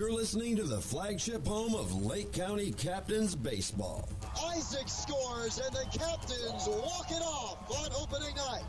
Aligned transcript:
You're 0.00 0.12
listening 0.12 0.56
to 0.56 0.62
the 0.62 0.80
flagship 0.80 1.46
home 1.46 1.74
of 1.74 2.06
Lake 2.06 2.32
County 2.32 2.72
Captains 2.72 3.34
Baseball. 3.34 4.08
Isaac 4.46 4.88
scores, 4.88 5.58
and 5.58 5.76
the 5.76 5.84
Captains 5.92 6.66
walk 6.66 7.10
it 7.10 7.20
off 7.20 7.70
on 7.70 7.90
opening 8.00 8.34
night. 8.34 8.64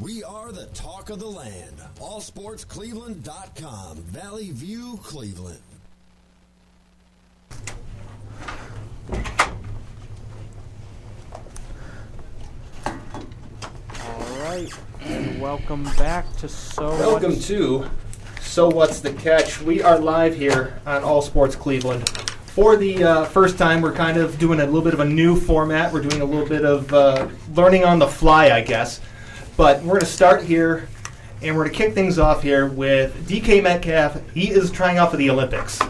We 0.00 0.24
are 0.24 0.50
the 0.50 0.66
talk 0.74 1.10
of 1.10 1.20
the 1.20 1.28
land. 1.28 1.76
AllSportsCleveland.com. 2.00 3.98
Valley 3.98 4.50
View, 4.50 4.98
Cleveland. 5.04 5.60
All 14.02 14.38
right, 14.40 14.68
and 15.02 15.40
welcome 15.40 15.84
back 15.96 16.34
to 16.38 16.48
So. 16.48 16.90
Welcome 16.90 17.32
What's- 17.32 17.46
to 17.48 17.88
So 18.54 18.68
What's 18.68 19.00
the 19.00 19.12
Catch? 19.12 19.60
We 19.62 19.82
are 19.82 19.98
live 19.98 20.36
here 20.36 20.80
on 20.86 21.02
All 21.02 21.20
Sports 21.22 21.56
Cleveland. 21.56 22.08
For 22.54 22.76
the 22.76 23.02
uh, 23.02 23.24
first 23.24 23.58
time, 23.58 23.82
we're 23.82 23.92
kind 23.92 24.16
of 24.16 24.38
doing 24.38 24.60
a 24.60 24.64
little 24.64 24.80
bit 24.80 24.94
of 24.94 25.00
a 25.00 25.04
new 25.04 25.34
format. 25.34 25.92
We're 25.92 26.02
doing 26.02 26.22
a 26.22 26.24
little 26.24 26.46
bit 26.46 26.64
of 26.64 26.94
uh, 26.94 27.26
learning 27.52 27.82
on 27.82 27.98
the 27.98 28.06
fly, 28.06 28.50
I 28.50 28.60
guess. 28.60 29.00
But 29.56 29.80
we're 29.82 29.94
going 29.94 30.00
to 30.02 30.06
start 30.06 30.44
here, 30.44 30.88
and 31.42 31.56
we're 31.56 31.64
going 31.64 31.72
to 31.72 31.76
kick 31.76 31.94
things 31.94 32.20
off 32.20 32.44
here 32.44 32.68
with 32.68 33.28
DK 33.28 33.60
Metcalf. 33.60 34.22
He 34.30 34.50
is 34.52 34.70
trying 34.70 34.98
out 34.98 35.10
for 35.10 35.16
the 35.16 35.30
Olympics. 35.30 35.80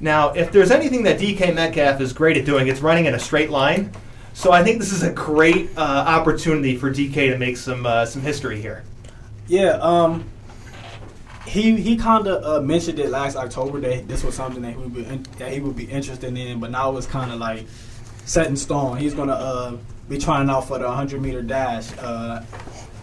Now, 0.00 0.30
if 0.30 0.50
there's 0.50 0.72
anything 0.72 1.04
that 1.04 1.20
DK 1.20 1.54
Metcalf 1.54 2.00
is 2.00 2.12
great 2.12 2.36
at 2.36 2.44
doing, 2.44 2.66
it's 2.66 2.80
running 2.80 3.04
in 3.04 3.14
a 3.14 3.20
straight 3.20 3.50
line. 3.50 3.92
So 4.32 4.50
I 4.50 4.64
think 4.64 4.80
this 4.80 4.90
is 4.90 5.04
a 5.04 5.12
great 5.12 5.70
uh, 5.76 5.80
opportunity 5.80 6.76
for 6.76 6.90
DK 6.90 7.30
to 7.30 7.38
make 7.38 7.56
some 7.56 7.86
uh, 7.86 8.04
some 8.04 8.20
history 8.20 8.60
here. 8.60 8.82
Yeah, 9.46 9.78
um, 9.80 10.24
he 11.46 11.76
he 11.80 11.96
kind 11.96 12.26
of 12.26 12.44
uh, 12.44 12.64
mentioned 12.64 12.98
it 12.98 13.10
last 13.10 13.36
October 13.36 13.80
that 13.80 14.08
this 14.08 14.24
was 14.24 14.34
something 14.34 14.62
that 14.62 14.72
he 14.72 14.76
would 14.76 14.94
be 14.94 15.04
in, 15.04 15.22
that 15.38 15.52
he 15.52 15.60
would 15.60 15.76
be 15.76 15.84
interested 15.84 16.36
in, 16.36 16.60
but 16.60 16.70
now 16.70 16.96
it's 16.96 17.06
kind 17.06 17.32
of 17.32 17.38
like 17.38 17.66
set 18.24 18.46
in 18.46 18.56
stone. 18.56 18.96
He's 18.96 19.14
gonna 19.14 19.32
uh, 19.32 19.76
be 20.08 20.18
trying 20.18 20.48
out 20.50 20.68
for 20.68 20.78
the 20.78 20.86
100 20.86 21.20
meter 21.20 21.42
dash 21.42 21.90
uh, 21.98 22.42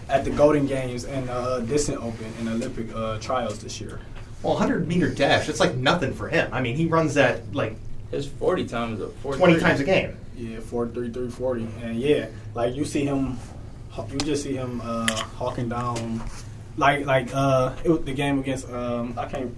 at 0.10 0.26
the 0.26 0.32
Golden 0.32 0.66
Games 0.68 1.06
and 1.06 1.30
uh, 1.30 1.60
Distance 1.62 2.00
Open 2.02 2.34
and 2.40 2.50
Olympic 2.50 2.94
uh, 2.96 3.20
trials 3.20 3.60
this 3.60 3.80
year. 3.80 4.00
Well, 4.44 4.54
100 4.54 4.88
meter 4.88 5.10
dash, 5.10 5.50
it's 5.50 5.60
like 5.60 5.76
nothing 5.76 6.14
for 6.14 6.28
him. 6.28 6.50
I 6.52 6.62
mean, 6.62 6.76
he 6.76 6.88
runs 6.88 7.14
that 7.14 7.54
like 7.54 7.76
His 8.10 8.26
40 8.28 8.68
times, 8.68 9.02
40 9.22 9.38
20 9.38 9.60
times 9.60 9.80
a 9.80 9.84
game. 9.84 10.18
Yeah, 10.36 10.60
four 10.60 10.88
three 10.88 11.12
three 11.12 11.30
forty, 11.30 11.68
and 11.84 12.00
yeah, 12.00 12.26
like 12.56 12.74
you 12.74 12.84
see 12.84 13.06
him, 13.06 13.38
you 14.12 14.18
just 14.20 14.42
see 14.42 14.56
him 14.56 14.82
uh, 14.84 15.06
hawking 15.36 15.70
down, 15.70 16.24
like 16.78 17.06
like 17.06 17.30
uh, 17.34 17.74
it 17.84 17.90
was 17.90 18.02
the 18.04 18.14
game 18.14 18.40
against 18.40 18.70
um, 18.70 19.14
I 19.18 19.26
can't. 19.26 19.56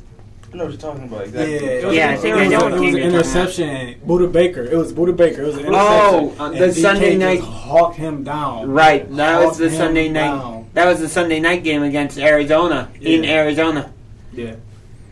I 0.51 0.55
know 0.55 0.65
what 0.65 0.73
you're 0.73 0.81
talking 0.81 1.05
about. 1.05 1.21
Yeah, 1.33 1.41
Exactly. 1.41 1.67
it 1.67 1.85
was, 1.85 1.95
Yeah, 1.95 2.09
I 2.09 2.13
it 2.13 2.15
was, 2.15 2.25
I 2.25 2.47
know 2.47 2.67
it 2.67 2.71
what 2.73 2.79
was 2.81 2.93
an 2.93 2.99
interception. 3.01 3.95
Budda 4.05 4.31
Baker. 4.31 4.61
It 4.61 4.77
was 4.77 4.93
Budda 4.93 5.17
Baker. 5.17 5.41
It 5.41 5.45
was 5.47 5.57
an 5.57 5.65
Oh, 5.69 6.19
interception. 6.19 6.39
on 6.41 6.51
and 6.53 6.61
the 6.61 6.67
DK 6.67 6.81
Sunday 6.81 7.09
just 7.09 7.19
night- 7.19 7.39
hawked 7.39 7.95
him 7.95 8.23
down. 8.23 8.69
Right, 8.69 9.15
that 9.15 9.43
was 9.43 9.57
the 9.57 9.71
Sunday 9.71 10.09
night. 10.09 10.27
down. 10.27 10.67
That 10.75 10.85
was 10.85 10.99
the 10.99 11.09
Sunday 11.09 11.39
night 11.39 11.63
game 11.63 11.81
against 11.81 12.19
Arizona 12.19 12.89
in 13.01 13.23
Yeah. 13.23 13.31
Arizona. 13.31 13.91
Yeah, 14.31 14.55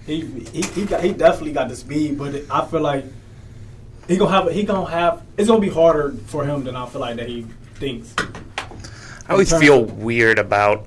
he 0.06 0.22
he 0.54 0.62
he, 0.62 0.86
got, 0.86 1.04
he 1.04 1.12
definitely 1.14 1.54
got 1.54 1.70
the 1.70 1.76
speed, 1.76 2.20
but 2.20 2.36
it, 2.36 2.46
I 2.52 2.64
feel 2.66 2.82
like 2.82 3.06
he 4.08 4.18
gonna 4.18 4.32
have 4.32 4.52
he 4.52 4.62
gonna 4.64 4.90
have 4.92 5.24
it's 5.38 5.48
gonna 5.48 5.60
be 5.60 5.70
harder 5.70 6.14
for 6.28 6.46
him 6.46 6.64
than 6.66 6.76
I 6.76 6.86
feel 6.86 7.02
like 7.02 7.16
that 7.16 7.28
he 7.30 7.48
thinks. 7.76 8.14
I 9.28 9.32
always 9.34 9.52
feel 9.58 9.86
weird 9.86 10.38
about 10.38 10.86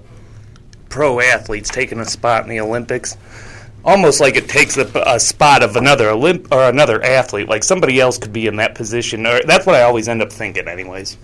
pro 0.94 1.18
athletes 1.20 1.68
taking 1.70 1.98
a 1.98 2.04
spot 2.04 2.44
in 2.44 2.48
the 2.48 2.60
Olympics. 2.60 3.16
Almost 3.84 4.20
like 4.20 4.36
it 4.36 4.48
takes 4.48 4.76
a, 4.78 4.86
a 5.06 5.18
spot 5.20 5.62
of 5.62 5.74
another 5.76 6.06
Olymp 6.06 6.50
or 6.52 6.62
another 6.70 7.02
athlete. 7.02 7.48
Like 7.48 7.64
somebody 7.64 8.00
else 8.00 8.16
could 8.16 8.32
be 8.32 8.46
in 8.46 8.56
that 8.56 8.74
position. 8.76 9.26
Or 9.26 9.40
that's 9.42 9.66
what 9.66 9.74
I 9.74 9.82
always 9.82 10.08
end 10.08 10.22
up 10.22 10.32
thinking, 10.32 10.68
anyways. 10.68 11.18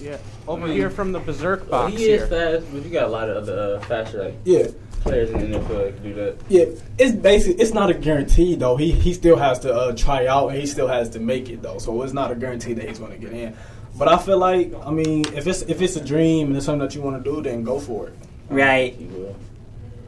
Yeah, 0.00 0.18
over 0.46 0.64
I 0.64 0.66
mean, 0.68 0.76
here 0.76 0.90
from 0.90 1.12
the 1.12 1.20
Berserk 1.20 1.70
Well, 1.70 1.84
box 1.88 1.94
he 1.96 2.04
is 2.04 2.28
here. 2.28 2.60
fast, 2.60 2.72
but 2.72 2.84
you 2.84 2.90
got 2.90 3.04
a 3.04 3.08
lot 3.08 3.28
of 3.28 3.36
other 3.36 3.76
uh, 3.76 3.80
faster 3.80 4.24
like 4.24 4.34
Yeah, 4.44 4.66
players 5.00 5.30
in 5.30 5.50
the 5.50 5.58
NFL 5.58 5.68
that 5.84 5.94
can 5.94 6.02
do 6.02 6.14
that. 6.14 6.36
yeah. 6.48 6.64
It's 6.98 7.12
basic. 7.12 7.58
It's 7.60 7.72
not 7.72 7.88
a 7.90 7.94
guarantee 7.94 8.54
though. 8.56 8.76
He 8.76 8.90
he 8.92 9.12
still 9.14 9.36
has 9.36 9.58
to 9.60 9.72
uh, 9.72 9.92
try 9.96 10.26
out 10.26 10.48
and 10.48 10.58
he 10.58 10.66
still 10.66 10.88
has 10.88 11.08
to 11.10 11.20
make 11.20 11.48
it 11.50 11.62
though. 11.62 11.78
So 11.78 12.02
it's 12.02 12.12
not 12.12 12.30
a 12.32 12.34
guarantee 12.34 12.72
that 12.74 12.88
he's 12.88 12.98
gonna 12.98 13.16
get 13.18 13.32
in. 13.32 13.56
But 13.98 14.08
I 14.08 14.18
feel 14.18 14.38
like 14.38 14.72
I 14.84 14.90
mean 14.90 15.24
if 15.34 15.46
it's 15.46 15.62
if 15.62 15.80
it's 15.82 15.96
a 15.96 16.04
dream 16.04 16.48
and 16.48 16.56
it's 16.56 16.66
something 16.66 16.80
that 16.86 16.94
you 16.94 17.02
want 17.02 17.22
to 17.22 17.30
do, 17.30 17.40
then 17.42 17.62
go 17.64 17.78
for 17.78 18.08
it. 18.08 18.14
Right. 18.52 18.94
He 18.94 19.06
will. 19.06 19.36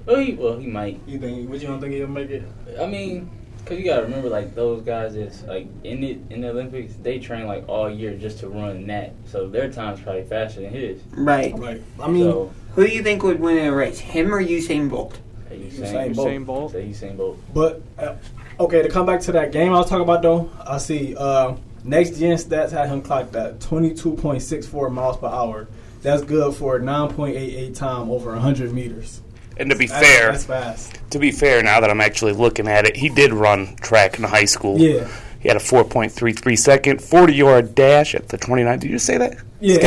Well, 0.06 0.16
he 0.16 0.32
well 0.34 0.58
he 0.58 0.66
might. 0.66 1.00
You 1.06 1.18
think? 1.18 1.48
Would 1.48 1.62
you 1.62 1.68
don't 1.68 1.80
think 1.80 1.94
he'll 1.94 2.06
make 2.06 2.30
it? 2.30 2.42
I 2.80 2.86
mean, 2.86 3.30
cause 3.64 3.78
you 3.78 3.84
gotta 3.84 4.02
remember 4.02 4.28
like 4.28 4.54
those 4.54 4.82
guys 4.82 5.16
is 5.16 5.42
like 5.44 5.66
in 5.82 6.04
it 6.04 6.18
in 6.30 6.42
the 6.42 6.50
Olympics 6.50 6.94
they 7.02 7.18
train 7.18 7.46
like 7.46 7.66
all 7.68 7.90
year 7.90 8.14
just 8.14 8.38
to 8.40 8.48
run 8.48 8.86
that, 8.88 9.14
so 9.26 9.48
their 9.48 9.70
time's 9.70 10.00
probably 10.00 10.24
faster 10.24 10.60
than 10.60 10.70
his. 10.70 11.00
Right. 11.12 11.56
Right. 11.58 11.82
I 12.00 12.08
mean, 12.08 12.24
so 12.24 12.52
Who 12.74 12.86
do 12.86 12.92
you 12.92 13.02
think 13.02 13.22
would 13.22 13.40
win 13.40 13.56
in 13.58 13.66
a 13.66 13.74
race, 13.74 13.98
him 13.98 14.34
or 14.34 14.42
Usain 14.42 14.90
Bolt? 14.90 15.18
say 15.48 15.58
Usain 15.58 16.14
Usain 16.14 16.14
Bolt. 16.14 16.28
Usain 16.28 16.46
Bolt. 16.46 16.72
Say 16.72 16.86
Usain 16.86 17.16
Bolt. 17.16 17.38
But 17.54 17.82
uh, 17.98 18.16
okay, 18.60 18.82
to 18.82 18.88
come 18.88 19.06
back 19.06 19.20
to 19.22 19.32
that 19.32 19.52
game 19.52 19.72
I 19.72 19.78
was 19.78 19.88
talking 19.88 20.04
about 20.04 20.22
though, 20.22 20.50
I 20.66 20.78
see 20.78 21.16
uh, 21.16 21.56
next 21.82 22.18
gen 22.18 22.36
stats 22.36 22.72
had 22.72 22.88
him 22.88 23.00
clocked 23.00 23.34
at 23.36 23.60
twenty 23.60 23.94
two 23.94 24.12
point 24.14 24.42
six 24.42 24.66
four 24.66 24.90
miles 24.90 25.16
per 25.16 25.28
hour. 25.28 25.68
That's 26.04 26.22
good 26.22 26.54
for 26.54 26.76
a 26.76 26.80
nine 26.82 27.08
point 27.12 27.34
eight 27.34 27.56
eight 27.56 27.74
time 27.74 28.08
over 28.10 28.36
hundred 28.36 28.72
meters. 28.72 29.20
And 29.56 29.70
to 29.70 29.76
be 29.76 29.86
That's, 29.86 30.06
fair, 30.06 30.32
that's 30.32 30.44
fast. 30.44 30.98
to 31.10 31.18
be 31.18 31.30
fair, 31.32 31.62
now 31.62 31.80
that 31.80 31.88
I'm 31.90 32.00
actually 32.00 32.32
looking 32.32 32.68
at 32.68 32.86
it, 32.86 32.96
he 32.96 33.08
did 33.08 33.32
run 33.32 33.74
track 33.76 34.18
in 34.18 34.24
high 34.24 34.44
school. 34.46 34.78
Yeah, 34.78 35.08
He 35.40 35.48
had 35.48 35.56
a 35.56 35.60
4.33 35.60 36.58
second 36.58 37.00
40 37.02 37.32
yard 37.34 37.74
dash 37.74 38.14
at 38.14 38.28
the 38.28 38.36
29. 38.36 38.78
Did 38.80 38.86
you 38.90 38.96
just 38.96 39.06
say 39.06 39.16
that? 39.18 39.36
yeah. 39.60 39.86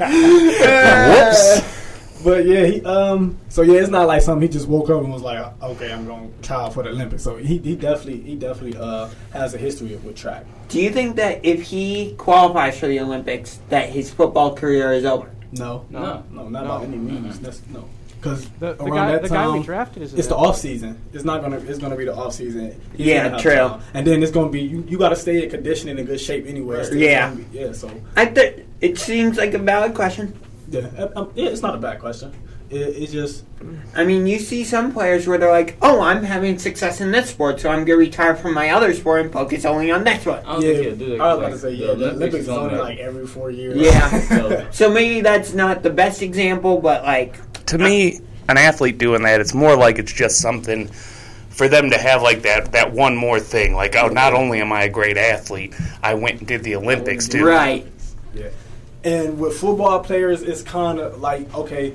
Whoops. 1.30 1.79
But 2.22 2.44
yeah, 2.46 2.64
he 2.66 2.84
um. 2.84 3.38
So 3.48 3.62
yeah, 3.62 3.80
it's 3.80 3.88
not 3.90 4.06
like 4.06 4.22
something 4.22 4.42
he 4.46 4.52
just 4.52 4.68
woke 4.68 4.90
up 4.90 5.02
and 5.02 5.12
was 5.12 5.22
like, 5.22 5.44
okay, 5.62 5.92
I'm 5.92 6.06
going 6.06 6.32
to 6.32 6.42
try 6.46 6.68
for 6.70 6.82
the 6.82 6.90
Olympics. 6.90 7.22
So 7.22 7.36
he, 7.36 7.58
he 7.58 7.76
definitely 7.76 8.20
he 8.20 8.34
definitely 8.36 8.78
uh 8.78 9.08
has 9.32 9.54
a 9.54 9.58
history 9.58 9.94
with 9.96 10.16
track. 10.16 10.44
Do 10.68 10.80
you 10.80 10.90
think 10.90 11.16
that 11.16 11.44
if 11.44 11.62
he 11.62 12.14
qualifies 12.18 12.78
for 12.78 12.86
the 12.88 13.00
Olympics, 13.00 13.58
that 13.70 13.88
his 13.88 14.10
football 14.10 14.54
career 14.54 14.92
is 14.92 15.04
over? 15.04 15.30
No, 15.52 15.84
no, 15.90 16.00
No. 16.00 16.24
no, 16.30 16.48
not 16.48 16.64
No. 16.64 16.78
by 16.78 16.84
any 16.84 16.96
means. 16.96 17.40
That's 17.40 17.60
no, 17.72 17.86
because 18.20 18.48
The, 18.60 18.74
the 18.74 18.84
around 18.84 19.06
guy, 19.08 19.12
that 19.12 19.22
the 19.22 19.28
time, 19.28 19.50
guy 19.50 19.58
we 19.58 19.64
drafted 19.64 20.02
is. 20.04 20.14
It's 20.14 20.28
the 20.28 20.36
off 20.36 20.56
season. 20.58 21.00
It's 21.12 21.24
not 21.24 21.40
gonna. 21.42 21.56
It's 21.58 21.78
gonna 21.78 21.96
be 21.96 22.04
the 22.04 22.14
off 22.14 22.34
season. 22.34 22.80
He's 22.96 23.06
Yeah, 23.06 23.30
gonna 23.30 23.42
true. 23.42 23.54
time. 23.56 23.80
And 23.94 24.06
then 24.06 24.22
it's 24.22 24.30
gonna 24.30 24.50
be 24.50 24.60
you. 24.60 24.84
You 24.86 24.98
got 24.98 25.08
to 25.08 25.16
stay 25.16 25.42
in 25.42 25.50
condition 25.50 25.88
and 25.88 25.98
in 25.98 26.06
good 26.06 26.20
shape 26.20 26.46
anyway. 26.46 26.84
Yeah. 26.92 27.34
be- 27.34 27.46
yeah. 27.58 27.72
So 27.72 27.90
I 28.16 28.26
th- 28.26 28.64
it 28.80 28.98
seems 28.98 29.38
like 29.38 29.54
a 29.54 29.58
valid 29.58 29.94
question. 29.94 30.38
Yeah, 30.70 30.80
um, 30.98 31.10
um, 31.16 31.32
yeah. 31.34 31.48
It's 31.50 31.62
not 31.62 31.74
a 31.74 31.78
bad 31.78 32.00
question. 32.00 32.32
It, 32.70 32.76
it's 32.76 33.12
just 33.12 33.44
I 33.94 34.04
mean, 34.04 34.26
you 34.26 34.38
see 34.38 34.62
some 34.64 34.92
players 34.92 35.26
where 35.26 35.36
they're 35.38 35.50
like, 35.50 35.76
"Oh, 35.82 36.00
I'm 36.00 36.22
having 36.22 36.58
success 36.58 37.00
in 37.00 37.10
this 37.10 37.30
sport, 37.30 37.60
so 37.60 37.68
I'm 37.68 37.78
going 37.84 37.86
to 37.86 37.96
retire 37.96 38.36
from 38.36 38.54
my 38.54 38.70
other 38.70 38.94
sport 38.94 39.22
and 39.22 39.32
focus 39.32 39.64
only 39.64 39.90
on 39.90 40.04
this 40.04 40.24
one." 40.24 40.38
I 40.46 40.52
don't 40.52 40.62
yeah. 40.62 40.72
think 40.72 40.86
he'll 40.86 40.96
do 40.96 41.18
that. 41.18 41.20
I 41.20 41.34
was 41.34 41.36
'cause, 41.36 41.38
about 41.38 41.50
to 41.50 41.58
say 41.58 41.72
yeah. 41.86 41.94
The 41.94 42.10
Olympics 42.12 42.34
is 42.36 42.48
only 42.48 42.74
like- 42.76 42.80
like 42.90 42.98
every 42.98 43.26
four 43.26 43.50
years. 43.50 43.76
Yeah. 43.76 44.20
so, 44.28 44.66
So 44.70 44.90
maybe 44.90 45.20
that's 45.20 45.52
not 45.52 45.82
the 45.82 45.90
best 45.90 46.22
example, 46.22 46.80
but 46.80 47.02
like, 47.02 47.38
to 47.66 47.78
me, 47.78 48.20
an 48.48 48.56
athlete 48.56 48.98
doing 48.98 49.22
that, 49.22 49.40
it's 49.40 49.54
more 49.54 49.76
like 49.76 49.98
it's 49.98 50.12
just 50.12 50.40
something 50.40 50.88
for 51.50 51.68
them 51.68 51.90
to 51.90 51.98
have 51.98 52.22
like 52.22 52.42
that 52.42 52.70
that 52.72 52.92
one 52.92 53.16
more 53.16 53.40
thing. 53.40 53.74
Like, 53.74 53.96
oh, 53.96 54.06
not 54.06 54.32
only 54.32 54.60
am 54.60 54.72
I 54.72 54.84
a 54.84 54.88
great 54.88 55.16
athlete, 55.18 55.74
I 56.04 56.14
went 56.14 56.38
and 56.38 56.46
did 56.48 56.62
the 56.62 56.76
Olympics 56.76 57.26
too. 57.28 57.44
right? 57.44 57.84
And 59.04 59.38
with 59.38 59.56
football 59.58 60.00
players, 60.00 60.42
it's 60.42 60.62
kind 60.62 60.98
of 60.98 61.20
like 61.20 61.52
okay, 61.54 61.94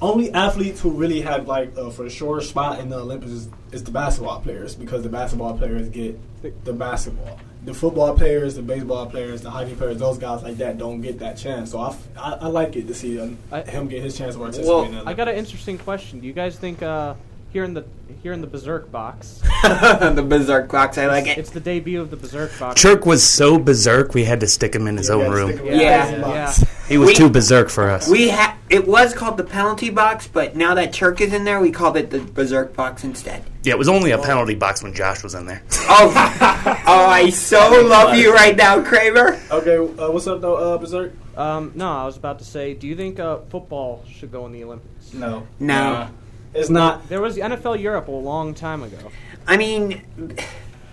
only 0.00 0.32
athletes 0.32 0.80
who 0.80 0.90
really 0.90 1.20
have 1.22 1.46
like 1.46 1.76
a 1.76 1.90
for 1.90 2.08
sure 2.10 2.40
spot 2.40 2.80
in 2.80 2.88
the 2.88 2.96
Olympics 2.98 3.32
is, 3.32 3.48
is 3.72 3.84
the 3.84 3.90
basketball 3.90 4.40
players 4.40 4.74
because 4.74 5.02
the 5.02 5.08
basketball 5.08 5.56
players 5.56 5.88
get 5.88 6.18
the 6.64 6.72
basketball. 6.72 7.38
The 7.64 7.72
football 7.72 8.14
players, 8.14 8.56
the 8.56 8.62
baseball 8.62 9.06
players, 9.06 9.40
the 9.40 9.50
hockey 9.50 9.74
players, 9.74 9.96
those 9.98 10.18
guys 10.18 10.42
like 10.42 10.58
that 10.58 10.76
don't 10.76 11.00
get 11.00 11.20
that 11.20 11.38
chance. 11.38 11.70
So 11.70 11.78
I, 11.80 11.88
f- 11.88 12.08
I- 12.18 12.38
I 12.42 12.46
like 12.48 12.76
it 12.76 12.86
to 12.88 12.94
see 12.94 13.18
um, 13.18 13.38
I- 13.50 13.62
him 13.62 13.88
get 13.88 14.02
his 14.02 14.18
chance 14.18 14.34
to 14.34 14.40
participate. 14.40 14.68
Well, 14.68 14.82
in 14.84 14.92
the 14.96 15.02
I 15.08 15.14
got 15.14 15.28
an 15.28 15.36
interesting 15.36 15.78
question. 15.78 16.20
Do 16.20 16.26
you 16.26 16.34
guys 16.34 16.56
think 16.58 16.82
uh, 16.82 17.14
here 17.54 17.62
in 17.64 17.72
the 17.72 17.84
here 18.22 18.32
in 18.32 18.40
the 18.40 18.46
Berserk 18.48 18.90
box, 18.90 19.40
the 19.62 20.24
Berserk 20.26 20.70
box, 20.72 20.98
I 20.98 21.06
like 21.06 21.26
it. 21.28 21.38
it's 21.38 21.50
the 21.50 21.60
debut 21.60 22.00
of 22.00 22.10
the 22.10 22.16
Berserk 22.16 22.58
box? 22.58 22.82
Churk 22.82 23.06
was 23.06 23.22
so 23.22 23.58
berserk, 23.58 24.12
we 24.12 24.24
had 24.24 24.40
to 24.40 24.46
stick 24.48 24.74
him 24.74 24.86
in 24.88 24.96
his 24.96 25.08
Yeah, 25.08 25.14
own 25.16 25.30
room. 25.30 25.50
stick 25.52 25.60
him 25.60 25.72
in 25.74 25.80
Yeah. 25.80 26.10
Yeah. 26.10 26.54
He 26.88 26.98
was 26.98 27.08
We- 27.10 27.14
too 27.14 27.28
berserk 27.30 27.68
for 27.70 27.88
us. 27.90 28.08
We 28.08 28.30
ha- 28.30 28.56
it 28.70 28.88
was 28.88 29.14
called 29.14 29.36
the 29.36 29.44
penalty 29.44 29.88
box, 29.90 30.26
but 30.26 30.56
now 30.56 30.74
that 30.74 30.92
Turk 30.92 31.20
is 31.20 31.32
in 31.32 31.44
there, 31.44 31.60
we 31.60 31.70
called 31.70 31.96
it 31.96 32.10
the 32.10 32.18
Berserk 32.18 32.74
box 32.74 33.04
instead. 33.04 33.44
yeah, 33.62 33.74
it 33.74 33.78
was 33.78 33.88
only 33.88 34.10
a 34.10 34.18
penalty 34.18 34.54
box 34.54 34.82
when 34.82 34.92
Josh 34.94 35.22
was 35.22 35.34
in 35.34 35.46
there. 35.46 35.62
Oh, 35.88 36.12
oh, 36.86 37.06
I 37.06 37.30
so 37.30 37.84
love 37.86 38.16
you 38.16 38.34
right 38.34 38.56
now, 38.56 38.82
Kramer. 38.82 39.38
Okay, 39.50 39.76
uh, 39.76 40.10
what's 40.10 40.26
up 40.26 40.40
though, 40.40 40.56
uh, 40.56 40.78
Berserk? 40.78 41.12
Um, 41.36 41.72
no, 41.76 41.88
I 41.92 42.04
was 42.06 42.16
about 42.16 42.38
to 42.40 42.44
say, 42.44 42.74
do 42.74 42.86
you 42.88 42.96
think 42.96 43.20
uh, 43.20 43.38
football 43.50 44.02
should 44.10 44.32
go 44.32 44.44
in 44.46 44.52
the 44.52 44.64
Olympics? 44.64 45.12
No, 45.12 45.46
No, 45.60 46.08
it's 46.54 46.70
not. 46.70 47.08
There 47.08 47.20
was 47.20 47.34
the 47.34 47.42
NFL 47.42 47.80
Europe 47.80 48.08
a 48.08 48.12
long 48.12 48.54
time 48.54 48.82
ago. 48.82 49.10
I 49.46 49.56
mean, 49.56 50.02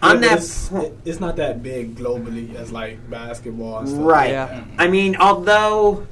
on 0.01 0.21
that 0.21 0.39
it's, 0.39 0.69
po- 0.69 0.93
it's 1.05 1.19
not 1.19 1.35
that 1.37 1.61
big 1.63 1.95
globally 1.95 2.55
as 2.55 2.71
like 2.71 3.09
basketball. 3.09 3.79
And 3.79 3.89
stuff. 3.89 4.01
Right. 4.01 4.31
Yeah. 4.31 4.63
I 4.77 4.87
mean, 4.87 5.15
although, 5.15 6.07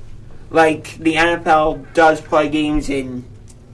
like, 0.50 0.98
the 0.98 1.16
NFL 1.16 1.94
does 1.94 2.22
play 2.22 2.50
games 2.50 2.90
in 2.90 3.26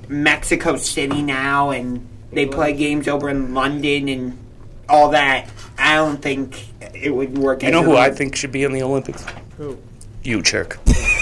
Mexico 0.07 0.77
City 0.77 1.21
now, 1.21 1.71
and 1.71 2.07
they 2.31 2.45
play 2.45 2.73
games 2.73 3.07
over 3.07 3.29
in 3.29 3.53
London 3.53 4.09
and 4.09 4.37
all 4.87 5.09
that, 5.09 5.49
I 5.77 5.95
don't 5.95 6.21
think 6.21 6.65
it 6.93 7.13
would 7.13 7.37
work. 7.37 7.63
You 7.63 7.71
know 7.71 7.83
who 7.83 7.97
I 7.97 8.11
think 8.11 8.35
should 8.35 8.51
be 8.51 8.63
in 8.63 8.71
the 8.71 8.83
Olympics? 8.83 9.25
Who? 9.57 9.77
You, 10.23 10.39
Churk. 10.41 10.79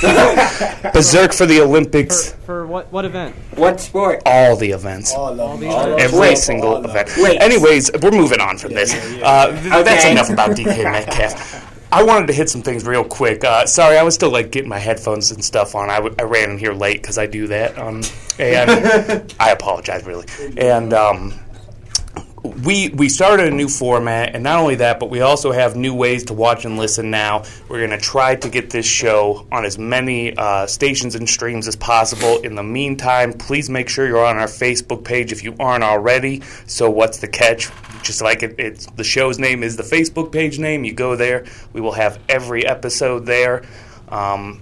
Berserk 0.94 1.34
for 1.34 1.46
the 1.46 1.62
Olympics. 1.62 2.34
for 2.46 2.66
what 2.68 2.92
what 2.92 3.06
event? 3.06 3.36
What 3.56 3.80
sport? 3.80 4.22
All 4.26 4.56
the 4.56 4.72
events. 4.72 5.14
All 5.14 5.30
of 5.34 5.40
All 5.40 5.50
them. 5.52 5.60
these 5.62 5.74
All. 5.74 6.00
Every 6.00 6.20
Wait. 6.20 6.38
single 6.38 6.76
All 6.76 6.86
event. 6.86 7.10
Wait. 7.18 7.42
Anyways, 7.42 7.92
we're 8.02 8.12
moving 8.12 8.40
on 8.42 8.58
from 8.58 8.74
this. 8.74 8.94
Uh, 9.24 9.52
th- 9.52 9.86
That's 9.86 10.06
enough 10.06 10.30
about 10.30 10.52
DK 10.52 10.84
Metcalf. 10.92 11.70
I 11.92 12.02
wanted 12.02 12.26
to 12.28 12.34
hit 12.34 12.50
some 12.50 12.64
things 12.64 12.86
real 12.86 13.04
quick. 13.04 13.44
Uh, 13.44 13.68
sorry, 13.68 13.98
I 13.98 14.04
was 14.04 14.16
still 14.16 14.32
like 14.32 14.52
getting 14.52 14.70
my 14.70 14.80
headphones 14.80 15.32
and 15.32 15.46
stuff 15.46 15.76
on. 15.76 15.92
I, 15.92 15.96
w- 15.98 16.16
I 16.18 16.24
ran 16.24 16.50
in 16.52 16.58
here 16.58 16.74
late 16.74 17.02
because 17.02 17.20
I 17.20 17.28
do 17.28 17.46
that. 17.48 17.78
Um, 17.78 18.02
and 18.40 19.32
I 19.40 19.52
apologize, 19.52 20.04
really. 20.04 20.26
And 20.58 20.92
um, 20.94 21.34
we 22.44 22.90
we 22.90 23.08
started 23.08 23.48
a 23.48 23.56
new 23.56 23.70
format, 23.70 24.36
and 24.36 24.44
not 24.44 24.60
only 24.60 24.76
that, 24.76 25.00
but 25.00 25.10
we 25.10 25.22
also 25.22 25.54
have 25.54 25.78
new 25.78 25.94
ways 25.94 26.26
to 26.26 26.34
watch 26.34 26.66
and 26.66 26.78
listen 26.78 27.10
now. 27.10 27.44
We're 27.70 27.80
going 27.80 27.98
to 27.98 28.06
try 28.06 28.36
to 28.36 28.50
get 28.50 28.70
this 28.70 28.86
show 28.86 29.48
on 29.50 29.64
as 29.64 29.78
many 29.78 30.36
uh, 30.36 30.68
stations 30.68 31.16
and 31.16 31.30
streams 31.30 31.68
as 31.70 31.78
possible. 31.78 32.40
In 32.40 32.56
the 32.56 32.64
meantime, 32.64 33.32
please 33.32 33.70
make 33.70 33.88
sure 33.88 34.06
you're 34.08 34.26
on 34.26 34.38
our 34.38 34.48
Facebook 34.48 35.06
page 35.06 35.32
if 35.32 35.42
you 35.42 35.56
aren't 35.58 35.86
already. 35.86 36.42
So, 36.66 36.90
what's 36.90 37.20
the 37.20 37.30
catch? 37.30 37.70
Just 38.04 38.22
like 38.22 38.44
it, 38.44 38.56
it's 38.60 38.88
the 38.88 39.06
show's 39.06 39.40
name 39.40 39.64
is 39.64 39.78
the 39.78 39.84
Facebook 39.84 40.32
page 40.34 40.60
name. 40.60 40.84
You 40.84 40.94
go 40.94 41.16
there. 41.16 41.46
We 41.72 41.80
will 41.80 41.94
have 41.94 42.20
every 42.28 42.66
episode 42.66 43.26
there. 43.26 43.64
Um, 44.10 44.62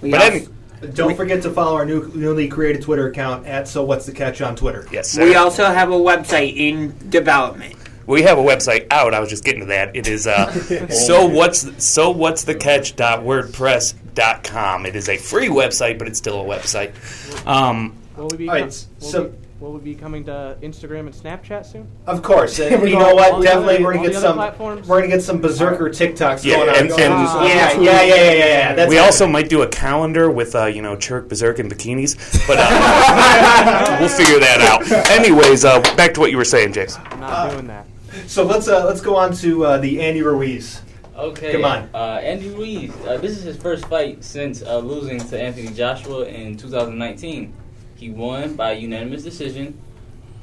We 0.00 0.10
but 0.10 0.22
also, 0.22 0.36
any, 0.36 0.46
Don't 0.94 1.14
forget 1.16 1.42
to 1.42 1.50
follow 1.50 1.74
our 1.76 1.84
new, 1.84 2.10
newly 2.14 2.48
created 2.48 2.82
Twitter 2.82 3.08
account 3.08 3.46
at 3.46 3.68
So 3.68 3.84
What's 3.84 4.06
the 4.06 4.12
Catch 4.12 4.40
on 4.40 4.56
Twitter. 4.56 4.86
yes, 4.90 5.10
sir. 5.10 5.24
we 5.24 5.34
also 5.34 5.64
have 5.64 5.90
a 5.90 5.94
website 5.94 6.56
in 6.56 6.94
development. 7.10 7.74
We 8.06 8.22
have 8.22 8.38
a 8.38 8.42
website 8.42 8.86
out. 8.90 9.14
I 9.14 9.20
was 9.20 9.28
just 9.28 9.44
getting 9.44 9.60
to 9.60 9.66
that. 9.66 9.94
It 9.94 10.08
is 10.08 10.26
uh, 10.26 10.50
so 10.88 11.26
what's 11.26 11.84
so 11.84 12.10
what's 12.10 12.44
the 12.44 12.54
catch 12.54 12.96
dot 12.96 13.20
wordpress 13.20 13.94
dot 14.14 14.42
com. 14.42 14.84
It 14.86 14.96
is 14.96 15.08
a 15.08 15.16
free 15.16 15.48
website, 15.48 15.98
but 15.98 16.08
it's 16.08 16.18
still 16.18 16.40
a 16.40 16.44
website. 16.44 16.92
Um, 17.46 17.94
Will 18.16 18.28
we 18.28 18.36
be 18.38 18.48
All 18.48 18.54
right, 18.54 18.60
com- 18.62 18.70
will, 19.00 19.08
so- 19.08 19.22
we, 19.26 19.30
will 19.60 19.72
we 19.72 19.80
be 19.80 19.94
coming 19.94 20.24
to 20.24 20.56
Instagram 20.62 21.00
and 21.00 21.12
Snapchat 21.12 21.66
soon? 21.66 21.86
Of 22.06 22.22
course, 22.22 22.58
and 22.60 22.88
you 22.88 22.98
know 22.98 23.14
what? 23.14 23.42
Definitely, 23.42 23.84
we're 23.84 23.92
gonna 23.94 24.06
the 24.06 24.12
get 24.12 24.16
other 24.18 24.26
some. 24.28 24.36
platforms? 24.36 24.88
We're 24.88 25.00
gonna 25.00 25.12
get 25.12 25.22
some 25.22 25.40
berserker 25.40 25.88
TikToks 25.90 26.44
Yeah, 26.44 26.56
going 26.56 26.68
on. 26.70 26.76
and- 26.76 26.90
and- 26.90 26.98
yeah, 26.98 27.44
Yeah. 27.44 27.72
yeah, 27.72 27.80
yeah, 27.80 28.02
yeah, 28.02 28.14
yeah, 28.32 28.44
yeah. 28.44 28.74
That's 28.74 28.88
we 28.88 28.96
it. 28.96 29.00
also 29.00 29.26
might 29.26 29.48
do 29.48 29.62
a 29.62 29.68
calendar 29.68 30.30
with 30.30 30.54
uh, 30.54 30.66
you 30.66 30.82
know 30.82 30.96
Churk 30.96 31.28
Berserk 31.28 31.58
and 31.58 31.70
bikinis, 31.72 32.16
but 32.46 32.56
uh, 32.60 33.96
we'll 34.00 34.08
figure 34.08 34.40
that 34.40 34.60
out. 34.60 34.90
Anyways, 35.10 35.64
uh, 35.64 35.80
back 35.96 36.14
to 36.14 36.20
what 36.20 36.30
you 36.30 36.36
were 36.36 36.44
saying, 36.44 36.72
James. 36.72 36.98
I'm 37.06 37.20
not 37.20 37.50
doing 37.52 37.66
that. 37.68 37.86
So 38.26 38.44
let's 38.44 38.68
uh, 38.68 38.84
let's 38.86 39.00
go 39.00 39.16
on 39.16 39.32
to 39.36 39.64
uh, 39.64 39.78
the 39.78 40.00
Andy 40.00 40.22
Ruiz. 40.22 40.82
Okay. 41.16 41.52
Come 41.52 41.64
on. 41.66 41.88
Uh, 41.92 42.18
Andy 42.22 42.48
Ruiz. 42.48 42.92
Uh, 43.06 43.18
this 43.18 43.36
is 43.36 43.42
his 43.42 43.56
first 43.58 43.84
fight 43.86 44.24
since 44.24 44.62
uh, 44.62 44.78
losing 44.78 45.18
to 45.18 45.40
Anthony 45.40 45.68
Joshua 45.68 46.24
in 46.24 46.56
2019. 46.56 47.52
He 48.00 48.08
won 48.08 48.54
by 48.54 48.72
unanimous 48.72 49.22
decision. 49.22 49.78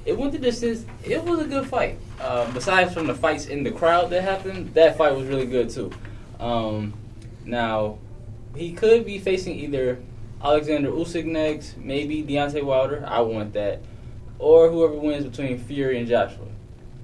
It 0.06 0.16
went 0.16 0.32
the 0.32 0.38
distance. 0.38 0.86
It 1.04 1.24
was 1.24 1.40
a 1.40 1.46
good 1.46 1.68
fight. 1.68 1.98
Uh, 2.22 2.50
besides 2.52 2.94
from 2.94 3.08
the 3.08 3.16
fights 3.16 3.48
in 3.48 3.64
the 3.64 3.72
crowd 3.72 4.12
that 4.12 4.22
happened, 4.22 4.76
that 4.76 4.96
fight 4.96 5.16
was 5.16 5.26
really 5.26 5.48
good 5.48 5.72
too. 5.72 5.92
Um, 6.40 6.94
now, 7.46 7.98
he 8.56 8.74
could 8.74 9.06
be 9.06 9.18
facing 9.18 9.56
either 9.58 9.98
Alexander 10.40 10.92
Usyk 10.92 11.26
next, 11.26 11.78
maybe 11.78 12.22
Deontay 12.22 12.64
Wilder. 12.64 13.04
I 13.08 13.22
want 13.22 13.54
that, 13.54 13.82
or 14.38 14.70
whoever 14.70 14.94
wins 14.94 15.26
between 15.26 15.58
Fury 15.58 15.98
and 15.98 16.08
Joshua. 16.08 16.46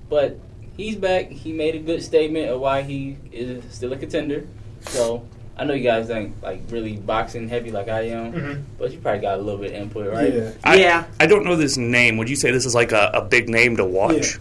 But 0.08 0.40
he's 0.78 0.96
back. 0.96 1.32
He 1.32 1.52
made 1.52 1.74
a 1.74 1.80
good 1.80 2.04
statement 2.04 2.50
of 2.50 2.60
why 2.60 2.84
he 2.84 3.18
is 3.32 3.64
still 3.74 3.92
a 3.92 3.98
contender. 3.98 4.48
So 4.82 5.28
I 5.56 5.66
know 5.66 5.74
you 5.76 5.84
guys 5.84 6.10
ain't 6.10 6.42
like 6.42 6.62
really 6.70 6.98
boxing 6.98 7.48
heavy 7.48 7.70
like 7.72 7.88
I 7.88 8.02
am, 8.08 8.34
Mhm. 8.34 8.64
but 8.80 8.92
you 8.92 8.98
probably 9.00 9.22
got 9.22 9.38
a 9.38 9.42
little 9.42 9.60
bit 9.62 9.72
of 9.74 9.82
input, 9.82 10.12
right? 10.12 10.34
Yeah. 10.34 10.52
I, 10.64 10.76
Yeah. 10.78 11.04
I 11.20 11.28
don't 11.28 11.46
know 11.46 11.56
this 11.56 11.78
name. 11.78 12.18
Would 12.18 12.30
you 12.30 12.36
say 12.36 12.52
this 12.52 12.66
is 12.66 12.74
like 12.74 12.92
a, 12.92 13.12
a 13.14 13.22
big 13.22 13.50
name 13.50 13.78
to 13.78 13.86
watch? 13.86 14.14
Yeah. 14.34 14.40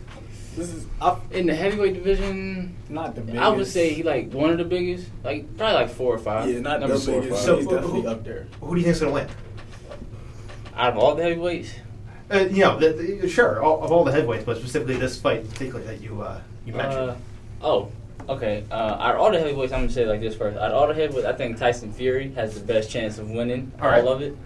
This 0.56 0.68
is 0.72 0.86
I, 1.00 1.16
In 1.32 1.46
the 1.46 1.54
heavyweight 1.54 1.94
division, 1.94 2.74
not 2.88 3.14
the 3.14 3.20
biggest. 3.22 3.42
I 3.44 3.48
would 3.48 3.66
say 3.66 3.92
he 3.92 4.02
like 4.02 4.32
one 4.32 4.50
of 4.50 4.58
the 4.58 4.64
biggest, 4.64 5.08
like 5.24 5.54
probably 5.58 5.74
like 5.74 5.90
four 5.90 6.14
or 6.14 6.18
five. 6.18 6.48
yeah, 6.48 6.60
not 6.60 6.80
number 6.80 6.96
the 6.96 7.00
four 7.00 7.14
or 7.16 7.20
biggest. 7.22 7.38
five. 7.40 7.46
So- 7.46 7.56
he's 7.58 7.66
definitely 7.66 8.06
up 8.06 8.24
there. 8.24 8.46
Who 8.60 8.74
do 8.74 8.80
you 8.80 8.84
think's 8.84 9.00
gonna 9.00 9.12
win? 9.12 9.26
Out 10.76 10.92
of 10.94 10.98
all 10.98 11.14
the 11.14 11.22
heavyweights, 11.22 11.70
Uh, 12.32 12.46
you 12.50 12.62
know, 12.62 12.78
the, 12.78 13.18
the, 13.20 13.28
sure, 13.28 13.62
all, 13.62 13.82
of 13.84 13.92
all 13.92 14.04
the 14.04 14.12
heavyweights, 14.12 14.44
but 14.44 14.56
specifically 14.56 14.96
this 14.96 15.20
fight, 15.20 15.40
in 15.40 15.48
particular 15.48 15.82
that 15.84 16.00
you 16.00 16.22
uh, 16.22 16.40
you 16.64 16.72
mentioned. 16.72 17.10
Uh, 17.10 17.14
oh, 17.62 17.88
okay. 18.28 18.64
Uh, 18.70 18.74
out 18.74 19.14
of 19.16 19.20
all 19.20 19.30
the 19.32 19.38
heavyweights, 19.38 19.72
I'm 19.72 19.80
gonna 19.80 19.92
say 19.92 20.02
it 20.02 20.08
like 20.08 20.20
this 20.20 20.34
first. 20.34 20.56
Out 20.58 20.70
of 20.70 20.74
all 20.74 20.86
the 20.88 20.94
heavyweights, 20.94 21.26
I 21.26 21.32
think 21.32 21.58
Tyson 21.58 21.92
Fury 21.92 22.32
has 22.32 22.54
the 22.54 22.64
best 22.64 22.90
chance 22.90 23.18
of 23.18 23.30
winning 23.30 23.72
All 23.80 23.88
right. 23.88 24.02
all 24.02 24.12
of 24.12 24.22
it. 24.22 24.36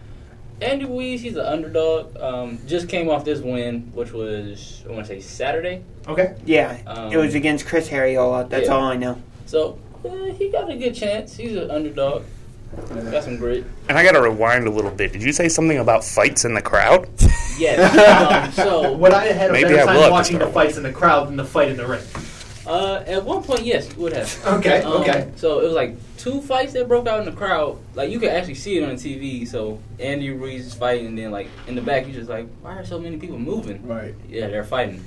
Andy 0.62 0.86
Ruiz, 0.86 1.20
he's 1.20 1.36
an 1.36 1.44
underdog. 1.44 2.16
Um, 2.18 2.58
just 2.66 2.88
came 2.88 3.10
off 3.10 3.24
this 3.26 3.40
win, 3.40 3.90
which 3.94 4.12
was 4.12 4.82
I 4.88 4.92
want 4.92 5.06
to 5.06 5.08
say 5.08 5.20
Saturday. 5.20 5.82
okay. 6.08 6.34
Yeah, 6.46 6.78
Um, 6.86 7.12
it 7.12 7.16
was 7.18 7.34
against 7.34 7.66
Chris 7.66 7.88
Arreola. 7.90 8.48
That's 8.48 8.68
yeah. 8.68 8.74
all 8.74 8.82
I 8.84 8.96
know. 8.96 9.20
So 9.44 9.78
eh, 10.04 10.32
he 10.32 10.50
got 10.50 10.70
a 10.70 10.76
good 10.76 10.94
chance. 10.94 11.36
He's 11.36 11.56
an 11.56 11.70
underdog. 11.70 12.22
Got 13.10 13.24
some 13.24 13.36
grit. 13.36 13.64
And 13.88 13.96
I 13.96 14.02
got 14.02 14.12
to 14.12 14.22
rewind 14.22 14.66
a 14.66 14.70
little 14.70 14.90
bit. 14.90 15.12
Did 15.12 15.22
you 15.22 15.32
say 15.32 15.48
something 15.48 15.78
about 15.78 16.04
fights 16.04 16.44
in 16.44 16.54
the 16.54 16.60
crowd? 16.62 17.08
Yes. 17.58 17.78
um, 17.96 18.52
so 18.52 18.92
Would 18.96 19.12
I 19.12 19.26
had 19.26 19.50
a 19.50 19.52
Maybe 19.52 19.70
better 19.70 19.88
I 19.88 19.94
time 19.94 20.10
watching 20.10 20.38
the 20.38 20.46
fights 20.48 20.76
in 20.76 20.82
the 20.82 20.92
crowd 20.92 21.28
than 21.28 21.36
the 21.36 21.44
fight 21.44 21.68
in 21.68 21.76
the 21.76 21.86
ring? 21.86 22.02
Uh, 22.66 23.04
at 23.06 23.24
one 23.24 23.42
point, 23.42 23.64
yes, 23.64 23.88
you 23.94 24.02
would 24.02 24.12
have. 24.12 24.46
Okay, 24.46 24.82
Um, 24.82 25.00
okay. 25.02 25.30
So 25.36 25.60
it 25.60 25.64
was 25.64 25.74
like 25.74 25.94
two 26.16 26.40
fights 26.40 26.72
that 26.72 26.88
broke 26.88 27.06
out 27.06 27.20
in 27.20 27.24
the 27.26 27.32
crowd. 27.32 27.78
Like 27.94 28.10
you 28.10 28.18
could 28.18 28.30
actually 28.30 28.54
see 28.56 28.76
it 28.78 28.82
on 28.82 28.96
the 28.96 28.96
TV. 28.96 29.46
So 29.46 29.80
Andy 30.00 30.30
Ruiz 30.30 30.66
is 30.66 30.74
fighting, 30.74 31.06
and 31.06 31.16
then 31.18 31.30
like 31.30 31.48
in 31.68 31.74
the 31.76 31.82
back, 31.82 32.06
you 32.06 32.12
just 32.12 32.28
like, 32.28 32.48
why 32.62 32.74
are 32.76 32.84
so 32.84 32.98
many 32.98 33.16
people 33.18 33.38
moving? 33.38 33.86
Right. 33.86 34.14
Yeah, 34.28 34.48
they're 34.48 34.64
fighting. 34.64 35.04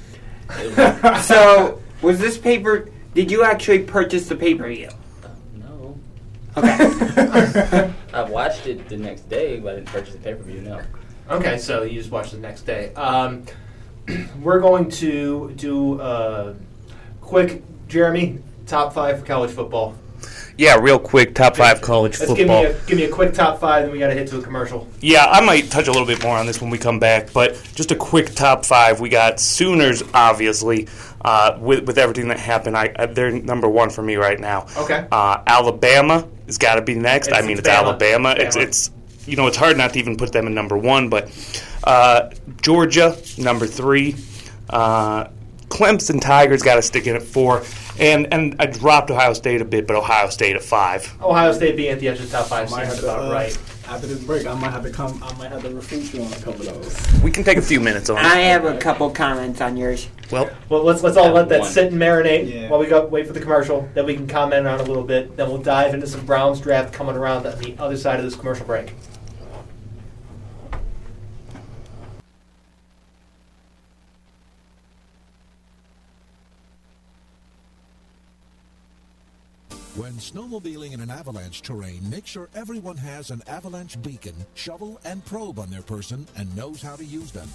It 0.51 0.75
was, 1.03 1.25
So, 1.27 1.81
was 2.01 2.19
this 2.19 2.37
paper? 2.37 2.89
Did 3.13 3.29
you 3.29 3.43
actually 3.43 3.79
purchase 3.79 4.29
the 4.29 4.35
pay 4.35 4.55
per 4.55 4.67
view? 4.69 4.89
no, 5.57 5.99
Okay. 6.57 7.91
I 8.13 8.23
watched 8.23 8.67
it 8.67 8.87
the 8.87 8.97
next 8.97 9.29
day, 9.29 9.59
but 9.59 9.73
I 9.73 9.75
didn't 9.77 9.87
purchase 9.89 10.13
the 10.13 10.19
pay 10.19 10.33
per 10.33 10.43
view. 10.43 10.61
No. 10.61 10.81
Okay, 11.29 11.57
so 11.59 11.83
you 11.83 11.99
just 11.99 12.09
watched 12.09 12.31
the 12.31 12.39
next 12.39 12.61
day. 12.63 12.93
Um, 12.95 13.43
we're 14.41 14.59
going 14.59 14.89
to 14.91 15.51
do 15.55 15.99
a 16.01 16.55
quick, 17.29 17.61
Jeremy, 17.87 18.39
top 18.65 18.91
five 18.91 19.19
for 19.19 19.25
college 19.25 19.51
football. 19.51 19.95
Yeah, 20.57 20.77
real 20.77 20.99
quick, 20.99 21.35
top 21.35 21.55
five 21.55 21.79
college 21.79 22.19
Let's 22.19 22.33
give 22.33 22.47
football. 22.47 22.63
me 22.63 22.69
a 22.71 22.81
give 22.85 22.97
me 22.97 23.03
a 23.05 23.09
quick 23.09 23.33
top 23.33 23.59
five, 23.61 23.83
then 23.83 23.91
we 23.91 23.99
got 23.99 24.07
to 24.07 24.13
hit 24.15 24.27
to 24.29 24.39
a 24.39 24.41
commercial. 24.41 24.87
Yeah, 24.99 25.25
I 25.25 25.39
might 25.39 25.69
touch 25.69 25.87
a 25.87 25.91
little 25.91 26.07
bit 26.07 26.21
more 26.23 26.35
on 26.35 26.47
this 26.47 26.59
when 26.59 26.69
we 26.71 26.77
come 26.79 26.99
back, 26.99 27.31
but 27.31 27.53
just 27.75 27.91
a 27.91 27.95
quick 27.95 28.33
top 28.33 28.65
five. 28.65 28.99
We 28.99 29.09
got 29.09 29.39
Sooners, 29.39 30.03
obviously, 30.13 30.87
uh, 31.21 31.57
with 31.61 31.85
with 31.85 31.97
everything 31.99 32.27
that 32.29 32.39
happened. 32.39 32.75
I, 32.75 33.05
they're 33.05 33.31
number 33.31 33.69
one 33.69 33.89
for 33.91 34.01
me 34.01 34.15
right 34.15 34.39
now. 34.39 34.65
Okay. 34.75 35.07
Uh, 35.11 35.41
Alabama 35.45 36.27
has 36.47 36.57
got 36.57 36.75
to 36.75 36.81
be 36.81 36.95
next. 36.95 37.31
I 37.31 37.41
mean, 37.41 37.51
it's 37.51 37.59
it's 37.59 37.69
Bama. 37.69 37.83
Alabama. 37.83 38.35
It's 38.37 38.55
it's 38.57 38.91
you 39.27 39.37
know 39.37 39.47
it's 39.47 39.57
hard 39.57 39.77
not 39.77 39.93
to 39.93 39.99
even 39.99 40.17
put 40.17 40.33
them 40.33 40.47
in 40.47 40.55
number 40.55 40.77
one, 40.77 41.09
but 41.09 41.29
uh, 41.85 42.31
Georgia 42.61 43.15
number 43.37 43.67
three. 43.67 44.15
Uh, 44.69 45.29
Clemson 45.69 46.19
Tigers 46.19 46.61
got 46.61 46.75
to 46.75 46.81
stick 46.81 47.07
in 47.07 47.15
at 47.15 47.23
four, 47.23 47.63
and 47.99 48.31
and 48.33 48.55
I 48.59 48.65
dropped 48.65 49.09
Ohio 49.11 49.33
State 49.33 49.61
a 49.61 49.65
bit, 49.65 49.87
but 49.87 49.95
Ohio 49.95 50.29
State 50.29 50.55
at 50.55 50.63
five. 50.63 51.13
Ohio 51.21 51.51
State 51.53 51.75
being 51.77 51.91
at 51.91 51.99
the 51.99 52.07
edge 52.09 52.19
of 52.19 52.29
the 52.29 52.37
top 52.37 52.47
five 52.47 52.69
Might 52.71 52.81
have 52.85 52.89
seems 52.93 53.03
to, 53.05 53.11
about 53.13 53.29
uh, 53.29 53.33
right. 53.33 53.57
After 53.87 54.05
this 54.05 54.23
break, 54.23 54.45
I 54.45 54.53
might 54.53 54.69
have 54.69 54.83
to 54.83 54.91
come. 54.91 55.19
I 55.23 55.33
might 55.39 55.51
have 55.51 55.63
to 55.63 55.69
refute 55.73 56.13
you 56.13 56.21
on 56.21 56.31
a 56.31 56.35
couple 56.35 56.61
of 56.67 56.83
those. 56.83 57.21
We 57.23 57.31
can 57.31 57.43
take 57.43 57.57
a 57.57 57.61
few 57.61 57.79
minutes 57.79 58.07
on 58.11 58.17
I 58.17 58.39
it. 58.41 58.51
have 58.51 58.65
a 58.65 58.77
couple 58.77 59.09
comments 59.09 59.61
on 59.61 59.77
yours. 59.77 60.07
Well, 60.31 60.47
Well, 60.69 60.83
let's 60.83 61.01
let's 61.01 61.17
all 61.17 61.31
let 61.31 61.49
that 61.49 61.61
One. 61.61 61.69
sit 61.71 61.91
and 61.91 61.99
marinate 61.99 62.53
Yeah. 62.53 62.69
while 62.69 62.79
we 62.79 62.85
go 62.85 63.03
wait 63.07 63.25
for 63.25 63.33
the 63.33 63.39
commercial. 63.39 63.89
Then 63.95 64.05
we 64.05 64.15
can 64.15 64.27
comment 64.27 64.67
on 64.67 64.79
it 64.79 64.83
a 64.83 64.85
little 64.85 65.03
bit. 65.03 65.35
Then 65.37 65.49
we'll 65.49 65.57
dive 65.57 65.95
into 65.95 66.05
some 66.05 66.23
Browns 66.23 66.59
draft 66.61 66.93
coming 66.93 67.15
around 67.15 67.47
on 67.47 67.57
the 67.59 67.75
other 67.79 67.97
side 67.97 68.19
of 68.19 68.25
this 68.25 68.35
commercial 68.35 68.67
break. 68.67 68.93
When 79.99 80.13
snowmobiling 80.13 80.93
in 80.93 81.01
an 81.01 81.09
avalanche 81.09 81.61
terrain, 81.61 82.09
make 82.09 82.25
sure 82.25 82.47
everyone 82.55 82.95
has 82.95 83.31
an 83.31 83.41
avalanche 83.47 84.01
beacon, 84.01 84.33
shovel, 84.53 84.97
and 85.03 85.25
probe 85.25 85.59
on 85.59 85.69
their 85.69 85.81
person 85.81 86.25
and 86.37 86.55
knows 86.55 86.81
how 86.81 86.95
to 86.95 87.03
use 87.03 87.33
them. 87.33 87.49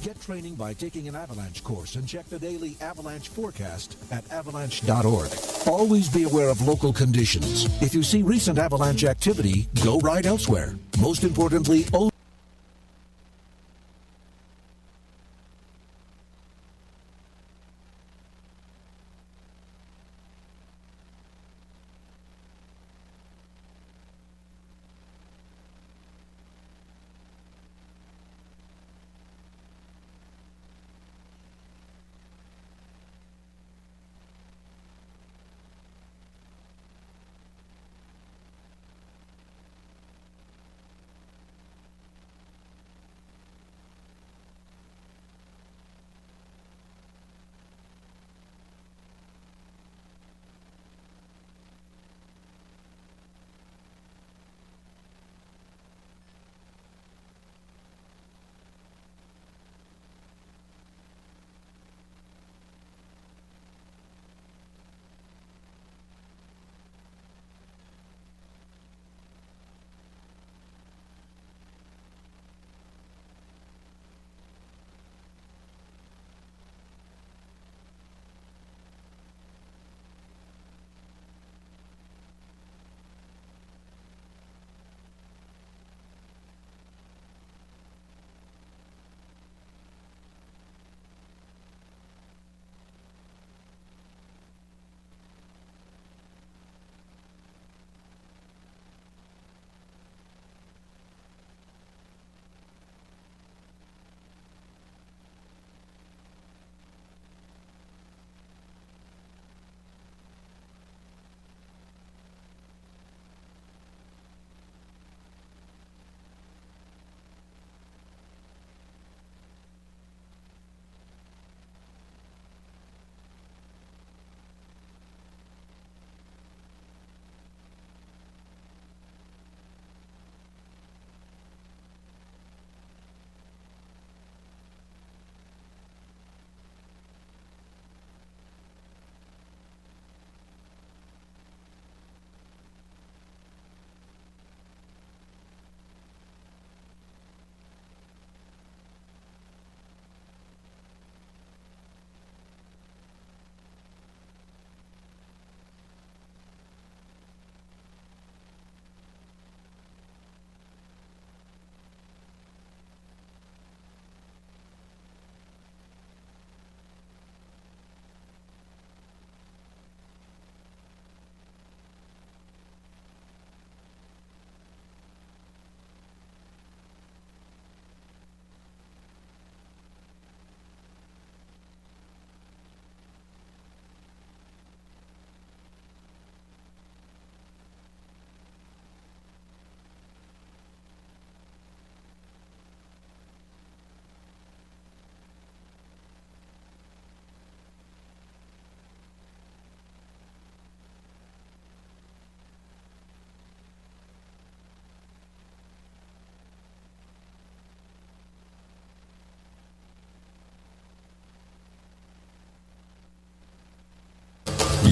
Get 0.00 0.18
training 0.18 0.54
by 0.54 0.72
taking 0.72 1.08
an 1.08 1.14
avalanche 1.14 1.62
course 1.62 1.96
and 1.96 2.08
check 2.08 2.26
the 2.30 2.38
daily 2.38 2.78
avalanche 2.80 3.28
forecast 3.28 3.98
at 4.10 4.24
avalanche.org. 4.32 5.30
Always 5.66 6.08
be 6.08 6.22
aware 6.22 6.48
of 6.48 6.66
local 6.66 6.94
conditions. 6.94 7.66
If 7.82 7.94
you 7.94 8.02
see 8.02 8.22
recent 8.22 8.58
avalanche 8.58 9.04
activity, 9.04 9.68
go 9.84 9.98
ride 9.98 10.24
elsewhere. 10.24 10.76
Most 11.02 11.22
importantly, 11.22 11.84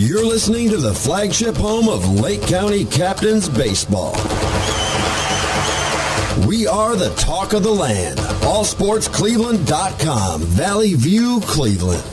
You're 0.01 0.25
listening 0.25 0.71
to 0.71 0.77
the 0.77 0.95
flagship 0.95 1.57
home 1.57 1.89
of 1.89 2.21
Lake 2.21 2.43
County 2.43 2.85
Captains 2.85 3.49
Baseball. 3.49 4.13
We 6.47 6.69
are 6.69 6.95
the 6.95 7.13
talk 7.19 7.53
of 7.53 7.65
the 7.65 7.73
land. 7.73 8.21
AllSportsCleveland.com, 8.21 10.43
Valley 10.43 10.95
View, 10.95 11.41
Cleveland. 11.43 12.05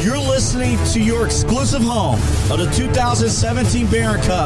You're 0.00 0.16
listening 0.16 0.78
to 0.92 1.00
your 1.00 1.26
exclusive 1.26 1.82
home 1.82 2.14
of 2.50 2.58
the 2.58 2.70
2017 2.74 3.86
Barron 3.88 4.22
Cup, 4.22 4.39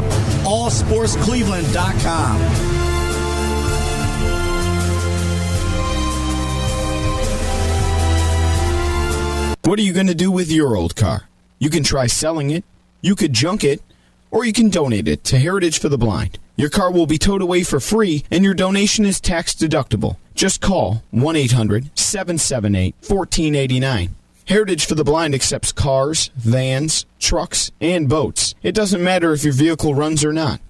What 9.65 9.79
are 9.79 9.83
you 9.83 9.95
going 9.95 10.09
to 10.09 10.15
do 10.15 10.31
with 10.31 10.53
your 10.53 10.77
old 10.77 10.95
car? 10.95 11.31
You 11.59 11.71
can 11.71 11.83
try 11.83 12.07
selling 12.07 12.51
it, 12.51 12.65
you 13.01 13.17
could 13.17 13.33
junk 13.33 13.65
it, 13.65 13.81
or 14.31 14.45
you 14.45 14.53
can 14.53 14.69
donate 14.69 15.09
it 15.09 15.25
to 15.25 15.39
Heritage 15.39 15.79
for 15.79 15.89
the 15.89 15.97
Blind. 15.97 16.39
Your 16.55 16.69
car 16.69 16.93
will 16.93 17.07
be 17.07 17.17
towed 17.17 17.41
away 17.41 17.63
for 17.65 17.81
free, 17.81 18.25
and 18.31 18.45
your 18.45 18.53
donation 18.53 19.07
is 19.07 19.23
tax 19.23 19.55
deductible. 19.55 20.19
Just 20.35 20.61
call 20.61 21.03
1 21.13 21.35
800 21.35 21.99
778 21.99 22.95
1489. 22.97 24.15
Heritage 24.47 24.85
for 24.85 24.97
the 24.97 25.03
Blind 25.03 25.35
accepts 25.35 25.73
cars, 25.73 26.31
vans, 26.37 27.07
trucks, 27.19 27.71
and 27.81 28.07
boats. 28.07 28.55
It 28.63 28.75
doesn't 28.75 29.03
matter 29.03 29.33
if 29.33 29.45
your 29.45 29.55
vehicle 29.55 29.95
runs 29.95 30.27
or 30.27 30.35
not. 30.35 30.61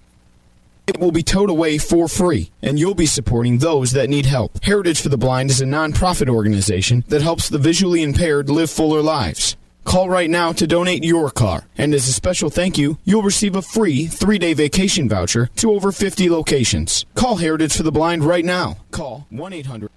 It 0.87 1.01
will 1.01 1.13
be 1.13 1.23
towed 1.23 1.49
away 1.49 1.79
for 1.79 2.09
free, 2.09 2.51
and 2.61 2.79
you'll 2.79 2.95
be 2.95 3.07
supporting 3.07 3.59
those 3.59 3.93
that 3.93 4.11
need 4.11 4.27
help. 4.27 4.63
Heritage 4.63 5.01
for 5.01 5.09
the 5.09 5.17
Blind 5.17 5.51
is 5.51 5.63
a 5.63 5.65
nonprofit 5.65 6.29
organization 6.29 7.05
that 7.09 7.23
helps 7.23 7.49
the 7.49 7.59
visually 7.59 8.03
impaired 8.03 8.51
live 8.51 8.71
fuller 8.71 9.01
lives. 9.01 9.57
Call 9.85 10.09
right 10.09 10.29
now 10.29 10.53
to 10.53 10.67
donate 10.67 11.05
your 11.05 11.31
car. 11.31 11.65
And 11.79 11.95
as 11.95 12.09
a 12.09 12.13
special 12.13 12.51
thank 12.51 12.77
you, 12.77 12.99
you'll 13.05 13.23
receive 13.23 13.57
a 13.57 13.63
free 13.63 14.07
three 14.07 14.39
day 14.39 14.55
vacation 14.55 15.09
voucher 15.09 15.51
to 15.57 15.73
over 15.73 15.93
50 15.93 16.29
locations. 16.31 17.05
Call 17.15 17.37
Heritage 17.37 17.77
for 17.77 17.83
the 17.83 17.93
Blind 17.93 18.25
right 18.25 18.45
now. 18.45 18.79
Call 18.91 19.27
1 19.31 19.53
800. 19.53 19.91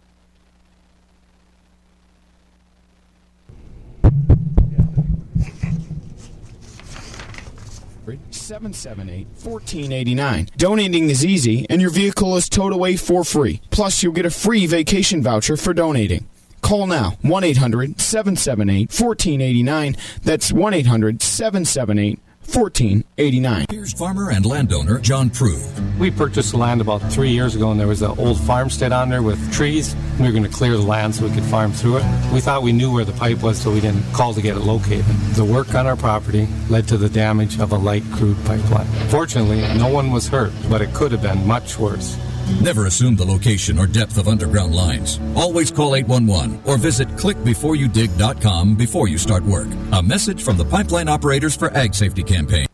Seven 8.47 8.71
seven 8.71 9.09
eight 9.09 9.27
fourteen 9.33 9.91
eighty 9.91 10.15
nine. 10.15 10.47
Donating 10.55 11.09
is 11.09 11.25
easy, 11.25 11.65
and 11.69 11.81
your 11.81 11.89
vehicle 11.89 12.37
is 12.37 12.47
towed 12.47 12.71
away 12.71 12.95
for 12.95 13.25
free. 13.25 13.59
Plus, 13.71 14.01
you'll 14.01 14.13
get 14.13 14.25
a 14.25 14.31
free 14.31 14.65
vacation 14.65 15.21
voucher 15.21 15.57
for 15.57 15.73
donating. 15.73 16.29
Call 16.61 16.87
now 16.87 17.17
1 17.23 17.43
800 17.43 17.99
778 17.99 18.89
1489. 18.89 19.97
That's 20.23 20.53
1 20.53 20.73
800 20.73 21.21
778 21.21 22.19
1489. 22.53 23.65
Here's 23.69 23.91
farmer 23.93 24.31
and 24.31 24.45
landowner 24.45 24.99
John 24.99 25.29
Prue. 25.29 25.61
We 25.99 26.09
purchased 26.09 26.51
the 26.51 26.57
land 26.57 26.79
about 26.79 26.99
three 27.11 27.29
years 27.29 27.55
ago, 27.55 27.71
and 27.71 27.79
there 27.79 27.87
was 27.87 28.01
an 28.01 28.17
old 28.17 28.39
farmstead 28.39 28.93
on 28.93 29.09
there 29.09 29.21
with 29.21 29.53
trees. 29.53 29.95
We 30.17 30.25
were 30.25 30.31
going 30.31 30.43
to 30.43 30.49
clear 30.49 30.71
the 30.71 30.81
land 30.81 31.13
so 31.13 31.27
we 31.27 31.33
could 31.33 31.43
farm 31.43 31.73
through 31.73 31.97
it. 31.97 32.31
We 32.33 32.39
thought 32.39 32.63
we 32.63 32.71
knew 32.71 32.93
where 32.93 33.03
the 33.03 33.11
pipe 33.11 33.43
was, 33.43 33.61
so 33.61 33.71
we 33.71 33.81
didn't 33.81 34.03
call 34.13 34.33
to 34.33 34.41
get 34.41 34.55
it 34.55 34.61
located. 34.61 35.05
The 35.35 35.43
work 35.43 35.75
on 35.75 35.85
our 35.87 35.97
property 35.97 36.47
led 36.69 36.87
to 36.87 36.97
the 36.97 37.09
damage 37.09 37.59
of 37.59 37.73
a 37.73 37.77
light 37.77 38.03
crude 38.13 38.37
pipeline. 38.45 38.87
Fortunately, 39.09 39.61
no 39.77 39.89
one 39.89 40.11
was 40.11 40.27
hurt, 40.27 40.53
but 40.69 40.81
it 40.81 40.93
could 40.93 41.11
have 41.11 41.21
been 41.21 41.45
much 41.45 41.77
worse. 41.77 42.17
Never 42.61 42.85
assume 42.87 43.15
the 43.15 43.25
location 43.25 43.77
or 43.77 43.85
depth 43.87 44.17
of 44.17 44.27
underground 44.27 44.73
lines. 44.73 45.19
Always 45.35 45.69
call 45.69 45.95
811 45.95 46.61
or 46.65 46.77
visit 46.77 47.07
clickbeforeyoudig.com 47.09 48.75
before 48.75 49.07
you 49.07 49.17
start 49.17 49.43
work. 49.43 49.67
A 49.93 50.01
message 50.01 50.43
from 50.43 50.57
the 50.57 50.65
Pipeline 50.65 51.07
Operators 51.07 51.55
for 51.55 51.69
Ag 51.75 51.93
Safety 51.93 52.23
Campaign. 52.23 52.65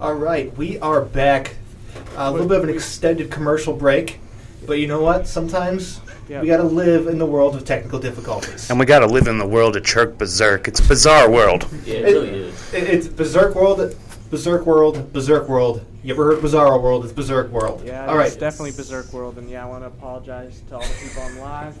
All 0.00 0.14
right, 0.14 0.54
we 0.56 0.78
are 0.80 1.00
back. 1.02 1.56
a 2.16 2.30
little 2.30 2.46
bit 2.48 2.58
of 2.58 2.64
an 2.64 2.70
extended 2.70 3.30
commercial 3.30 3.74
break, 3.74 4.20
but 4.66 4.74
you 4.78 4.86
know 4.86 5.02
what? 5.02 5.26
Sometimes 5.26 6.00
Yeah. 6.28 6.40
we 6.40 6.46
got 6.48 6.58
to 6.58 6.62
live 6.62 7.06
in 7.08 7.18
the 7.18 7.26
world 7.26 7.54
of 7.56 7.64
technical 7.64 7.98
difficulties. 7.98 8.70
And 8.70 8.78
we 8.78 8.86
got 8.86 9.00
to 9.00 9.06
live 9.06 9.26
in 9.28 9.38
the 9.38 9.46
world 9.46 9.76
of 9.76 9.82
Churk 9.82 10.16
Berserk. 10.18 10.66
It's 10.68 10.80
a 10.80 10.82
bizarre 10.82 11.28
world. 11.30 11.66
Yeah, 11.84 11.94
it 11.96 12.12
really 12.14 12.28
is. 12.28 12.54
It- 12.74 12.84
it's 12.84 13.06
Berserk 13.08 13.54
World, 13.54 13.94
Berserk 14.30 14.64
World, 14.66 15.12
Berserk 15.12 15.48
World. 15.48 15.82
You 16.06 16.14
ever 16.14 16.26
heard 16.26 16.38
Bizarro 16.38 16.80
World? 16.80 17.02
It's 17.04 17.12
Berserk 17.12 17.50
World. 17.50 17.82
Yeah, 17.84 18.06
All 18.06 18.16
right. 18.16 18.28
it's 18.28 18.36
definitely 18.36 18.70
Berserk 18.70 19.12
World, 19.12 19.38
and 19.38 19.50
yeah, 19.50 19.64
I 19.64 19.68
want 19.68 19.82
to 19.82 19.88
apologize 19.88 20.62
to 20.68 20.76
all 20.76 20.80
the 20.80 20.94
people 21.02 21.20
on 21.20 21.38
live. 21.38 21.76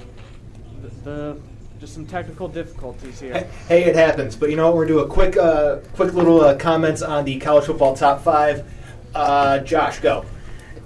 The, 0.82 0.88
the 1.04 1.40
just 1.78 1.94
some 1.94 2.06
technical 2.06 2.48
difficulties 2.48 3.20
here. 3.20 3.48
Hey, 3.68 3.84
it 3.84 3.94
happens. 3.94 4.34
But 4.34 4.50
you 4.50 4.56
know 4.56 4.66
what? 4.66 4.74
We're 4.74 4.86
gonna 4.86 4.98
do 4.98 5.04
a 5.04 5.08
quick, 5.08 5.36
uh, 5.36 5.76
quick 5.94 6.12
little 6.12 6.40
uh, 6.40 6.56
comments 6.56 7.02
on 7.02 7.24
the 7.24 7.38
college 7.38 7.66
football 7.66 7.94
top 7.94 8.20
five. 8.24 8.68
Uh, 9.14 9.60
Josh, 9.60 10.00
go. 10.00 10.24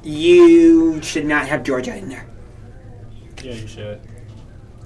You 0.03 1.01
should 1.01 1.25
not 1.25 1.49
have 1.49 1.63
Georgia 1.63 1.97
in 1.97 2.11
there. 2.11 2.27
Yeah, 3.43 3.55
you 3.55 3.67
should. 3.67 4.03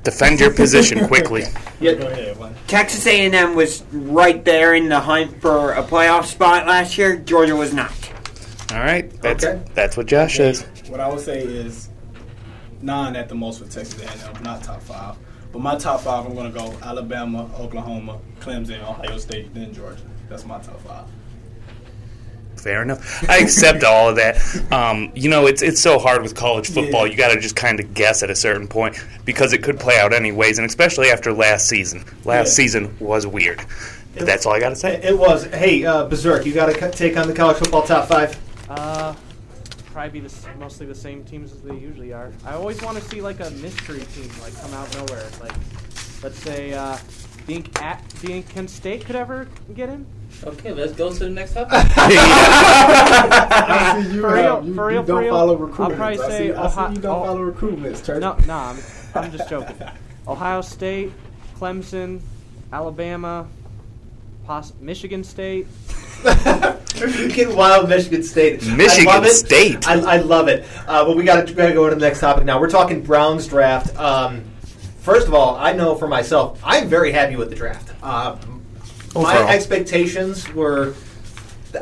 Defend 0.05 0.39
your 0.39 0.55
position 0.55 1.09
quickly. 1.09 1.43
Yeah. 1.81 1.95
Go 1.95 2.07
ahead, 2.07 2.39
one. 2.39 2.55
Texas 2.69 3.05
A&M 3.07 3.57
was 3.57 3.83
right 3.93 4.43
there 4.45 4.75
in 4.75 4.89
the 4.89 5.01
hunt 5.01 5.41
for 5.43 5.73
a 5.73 5.83
playoff 5.83 6.25
spot 6.27 6.67
last 6.69 6.97
year. 6.97 7.17
Georgia 7.17 7.57
was 7.57 7.75
not. 7.75 7.91
All 8.75 8.81
right, 8.81 9.09
that's 9.23 9.45
Okay. 9.45 9.61
that's 9.75 9.97
what 9.97 10.07
Josh 10.07 10.37
says. 10.37 10.67
What 10.89 10.99
I 11.01 11.09
would 11.09 11.21
say 11.21 11.41
is 11.43 11.89
nine 12.83 13.15
at 13.17 13.29
the 13.29 13.35
most 13.35 13.61
for 13.63 13.71
Texas 13.71 14.01
A&M, 14.03 14.43
not 14.43 14.63
top 14.65 14.83
five. 14.83 15.15
But 15.53 15.61
my 15.61 15.77
top 15.77 16.01
five, 16.01 16.27
I'm 16.27 16.35
going 16.35 16.53
to 16.53 16.59
go 16.59 16.75
Alabama, 16.83 17.49
Oklahoma, 17.59 18.19
Clemson, 18.41 18.83
Ohio 18.83 19.17
State, 19.19 19.55
then 19.55 19.73
Georgia. 19.73 20.03
That's 20.29 20.45
my 20.45 20.59
top 20.59 20.81
five. 20.81 21.05
Fair 22.57 22.83
enough. 22.83 23.29
I 23.31 23.39
accept 23.39 23.85
all 23.85 24.09
of 24.09 24.17
that. 24.17 24.37
Um, 24.73 25.13
you 25.15 25.29
know, 25.29 25.47
it's 25.47 25.63
it's 25.63 25.81
so 25.81 25.99
hard 26.01 26.23
with 26.23 26.35
college 26.35 26.69
football. 26.69 27.07
Yeah. 27.07 27.13
You 27.13 27.17
got 27.19 27.33
to 27.35 27.39
just 27.41 27.55
kind 27.55 27.79
of 27.79 27.95
guess 27.95 28.23
at 28.25 28.31
a 28.31 28.35
certain 28.35 28.67
point 28.67 28.97
because 29.25 29.53
it 29.53 29.63
could 29.63 29.79
play 29.79 29.99
out 30.01 30.13
anyways, 30.13 30.59
and 30.59 30.67
especially 30.67 31.11
after 31.11 31.33
last 31.33 31.69
season. 31.69 32.05
Last 32.25 32.49
Yeah. 32.49 32.65
season 32.65 32.97
was 32.99 33.25
weird. 33.27 33.65
But 34.17 34.27
that's 34.27 34.47
all 34.47 34.53
I 34.55 34.61
got 34.61 34.71
to 34.71 34.77
say. 34.77 35.01
It 35.03 35.17
was. 35.17 35.45
Hey, 35.47 35.85
uh, 35.85 36.07
Berserk, 36.09 36.47
you 36.47 36.53
got 36.53 36.73
to 36.75 36.91
take 36.91 37.17
on 37.17 37.27
the 37.29 37.35
college 37.35 37.59
football 37.59 37.83
top 37.83 38.09
five. 38.09 38.37
Uh, 38.69 39.15
probably 39.93 40.21
be 40.21 40.27
the, 40.27 40.35
mostly 40.59 40.87
the 40.87 40.95
same 40.95 41.25
teams 41.25 41.53
as 41.53 41.61
they 41.63 41.75
usually 41.77 42.13
are. 42.13 42.33
I 42.45 42.55
always 42.55 42.81
want 42.83 42.99
to 42.99 43.05
see 43.05 43.21
like 43.21 43.41
a 43.41 43.51
mystery 43.51 44.01
team 44.15 44.31
like 44.43 44.55
come 44.61 44.73
out 44.75 44.93
nowhere. 44.95 45.25
Like, 45.41 45.53
let's 46.23 46.39
say 46.39 46.73
uh, 46.73 46.97
being 47.47 47.67
at 47.81 48.03
being 48.23 48.43
Kent 48.43 48.71
State 48.71 49.05
could 49.05 49.17
ever 49.17 49.47
get 49.75 49.89
in. 49.91 50.07
Okay, 50.43 50.73
let's 50.73 50.93
go 50.95 51.13
to 51.13 51.19
the 51.19 51.31
next 51.31 51.55
topic. 51.55 51.73
I 51.75 51.89
see 54.03 54.15
you, 54.15 54.21
For 54.21 54.37
uh, 54.37 54.43
real, 54.43 54.65
you, 54.67 54.75
for 54.75 54.87
real, 54.87 55.01
you 55.03 55.07
don't 55.07 55.23
real. 55.23 55.33
follow 55.35 55.53
I'll 55.55 55.59
recruitment. 55.59 55.97
probably 55.99 56.19
I 56.19 56.29
say 56.29 56.39
see, 56.49 56.53
I 56.53 56.67
see 56.69 56.73
Ohio- 56.73 56.91
you 56.91 56.99
don't 57.01 57.23
oh. 57.23 57.25
follow 57.25 57.53
recruitments, 57.53 58.05
Church. 58.05 58.21
No, 58.21 58.37
no, 58.47 58.55
I'm, 58.55 58.79
I'm 59.15 59.31
just 59.31 59.49
joking. 59.49 59.77
Ohio 60.27 60.61
State, 60.63 61.13
Clemson, 61.59 62.21
Alabama, 62.73 63.47
poss- 64.45 64.73
Michigan 64.81 65.23
State. 65.23 65.67
You're 66.97 67.55
wild, 67.55 67.89
Michigan 67.89 68.23
State. 68.23 68.67
Michigan 68.67 69.09
I 69.09 69.15
love 69.15 69.25
it. 69.27 69.35
State. 69.35 69.87
I, 69.87 70.15
I 70.15 70.17
love 70.19 70.49
it. 70.49 70.65
Uh, 70.87 71.05
but 71.05 71.17
we 71.17 71.25
got 71.25 71.47
to 71.47 71.53
go 71.53 71.89
to 71.89 71.95
the 71.95 72.01
next 72.01 72.21
topic 72.21 72.45
now. 72.45 72.59
We're 72.59 72.71
talking 72.71 73.03
Browns 73.03 73.47
draft. 73.47 73.95
Um, 73.99 74.43
first 75.01 75.27
of 75.27 75.35
all, 75.35 75.57
I 75.57 75.73
know 75.73 75.95
for 75.97 76.09
myself, 76.09 76.61
I'm 76.65 76.89
very 76.89 77.13
happy 77.13 77.37
with 77.37 77.51
the 77.51 77.57
draft. 77.57 77.93
Uh, 78.03 78.37
my 79.15 79.37
expectations 79.49 80.51
were. 80.55 80.95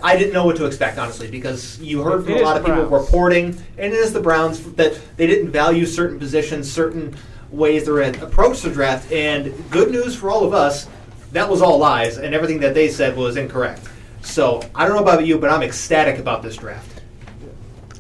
I 0.03 0.17
didn't 0.17 0.33
know 0.33 0.47
what 0.47 0.57
to 0.57 0.65
expect, 0.65 0.99
honestly, 0.99 1.31
because 1.31 1.79
you 1.79 2.03
heard 2.03 2.25
from 2.25 2.35
a 2.35 2.41
lot 2.41 2.57
of 2.57 2.65
people 2.65 2.87
reporting, 2.87 3.49
and 3.77 3.93
it 3.93 3.99
is 3.99 4.13
the 4.13 4.21
Browns 4.21 4.73
that 4.73 4.99
they 5.19 5.27
didn't 5.27 5.51
value 5.51 5.85
certain 5.85 6.19
positions, 6.19 6.73
certain 6.73 7.15
ways 7.51 7.85
they're 7.85 8.01
in 8.01 8.15
approach 8.23 8.63
the 8.63 8.71
draft. 8.71 9.13
And 9.13 9.53
good 9.71 9.91
news 9.91 10.17
for 10.17 10.31
all 10.31 10.45
of 10.45 10.55
us, 10.55 10.89
that 11.33 11.49
was 11.49 11.61
all 11.61 11.79
lies, 11.79 12.17
and 12.17 12.35
everything 12.35 12.61
that 12.61 12.73
they 12.73 12.89
said 12.89 13.17
was 13.17 13.37
incorrect. 13.37 13.87
So 14.23 14.63
I 14.75 14.87
don't 14.87 14.97
know 14.97 15.03
about 15.03 15.27
you, 15.27 15.39
but 15.39 15.51
I'm 15.51 15.63
ecstatic 15.63 16.19
about 16.19 16.43
this 16.43 16.57
draft. 16.57 17.01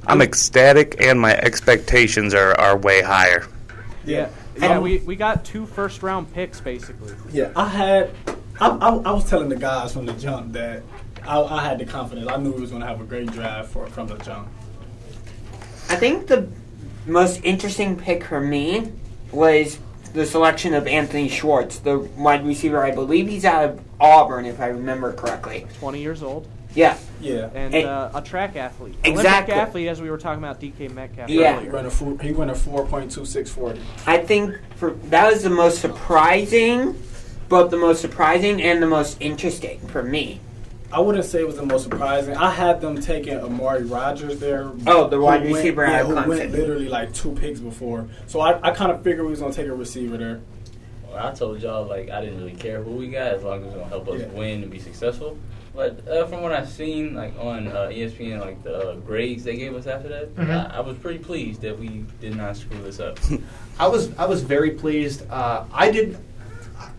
I'm 0.07 0.21
ecstatic, 0.21 1.01
and 1.01 1.21
my 1.21 1.35
expectations 1.37 2.35
are, 2.35 2.59
are 2.59 2.77
way 2.77 3.03
higher. 3.03 3.47
Yeah, 4.05 4.31
yeah. 4.59 4.79
we, 4.79 4.99
we 4.99 5.15
got 5.15 5.45
two 5.45 5.65
first 5.67 6.03
round 6.03 6.33
picks 6.33 6.61
basically. 6.61 7.15
Yeah, 7.33 7.53
I 7.55 7.69
had. 7.69 8.11
I, 8.61 8.69
I, 8.69 8.89
I 8.89 9.13
was 9.13 9.29
telling 9.29 9.49
the 9.49 9.57
guys 9.57 9.93
from 9.93 10.07
the 10.07 10.13
jump 10.15 10.53
that 10.53 10.83
I, 11.27 11.41
I 11.41 11.63
had 11.63 11.79
the 11.79 11.87
confidence. 11.87 12.29
I 12.29 12.37
knew 12.37 12.53
we 12.53 12.61
was 12.61 12.71
going 12.71 12.83
to 12.83 12.89
have 12.89 13.01
a 13.01 13.05
great 13.05 13.31
draft 13.31 13.71
for, 13.71 13.87
from 13.87 14.09
the 14.09 14.17
jump. 14.19 14.49
I 15.89 15.97
think 15.97 16.27
the 16.27 16.49
most 17.07 17.41
interesting 17.45 17.97
pick 17.97 18.25
for 18.25 18.41
me 18.41 18.93
was 19.31 19.79
the 20.13 20.27
selection 20.27 20.75
of 20.75 20.87
Anthony 20.87 21.29
Schwartz, 21.29 21.79
the 21.79 21.99
wide 21.99 22.47
receiver. 22.47 22.83
I 22.83 22.91
believe 22.91 23.29
he's 23.29 23.45
out 23.45 23.65
of 23.65 23.81
Auburn, 24.01 24.45
if 24.47 24.61
I 24.61 24.67
remember 24.69 25.13
correctly. 25.13 25.67
Twenty 25.79 26.01
years 26.01 26.23
old. 26.23 26.47
Yeah. 26.75 26.97
Yeah. 27.21 27.51
And 27.55 27.75
Hey. 27.75 27.85
uh, 27.85 28.19
a 28.19 28.23
track 28.23 28.57
athlete. 28.57 28.95
Exactly. 29.05 29.53
Olympic 29.53 29.69
athlete, 29.69 29.89
as 29.89 30.01
we 30.01 30.11
were 30.11 30.17
talking 30.19 30.43
about 30.43 30.59
DK 30.61 30.89
Metcalf. 30.93 31.29
Yeah. 31.29 31.53
He 31.53 31.59
earlier. 31.59 31.71
ran 31.73 31.87
a 31.87 31.91
four, 31.91 32.19
he 32.19 32.33
ran 32.33 32.49
a 32.51 32.55
four 32.55 32.87
point 32.87 33.11
two 33.11 33.25
six 33.27 33.51
forty. 33.51 33.81
I 34.07 34.19
think 34.19 34.55
for 34.77 34.93
that 35.11 35.31
was 35.31 35.43
the 35.43 35.51
most 35.51 35.81
surprising, 35.81 37.01
both 37.49 37.71
the 37.71 37.77
most 37.77 38.01
surprising 38.01 38.63
and 38.63 38.83
the 38.83 38.87
most 38.87 39.19
interesting 39.21 39.81
for 39.89 40.03
me. 40.03 40.41
I 40.93 41.01
wouldn't 41.01 41.25
say 41.25 41.41
it 41.41 41.47
was 41.47 41.57
the 41.57 41.65
most 41.67 41.85
surprising. 41.85 42.37
I 42.37 42.51
had 42.51 42.81
them 42.81 43.01
taking 43.01 43.39
Amari 43.39 43.85
Rodgers 43.85 44.39
there. 44.39 44.71
Oh, 44.87 45.09
the 45.09 45.17
who 45.17 45.23
wide 45.23 45.43
went- 45.43 45.55
receiver 45.55 45.87
yeah, 45.87 46.05
who 46.05 46.15
Clemson. 46.15 46.27
went 46.29 46.53
literally 46.53 46.89
like 46.89 47.13
two 47.15 47.33
picks 47.33 47.61
before. 47.61 48.07
So 48.27 48.41
I, 48.41 48.59
I 48.69 48.71
kind 48.73 48.93
of 48.93 49.03
figured 49.03 49.25
we 49.25 49.31
was 49.31 49.41
gonna 49.41 49.55
take 49.55 49.67
a 49.69 49.75
receiver 49.75 50.17
there. 50.19 50.41
Well, 51.09 51.27
I 51.27 51.33
told 51.33 51.63
y'all 51.63 51.87
like 51.87 52.11
I 52.11 52.21
didn't 52.21 52.39
really 52.39 52.55
care 52.57 52.83
who 52.83 52.93
we 52.93 53.09
got 53.09 53.29
as 53.35 53.43
long 53.43 53.61
as 53.63 53.67
it's 53.69 53.75
gonna 53.75 53.89
help 53.89 54.09
us 54.09 54.21
Yeah. 54.21 54.27
win 54.29 54.63
and 54.63 54.71
be 54.71 54.79
successful. 54.79 55.39
But 55.75 56.07
uh, 56.07 56.27
from 56.27 56.43
what 56.43 56.53
I've 56.53 56.69
seen, 56.69 57.15
like 57.15 57.33
on 57.39 57.69
uh, 57.69 57.89
ESPN, 57.91 58.41
like 58.41 58.63
the 58.63 58.91
uh, 58.91 58.95
grades 58.97 59.43
they 59.45 59.57
gave 59.57 59.75
us 59.75 59.87
after 59.87 60.09
that, 60.09 60.35
Mhm. 60.37 60.71
I, 60.71 60.77
I 60.77 60.81
was 60.81 60.99
pretty 60.99 61.19
pleased 61.19 61.63
that 61.63 61.79
we 61.79 62.05
did 62.21 62.37
not 62.37 62.59
screw 62.59 62.83
this 62.83 63.01
up. 63.01 63.19
I 63.79 63.87
was 63.89 64.15
I 64.19 64.27
was 64.27 64.43
very 64.43 64.73
pleased. 64.73 65.25
Uh, 65.31 65.65
I 65.73 65.91
did 65.91 66.19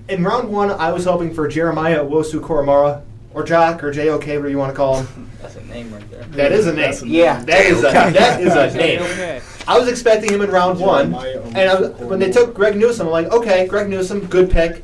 in 0.09 0.23
round 0.23 0.49
one. 0.49 0.71
I 0.71 0.91
was 0.91 1.05
hoping 1.05 1.31
for 1.33 1.47
Jeremiah 1.47 2.03
Owusu-Koramoah 2.03 3.03
or 3.33 3.43
Jock 3.43 3.83
or 3.83 3.91
JOK, 3.91 4.21
whatever 4.21 4.49
you 4.49 4.57
want 4.57 4.71
to 4.71 4.75
call 4.75 5.01
him. 5.01 5.29
That's 5.41 5.55
a 5.55 5.63
name 5.65 5.93
right 5.93 6.09
there. 6.11 6.23
That 6.23 6.51
is 6.51 6.67
a 6.67 6.73
name. 6.73 6.81
That's 6.81 7.01
a 7.01 7.07
Yeah. 7.07 7.43
That 7.43 7.65
is 7.65 7.79
a 7.79 7.83
that 7.83 8.41
is 8.41 8.53
a 8.55 8.77
name. 8.77 9.41
I 9.67 9.79
was 9.79 9.87
expecting 9.87 10.31
him 10.33 10.41
in 10.41 10.49
round 10.49 10.79
one, 10.79 11.13
and 11.15 11.57
I 11.57 11.79
was, 11.79 11.91
when 11.99 12.19
they 12.19 12.31
took 12.31 12.53
Greg 12.53 12.75
Newsome, 12.75 13.07
I'm 13.07 13.13
like, 13.13 13.31
okay, 13.31 13.67
Greg 13.67 13.89
Newsome, 13.89 14.25
good 14.27 14.49
pick. 14.51 14.83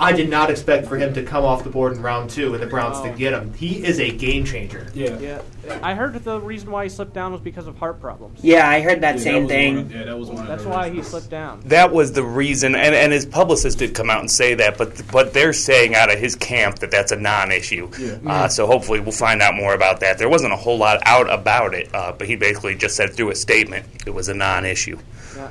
I 0.00 0.12
did 0.12 0.30
not 0.30 0.50
expect 0.50 0.86
for 0.86 0.96
him 0.96 1.12
to 1.14 1.22
come 1.22 1.44
off 1.44 1.62
the 1.62 1.70
board 1.70 1.92
in 1.92 2.02
round 2.02 2.30
two 2.30 2.54
and 2.54 2.62
the 2.62 2.66
Browns 2.66 3.00
to 3.02 3.10
get 3.10 3.32
him. 3.34 3.52
He 3.54 3.84
is 3.84 4.00
a 4.00 4.10
game 4.10 4.44
changer. 4.44 4.90
Yeah. 4.94 5.18
Yeah, 5.18 5.42
I 5.82 5.94
heard 5.94 6.14
the 6.24 6.40
reason 6.40 6.70
why 6.70 6.84
he 6.84 6.88
slipped 6.88 7.12
down 7.12 7.32
was 7.32 7.40
because 7.42 7.66
of 7.66 7.76
heart 7.76 8.00
problems. 8.00 8.40
Yeah, 8.42 8.66
I 8.68 8.80
heard 8.80 9.02
that 9.02 9.16
Yeah, 9.16 9.20
same 9.22 9.42
was 9.44 9.50
thing. 9.52 9.78
of- 9.78 9.92
yeah, 9.94 10.04
that 10.04 10.18
was 10.18 10.28
one. 10.30 10.46
That's 10.46 10.62
of 10.62 10.68
the 10.70 10.74
why 10.74 10.88
he 10.90 11.02
slipped 11.02 11.28
down. 11.30 11.60
That 11.66 11.92
was 11.92 12.12
the 12.12 12.22
reason, 12.24 12.74
and, 12.74 12.94
and 12.94 13.12
his 13.12 13.26
publicist 13.26 13.78
did 13.78 13.94
come 13.94 14.08
out 14.08 14.20
and 14.20 14.30
say 14.30 14.54
that, 14.54 14.78
but 14.78 15.02
but 15.12 15.34
they're 15.34 15.52
saying 15.52 15.94
out 15.94 16.10
of 16.12 16.18
his 16.18 16.34
camp 16.34 16.78
that 16.78 16.90
that's 16.90 17.12
a 17.12 17.16
non-issue. 17.16 17.90
Yeah. 17.98 18.18
Uh, 18.26 18.48
so 18.48 18.66
hopefully 18.66 19.00
we'll 19.00 19.12
find 19.12 19.42
out 19.42 19.54
more 19.54 19.74
about 19.74 20.00
that. 20.00 20.16
There 20.16 20.30
wasn't 20.30 20.54
a 20.54 20.56
whole 20.56 20.78
lot 20.78 20.98
out 21.04 21.30
about 21.32 21.74
it, 21.74 21.94
uh, 21.94 22.12
but 22.12 22.26
he 22.26 22.36
basically 22.36 22.74
just 22.74 22.96
said 22.96 23.12
through 23.12 23.30
a 23.30 23.36
statement 23.36 23.84
it 24.06 24.10
was 24.14 24.28
a 24.30 24.34
non-issue. 24.34 24.98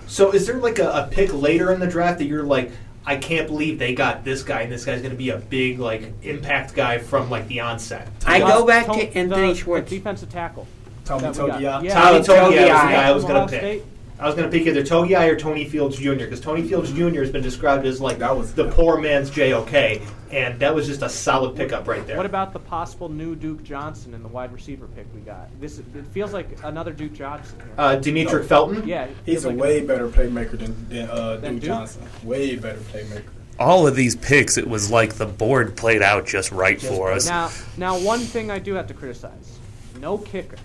So 0.08 0.32
is 0.32 0.46
there 0.48 0.58
like 0.58 0.80
a, 0.80 0.90
a 0.90 1.08
pick 1.12 1.34
later 1.34 1.72
in 1.72 1.80
the 1.80 1.88
draft 1.88 2.18
that 2.20 2.26
you're 2.26 2.44
like, 2.44 2.72
I 3.06 3.16
can't 3.18 3.48
believe 3.48 3.80
they 3.80 3.94
got 3.96 4.24
this 4.24 4.44
guy, 4.44 4.62
and 4.62 4.72
this 4.72 4.86
guy's 4.86 5.00
going 5.02 5.12
to 5.12 5.18
be 5.18 5.30
a 5.32 5.38
big 5.38 5.80
like 5.80 6.12
impact 6.24 6.76
guy 6.76 6.98
from 7.00 7.30
like 7.30 7.48
the 7.48 7.62
onset. 7.62 8.08
I 8.26 8.40
go 8.40 8.66
back 8.66 8.86
To- 8.88 8.94
to 8.94 9.18
Anthony 9.18 9.56
Schwartz. 9.56 9.90
defensive 9.90 10.30
tackle. 10.30 10.68
Tommy 11.06 11.22
that 11.22 11.32
we 11.38 11.48
got. 11.48 11.60
Togiai. 11.62 11.84
Yeah. 11.84 11.94
Tommy 11.94 12.20
Togiai 12.20 12.22
was 12.22 12.54
the 12.54 12.66
guy 12.68 13.08
I 13.08 13.12
was 13.12 13.24
going 13.24 13.48
to 13.48 13.60
pick. 13.60 13.84
State. 14.20 14.24
I 14.24 14.28
was 14.28 14.36
going 14.36 14.50
to 14.52 14.58
pick 14.58 14.68
either 14.68 14.84
Togiai 14.84 15.30
or 15.32 15.36
Tony 15.38 15.66
Fields 15.66 15.98
Jr. 15.98 16.14
because 16.16 16.42
Tony 16.42 16.62
Fields 16.68 16.92
Jr. 16.92 17.22
has 17.22 17.32
been 17.32 17.42
described 17.42 17.86
as 17.86 18.02
like 18.02 18.20
That 18.20 18.36
was- 18.38 18.54
the 18.54 18.70
poor 18.70 19.00
man's 19.00 19.30
JOK, 19.30 20.02
and 20.32 20.60
that 20.60 20.76
was 20.76 20.88
just 20.88 21.02
a 21.02 21.10
solid 21.10 21.56
pickup 21.56 21.88
right 21.88 22.06
there. 22.06 22.18
What 22.18 22.26
about 22.26 22.54
the 22.54 22.60
possible 22.60 23.10
new 23.10 23.36
Duke 23.36 23.64
Johnson 23.64 24.14
in 24.14 24.22
the 24.22 24.28
wide 24.30 24.52
receiver 24.54 24.88
pick 24.88 25.08
we 25.16 25.22
got? 25.22 25.50
This 25.60 25.80
it 25.80 25.86
feels 26.12 26.34
like 26.34 26.48
another 26.64 26.92
Duke 26.92 27.14
Johnson. 27.14 27.58
Here. 27.60 27.74
uh, 27.78 27.96
Demetric 27.98 28.46
Felton? 28.46 28.88
yeah, 28.88 29.08
He's 29.26 29.46
a 29.46 29.50
like 29.50 29.58
way 29.58 29.82
better 29.86 30.08
playmaker 30.10 30.60
than, 30.60 30.90
than 30.90 31.10
uh, 31.10 31.38
Than 31.38 31.54
Duke 31.54 31.62
Duke? 31.62 31.68
Johnson. 31.70 32.04
Way 32.24 32.56
better 32.58 32.80
playmaker. 32.80 33.24
All 33.58 33.86
of 33.88 33.96
these 33.96 34.16
picks, 34.16 34.58
it 34.58 34.68
was 34.68 34.90
like 34.90 35.16
the 35.16 35.26
board 35.26 35.76
played 35.76 36.02
out 36.02 36.26
just 36.26 36.52
right 36.52 36.82
for 36.82 37.12
us. 37.12 37.28
Now, 37.28 37.50
now 37.78 38.00
one 38.00 38.20
thing 38.20 38.52
I 38.52 38.60
do 38.60 38.74
have 38.76 38.88
to 38.88 38.94
criticize: 38.94 39.60
no 40.00 40.18
kicker. 40.18 40.56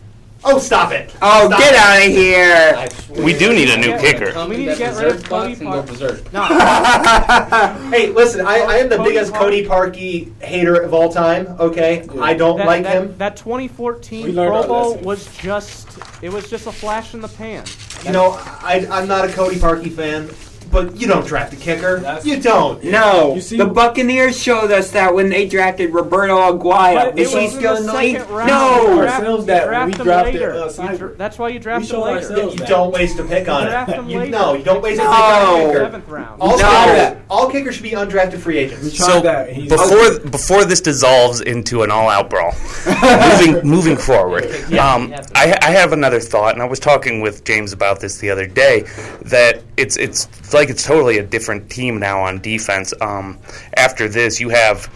Oh, 0.47 0.59
stop 0.59 0.93
it! 0.93 1.11
Oh, 1.23 1.47
Stop 1.47 1.59
get 1.59 1.73
it. 1.73 1.79
out 1.81 2.07
of 2.07 2.13
here! 2.13 3.25
We 3.25 3.33
do 3.37 3.53
need 3.55 3.71
a 3.71 3.77
new 3.79 3.91
Yeah, 3.91 3.99
kicker. 4.01 4.33
Come 4.33 4.51
We 4.51 4.59
need 4.59 4.65
to 4.67 4.71
that 4.75 4.79
get 4.79 5.03
rid 5.03 5.15
of 5.17 5.25
Cody 5.25 5.55
box 5.55 5.99
Park. 6.01 6.33
No, 6.33 6.43
Hey, 7.91 8.11
listen, 8.11 8.47
I, 8.47 8.59
I 8.61 8.75
am 8.77 8.89
the 8.91 8.97
Cody 8.99 9.11
biggest 9.11 9.33
Park- 9.33 9.43
Cody 9.45 9.65
Parkey 9.67 10.43
hater 10.43 10.81
of 10.83 10.93
all 10.93 11.11
time. 11.11 11.47
Okay, 11.59 12.07
I 12.21 12.35
don't 12.35 12.59
that, 12.59 12.67
like 12.67 12.83
that, 12.83 12.93
him. 13.03 13.17
That 13.19 13.35
We 13.37 13.39
2014 13.69 14.33
learned 14.35 14.49
Pro 14.51 14.61
our 14.63 14.67
Bowl 14.67 14.91
lesson. 14.91 15.05
was 15.05 15.37
just 15.39 15.99
it 16.23 16.31
was 16.33 16.51
just 16.51 16.67
a 16.67 16.73
flash 16.73 17.15
in 17.15 17.21
the 17.21 17.29
pan. 17.29 17.65
You 18.05 18.13
know, 18.13 18.33
I, 18.39 18.87
I'm 18.91 19.09
not 19.09 19.25
a 19.29 19.33
Cody 19.33 19.57
Parkey 19.57 19.91
fan, 19.91 20.29
but 20.75 21.01
you 21.01 21.07
don't 21.07 21.27
draft 21.27 21.53
a 21.55 21.57
kicker. 21.57 22.01
That's- 22.01 22.27
you 22.27 22.37
don't. 22.39 22.85
No, 22.85 23.35
You 23.37 23.41
see- 23.41 23.57
the 23.57 23.65
Buccaneers 23.65 24.39
showed 24.41 24.71
us 24.73 24.91
that 24.91 25.15
when 25.15 25.31
they 25.31 25.47
drafted 25.47 25.95
Roberto 25.95 26.37
Aguayo. 26.37 26.95
But 27.13 27.19
Is 27.19 27.33
it 27.35 27.41
he 27.43 27.49
still 27.49 27.77
in 27.77 27.87
the 27.87 27.95
league? 27.95 28.29
round. 28.29 28.49
No. 28.49 28.93
You 28.95 29.01
Ourselves 29.09 29.47
that 29.47 29.67
draft 29.67 29.99
we 29.99 30.05
drafted, 30.05 30.35
later. 30.35 30.53
uh, 30.53 30.93
You 30.93 31.15
that's 31.17 31.39
why 31.39 31.49
you 31.49 31.59
draft 31.61 31.87
showed 31.87 32.05
them 32.05 32.15
later. 32.17 32.51
You 32.51 32.59
that. 32.59 32.69
don't 32.69 32.93
waste 32.93 33.19
a 33.19 33.25
pick 33.25 33.49
on 33.49 33.67
it. 33.69 33.71
You, 34.11 34.19
later. 34.19 34.31
no, 34.31 34.55
you 34.55 34.65
don't 34.65 34.83
waste 34.83 35.01
a 35.01 35.05
pick 35.05 35.11
on 35.11 35.61
a 35.63 35.67
kicker. 35.67 35.79
Seventh 35.85 36.09
round. 36.09 36.41
All, 36.43 36.59
No. 36.59 36.85
kickers, 36.85 37.17
all 37.31 37.51
kickers 37.51 37.75
should 37.77 37.83
be 37.85 37.93
undrafted 37.93 38.39
free 38.39 38.57
We 38.57 38.61
agents. 38.65 38.95
tried 38.97 39.07
So 39.07 39.21
that. 39.21 39.49
and 39.49 39.57
He's 39.57 39.69
before 39.71 40.19
before 40.31 40.65
this 40.65 40.81
dissolves 40.81 41.41
into 41.41 41.83
an 41.83 41.91
all-out 41.91 42.29
brawl, 42.29 42.53
moving 43.39 43.61
moving 43.69 43.97
forward, 43.97 44.45
um, 44.79 45.15
I, 45.35 45.57
I 45.63 45.71
have 45.71 45.93
another 45.93 46.21
thought, 46.21 46.55
and 46.55 46.63
I 46.63 46.67
was 46.67 46.79
talking 46.81 47.21
with 47.21 47.45
James 47.45 47.73
about 47.73 48.01
this 48.01 48.19
the 48.19 48.31
other 48.31 48.47
day. 48.47 48.85
That 49.23 49.63
it's 49.77 49.97
it's 49.97 50.29
like 50.53 50.64
it's 50.71 50.85
totally 50.85 51.19
a 51.19 51.23
different 51.23 51.71
team 51.71 51.99
now 51.99 52.23
on 52.23 52.41
defense. 52.41 52.93
Um, 53.01 53.39
after 53.77 54.09
this, 54.09 54.41
you 54.41 54.51
have 54.51 54.91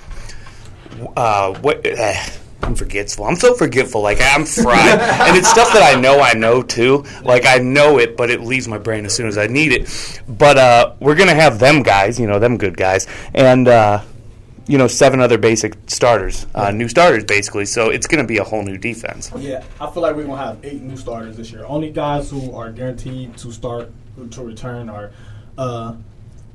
uh, 1.17 1.55
what. 1.61 1.87
Uh, 1.87 2.15
I'm 2.61 2.75
forgetful. 2.75 3.25
I'm 3.25 3.37
so 3.37 3.55
forgetful. 3.55 4.03
Like 4.03 4.19
I'm 4.21 4.45
fried, 4.45 4.99
and 5.01 5.37
it's 5.37 5.49
stuff 5.49 5.73
that 5.73 5.97
I 5.97 5.99
know 5.99 6.21
I 6.21 6.35
know 6.35 6.63
too. 6.63 7.05
Like 7.23 7.47
I 7.47 7.59
know 7.59 7.99
it, 7.99 8.17
but 8.17 8.31
it 8.31 8.41
leaves 8.41 8.67
my 8.69 8.79
brain 8.79 9.07
as 9.07 9.15
soon 9.15 9.29
as 9.29 9.39
I 9.39 9.47
need 9.47 9.73
it. 9.73 10.23
But 10.29 10.59
uh, 10.59 10.95
we're 11.01 11.15
gonna 11.15 11.35
have 11.35 11.59
them 11.59 11.83
guys, 11.83 12.19
you 12.19 12.27
know, 12.27 12.39
them 12.39 12.59
good 12.59 12.77
guys, 12.77 13.07
and 13.33 13.69
uh, 13.69 14.03
you 14.67 14.77
know, 14.77 14.87
seven 14.87 15.21
other 15.21 15.39
basic 15.39 15.77
starters, 15.87 16.47
uh, 16.55 16.71
new 16.71 16.89
starters 16.89 17.25
basically. 17.25 17.65
So 17.65 17.91
it's 17.91 18.07
gonna 18.07 18.27
be 18.27 18.39
a 18.39 18.45
whole 18.45 18.63
new 18.63 18.77
defense. 18.77 19.33
Yeah, 19.37 19.65
I 19.81 19.91
feel 19.91 20.03
like 20.03 20.17
we're 20.17 20.27
gonna 20.27 20.45
have 20.45 20.59
eight 20.65 20.83
new 20.83 20.97
starters 20.97 21.37
this 21.37 21.51
year. 21.53 21.65
Only 21.65 21.91
guys 21.91 22.29
who 22.29 22.55
are 22.55 22.71
guaranteed 22.71 23.37
to 23.39 23.53
start 23.53 23.91
to 24.31 24.43
return 24.43 24.89
are 24.89 25.13
uh, 25.59 25.95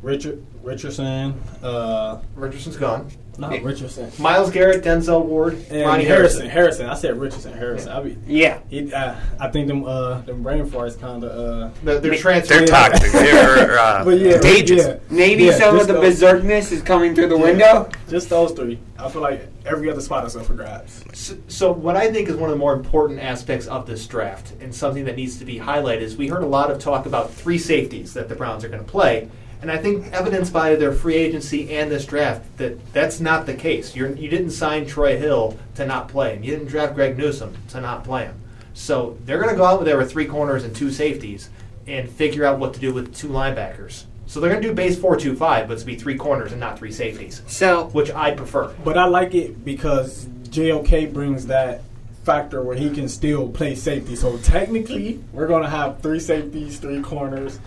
Richard 0.01 0.43
Richardson, 0.63 1.39
uh, 1.61 2.21
Richardson's 2.35 2.77
gone. 2.77 3.11
Not 3.37 3.51
Yeah. 3.53 3.61
Richardson, 3.63 4.11
Myles 4.19 4.51
Garrett, 4.51 4.83
Denzel 4.83 5.25
Ward, 5.25 5.57
and 5.71 5.81
Ronnie 5.81 6.03
Harrison. 6.05 6.47
Harrison. 6.47 6.85
Harrison. 6.85 6.85
I 6.87 6.93
said 6.93 7.19
Richardson. 7.19 7.53
Harrison. 7.53 7.91
I 7.91 8.03
mean, 8.03 8.23
Yeah. 8.27 8.59
he, 8.69 8.93
uh, 8.93 9.15
I 9.39 9.47
think 9.49 9.67
them 9.67 9.85
uh, 9.85 10.19
them 10.21 10.43
brain 10.43 10.69
farts 10.69 10.99
kind 10.99 11.23
of. 11.23 11.31
Uh, 11.31 11.69
They're, 11.83 11.99
they're 11.99 12.41
They're 12.43 12.65
toxic. 12.67 13.11
They're 13.11 13.79
uh, 13.79 14.03
but 14.05 14.19
yeah, 14.19 14.33
contagious. 14.33 14.85
yeah, 14.85 14.95
Maybe 15.09 15.45
Yeah, 15.45 15.57
some 15.57 15.79
of 15.79 15.87
the 15.87 15.93
those- 15.93 16.19
berserkness 16.21 16.71
is 16.71 16.81
coming 16.83 17.15
through 17.15 17.29
the 17.29 17.37
Yeah. 17.37 17.43
window. 17.43 17.89
Just 18.07 18.29
those 18.29 18.51
three. 18.51 18.77
I 18.99 19.09
feel 19.09 19.21
like 19.23 19.47
every 19.65 19.89
other 19.89 20.01
spot 20.01 20.25
is 20.25 20.35
up 20.35 20.45
for 20.45 20.53
grabs. 20.53 21.03
So, 21.13 21.35
so 21.47 21.71
what 21.71 21.95
I 21.97 22.11
think 22.11 22.29
is 22.29 22.35
one 22.35 22.49
of 22.51 22.55
the 22.55 22.59
more 22.59 22.73
important 22.73 23.19
aspects 23.19 23.65
of 23.65 23.87
this 23.87 24.05
draft, 24.05 24.53
and 24.61 24.73
something 24.73 25.05
that 25.05 25.15
needs 25.15 25.37
to 25.39 25.45
be 25.45 25.57
highlighted, 25.59 26.01
is 26.01 26.15
we 26.15 26.27
heard 26.27 26.43
a 26.43 26.47
lot 26.47 26.69
of 26.69 26.77
talk 26.77 27.07
about 27.07 27.33
three 27.33 27.57
safeties 27.57 28.13
that 28.13 28.29
the 28.29 28.35
Browns 28.35 28.63
are 28.63 28.69
going 28.69 28.83
to 28.83 28.89
play, 28.89 29.27
and 29.63 29.71
I 29.71 29.77
think 29.77 30.11
evidenced 30.11 30.51
by 30.51 30.75
their 30.75 30.91
free 30.91 31.15
agency 31.15 31.73
and 31.77 31.89
this 31.89 32.05
draft 32.05 32.57
that 32.57 32.93
that's 32.93 33.21
not 33.21 33.45
the 33.45 33.53
case. 33.53 33.95
You're, 33.95 34.11
you 34.13 34.29
didn't 34.29 34.51
sign 34.51 34.85
Troy 34.85 35.17
Hill 35.17 35.57
to 35.75 35.85
not 35.85 36.09
play 36.09 36.35
him. 36.35 36.43
You 36.43 36.51
didn't 36.51 36.67
draft 36.67 36.95
Greg 36.95 37.17
Newsome 37.17 37.55
to 37.69 37.79
not 37.79 38.03
play 38.03 38.25
him. 38.25 38.41
So 38.73 39.17
they're 39.23 39.37
going 39.37 39.51
to 39.51 39.55
go 39.55 39.63
out 39.63 39.85
there 39.85 39.97
with 39.97 40.11
three 40.11 40.25
corners 40.25 40.65
and 40.65 40.75
two 40.75 40.91
safeties 40.91 41.49
and 41.87 42.09
figure 42.09 42.43
out 42.43 42.59
what 42.59 42.73
to 42.73 42.81
do 42.81 42.93
with 42.93 43.15
two 43.15 43.29
linebackers. 43.29 44.03
So 44.25 44.41
they're 44.41 44.49
going 44.49 44.61
to 44.61 44.67
do 44.67 44.73
base 44.73 44.99
four 44.99 45.15
two 45.15 45.33
five, 45.33 45.69
but 45.69 45.75
it's 45.75 45.83
be 45.83 45.95
three 45.95 46.17
corners 46.17 46.51
and 46.51 46.59
not 46.59 46.77
three 46.77 46.91
safeties, 46.91 47.41
So 47.47 47.85
which 47.93 48.11
I 48.11 48.31
prefer. 48.31 48.73
But 48.83 48.97
I 48.97 49.05
like 49.05 49.33
it 49.33 49.63
because 49.63 50.25
JOK 50.49 51.13
brings 51.13 51.45
that 51.47 51.83
factor 52.25 52.61
where 52.61 52.75
he 52.75 52.89
can 52.89 53.07
still 53.07 53.47
play 53.47 53.75
safety. 53.75 54.17
So 54.17 54.37
technically, 54.39 55.23
we're 55.31 55.47
going 55.47 55.63
to 55.63 55.69
have 55.69 56.01
three 56.01 56.19
safeties, 56.19 56.79
three 56.79 57.01
corners. 57.01 57.59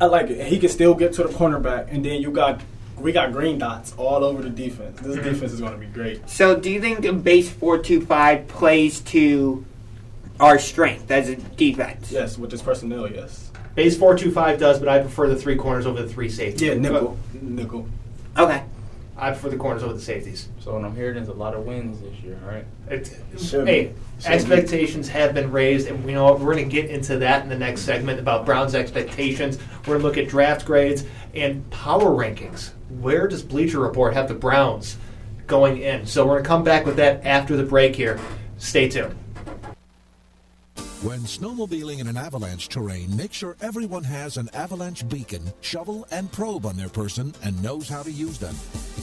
I 0.00 0.06
like 0.06 0.30
it. 0.30 0.46
He 0.46 0.58
can 0.58 0.68
still 0.68 0.94
get 0.94 1.12
to 1.14 1.24
the 1.24 1.28
cornerback, 1.28 1.92
and 1.92 2.04
then 2.04 2.22
you 2.22 2.30
got 2.30 2.60
we 2.98 3.12
got 3.12 3.32
green 3.32 3.58
dots 3.58 3.94
all 3.96 4.24
over 4.24 4.42
the 4.42 4.50
defense. 4.50 5.00
This 5.00 5.16
mm-hmm. 5.16 5.24
defense 5.24 5.52
is 5.52 5.60
going 5.60 5.72
to 5.72 5.78
be 5.78 5.86
great. 5.86 6.28
So, 6.28 6.56
do 6.56 6.70
you 6.70 6.80
think 6.80 7.02
the 7.02 7.12
base 7.12 7.50
four 7.50 7.78
two 7.78 8.04
five 8.04 8.48
plays 8.48 9.00
to 9.00 9.64
our 10.40 10.58
strength 10.58 11.10
as 11.10 11.28
a 11.28 11.36
defense? 11.36 12.12
Yes, 12.12 12.38
with 12.38 12.50
this 12.50 12.62
personnel, 12.62 13.10
yes. 13.10 13.50
Base 13.74 13.96
four 13.96 14.16
two 14.16 14.30
five 14.30 14.58
does, 14.58 14.78
but 14.78 14.88
I 14.88 15.00
prefer 15.00 15.28
the 15.28 15.36
three 15.36 15.56
corners 15.56 15.86
over 15.86 16.02
the 16.02 16.08
three 16.08 16.28
safeties. 16.28 16.62
Yeah, 16.62 16.74
nickel, 16.74 17.18
nickel. 17.40 17.88
Okay. 18.36 18.62
I 19.18 19.30
prefer 19.30 19.48
the 19.48 19.56
corners 19.56 19.82
over 19.82 19.92
the 19.92 20.00
safeties. 20.00 20.48
So 20.60 20.74
what 20.74 20.84
I'm 20.84 20.94
hearing 20.94 21.16
is 21.16 21.28
a 21.28 21.32
lot 21.32 21.54
of 21.54 21.66
wins 21.66 22.00
this 22.00 22.14
year, 22.20 22.38
right? 22.46 22.64
It, 22.88 23.10
Should 23.36 23.66
hey, 23.66 23.86
be. 23.86 23.94
Should 24.20 24.30
expectations 24.30 25.08
have 25.08 25.34
been 25.34 25.50
raised, 25.50 25.88
and 25.88 26.04
we 26.04 26.12
know 26.14 26.24
what, 26.24 26.38
we're 26.38 26.54
going 26.54 26.68
to 26.68 26.72
get 26.72 26.88
into 26.88 27.18
that 27.18 27.42
in 27.42 27.48
the 27.48 27.58
next 27.58 27.80
segment 27.80 28.20
about 28.20 28.46
Browns' 28.46 28.76
expectations. 28.76 29.58
We're 29.80 29.98
going 29.98 30.00
to 30.00 30.06
look 30.06 30.18
at 30.18 30.28
draft 30.28 30.64
grades 30.64 31.04
and 31.34 31.68
power 31.70 32.10
rankings. 32.10 32.70
Where 33.00 33.26
does 33.26 33.42
Bleacher 33.42 33.80
Report 33.80 34.14
have 34.14 34.28
the 34.28 34.34
Browns 34.34 34.96
going 35.48 35.78
in? 35.78 36.06
So 36.06 36.24
we're 36.24 36.34
going 36.34 36.44
to 36.44 36.48
come 36.48 36.64
back 36.64 36.86
with 36.86 36.96
that 36.96 37.26
after 37.26 37.56
the 37.56 37.64
break 37.64 37.96
here. 37.96 38.20
Stay 38.58 38.88
tuned. 38.88 39.16
When 41.02 41.20
snowmobiling 41.20 42.00
in 42.00 42.08
an 42.08 42.16
avalanche 42.16 42.68
terrain, 42.68 43.16
make 43.16 43.32
sure 43.32 43.56
everyone 43.60 44.02
has 44.02 44.36
an 44.36 44.50
avalanche 44.52 45.08
beacon, 45.08 45.42
shovel, 45.60 46.04
and 46.10 46.30
probe 46.32 46.66
on 46.66 46.76
their 46.76 46.88
person 46.88 47.32
and 47.44 47.62
knows 47.62 47.88
how 47.88 48.02
to 48.02 48.10
use 48.10 48.36
them. 48.36 48.56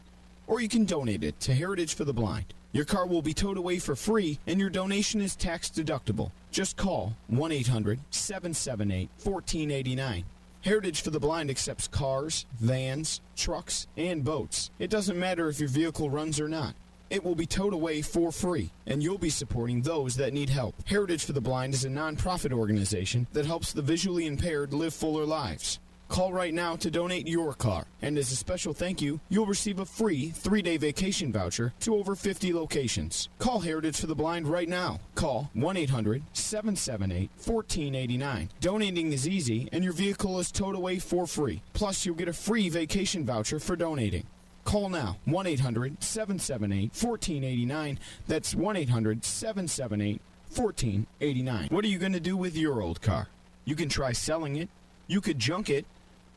or 0.46 0.60
you 0.60 0.68
can 0.68 0.84
donate 0.84 1.22
it 1.22 1.38
to 1.40 1.54
Heritage 1.54 1.94
for 1.94 2.04
the 2.04 2.12
Blind. 2.12 2.54
Your 2.72 2.84
car 2.84 3.06
will 3.06 3.22
be 3.22 3.32
towed 3.32 3.56
away 3.56 3.78
for 3.78 3.96
free, 3.96 4.38
and 4.46 4.60
your 4.60 4.68
donation 4.68 5.20
is 5.20 5.36
tax 5.36 5.70
deductible. 5.70 6.32
Just 6.50 6.76
call 6.76 7.14
1 7.28 7.52
800 7.52 8.00
778 8.10 9.08
1489. 9.22 10.24
Heritage 10.62 11.02
for 11.02 11.10
the 11.10 11.20
Blind 11.20 11.50
accepts 11.50 11.86
cars, 11.86 12.44
vans, 12.60 13.20
trucks, 13.36 13.86
and 13.96 14.24
boats. 14.24 14.70
It 14.80 14.90
doesn't 14.90 15.18
matter 15.18 15.48
if 15.48 15.60
your 15.60 15.68
vehicle 15.68 16.10
runs 16.10 16.40
or 16.40 16.48
not. 16.48 16.74
It 17.10 17.24
will 17.24 17.36
be 17.36 17.46
towed 17.46 17.72
away 17.72 18.02
for 18.02 18.32
free, 18.32 18.70
and 18.86 19.02
you'll 19.02 19.18
be 19.18 19.30
supporting 19.30 19.82
those 19.82 20.16
that 20.16 20.34
need 20.34 20.50
help. 20.50 20.74
Heritage 20.86 21.24
for 21.24 21.32
the 21.32 21.40
Blind 21.40 21.74
is 21.74 21.84
a 21.84 21.88
nonprofit 21.88 22.52
organization 22.52 23.26
that 23.32 23.46
helps 23.46 23.72
the 23.72 23.82
visually 23.82 24.26
impaired 24.26 24.74
live 24.74 24.92
fuller 24.92 25.24
lives. 25.24 25.78
Call 26.08 26.32
right 26.32 26.54
now 26.54 26.74
to 26.76 26.90
donate 26.90 27.28
your 27.28 27.52
car, 27.52 27.86
and 28.00 28.16
as 28.16 28.32
a 28.32 28.36
special 28.36 28.72
thank 28.72 29.02
you, 29.02 29.20
you'll 29.28 29.46
receive 29.46 29.78
a 29.78 29.84
free 29.84 30.30
three 30.30 30.62
day 30.62 30.78
vacation 30.78 31.30
voucher 31.32 31.74
to 31.80 31.94
over 31.94 32.14
50 32.14 32.52
locations. 32.54 33.28
Call 33.38 33.60
Heritage 33.60 34.00
for 34.00 34.06
the 34.06 34.14
Blind 34.14 34.48
right 34.48 34.68
now. 34.68 35.00
Call 35.14 35.50
1 35.52 35.76
800 35.76 36.22
778 36.32 37.30
1489. 37.36 38.48
Donating 38.60 39.12
is 39.12 39.28
easy, 39.28 39.68
and 39.70 39.84
your 39.84 39.92
vehicle 39.92 40.38
is 40.40 40.50
towed 40.50 40.74
away 40.74 40.98
for 40.98 41.26
free. 41.26 41.62
Plus, 41.74 42.06
you'll 42.06 42.14
get 42.14 42.28
a 42.28 42.32
free 42.32 42.68
vacation 42.70 43.24
voucher 43.24 43.60
for 43.60 43.76
donating. 43.76 44.24
Call 44.64 44.88
now 44.88 45.18
1 45.26 45.46
800 45.46 46.02
778 46.02 46.90
1489. 46.90 47.98
That's 48.26 48.54
1 48.54 48.76
800 48.76 49.24
778 49.24 50.20
1489. 50.54 51.68
What 51.70 51.84
are 51.84 51.88
you 51.88 51.98
going 51.98 52.12
to 52.14 52.20
do 52.20 52.36
with 52.36 52.56
your 52.56 52.80
old 52.80 53.02
car? 53.02 53.28
You 53.66 53.76
can 53.76 53.90
try 53.90 54.12
selling 54.12 54.56
it, 54.56 54.70
you 55.06 55.20
could 55.20 55.38
junk 55.38 55.68
it, 55.68 55.84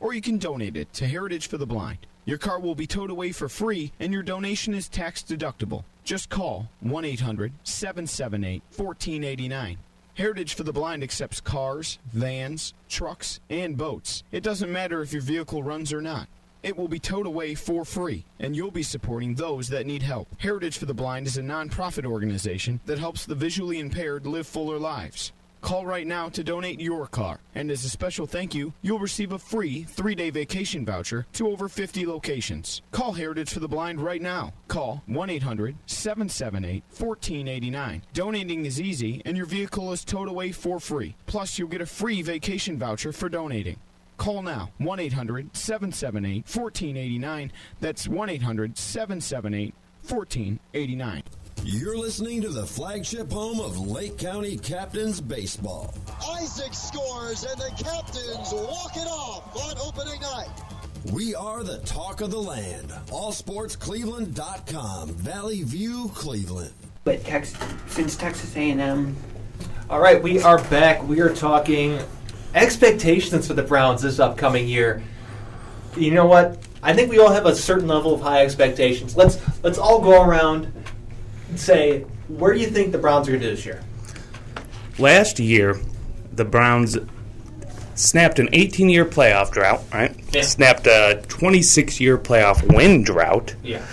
or 0.01 0.13
you 0.13 0.21
can 0.21 0.37
donate 0.37 0.75
it 0.75 0.91
to 0.93 1.07
Heritage 1.07 1.47
for 1.47 1.57
the 1.57 1.65
Blind. 1.65 2.05
Your 2.25 2.37
car 2.37 2.59
will 2.59 2.75
be 2.75 2.85
towed 2.85 3.09
away 3.09 3.31
for 3.31 3.47
free, 3.47 3.93
and 3.99 4.11
your 4.11 4.23
donation 4.23 4.73
is 4.73 4.89
tax 4.89 5.23
deductible. 5.23 5.83
Just 6.03 6.29
call 6.29 6.69
1 6.81 7.05
800 7.05 7.53
778 7.63 8.61
1489. 8.75 9.77
Heritage 10.15 10.55
for 10.55 10.63
the 10.63 10.73
Blind 10.73 11.03
accepts 11.03 11.39
cars, 11.39 11.97
vans, 12.11 12.73
trucks, 12.89 13.39
and 13.49 13.77
boats. 13.77 14.23
It 14.31 14.43
doesn't 14.43 14.71
matter 14.71 15.01
if 15.01 15.13
your 15.13 15.21
vehicle 15.21 15.63
runs 15.63 15.93
or 15.93 16.01
not. 16.01 16.27
It 16.63 16.77
will 16.77 16.87
be 16.87 16.99
towed 16.99 17.25
away 17.25 17.55
for 17.55 17.85
free, 17.85 18.25
and 18.39 18.55
you'll 18.55 18.69
be 18.71 18.83
supporting 18.83 19.33
those 19.33 19.69
that 19.69 19.87
need 19.87 20.03
help. 20.03 20.27
Heritage 20.39 20.77
for 20.77 20.85
the 20.85 20.93
Blind 20.93 21.25
is 21.25 21.37
a 21.37 21.41
nonprofit 21.41 22.05
organization 22.05 22.79
that 22.85 22.99
helps 22.99 23.25
the 23.25 23.33
visually 23.33 23.79
impaired 23.79 24.27
live 24.27 24.45
fuller 24.45 24.77
lives. 24.77 25.31
Call 25.61 25.85
right 25.85 26.07
now 26.07 26.27
to 26.29 26.43
donate 26.43 26.81
your 26.81 27.05
car, 27.05 27.39
and 27.53 27.69
as 27.69 27.85
a 27.85 27.89
special 27.89 28.25
thank 28.25 28.55
you, 28.55 28.73
you'll 28.81 28.99
receive 28.99 29.31
a 29.31 29.39
free 29.39 29.83
three 29.83 30.15
day 30.15 30.31
vacation 30.31 30.83
voucher 30.85 31.27
to 31.33 31.47
over 31.47 31.69
50 31.69 32.05
locations. 32.07 32.81
Call 32.91 33.13
Heritage 33.13 33.53
for 33.53 33.59
the 33.59 33.67
Blind 33.67 34.01
right 34.01 34.21
now. 34.21 34.53
Call 34.67 35.03
1 35.05 35.29
800 35.29 35.75
778 35.85 36.83
1489. 36.89 38.01
Donating 38.13 38.65
is 38.65 38.81
easy, 38.81 39.21
and 39.23 39.37
your 39.37 39.45
vehicle 39.45 39.91
is 39.91 40.03
towed 40.03 40.27
away 40.27 40.51
for 40.51 40.79
free. 40.79 41.15
Plus, 41.27 41.59
you'll 41.59 41.69
get 41.69 41.81
a 41.81 41.85
free 41.85 42.21
vacation 42.23 42.77
voucher 42.77 43.13
for 43.13 43.29
donating. 43.29 43.77
Call 44.17 44.41
now 44.41 44.71
1 44.79 44.99
800 44.99 45.55
778 45.55 46.43
1489. 46.45 47.51
That's 47.79 48.07
1 48.07 48.29
800 48.29 48.77
778 48.77 49.73
1489. 50.07 51.23
You're 51.63 51.97
listening 51.97 52.41
to 52.41 52.49
the 52.49 52.65
flagship 52.65 53.31
home 53.31 53.59
of 53.59 53.77
Lake 53.79 54.17
County 54.17 54.57
Captains 54.57 55.21
Baseball. 55.21 55.93
Isaac 56.27 56.73
scores, 56.73 57.43
and 57.43 57.59
the 57.59 57.69
Captains 57.77 58.51
walk 58.51 58.95
it 58.95 59.07
off 59.07 59.55
on 59.55 59.77
opening 59.77 60.19
night. 60.21 60.49
We 61.13 61.35
are 61.35 61.63
the 61.63 61.77
talk 61.79 62.21
of 62.21 62.31
the 62.31 62.41
land. 62.41 62.89
AllSportsCleveland.com. 63.09 65.09
Valley 65.09 65.63
View, 65.63 66.11
Cleveland. 66.15 66.73
But 67.03 67.23
Tex- 67.23 67.53
since 67.87 68.15
Texas 68.15 68.55
A&M, 68.55 69.15
All 69.89 69.99
right, 69.99 70.21
we 70.21 70.41
are 70.41 70.61
back. 70.65 71.05
We 71.07 71.19
are 71.21 71.33
talking 71.33 71.99
expectations 72.55 73.47
for 73.47 73.53
the 73.53 73.63
Browns 73.63 74.01
this 74.01 74.19
upcoming 74.19 74.67
year. 74.67 75.03
You 75.95 76.11
know 76.11 76.25
what? 76.25 76.57
I 76.83 76.93
think 76.93 77.11
we 77.11 77.19
all 77.19 77.31
have 77.31 77.45
a 77.45 77.55
certain 77.55 77.87
level 77.87 78.13
of 78.15 78.21
high 78.21 78.43
expectations. 78.43 79.15
Let's 79.15 79.37
let's 79.63 79.77
all 79.77 80.01
go 80.01 80.23
around 80.23 80.65
and 80.65 80.80
say 81.55 82.01
where 82.27 82.53
do 82.53 82.59
you 82.59 82.67
think 82.67 82.91
the 82.91 82.97
Browns 82.97 83.27
are 83.27 83.31
going 83.31 83.41
to 83.41 83.49
do 83.49 83.55
this 83.55 83.65
year? 83.65 83.83
Last 84.97 85.39
year, 85.39 85.79
the 86.33 86.45
Browns 86.45 86.97
snapped 87.95 88.39
an 88.39 88.49
18 88.53 88.89
year 88.89 89.05
playoff 89.05 89.51
drought, 89.51 89.83
right? 89.93 90.15
Yeah. 90.31 90.41
Snapped 90.43 90.87
a 90.87 91.23
26 91.27 91.99
year 91.99 92.17
playoff 92.17 92.63
win 92.75 93.03
drought. 93.03 93.55
Yeah. 93.63 93.85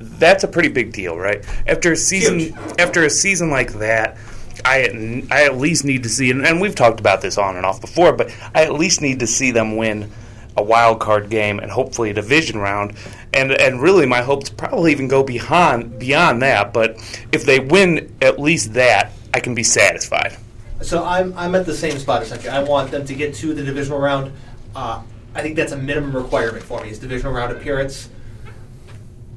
That's 0.00 0.44
a 0.44 0.48
pretty 0.48 0.68
big 0.68 0.92
deal, 0.92 1.16
right? 1.16 1.44
After 1.66 1.92
a 1.92 1.96
season, 1.96 2.38
Huge. 2.40 2.54
after 2.78 3.04
a 3.04 3.10
season 3.10 3.50
like 3.50 3.74
that, 3.74 4.16
I 4.64 5.24
I 5.30 5.44
at 5.44 5.56
least 5.56 5.84
need 5.84 6.02
to 6.04 6.08
see, 6.08 6.30
and, 6.30 6.44
and 6.44 6.60
we've 6.60 6.74
talked 6.74 7.00
about 7.00 7.20
this 7.20 7.38
on 7.38 7.56
and 7.56 7.64
off 7.64 7.80
before, 7.80 8.12
but 8.12 8.30
I 8.54 8.64
at 8.64 8.72
least 8.72 9.00
need 9.00 9.20
to 9.20 9.26
see 9.26 9.50
them 9.50 9.76
win 9.76 10.10
a 10.58 10.62
wild 10.62 11.00
card 11.00 11.30
game 11.30 11.58
and 11.58 11.70
hopefully 11.70 12.10
a 12.10 12.14
division 12.14 12.58
round, 12.58 12.94
and 13.32 13.52
and 13.52 13.80
really 13.80 14.06
my 14.06 14.22
hopes 14.22 14.50
probably 14.50 14.92
even 14.92 15.08
go 15.08 15.22
beyond 15.22 15.98
beyond 15.98 16.42
that. 16.42 16.72
But 16.72 16.96
if 17.32 17.44
they 17.44 17.60
win 17.60 18.14
at 18.20 18.38
least 18.38 18.74
that, 18.74 19.12
I 19.32 19.40
can 19.40 19.54
be 19.54 19.62
satisfied. 19.62 20.36
So 20.82 21.04
I'm 21.04 21.36
I'm 21.36 21.54
at 21.54 21.66
the 21.66 21.74
same 21.74 21.98
spot 21.98 22.22
essentially. 22.22 22.50
I 22.50 22.62
want 22.62 22.90
them 22.90 23.04
to 23.06 23.14
get 23.14 23.34
to 23.36 23.54
the 23.54 23.64
divisional 23.64 23.98
round. 23.98 24.32
Uh, 24.74 25.02
I 25.34 25.42
think 25.42 25.56
that's 25.56 25.72
a 25.72 25.76
minimum 25.76 26.14
requirement 26.14 26.64
for 26.64 26.82
me 26.82 26.90
is 26.90 26.98
divisional 26.98 27.32
round 27.32 27.52
appearance. 27.52 28.08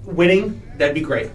Winning, 0.03 0.61
that'd 0.77 0.95
be 0.95 1.01
great. 1.01 1.29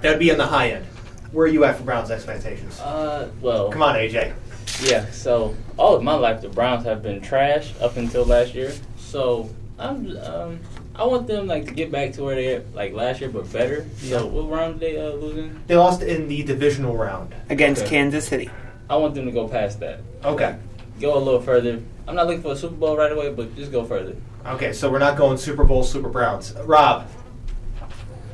That'd 0.00 0.18
be 0.18 0.30
on 0.30 0.38
the 0.38 0.46
high 0.46 0.70
end. 0.70 0.86
Where 1.32 1.44
are 1.44 1.48
you 1.48 1.64
at 1.64 1.76
for 1.76 1.82
Browns 1.82 2.10
expectations? 2.10 2.80
Uh, 2.80 3.30
well, 3.40 3.70
Come 3.70 3.82
on, 3.82 3.96
AJ. 3.96 4.34
Yeah, 4.80 5.10
so 5.10 5.54
all 5.76 5.94
of 5.94 6.02
my 6.02 6.14
life 6.14 6.40
the 6.40 6.48
Browns 6.48 6.84
have 6.84 7.02
been 7.02 7.20
trash 7.20 7.74
up 7.80 7.96
until 7.96 8.24
last 8.24 8.54
year. 8.54 8.72
So 9.08 9.48
I'm 9.78 10.16
um 10.18 10.60
I 10.94 11.06
want 11.06 11.26
them 11.26 11.46
like 11.46 11.64
to 11.66 11.72
get 11.72 11.90
back 11.90 12.12
to 12.14 12.24
where 12.24 12.34
they 12.34 12.62
like 12.74 12.92
last 12.92 13.20
year 13.20 13.30
but 13.30 13.50
better. 13.52 13.86
So 13.96 14.26
what 14.26 14.50
round 14.50 14.80
did 14.80 14.96
they 14.96 15.00
uh, 15.00 15.12
lose 15.14 15.38
in? 15.38 15.60
They 15.66 15.76
lost 15.76 16.02
in 16.02 16.28
the 16.28 16.42
divisional 16.42 16.94
round 16.96 17.34
against 17.48 17.82
Okay. 17.82 17.90
Kansas 17.90 18.26
City. 18.28 18.50
I 18.90 18.96
want 18.96 19.14
them 19.14 19.24
to 19.26 19.32
go 19.32 19.48
past 19.48 19.80
that. 19.80 20.00
Okay. 20.24 20.58
Go 21.00 21.16
a 21.16 21.20
little 21.20 21.40
further. 21.40 21.80
I'm 22.06 22.16
not 22.16 22.26
looking 22.26 22.42
for 22.42 22.52
a 22.52 22.56
Super 22.56 22.74
Bowl 22.74 22.96
right 22.96 23.12
away, 23.12 23.32
but 23.32 23.54
just 23.56 23.70
go 23.72 23.84
further. 23.84 24.16
Okay, 24.46 24.72
so 24.72 24.90
we're 24.90 24.98
not 24.98 25.16
going 25.16 25.36
Super 25.36 25.62
Bowl, 25.64 25.84
Super 25.84 26.08
Browns. 26.08 26.54
Rob, 26.64 27.06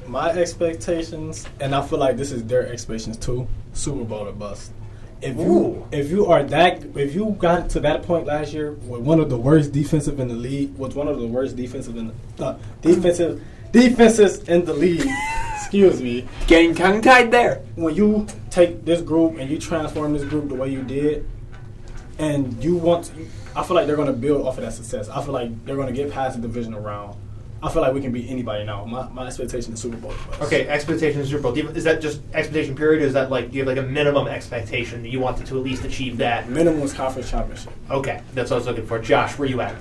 My 0.07 0.31
expectations, 0.31 1.47
and 1.61 1.75
I 1.75 1.83
feel 1.83 1.99
like 1.99 2.17
this 2.17 2.31
is 2.31 2.45
their 2.45 2.69
expectations 2.69 3.17
too. 3.17 3.47
Super 3.73 4.05
Bowl 4.05 4.29
or 4.29 4.33
bust. 4.33 4.71
If 5.23 5.37
you 5.37 5.43
Ooh. 5.43 5.89
if 5.91 6.11
you 6.11 6.27
are 6.27 6.43
that 6.45 6.85
if 6.97 7.15
you 7.15 7.37
got 7.39 7.71
to 7.71 7.81
that 7.81 8.03
point 8.03 8.27
last 8.27 8.53
year 8.53 8.73
with 8.73 9.01
one 9.01 9.21
of 9.21 9.31
the 9.31 9.39
worst 9.39 9.73
defensive 9.73 10.21
in 10.21 10.29
the 10.29 10.35
league, 10.35 10.77
with 10.77 10.95
one 10.95 11.09
of 11.09 11.19
the 11.19 11.27
worst 11.27 11.57
defensive 11.57 11.97
in 11.97 12.13
the 12.37 12.45
uh, 12.45 12.59
defensive 12.83 13.43
defenses 13.73 14.47
in 14.49 14.65
the 14.65 14.75
league. 14.75 15.09
excuse 15.75 16.01
me. 16.01 16.25
Getting 16.47 16.75
tongue 16.75 17.01
tied 17.01 17.33
there. 17.33 17.63
When 17.75 17.97
you 17.97 18.29
take 18.51 18.85
this 18.85 19.01
group 19.01 19.39
and 19.39 19.51
you 19.51 19.59
transform 19.59 20.13
this 20.13 20.23
group 20.23 20.49
the 20.49 20.55
way 20.55 20.69
you 20.69 20.83
did, 20.83 21.29
and 22.19 22.63
you 22.63 22.77
want, 22.77 23.07
to, 23.07 23.13
I 23.57 23.65
feel 23.65 23.75
like 23.75 23.89
they're 23.89 23.97
going 23.97 24.07
to 24.07 24.13
build 24.13 24.47
off 24.47 24.57
of 24.57 24.63
that 24.63 24.73
success. 24.73 25.09
I 25.09 25.21
feel 25.23 25.33
like 25.33 25.65
they're 25.65 25.75
going 25.75 25.93
to 25.93 25.93
get 25.93 26.13
past 26.13 26.41
the 26.41 26.47
divisional 26.47 26.81
round. 26.81 27.17
I 27.65 27.73
feel 27.73 27.81
like 27.83 27.95
we 27.95 28.01
can 28.01 28.13
beat 28.13 28.29
anybody 28.31 28.65
now. 28.65 28.85
My, 28.85 29.09
my 29.09 29.27
expectation 29.27 29.73
is 29.73 29.81
Super 29.81 29.97
Bowl. 29.97 30.13
okay, 30.43 30.69
expectations 30.69 31.31
Super 31.31 31.43
Bowl. 31.43 31.53
Do 31.53 31.63
you- 31.63 31.69
Is 31.71 31.85
that 31.85 32.01
just 32.01 32.21
expectation 32.35 32.77
period? 32.77 33.03
Or 33.03 33.07
is 33.07 33.15
that 33.15 33.31
like 33.31 33.51
do 33.51 33.57
you 33.59 33.65
have 33.65 33.77
like 33.77 33.85
a 33.85 33.89
minimum 33.89 34.29
expectation 34.29 35.03
that 35.03 35.09
you 35.09 35.19
want 35.21 35.39
to, 35.39 35.45
to 35.45 35.57
at 35.59 35.65
least 35.65 35.85
achieve 35.85 36.19
that? 36.19 36.49
Minimum 36.49 36.83
is 36.83 36.93
conference 36.93 37.31
championship. 37.31 37.73
Okay, 37.91 38.21
that's 38.35 38.51
what 38.51 38.57
I 38.57 38.59
was 38.59 38.67
looking 38.67 38.87
for. 38.87 38.99
Josh, 38.99 39.39
where 39.39 39.47
are 39.47 39.51
you 39.51 39.61
at? 39.61 39.75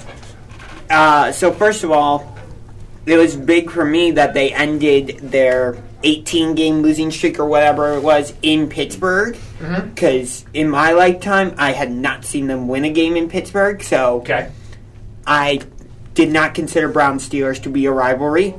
Uh, 0.89 1.31
so 1.31 1.51
first 1.51 1.83
of 1.83 1.91
all, 1.91 2.37
it 3.05 3.17
was 3.17 3.35
big 3.35 3.69
for 3.69 3.83
me 3.83 4.11
that 4.11 4.33
they 4.33 4.53
ended 4.53 5.19
their 5.21 5.77
18 6.03 6.55
game 6.55 6.81
losing 6.81 7.11
streak 7.11 7.39
or 7.39 7.45
whatever 7.45 7.93
it 7.93 8.01
was 8.03 8.33
in 8.41 8.69
Pittsburgh. 8.69 9.37
Because 9.59 10.45
in 10.53 10.69
my 10.69 10.91
lifetime, 10.91 11.55
I 11.57 11.71
had 11.71 11.91
not 11.91 12.25
seen 12.25 12.47
them 12.47 12.67
win 12.67 12.83
a 12.85 12.89
game 12.91 13.15
in 13.15 13.29
Pittsburgh. 13.29 13.81
So 13.81 14.17
okay. 14.21 14.51
I 15.25 15.61
did 16.13 16.31
not 16.31 16.53
consider 16.53 16.87
Brown 16.89 17.17
Steelers 17.19 17.61
to 17.63 17.69
be 17.69 17.85
a 17.85 17.91
rivalry. 17.91 18.55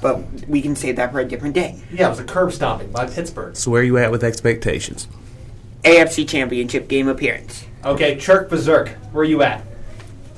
But 0.00 0.18
we 0.48 0.60
can 0.60 0.76
save 0.76 0.96
that 0.96 1.12
for 1.12 1.20
a 1.20 1.24
different 1.24 1.54
day. 1.54 1.82
Yeah, 1.90 2.08
it 2.08 2.10
was 2.10 2.20
a 2.20 2.24
curb 2.24 2.52
stomping 2.52 2.92
by 2.92 3.06
Pittsburgh. 3.06 3.56
So 3.56 3.70
where 3.70 3.80
are 3.80 3.84
you 3.84 3.96
at 3.96 4.10
with 4.10 4.22
expectations? 4.22 5.08
AFC 5.82 6.28
Championship 6.28 6.88
game 6.88 7.08
appearance. 7.08 7.64
Okay, 7.84 8.16
Churk 8.16 8.48
Berserk, 8.50 8.90
where 9.12 9.22
are 9.22 9.24
you 9.24 9.42
at? 9.42 9.62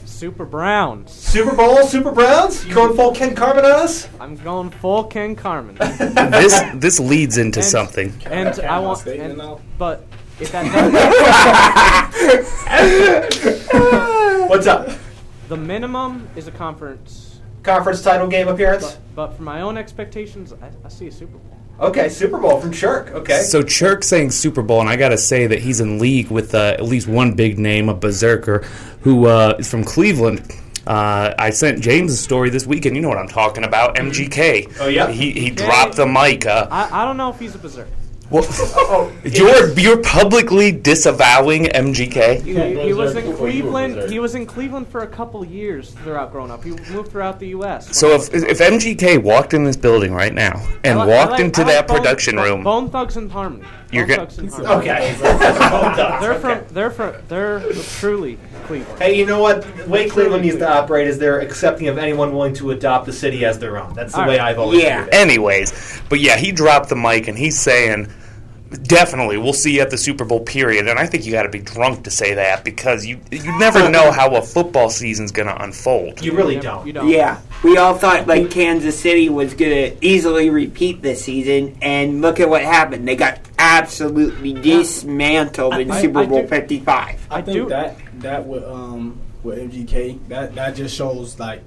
Super 0.04 0.44
Browns. 0.44 1.12
Super 1.12 1.54
Bowl, 1.54 1.82
Super 1.84 2.12
Browns? 2.12 2.64
You 2.64 2.74
going 2.74 2.96
full 2.96 3.12
Ken 3.12 3.34
Carman 3.34 3.64
on 3.64 3.72
us? 3.72 4.08
I'm 4.20 4.36
going 4.36 4.70
full 4.70 5.04
Ken 5.04 5.34
Carman. 5.36 5.74
this 5.76 6.60
this 6.76 7.00
leads 7.00 7.36
into 7.36 7.58
And- 7.60 7.68
something. 7.68 8.12
And 8.24 8.48
I 8.60 8.68
my 8.68 8.78
want, 8.80 8.98
statement 9.00 9.30
and, 9.30 9.38
now. 9.38 9.60
but 9.78 10.06
if 10.40 10.50
that 10.52 10.72
doesn't, 10.72 10.94
What's 14.48 14.66
up? 14.66 14.88
The 15.48 15.56
minimum 15.56 16.28
is 16.34 16.48
a 16.48 16.50
conference. 16.50 17.40
Conference 17.62 18.02
title 18.02 18.26
game 18.26 18.48
appearance? 18.48 18.84
But, 18.84 19.14
but 19.14 19.36
for 19.36 19.42
my 19.42 19.60
own 19.60 19.78
expectations, 19.78 20.52
I, 20.52 20.70
I 20.84 20.88
see 20.88 21.06
a 21.06 21.12
Super 21.12 21.38
Bowl. 21.38 21.56
Okay, 21.78 22.08
Super 22.08 22.38
Bowl 22.38 22.60
from 22.60 22.72
Churk. 22.72 23.10
Okay. 23.10 23.42
So 23.42 23.62
Churk 23.62 24.02
saying 24.02 24.30
Super 24.32 24.62
Bowl, 24.62 24.80
and 24.80 24.88
I 24.88 24.96
got 24.96 25.10
to 25.10 25.18
say 25.18 25.46
that 25.46 25.60
he's 25.60 25.80
in 25.80 25.98
league 25.98 26.30
with 26.30 26.54
uh, 26.54 26.74
at 26.78 26.84
least 26.84 27.06
one 27.06 27.34
big 27.34 27.58
name, 27.58 27.88
a 27.88 27.94
berserker, 27.94 28.64
who 29.02 29.26
uh, 29.26 29.56
is 29.58 29.70
from 29.70 29.84
Cleveland. 29.84 30.50
Uh, 30.86 31.34
I 31.38 31.50
sent 31.50 31.80
James 31.80 32.12
a 32.12 32.16
story 32.16 32.50
this 32.50 32.66
weekend. 32.66 32.96
You 32.96 33.02
know 33.02 33.08
what 33.08 33.18
I'm 33.18 33.28
talking 33.28 33.64
about, 33.64 33.96
MGK. 33.96 34.78
Oh, 34.80 34.88
yeah? 34.88 35.10
He, 35.10 35.32
he 35.32 35.50
dropped 35.50 35.96
the 35.96 36.06
mic. 36.06 36.46
Uh, 36.46 36.66
I, 36.70 37.02
I 37.02 37.04
don't 37.04 37.16
know 37.16 37.30
if 37.30 37.38
he's 37.38 37.54
a 37.54 37.58
berserker. 37.58 37.90
Well, 38.28 38.44
oh. 38.50 39.12
you're 39.24 39.78
you're 39.78 40.02
publicly 40.02 40.72
disavowing 40.72 41.64
MGK. 41.66 42.42
He, 42.42 42.54
he 42.86 42.92
was 42.92 43.14
in 43.14 43.36
Cleveland. 43.36 44.10
He 44.10 44.18
was 44.18 44.34
in 44.34 44.46
Cleveland 44.46 44.88
for 44.88 45.02
a 45.02 45.06
couple 45.06 45.44
years 45.44 45.90
throughout 45.90 46.32
growing 46.32 46.50
up. 46.50 46.64
He 46.64 46.70
moved 46.70 47.12
throughout 47.12 47.38
the 47.38 47.48
U.S. 47.48 47.96
So 47.96 48.10
if 48.14 48.34
if 48.34 48.58
MGK 48.58 49.22
walked 49.22 49.54
in 49.54 49.62
this 49.62 49.76
building 49.76 50.12
right 50.12 50.34
now 50.34 50.66
and 50.82 50.98
I 50.98 51.04
li- 51.04 51.12
I 51.12 51.16
walked 51.16 51.32
like- 51.32 51.40
into 51.40 51.60
like 51.62 51.70
that 51.70 51.86
Bone- 51.86 51.96
production 51.98 52.36
room, 52.36 52.64
Bone 52.64 52.90
Thugs-n-Harmony. 52.90 53.64
You're 53.92 54.06
Bone 54.08 54.16
Thugs-n-Harmony. 54.16 54.90
Okay. 54.90 55.14
they're 56.20 56.34
from. 56.40 56.64
They're 56.72 56.90
from. 56.90 57.14
They're 57.28 57.60
truly 57.98 58.38
Cleveland. 58.66 58.98
Hey, 59.00 59.18
you 59.18 59.26
know 59.26 59.40
what? 59.40 59.62
The 59.76 59.88
way 59.88 60.08
Cleveland 60.08 60.42
needs 60.44 60.56
to 60.56 60.68
operate 60.70 61.06
is 61.06 61.18
they're 61.18 61.40
accepting 61.40 61.88
of 61.88 61.98
anyone 61.98 62.32
willing 62.32 62.54
to 62.54 62.70
adopt 62.72 63.06
the 63.06 63.12
city 63.12 63.44
as 63.44 63.58
their 63.58 63.78
own. 63.78 63.94
That's 63.94 64.12
the 64.12 64.20
All 64.20 64.26
way 64.28 64.38
right. 64.38 64.48
I've 64.50 64.58
always 64.58 64.82
Yeah. 64.82 65.04
it. 65.04 65.14
Anyways, 65.14 66.02
but 66.08 66.20
yeah, 66.20 66.36
he 66.36 66.52
dropped 66.52 66.88
the 66.88 66.96
mic 66.96 67.28
and 67.28 67.36
he's 67.38 67.58
saying, 67.58 68.08
definitely, 68.82 69.36
we'll 69.38 69.52
see 69.52 69.76
you 69.76 69.80
at 69.80 69.90
the 69.90 69.96
Super 69.98 70.24
Bowl. 70.24 70.40
Period. 70.40 70.88
And 70.88 70.98
I 70.98 71.06
think 71.06 71.24
you 71.24 71.32
got 71.32 71.44
to 71.44 71.48
be 71.48 71.60
drunk 71.60 72.04
to 72.04 72.10
say 72.10 72.34
that 72.34 72.64
because 72.64 73.06
you 73.06 73.20
you 73.30 73.58
never 73.58 73.88
know 73.88 74.10
how 74.10 74.34
a 74.34 74.42
football 74.42 74.90
season's 74.90 75.30
going 75.32 75.48
to 75.48 75.62
unfold. 75.62 76.20
You 76.24 76.32
really 76.32 76.58
don't. 76.58 76.86
Yeah, 77.08 77.38
we 77.62 77.76
all 77.78 77.94
thought 77.94 78.26
like 78.26 78.50
Kansas 78.50 78.98
City 78.98 79.28
was 79.28 79.54
gonna 79.54 79.92
easily 80.00 80.50
repeat 80.50 81.00
this 81.02 81.24
season, 81.24 81.78
and 81.80 82.20
look 82.22 82.40
at 82.40 82.48
what 82.50 82.62
happened. 82.62 83.06
They 83.06 83.16
got 83.16 83.38
absolutely 83.58 84.52
dismantled 84.52 85.74
in 85.74 85.90
I- 85.90 86.00
Super 86.00 86.20
I 86.20 86.26
Bowl 86.26 86.42
do- 86.42 86.48
Fifty 86.48 86.80
Five. 86.80 87.24
I 87.30 87.42
think 87.42 87.68
that 87.68 87.96
that 88.20 88.46
with 88.46 88.64
um 88.64 89.18
with 89.42 89.58
MGK 89.58 90.28
that 90.28 90.54
that 90.54 90.74
just 90.74 90.96
shows 90.96 91.38
like 91.38 91.62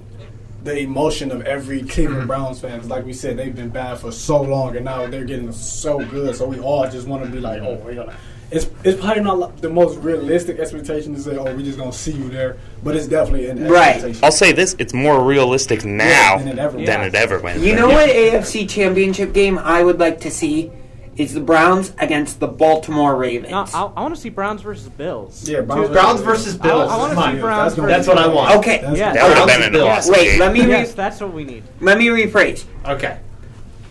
the 0.62 0.78
emotion 0.78 1.32
of 1.32 1.42
every 1.42 1.82
Cleveland 1.82 2.26
Browns 2.26 2.60
fans. 2.60 2.88
like 2.88 3.04
we 3.04 3.12
said, 3.12 3.36
they've 3.36 3.54
been 3.54 3.70
bad 3.70 3.98
for 3.98 4.12
so 4.12 4.42
long, 4.42 4.76
and 4.76 4.84
now 4.84 5.06
they're 5.06 5.24
getting 5.24 5.52
so 5.52 6.04
good. 6.04 6.36
So 6.36 6.46
we 6.46 6.58
all 6.58 6.88
just 6.88 7.06
want 7.06 7.24
to 7.24 7.30
be 7.30 7.40
like, 7.40 7.62
oh, 7.62 7.74
we're 7.76 7.94
gonna. 7.94 8.14
It's 8.50 8.68
it's 8.82 9.00
probably 9.00 9.22
not 9.22 9.58
the 9.62 9.70
most 9.70 9.96
realistic 9.98 10.58
expectation 10.58 11.14
to 11.14 11.20
say, 11.20 11.36
oh, 11.36 11.44
we're 11.44 11.62
just 11.62 11.78
gonna 11.78 11.92
see 11.92 12.12
you 12.12 12.28
there, 12.28 12.58
but 12.82 12.96
it's 12.96 13.06
definitely 13.06 13.48
an 13.48 13.62
expectation. 13.64 14.24
I'll 14.24 14.32
say 14.32 14.52
this: 14.52 14.74
it's 14.78 14.92
more 14.92 15.24
realistic 15.24 15.84
now 15.84 16.38
than 16.38 16.48
it 16.48 16.58
ever 16.58 16.76
was. 16.76 16.86
than 16.86 17.00
it 17.02 17.14
ever 17.14 17.38
went. 17.38 17.60
You 17.60 17.76
know 17.76 17.88
what 17.88 18.10
AFC 18.10 18.68
Championship 18.68 19.32
game 19.32 19.56
I 19.56 19.82
would 19.84 19.98
like 19.98 20.20
to 20.22 20.30
see 20.30 20.72
is 21.16 21.34
the 21.34 21.40
Browns 21.40 21.92
against 21.98 22.40
the 22.40 22.46
Baltimore 22.46 23.14
Ravens. 23.16 23.50
No, 23.50 23.66
I, 23.74 23.82
I 23.96 24.02
want 24.02 24.14
to 24.14 24.20
see 24.20 24.28
Browns 24.30 24.62
versus 24.62 24.88
Bills. 24.88 25.48
Yeah, 25.48 25.60
Browns 25.62 25.90
Browns 25.90 26.20
versus 26.22 26.56
Bills 26.56 26.90
I, 26.90 26.96
want 26.96 27.12
to 27.12 27.16
see 27.34 27.40
Browns. 27.40 27.74
That's 27.74 27.74
versus 27.74 27.86
be- 27.86 27.86
That's 27.86 28.08
what 28.08 28.18
I 28.18 28.26
want. 28.28 28.56
Okay. 28.56 28.78
That's- 28.78 28.96
Yeah, 28.98 29.12
That 29.12 29.28
would 29.28 29.36
have 29.38 29.46
been 29.60 29.74
an 29.74 29.84
Yes. 29.84 30.04
awesome 30.04 30.12
Wait, 30.14 30.24
game. 30.30 30.40
let 30.40 30.52
me 30.52 30.60
re- 30.62 30.68
Yes, 30.70 30.94
that's 30.94 31.20
what 31.20 31.32
we 31.32 31.44
need. 31.44 31.62
Let 31.80 31.98
me 31.98 32.06
rephrase. 32.06 32.64
Okay. 32.86 33.18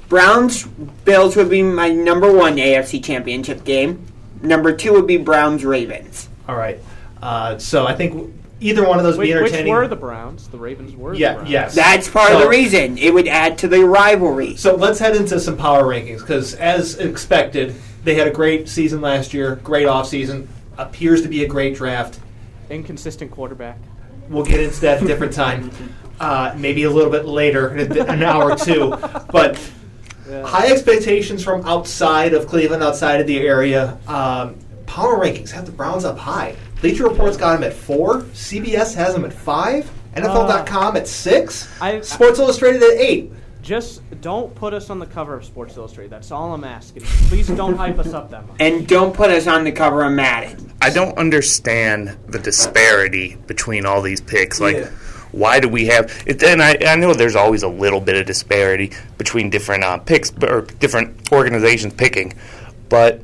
Browns 0.08 0.65
Bills 1.05 1.36
would 1.36 1.49
be 1.49 1.62
my 1.62 1.89
number 1.89 2.32
one 2.32 2.55
AFC 2.58 3.03
Championship 3.03 3.63
game. 3.63 4.05
Number 4.41 4.73
two 4.75 4.93
would 4.93 5.05
be 5.08 5.17
Browns 5.17 5.63
Ravens. 5.63 6.29
All 6.47 6.55
right. 6.55 6.79
Uh, 7.21 7.58
so 7.60 7.86
I 7.86 7.93
think 7.95 8.34
either 8.59 8.85
one 8.85 8.97
of 8.97 9.03
those 9.03 9.17
would 9.17 9.27
Which, 9.27 9.51
be 9.51 9.57
which 9.59 9.67
were 9.67 9.87
the 9.87 9.95
Browns? 9.95 10.47
The 10.49 10.57
Ravens 10.57 10.95
were. 10.95 11.13
Yeah, 11.13 11.33
the 11.33 11.35
Browns. 11.39 11.49
yes. 11.49 11.75
That's 11.75 12.09
part 12.09 12.31
of 12.31 12.41
the 12.41 12.49
reason. 12.49 12.97
It 12.97 13.13
would 13.13 13.27
add 13.27 13.57
to 13.59 13.67
the 13.67 13.83
rivalry. 13.85 14.55
So 14.55 14.75
let's 14.75 14.99
head 14.99 15.15
into 15.15 15.39
some 15.39 15.57
power 15.57 15.83
rankings 15.83 16.19
because, 16.19 16.53
as 16.55 16.97
expected, 16.97 17.75
they 18.03 18.15
had 18.15 18.27
a 18.27 18.31
great 18.31 18.67
season 18.69 19.01
last 19.01 19.33
year, 19.33 19.55
great 19.57 19.87
offseason, 19.87 20.47
appears 20.77 21.21
to 21.23 21.27
be 21.27 21.43
a 21.43 21.47
great 21.47 21.75
draft. 21.75 22.19
Inconsistent 22.69 23.31
quarterback. 23.31 23.77
We'll 24.29 24.45
get 24.45 24.59
into 24.59 24.79
that 24.81 24.97
at 24.97 25.03
a 25.03 25.07
different 25.07 25.33
time, 25.33 25.71
uh, 26.19 26.53
maybe 26.55 26.83
a 26.83 26.89
little 26.89 27.11
bit 27.11 27.25
later, 27.25 27.69
an 27.69 28.23
hour 28.23 28.51
or 28.51 28.55
two. 28.55 28.95
But 29.31 29.59
high 30.29 30.67
expectations 30.67 31.43
from 31.43 31.65
outside 31.65 32.33
of 32.33 32.47
Cleveland, 32.47 32.83
outside 32.83 33.19
of 33.21 33.27
the 33.27 33.39
area. 33.39 33.97
Um, 34.07 34.55
power 34.85 35.17
rankings 35.17 35.51
have 35.51 35.65
the 35.65 35.71
Browns 35.71 36.05
up 36.05 36.17
high. 36.17 36.55
Bleacher 36.81 37.07
Report's 37.07 37.37
got 37.37 37.53
them 37.53 37.63
at 37.63 37.73
four. 37.73 38.21
CBS 38.33 38.95
has 38.95 39.13
them 39.13 39.25
at 39.25 39.33
five. 39.33 39.89
NFL.com 40.15 40.97
at 40.97 41.07
six. 41.07 41.69
I- 41.81 42.01
Sports 42.01 42.39
Illustrated 42.39 42.81
at 42.83 42.91
eight. 42.99 43.31
Just 43.61 44.01
don't 44.21 44.55
put 44.55 44.73
us 44.73 44.89
on 44.89 44.99
the 44.99 45.05
cover 45.05 45.35
of 45.35 45.43
Sports 45.45 45.75
Illustrated. 45.75 46.11
That's 46.11 46.31
all 46.31 46.53
I'm 46.53 46.63
asking. 46.63 47.03
Please 47.03 47.47
don't 47.49 47.75
hype 47.75 47.99
us 47.99 48.13
up 48.13 48.31
that 48.31 48.47
much. 48.47 48.55
And 48.59 48.87
don't 48.87 49.13
put 49.13 49.29
us 49.29 49.47
on 49.47 49.65
the 49.65 49.71
cover 49.71 50.03
of 50.03 50.13
Madden. 50.13 50.71
I 50.81 50.89
don't 50.89 51.17
understand 51.17 52.17
the 52.27 52.39
disparity 52.39 53.35
between 53.47 53.85
all 53.85 54.01
these 54.01 54.21
picks. 54.21 54.61
Like, 54.61 54.77
Yeah. 54.77 54.89
why 55.33 55.59
do 55.59 55.67
we 55.67 55.85
have 55.87 56.23
it? 56.25 56.41
And 56.41 56.63
I, 56.63 56.77
I 56.87 56.95
know 56.95 57.13
there's 57.13 57.35
always 57.35 57.63
a 57.63 57.67
little 57.67 57.99
bit 57.99 58.15
of 58.15 58.25
disparity 58.25 58.93
between 59.17 59.49
different 59.49 59.83
uh, 59.83 59.97
picks 59.97 60.31
or 60.41 60.61
different 60.79 61.31
organizations 61.33 61.93
picking, 61.93 62.33
but 62.87 63.21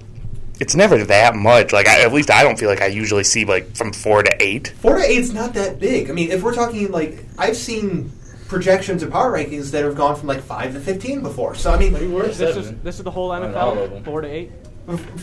it's 0.60 0.76
never 0.76 1.04
that 1.06 1.36
much. 1.36 1.74
Like, 1.74 1.88
I, 1.88 2.02
at 2.02 2.14
least 2.14 2.32
I 2.32 2.44
don't 2.44 2.58
feel 2.58 2.70
like 2.70 2.82
I 2.82 2.88
usually 2.88 3.24
see 3.24 3.46
like 3.46 3.76
from 3.76 3.92
four 3.94 4.24
to 4.24 4.44
eight. 4.44 4.70
Four 4.80 4.98
to 4.98 5.04
eight's 5.04 5.32
not 5.32 5.54
that 5.54 5.80
big. 5.80 6.10
I 6.10 6.14
mean, 6.14 6.32
if 6.32 6.44
we're 6.44 6.54
talking 6.56 6.92
like 6.92 7.24
I've 7.38 7.58
seen 7.58 8.12
projections 8.48 9.02
of 9.04 9.12
power 9.12 9.32
rankings 9.32 9.72
that 9.72 9.84
have 9.84 9.96
gone 9.96 10.16
from 10.16 10.28
like 10.28 10.42
five 10.42 10.74
to 10.74 10.80
fifteen 10.80 11.22
before. 11.22 11.56
So 11.56 11.72
I 11.72 11.78
mean, 11.80 11.94
This 12.38 12.56
is 12.58 12.72
this 12.84 12.98
is 12.98 13.04
the 13.04 13.12
whole 13.12 13.30
NFL. 13.32 14.04
Four 14.06 14.22
to 14.22 14.28
eight. 14.28 14.52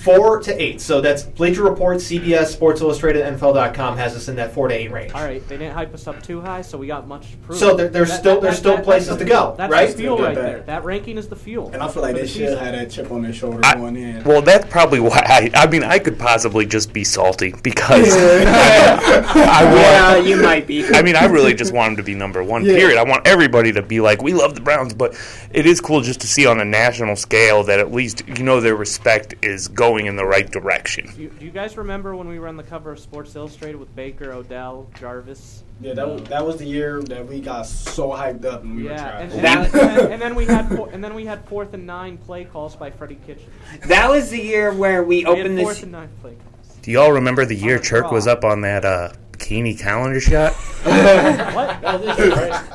Four 0.03 0.41
to 0.41 0.63
eight. 0.63 0.81
So 0.81 1.01
that's 1.01 1.23
Bleacher 1.23 1.63
Report, 1.63 1.99
CBS, 1.99 2.47
Sports 2.47 2.81
Illustrated, 2.81 3.25
NFL.com 3.25 3.97
has 3.97 4.17
us 4.17 4.29
in 4.29 4.37
that 4.37 4.53
four 4.53 4.69
to 4.69 4.75
eight 4.75 4.91
range. 4.91 5.13
All 5.13 5.23
right, 5.25 5.47
they 5.49 5.57
didn't 5.57 5.75
hype 5.75 5.95
us 5.95 6.07
up 6.07 6.23
too 6.23 6.41
high, 6.41 6.63
so 6.63 6.77
we 6.79 6.87
got 6.87 7.07
much 7.07 7.31
to 7.31 7.37
prove. 7.39 7.59
So 7.59 7.77
there- 7.77 7.89
there's 7.89 8.13
still- 8.13 8.41
there's 8.41 8.59
still 8.59 8.79
places 8.79 9.17
to 9.17 9.25
go. 9.25 9.55
That's 9.57 9.71
right? 9.73 9.89
the 9.91 9.97
fuel 9.97 10.19
right 10.19 10.35
that- 10.35 10.41
there. 10.43 10.61
That 10.67 10.85
ranking 10.85 11.19
is 11.19 11.29
the 11.29 11.37
fuel. 11.37 11.71
And 11.73 11.83
I 11.83 11.89
feel 11.89 12.03
like 12.03 12.15
they 12.15 12.23
the 12.23 12.27
should 12.27 12.49
season. 12.49 12.59
have 12.59 12.73
that 12.75 12.91
chip 12.91 13.11
on 13.13 13.23
their 13.23 13.33
shoulder 13.33 13.61
going 13.75 13.97
in. 13.97 14.25
Well, 14.25 14.43
that's 14.43 14.67
probably 14.69 15.01
why. 15.01 15.23
I, 15.25 15.51
I 15.55 15.67
mean, 15.69 15.85
I 15.85 15.99
could 15.99 16.19
possibly 16.19 16.67
just 16.67 16.93
be 16.93 17.05
salty 17.05 17.55
because 17.63 18.13
I 18.17 19.65
want. 19.65 19.77
Yeah, 19.77 20.17
you 20.17 20.37
might 20.43 20.67
be. 20.67 20.85
I 20.93 21.03
mean, 21.03 21.17
I 21.17 21.27
really 21.27 21.55
just 21.55 21.73
want 21.73 21.91
them 21.91 21.97
to 21.99 22.03
be 22.03 22.15
number 22.15 22.43
one. 22.43 22.65
Yeah. 22.65 22.75
Period. 22.75 22.99
I 22.99 23.05
want 23.05 23.27
everybody 23.27 23.73
to 23.73 23.83
be 23.83 24.01
like, 24.01 24.23
we 24.23 24.33
love 24.33 24.55
the 24.55 24.61
Browns, 24.61 24.95
but 24.95 25.15
it 25.53 25.67
is 25.67 25.81
cool 25.81 26.01
just 26.01 26.21
to 26.23 26.27
see 26.27 26.47
on 26.47 26.61
a 26.61 26.65
national 26.65 27.17
scale 27.17 27.63
that 27.65 27.79
at 27.79 27.93
least 27.93 28.23
you 28.27 28.43
know 28.45 28.61
their 28.61 28.75
respect 28.77 29.35
is 29.43 29.52
going 29.69 30.07
in 30.07 30.17
the 30.17 30.25
right 30.25 30.51
direction. 30.51 31.11
Do 31.15 31.23
you, 31.23 31.29
do 31.31 31.45
you 31.45 31.51
guys 31.51 31.77
remember 31.77 32.15
when 32.17 32.29
we 32.29 32.39
were 32.39 32.49
on 32.49 32.57
the 32.57 32.63
cover 32.63 32.93
of 32.93 32.99
Sports 32.99 33.35
Illustrated 33.37 33.77
with 33.77 33.95
Baker, 33.95 34.33
Odell, 34.33 34.89
Jarvis? 34.99 35.63
Yeah, 35.81 35.95
that 35.95 36.09
was, 36.09 36.23
that 36.25 36.45
was 36.47 36.57
the 36.59 36.67
year 36.67 37.03
that 37.05 37.27
we 37.27 37.41
got 37.41 37.67
so 37.67 38.11
hyped 38.11 38.45
up 38.45 38.63
and 38.63 38.77
we 38.77 38.85
were 38.85 38.91
Yeah, 38.91 39.11
trash. 39.11 39.23
and, 39.23 39.33
and, 39.33 39.47
and, 39.47 39.73
then, 39.73 40.13
and 40.13 40.23
then 40.23 40.35
we 40.35 40.45
had 40.47 40.69
four, 40.69 40.89
and 40.91 41.03
then 41.03 41.15
we 41.15 41.25
had 41.25 41.45
fourth 41.49 41.75
and 41.75 41.87
nine 41.87 42.19
play 42.19 42.45
calls 42.45 42.77
by 42.77 42.91
Freddie 42.91 43.19
Kitchens. 43.27 43.49
That 43.87 44.09
was 44.11 44.31
the 44.31 44.41
year 44.41 44.73
where 44.73 45.03
we 45.03 45.19
We 45.19 45.21
had 45.23 45.39
opened 45.41 45.59
fourth 45.59 45.75
this. 45.77 45.83
and 45.83 45.93
nine 45.93 46.09
play 46.21 46.33
calls. 46.35 46.77
Do 46.83 46.91
y'all 46.91 47.13
remember 47.13 47.45
the 47.45 47.55
year 47.57 47.79
Churk 47.79 48.11
was 48.13 48.27
up 48.27 48.45
on 48.45 48.61
that 48.63 48.85
uh, 48.85 49.13
bikini 49.33 49.79
calendar 49.79 50.21
shot? 50.21 50.53
what? 50.83 51.81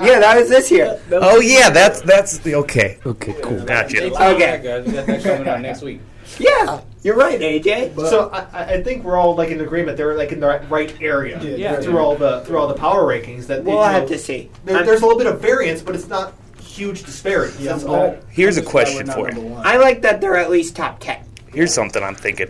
Yeah, 0.01 0.19
that 0.19 0.37
was 0.39 0.49
this 0.49 0.71
year. 0.71 0.99
oh 1.11 1.39
yeah, 1.41 1.69
that's 1.69 2.01
that's 2.01 2.37
the 2.39 2.55
okay. 2.55 2.99
Okay, 3.05 3.35
cool. 3.41 3.57
Stay 3.59 3.65
Gotcha. 3.67 4.05
Okay. 4.13 4.61
guys. 4.63 4.85
We 4.85 4.93
got 4.93 5.05
that 5.07 5.23
coming 5.23 5.47
out 5.47 5.61
next 5.61 5.81
week. 5.81 5.99
Yeah, 6.39 6.81
you're 7.03 7.15
right, 7.15 7.39
AJ. 7.39 7.95
so 8.09 8.29
I, 8.29 8.45
I- 8.53 8.65
I 8.75 8.83
think 8.83 9.03
we're 9.03 9.17
all 9.17 9.35
like 9.35 9.49
in 9.49 9.59
agreement. 9.61 9.97
They're 9.97 10.15
like 10.15 10.31
in 10.31 10.39
the 10.39 10.47
right, 10.47 10.69
right 10.69 11.01
area 11.01 11.39
Yeah, 11.41 11.55
Yeah. 11.55 11.79
through 11.81 11.97
all 11.99 12.15
the 12.15 12.41
through 12.41 12.57
all 12.59 12.67
the 12.67 12.73
power 12.75 13.03
rankings. 13.03 13.47
That 13.47 13.63
We'll 13.63 13.75
you 13.75 13.81
know, 13.81 13.87
have 13.87 14.07
to 14.09 14.17
see. 14.17 14.49
There, 14.65 14.83
there's 14.83 15.01
a 15.01 15.05
little 15.05 15.17
bit 15.17 15.27
of 15.27 15.39
variance, 15.41 15.81
but 15.81 15.95
it's 15.95 16.07
not 16.07 16.33
huge 16.61 17.03
disparity. 17.03 17.63
Yeah, 17.63 17.73
That's 17.73 17.83
all. 17.85 18.17
Here's 18.29 18.57
a 18.57 18.59
I'm 18.59 18.63
just 18.65 18.71
glad 18.71 18.85
question 18.87 19.07
for 19.11 19.31
you. 19.31 19.53
I 19.55 19.77
like 19.77 20.01
that 20.03 20.21
they're 20.21 20.37
at 20.37 20.49
least 20.49 20.75
top 20.75 20.99
ten. 20.99 21.23
Here's 21.53 21.73
something 21.73 22.03
I'm 22.03 22.15
thinking. 22.15 22.49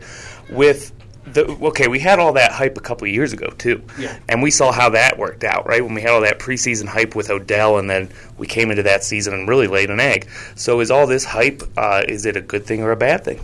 With 0.50 0.92
the 1.34 1.46
okay, 1.68 1.88
we 1.90 2.00
had 2.00 2.20
all 2.20 2.34
that 2.34 2.52
hype 2.54 2.78
a 2.78 2.82
couple 2.82 3.06
of 3.08 3.14
years 3.14 3.34
ago 3.34 3.48
too, 3.58 3.84
Yeah. 4.00 4.18
and 4.30 4.42
we 4.42 4.50
saw 4.50 4.72
how 4.72 4.90
that 4.92 5.18
worked 5.18 5.44
out, 5.44 5.68
right? 5.68 5.84
When 5.84 5.94
we 5.94 6.02
had 6.02 6.12
all 6.12 6.22
that 6.22 6.40
preseason 6.40 6.86
hype 6.88 7.16
with 7.16 7.30
Odell, 7.30 7.78
and 7.80 7.90
then 7.90 8.10
we 8.38 8.48
came 8.48 8.72
into 8.72 8.84
that 8.84 9.04
season 9.04 9.34
and 9.34 9.48
really 9.48 9.68
laid 9.68 9.90
an 9.90 10.00
egg. 10.00 10.28
So, 10.56 10.80
is 10.80 10.90
all 10.90 11.06
this 11.06 11.26
hype? 11.26 11.64
Uh, 11.78 12.04
is 12.08 12.26
it 12.26 12.38
a 12.38 12.42
good 12.42 12.66
thing 12.66 12.82
or 12.82 12.92
a 12.92 12.96
bad 12.98 13.24
thing? 13.26 13.40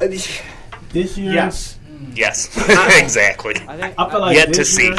This 0.00 1.18
year, 1.18 1.32
Yes. 1.32 1.78
Yes, 2.14 2.56
exactly. 3.00 3.54
I 3.66 3.76
think 3.76 3.94
I 3.98 4.10
feel 4.10 4.20
like 4.20 4.36
Yet 4.36 4.46
to 4.52 4.58
this 4.60 4.74
see. 4.74 4.84
year 4.84 4.96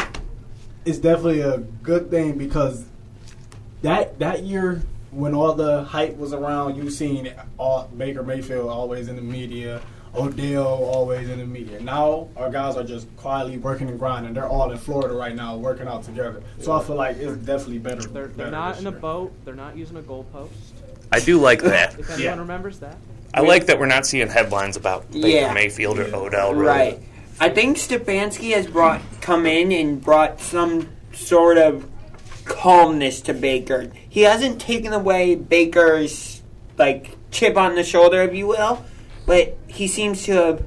is 0.86 1.00
definitely 1.00 1.42
a 1.42 1.60
good 1.60 2.10
thing 2.10 2.38
because 2.38 2.86
that 3.82 4.20
that 4.20 4.44
year 4.44 4.82
when 5.12 5.34
all 5.34 5.54
the 5.54 5.84
hype 5.86 6.18
was 6.18 6.34
around, 6.34 6.76
you 6.76 6.90
seen 6.90 7.34
all, 7.58 7.88
Baker 7.98 8.24
Mayfield 8.24 8.70
always 8.70 9.08
in 9.08 9.16
the 9.16 9.22
media, 9.22 9.82
Odell 10.16 10.68
always 10.68 11.30
in 11.30 11.40
the 11.40 11.46
media. 11.46 11.80
Now 11.82 12.30
our 12.36 12.50
guys 12.50 12.76
are 12.76 12.84
just 12.84 13.14
quietly 13.18 13.58
working 13.58 13.90
and 13.90 13.98
grinding. 13.98 14.34
They're 14.34 14.48
all 14.48 14.72
in 14.72 14.78
Florida 14.78 15.14
right 15.16 15.36
now, 15.36 15.56
working 15.58 15.88
out 15.88 16.04
together. 16.04 16.44
So 16.60 16.74
I 16.74 16.84
feel 16.84 16.96
like 16.96 17.18
it's 17.18 17.38
definitely 17.38 17.80
better. 17.80 18.02
they're, 18.02 18.28
they're 18.28 18.28
better 18.36 18.52
not 18.52 18.72
this 18.76 18.82
in 18.82 18.88
a 18.88 18.92
boat. 18.92 19.34
They're 19.46 19.56
not 19.56 19.78
using 19.78 19.98
a 19.98 20.02
goalpost. 20.02 20.50
I 21.12 21.20
do 21.20 21.40
like 21.40 21.62
that. 21.64 21.98
If 21.98 22.10
anyone 22.12 22.40
remembers 22.40 22.80
that. 22.80 22.98
I 23.34 23.42
like 23.42 23.68
that 23.68 23.80
we're 23.80 23.86
not 23.86 24.06
seeing 24.06 24.28
headlines 24.28 24.76
about 24.76 25.12
Baker 25.12 25.28
Yeah. 25.28 25.54
Mayfield 25.54 26.00
or 26.00 26.14
Odell. 26.16 26.54
Really. 26.54 26.68
Right. 26.68 27.00
I 27.40 27.50
think 27.50 27.78
Stefanski 27.78 28.54
has 28.54 28.68
brought 28.68 29.02
come 29.22 29.46
in 29.46 29.72
and 29.72 30.02
brought 30.02 30.42
some 30.42 30.90
sort 31.14 31.58
of 31.58 31.90
calmness 32.46 33.22
to 33.22 33.34
Baker. 33.34 33.92
He 34.10 34.22
hasn't 34.22 34.60
taken 34.60 34.92
away 34.94 35.36
Baker's 35.36 36.42
like 36.78 37.16
chip 37.32 37.56
on 37.56 37.76
the 37.76 37.84
shoulder, 37.84 38.22
if 38.24 38.34
you 38.34 38.48
will, 38.48 38.84
but 39.26 39.58
he 39.68 39.88
seems 39.88 40.24
to 40.24 40.34
have 40.34 40.64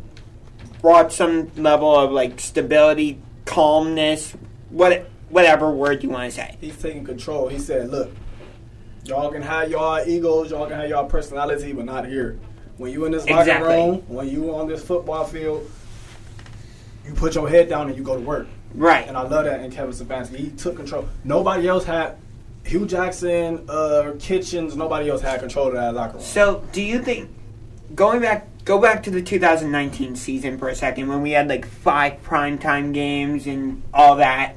brought 0.80 1.12
some 1.12 1.50
level 1.56 1.94
of 1.94 2.10
like 2.12 2.40
stability, 2.40 3.20
calmness, 3.44 4.34
what 4.70 5.08
whatever 5.28 5.70
word 5.70 6.02
you 6.02 6.10
want 6.10 6.30
to 6.30 6.36
say. 6.36 6.56
He's 6.60 6.76
taking 6.76 7.04
control. 7.04 7.48
He 7.48 7.58
said, 7.58 7.90
"Look, 7.90 8.10
y'all 9.04 9.30
can 9.30 9.42
have 9.42 9.70
y'all 9.70 10.06
egos, 10.06 10.50
y'all 10.50 10.66
can 10.66 10.78
have 10.78 10.88
y'all 10.88 11.06
personality, 11.06 11.72
but 11.72 11.84
not 11.84 12.06
here. 12.06 12.38
When 12.78 12.92
you 12.92 13.04
in 13.04 13.12
this 13.12 13.28
locker 13.28 13.42
Exactly. 13.42 13.68
room, 13.74 14.02
when 14.08 14.28
you 14.28 14.54
on 14.54 14.66
this 14.68 14.82
football 14.82 15.24
field, 15.24 15.70
you 17.06 17.14
put 17.14 17.34
your 17.34 17.48
head 17.48 17.68
down 17.68 17.88
and 17.88 17.96
you 17.96 18.02
go 18.02 18.14
to 18.14 18.20
work. 18.20 18.46
Right. 18.74 19.06
And 19.06 19.16
I 19.16 19.22
love 19.22 19.44
that 19.44 19.60
in 19.60 19.70
Kevin 19.70 19.92
Stefanski. 19.92 20.36
He 20.36 20.50
took 20.50 20.76
control. 20.76 21.08
Nobody 21.24 21.68
else 21.68 21.84
had 21.84 22.16
Hue 22.64 22.86
Jackson, 22.86 23.64
uh, 23.68 24.12
Kitchens. 24.18 24.76
Nobody 24.76 25.10
else 25.10 25.20
had 25.20 25.40
control 25.40 25.68
of 25.68 25.74
that 25.74 25.94
locker 25.94 26.14
room. 26.14 26.22
So, 26.22 26.64
do 26.72 26.80
you 26.82 27.00
think 27.02 27.30
going 27.94 28.20
back 28.20 28.46
go 28.64 28.80
back 28.80 29.02
to 29.02 29.10
the 29.10 29.20
2019 29.20 30.14
season 30.16 30.56
for 30.56 30.68
a 30.68 30.74
second 30.74 31.08
when 31.08 31.20
we 31.20 31.32
had 31.32 31.48
like 31.48 31.66
five 31.66 32.22
primetime 32.22 32.94
games 32.94 33.46
and 33.46 33.82
all 33.92 34.16
that? 34.16 34.56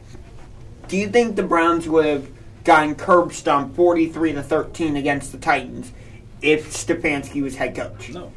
Do 0.88 0.97
you 0.97 1.09
think 1.09 1.36
the 1.36 1.43
Browns 1.43 1.89
would 1.89 2.05
have 2.05 2.28
gotten 2.63 2.95
curb 2.95 3.34
stomped 3.34 3.76
43 3.76 4.34
to 4.34 4.43
13 4.43 4.95
against 4.95 5.32
the 5.32 5.38
Titans 5.39 5.91
if 6.42 6.72
Stefanski 6.74 7.42
was 7.42 7.56
head 7.56 7.76
coach? 7.76 8.10
No. 8.10 8.32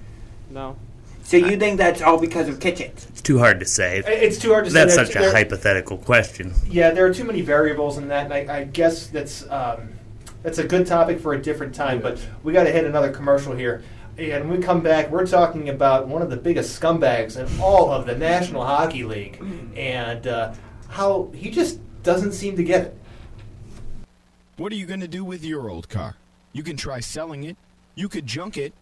No. 0.50 0.76
So 1.22 1.36
you 1.36 1.58
think 1.58 1.76
that's 1.76 2.00
all 2.00 2.18
because 2.18 2.48
of 2.48 2.58
Kitchens? 2.58 3.06
It's 3.10 3.20
too 3.20 3.38
hard 3.38 3.60
to 3.60 3.66
say. 3.66 3.98
It's 4.06 4.38
too 4.38 4.50
hard 4.52 4.64
to 4.64 4.70
say. 4.70 4.74
That's 4.80 4.94
There's- 4.96 5.08
such 5.08 5.16
a 5.16 5.20
there- 5.20 5.32
hypothetical 5.32 5.98
question. 5.98 6.54
Yeah, 6.70 6.90
there 6.90 7.04
are 7.04 7.12
too 7.12 7.24
many 7.24 7.42
variables 7.42 7.98
in 7.98 8.08
that, 8.08 8.30
and 8.30 8.50
I, 8.50 8.60
I 8.60 8.64
guess 8.64 9.08
that's 9.08 9.42
um, 9.50 9.90
that's 10.42 10.56
a 10.58 10.64
good 10.64 10.86
topic 10.86 11.20
for 11.20 11.34
a 11.34 11.42
different 11.42 11.74
time. 11.74 12.00
But 12.00 12.18
we 12.42 12.54
got 12.54 12.64
to 12.64 12.72
hit 12.72 12.84
another 12.86 13.10
commercial 13.10 13.54
here, 13.54 13.82
and 14.16 14.48
when 14.48 14.58
we 14.58 14.64
come 14.64 14.80
back, 14.80 15.10
we're 15.10 15.26
talking 15.26 15.68
about 15.68 16.08
one 16.08 16.22
of 16.22 16.30
the 16.30 16.36
biggest 16.38 16.80
scumbags 16.80 17.36
in 17.36 17.60
all 17.60 17.90
of 17.92 18.06
the 18.06 18.16
National 18.16 18.64
Hockey 18.64 19.04
League, 19.04 19.38
and 19.76 20.26
uh, 20.26 20.54
how 20.88 21.28
he 21.34 21.50
just 21.50 21.78
doesn't 22.04 22.32
seem 22.32 22.56
to 22.56 22.62
get 22.64 22.80
it. 22.86 22.98
What 24.56 24.72
are 24.72 24.76
you 24.76 24.86
going 24.86 25.00
to 25.00 25.08
do 25.08 25.24
with 25.24 25.44
your 25.44 25.68
old 25.68 25.90
car? 25.90 26.16
You 26.54 26.62
can 26.62 26.78
try 26.78 27.00
selling 27.00 27.44
it, 27.44 27.56
you 27.98 28.08
could 28.08 28.28
junk 28.28 28.56
it, 28.56 28.72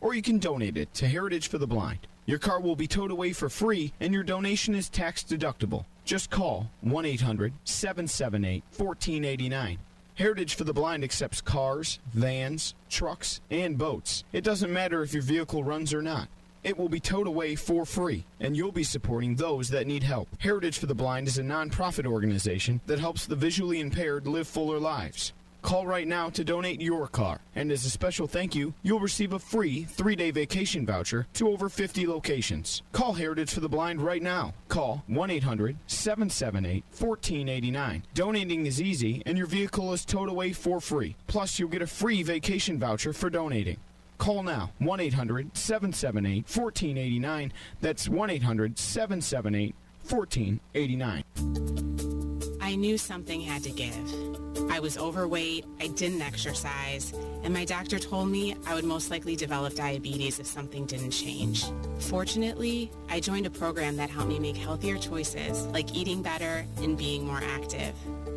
or 0.00 0.14
you 0.14 0.22
can 0.22 0.40
donate 0.40 0.76
it 0.76 0.92
to 0.94 1.06
Heritage 1.06 1.46
for 1.46 1.58
the 1.58 1.66
Blind. 1.66 2.08
Your 2.26 2.40
car 2.40 2.60
will 2.60 2.74
be 2.74 2.88
towed 2.88 3.12
away 3.12 3.32
for 3.32 3.48
free, 3.48 3.92
and 4.00 4.12
your 4.12 4.24
donation 4.24 4.74
is 4.74 4.88
tax 4.88 5.22
deductible. 5.22 5.84
Just 6.04 6.28
call 6.28 6.68
1 6.80 7.04
800 7.04 7.52
778 7.62 8.64
1489. 8.76 9.78
Heritage 10.16 10.56
for 10.56 10.64
the 10.64 10.72
Blind 10.72 11.04
accepts 11.04 11.40
cars, 11.40 12.00
vans, 12.14 12.74
trucks, 12.90 13.40
and 13.48 13.78
boats. 13.78 14.24
It 14.32 14.42
doesn't 14.42 14.72
matter 14.72 15.04
if 15.04 15.14
your 15.14 15.22
vehicle 15.22 15.62
runs 15.62 15.94
or 15.94 16.02
not. 16.02 16.28
It 16.64 16.76
will 16.76 16.88
be 16.88 16.98
towed 16.98 17.28
away 17.28 17.54
for 17.54 17.86
free, 17.86 18.24
and 18.40 18.56
you'll 18.56 18.72
be 18.72 18.82
supporting 18.82 19.36
those 19.36 19.68
that 19.68 19.86
need 19.86 20.02
help. 20.02 20.28
Heritage 20.40 20.78
for 20.78 20.86
the 20.86 20.94
Blind 20.96 21.28
is 21.28 21.38
a 21.38 21.44
nonprofit 21.44 22.06
organization 22.06 22.80
that 22.86 22.98
helps 22.98 23.24
the 23.26 23.36
visually 23.36 23.78
impaired 23.78 24.26
live 24.26 24.48
fuller 24.48 24.80
lives. 24.80 25.32
Call 25.64 25.86
right 25.86 26.06
now 26.06 26.28
to 26.28 26.44
donate 26.44 26.82
your 26.82 27.08
car, 27.08 27.40
and 27.54 27.72
as 27.72 27.86
a 27.86 27.90
special 27.90 28.26
thank 28.26 28.54
you, 28.54 28.74
you'll 28.82 29.00
receive 29.00 29.32
a 29.32 29.38
free 29.38 29.84
three 29.84 30.14
day 30.14 30.30
vacation 30.30 30.84
voucher 30.84 31.26
to 31.32 31.48
over 31.48 31.70
50 31.70 32.06
locations. 32.06 32.82
Call 32.92 33.14
Heritage 33.14 33.54
for 33.54 33.60
the 33.60 33.68
Blind 33.68 34.02
right 34.02 34.22
now. 34.22 34.52
Call 34.68 35.02
1 35.06 35.30
800 35.30 35.78
778 35.86 36.84
1489. 36.90 38.02
Donating 38.12 38.66
is 38.66 38.82
easy, 38.82 39.22
and 39.24 39.38
your 39.38 39.46
vehicle 39.46 39.94
is 39.94 40.04
towed 40.04 40.28
away 40.28 40.52
for 40.52 40.82
free. 40.82 41.16
Plus, 41.28 41.58
you'll 41.58 41.70
get 41.70 41.80
a 41.80 41.86
free 41.86 42.22
vacation 42.22 42.78
voucher 42.78 43.14
for 43.14 43.30
donating. 43.30 43.78
Call 44.18 44.42
now 44.42 44.70
1 44.80 45.00
800 45.00 45.56
778 45.56 46.44
1489. 46.44 47.52
That's 47.80 48.06
1 48.06 48.28
800 48.28 48.78
778 48.78 49.74
1489. 50.10 52.23
I 52.64 52.76
knew 52.76 52.96
something 52.96 53.42
had 53.42 53.62
to 53.64 53.70
give. 53.70 54.70
I 54.70 54.80
was 54.80 54.96
overweight, 54.96 55.66
I 55.80 55.88
didn't 55.88 56.22
exercise, 56.22 57.12
and 57.42 57.52
my 57.52 57.66
doctor 57.66 57.98
told 57.98 58.30
me 58.30 58.56
I 58.66 58.74
would 58.74 58.86
most 58.86 59.10
likely 59.10 59.36
develop 59.36 59.74
diabetes 59.74 60.40
if 60.40 60.46
something 60.46 60.86
didn't 60.86 61.10
change. 61.10 61.66
Fortunately, 61.98 62.90
I 63.10 63.20
joined 63.20 63.44
a 63.44 63.50
program 63.50 63.96
that 63.96 64.08
helped 64.08 64.30
me 64.30 64.38
make 64.38 64.56
healthier 64.56 64.96
choices, 64.96 65.66
like 65.66 65.94
eating 65.94 66.22
better 66.22 66.64
and 66.78 66.96
being 66.96 67.26
more 67.26 67.42
active. 67.44 67.92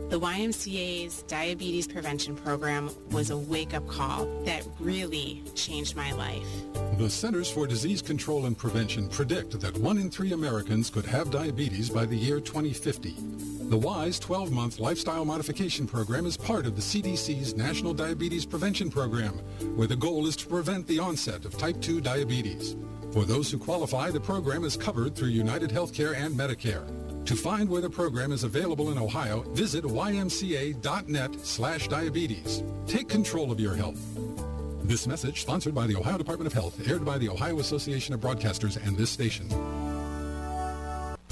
The 0.10 0.18
YMCA's 0.18 1.24
diabetes 1.24 1.86
prevention 1.86 2.38
program 2.38 2.90
was 3.12 3.30
a 3.30 3.36
wake-up 3.36 3.86
call 3.90 4.26
that 4.46 4.66
really 4.80 5.44
changed 5.54 5.98
my 5.98 6.14
life. 6.14 6.48
The 6.98 7.10
Centers 7.10 7.52
for 7.52 7.68
Disease 7.68 8.02
Control 8.02 8.46
and 8.46 8.58
Prevention 8.58 9.10
predict 9.10 9.60
that 9.60 9.78
one 9.78 9.98
in 9.98 10.10
three 10.10 10.32
Americans 10.32 10.90
could 10.90 11.06
have 11.06 11.30
diabetes 11.30 11.90
by 11.90 12.06
the 12.06 12.16
year 12.16 12.40
2050. 12.40 13.16
The 13.70 13.78
WISE 13.78 14.18
12-month 14.22 14.80
lifestyle 14.80 15.26
modification 15.26 15.86
program 15.86 16.26
is 16.26 16.38
part 16.38 16.66
of 16.66 16.78
the 16.78 16.82
CDC's 16.82 17.58
National 17.58 17.94
Diabetes 17.94 18.46
Prevention 18.46 18.90
Program, 18.90 19.34
where 19.76 19.90
the 19.90 19.98
goal 19.98 20.26
is 20.26 20.38
to 20.38 20.48
prevent 20.48 20.88
the 20.88 21.00
onset 21.00 21.44
of 21.44 21.58
type 21.58 21.82
2 21.82 22.00
diabetes. 22.00 22.78
For 23.12 23.26
those 23.26 23.52
who 23.52 23.58
qualify, 23.58 24.10
the 24.12 24.22
program 24.22 24.64
is 24.64 24.78
covered 24.78 25.18
through 25.18 25.30
United 25.30 25.70
Healthcare 25.70 26.16
and 26.16 26.34
Medicare. 26.34 26.88
To 27.28 27.36
find 27.36 27.68
where 27.68 27.82
the 27.82 27.90
program 27.90 28.32
is 28.32 28.46
available 28.46 28.90
in 28.90 28.98
Ohio, 28.98 29.42
visit 29.50 29.84
ymca.net 29.84 31.36
slash 31.46 31.90
diabetes. 31.90 32.64
Take 32.86 33.10
control 33.10 33.52
of 33.52 33.60
your 33.60 33.76
health. 33.76 34.00
This 34.84 35.08
message 35.08 35.42
sponsored 35.42 35.76
by 35.76 35.88
the 35.88 35.98
Ohio 35.98 36.18
Department 36.18 36.48
of 36.48 36.54
Health, 36.54 36.88
aired 36.90 37.04
by 37.04 37.18
the 37.18 37.28
Ohio 37.28 37.60
Association 37.60 38.14
of 38.14 38.22
Broadcasters 38.22 38.78
and 38.88 38.96
this 38.96 39.10
station. 39.10 39.50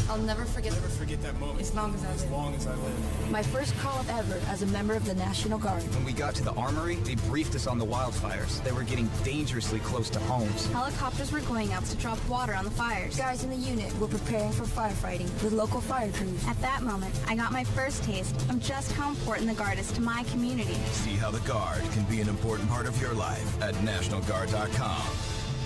I'll 0.07 0.17
never 0.19 0.45
forget. 0.45 0.71
Never 0.73 0.87
forget 0.87 1.21
that 1.23 1.39
moment. 1.39 1.61
As 1.61 1.73
long 1.73 1.93
as 1.95 2.03
I 2.03 2.09
live. 2.09 2.23
As 2.23 2.31
long 2.31 2.53
as 2.55 2.67
I 2.67 2.75
live. 2.75 3.31
My 3.31 3.41
first 3.41 3.75
call 3.79 3.99
up 3.99 4.07
ever 4.13 4.39
as 4.49 4.61
a 4.61 4.67
member 4.67 4.93
of 4.93 5.05
the 5.05 5.15
National 5.15 5.57
Guard. 5.57 5.81
When 5.95 6.05
we 6.05 6.13
got 6.13 6.35
to 6.35 6.43
the 6.43 6.53
armory, 6.53 6.95
they 6.97 7.15
briefed 7.15 7.55
us 7.55 7.65
on 7.65 7.79
the 7.79 7.85
wildfires. 7.85 8.63
They 8.63 8.71
were 8.71 8.83
getting 8.83 9.09
dangerously 9.23 9.79
close 9.79 10.09
to 10.11 10.19
homes. 10.19 10.67
Helicopters 10.67 11.31
were 11.31 11.41
going 11.41 11.73
out 11.73 11.85
to 11.85 11.97
drop 11.97 12.19
water 12.29 12.53
on 12.53 12.65
the 12.65 12.71
fires. 12.71 13.17
Guys 13.17 13.43
in 13.43 13.49
the 13.49 13.55
unit 13.55 13.97
were 13.99 14.07
preparing 14.07 14.51
for 14.51 14.63
firefighting 14.63 15.31
with 15.43 15.53
local 15.53 15.81
fire 15.81 16.11
crews. 16.11 16.45
At 16.47 16.59
that 16.61 16.83
moment, 16.83 17.13
I 17.27 17.35
got 17.35 17.51
my 17.51 17.63
first 17.63 18.03
taste 18.03 18.35
of 18.49 18.59
just 18.59 18.91
how 18.91 19.09
important 19.09 19.47
the 19.47 19.55
Guard 19.55 19.79
is 19.79 19.91
to 19.93 20.01
my 20.01 20.23
community. 20.25 20.75
See 20.91 21.15
how 21.15 21.31
the 21.31 21.39
Guard 21.39 21.81
can 21.93 22.03
be 22.03 22.21
an 22.21 22.29
important 22.29 22.69
part 22.69 22.85
of 22.85 22.99
your 23.01 23.13
life 23.13 23.61
at 23.61 23.73
NationalGuard.com. 23.75 25.24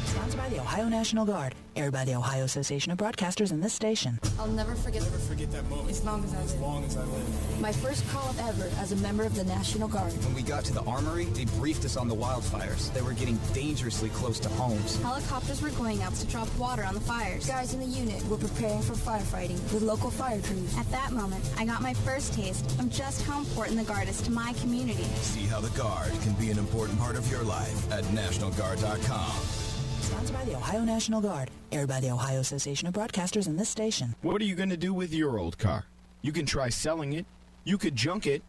Sponsored 0.09 0.39
by 0.39 0.49
the 0.49 0.59
Ohio 0.59 0.89
National 0.89 1.23
Guard, 1.23 1.53
aired 1.75 1.93
by 1.93 2.03
the 2.03 2.15
Ohio 2.15 2.43
Association 2.43 2.91
of 2.91 2.97
Broadcasters 2.97 3.51
and 3.51 3.61
this 3.61 3.73
station. 3.73 4.19
I'll 4.39 4.47
never 4.47 4.73
forget. 4.73 5.03
Never 5.03 5.17
forget 5.17 5.51
that 5.51 5.69
moment. 5.69 5.91
As 5.91 6.03
long 6.03 6.23
as 6.23 6.33
I 6.33 6.37
live. 6.37 6.45
As 6.45 6.55
long 6.55 6.83
as 6.83 6.97
I 6.97 7.03
live. 7.03 7.61
My 7.61 7.71
first 7.71 8.09
call 8.09 8.27
up 8.29 8.35
ever 8.47 8.71
as 8.79 8.91
a 8.91 8.95
member 8.97 9.23
of 9.23 9.35
the 9.35 9.43
National 9.43 9.87
Guard. 9.87 10.11
When 10.25 10.33
we 10.33 10.41
got 10.41 10.65
to 10.65 10.73
the 10.73 10.81
armory, 10.81 11.25
they 11.25 11.45
briefed 11.59 11.85
us 11.85 11.95
on 11.95 12.07
the 12.07 12.15
wildfires. 12.15 12.91
They 12.91 13.03
were 13.03 13.13
getting 13.13 13.39
dangerously 13.53 14.09
close 14.09 14.39
to 14.39 14.49
homes. 14.49 14.99
Helicopters 15.03 15.61
were 15.61 15.69
going 15.69 16.01
out 16.01 16.15
to 16.15 16.25
drop 16.25 16.47
water 16.57 16.83
on 16.83 16.95
the 16.95 17.01
fires. 17.01 17.45
Guys 17.47 17.75
in 17.75 17.79
the 17.79 17.85
unit 17.85 18.25
were 18.27 18.37
preparing 18.37 18.81
for 18.81 18.93
firefighting 18.93 19.61
with 19.71 19.83
local 19.83 20.09
fire 20.09 20.41
crews. 20.41 20.75
At 20.75 20.89
that 20.89 21.11
moment, 21.11 21.47
I 21.57 21.65
got 21.65 21.83
my 21.83 21.93
first 21.93 22.33
taste 22.33 22.65
of 22.79 22.89
just 22.89 23.21
how 23.27 23.39
important 23.39 23.77
the 23.77 23.83
Guard 23.83 24.09
is 24.09 24.21
to 24.23 24.31
my 24.31 24.53
community. 24.53 25.03
See 25.21 25.45
how 25.45 25.61
the 25.61 25.69
Guard 25.77 26.11
can 26.23 26.33
be 26.33 26.49
an 26.49 26.57
important 26.57 26.97
part 26.97 27.15
of 27.15 27.29
your 27.29 27.43
life 27.43 27.91
at 27.91 28.03
NationalGuard.com. 28.05 29.58
Sponsored 30.09 30.35
by 30.35 30.43
the 30.45 30.55
Ohio 30.55 30.83
National 30.83 31.21
Guard, 31.21 31.51
aired 31.71 31.87
by 31.87 31.99
the 31.99 32.09
Ohio 32.09 32.39
Association 32.39 32.87
of 32.87 32.95
Broadcasters 32.95 33.45
and 33.45 33.59
this 33.59 33.69
station. 33.69 34.15
What 34.23 34.41
are 34.41 34.45
you 34.45 34.55
going 34.55 34.71
to 34.71 34.75
do 34.77 34.91
with 34.91 35.13
your 35.13 35.37
old 35.37 35.59
car? 35.59 35.85
You 36.23 36.31
can 36.31 36.47
try 36.47 36.69
selling 36.69 37.13
it, 37.13 37.27
you 37.63 37.77
could 37.77 37.95
junk 37.95 38.25
it, 38.25 38.41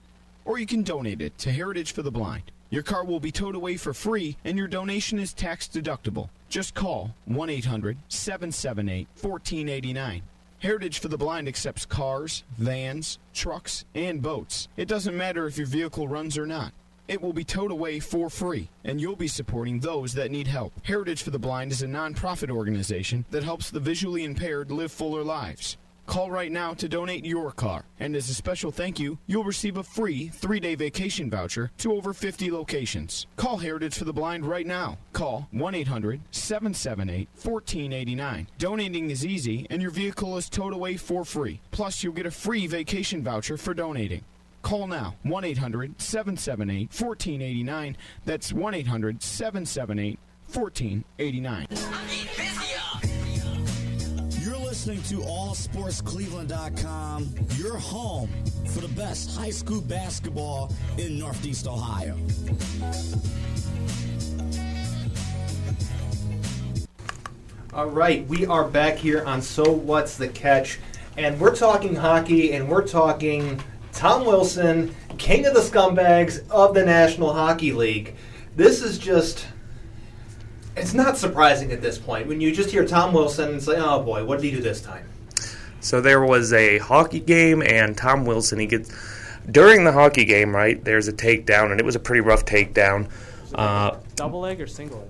or 0.47 0.59
you 0.59 0.65
can 0.65 0.83
donate 0.83 1.21
it 1.21 1.37
to 1.37 1.53
Heritage 1.53 1.93
for 1.93 2.01
the 2.01 2.11
Blind. 2.11 2.51
Your 2.71 2.83
car 2.83 3.05
will 3.05 3.21
be 3.21 3.31
towed 3.31 3.57
away 3.57 3.77
for 3.77 3.93
free, 3.93 4.39
and 4.43 4.57
your 4.57 4.69
donation 4.69 5.19
is 5.19 5.35
tax 5.35 5.69
deductible. 5.69 6.31
Just 6.49 6.73
call 6.73 7.15
1 7.27 7.51
800 7.51 7.99
778 8.09 9.07
1489. 9.21 10.23
Heritage 10.61 10.99
for 10.99 11.09
the 11.09 11.19
Blind 11.19 11.47
accepts 11.47 11.85
cars, 11.85 12.43
vans, 12.57 13.19
trucks, 13.35 13.85
and 13.95 14.23
boats. 14.23 14.69
It 14.79 14.89
doesn't 14.89 15.15
matter 15.15 15.47
if 15.47 15.59
your 15.59 15.67
vehicle 15.67 16.09
runs 16.09 16.39
or 16.39 16.47
not. 16.47 16.73
It 17.11 17.21
will 17.21 17.33
be 17.33 17.43
towed 17.43 17.73
away 17.73 17.99
for 17.99 18.31
free, 18.31 18.69
and 18.85 19.01
you'll 19.01 19.17
be 19.17 19.27
supporting 19.27 19.81
those 19.81 20.15
that 20.15 20.31
need 20.31 20.47
help. 20.47 20.73
Heritage 20.85 21.25
for 21.25 21.31
the 21.31 21.41
Blind 21.41 21.73
is 21.73 21.83
a 21.83 21.89
nonprofit 21.89 22.51
organization 22.51 23.25
that 23.33 23.43
helps 23.43 23.69
the 23.69 23.81
visually 23.81 24.23
impaired 24.23 24.71
live 24.71 24.93
fuller 24.93 25.25
lives. 25.25 25.77
Call 26.07 26.31
right 26.31 26.53
now 26.53 26.73
to 26.75 26.89
donate 26.89 27.25
your 27.25 27.51
car, 27.51 27.85
and 27.99 28.15
as 28.15 28.29
a 28.29 28.35
special 28.35 28.71
thank 28.71 29.01
you, 29.01 29.19
you'll 29.27 29.43
receive 29.43 29.77
a 29.77 29.83
free 29.83 30.29
three 30.29 30.61
day 30.61 30.77
vacation 30.77 31.29
voucher 31.29 31.73
to 31.79 31.95
over 31.95 32.13
50 32.13 32.53
locations. 32.53 33.27
Call 33.35 33.57
Heritage 33.57 33.99
for 33.99 34.05
the 34.05 34.13
Blind 34.13 34.47
right 34.47 34.67
now. 34.67 34.97
Call 35.13 35.49
1 35.51 35.75
800 35.75 36.21
778 36.31 37.29
1489. 37.43 38.47
Donating 38.59 39.11
is 39.11 39.27
easy, 39.27 39.67
and 39.69 39.83
your 39.83 39.91
vehicle 39.91 40.37
is 40.37 40.49
towed 40.49 40.75
away 40.75 40.97
for 40.97 41.25
free. 41.25 41.61
Plus, 41.73 42.05
you'll 42.05 42.13
get 42.13 42.27
a 42.27 42.31
free 42.31 42.69
vacation 42.69 43.25
voucher 43.25 43.57
for 43.57 43.75
donating. 43.75 44.23
Call 44.63 44.87
now 44.87 45.17
1 45.23 45.45
800 45.45 46.01
778 46.01 46.89
1489. 46.89 47.97
That's 48.25 48.53
1 48.53 48.75
800 48.75 49.23
778 49.23 50.19
1489. 50.53 51.67
You're 54.43 54.59
listening 54.59 55.03
to 55.05 55.21
AllSportsCleveland.com, 55.21 57.35
your 57.57 57.79
home 57.79 58.29
for 58.67 58.81
the 58.81 58.89
best 58.89 59.35
high 59.37 59.51
school 59.51 59.81
basketball 59.81 60.73
in 60.99 61.19
Northeast 61.19 61.67
Ohio. 61.67 62.17
All 67.73 67.87
right, 67.87 68.27
we 68.27 68.45
are 68.47 68.69
back 68.69 68.97
here 68.97 69.25
on 69.25 69.41
So 69.41 69.71
What's 69.71 70.17
the 70.17 70.27
Catch, 70.27 70.81
and 71.17 71.39
we're 71.41 71.55
talking 71.55 71.95
hockey, 71.95 72.53
and 72.53 72.69
we're 72.69 72.85
talking 72.87 73.63
Tom 73.93 74.25
Wilson, 74.25 74.95
king 75.19 75.47
of 75.47 75.55
the 75.55 75.61
scumbags 75.61 76.49
of 76.51 76.75
the 76.75 76.85
National 76.85 77.33
Hockey 77.33 77.73
League. 77.73 78.15
This 78.57 78.83
is 78.83 78.99
just. 78.99 79.47
It's 80.77 80.95
not 80.95 81.19
surprising 81.19 81.73
at 81.73 81.83
this 81.83 81.99
point. 81.99 82.27
When 82.29 82.41
you 82.41 82.53
just 82.53 82.71
hear 82.71 82.87
Tom 82.87 83.13
Wilson, 83.13 83.55
it's 83.57 83.67
like, 83.67 83.79
oh 83.79 84.03
boy, 84.03 84.25
what 84.25 84.41
did 84.41 84.51
he 84.51 84.57
do 84.57 84.63
this 84.63 84.81
time? 84.81 85.07
So 85.81 86.01
there 86.01 86.23
was 86.23 86.53
a 86.53 86.79
hockey 86.79 87.21
game, 87.21 87.63
and 87.63 87.97
Tom 87.97 88.25
Wilson, 88.25 88.59
he 88.59 88.67
gets 88.67 88.93
during 89.51 89.85
the 89.85 89.93
hockey 89.93 90.25
game, 90.25 90.55
right? 90.55 90.83
There's 90.83 91.09
a 91.09 91.13
takedown, 91.13 91.71
and 91.71 91.81
it 91.81 91.85
was 91.85 91.97
a 91.97 92.01
pretty 92.01 92.21
rough 92.21 92.45
takedown. 92.45 93.11
Uh, 93.55 93.97
Double 94.15 94.41
leg 94.41 94.61
or 94.61 94.67
single 94.67 94.99
leg? 94.99 95.09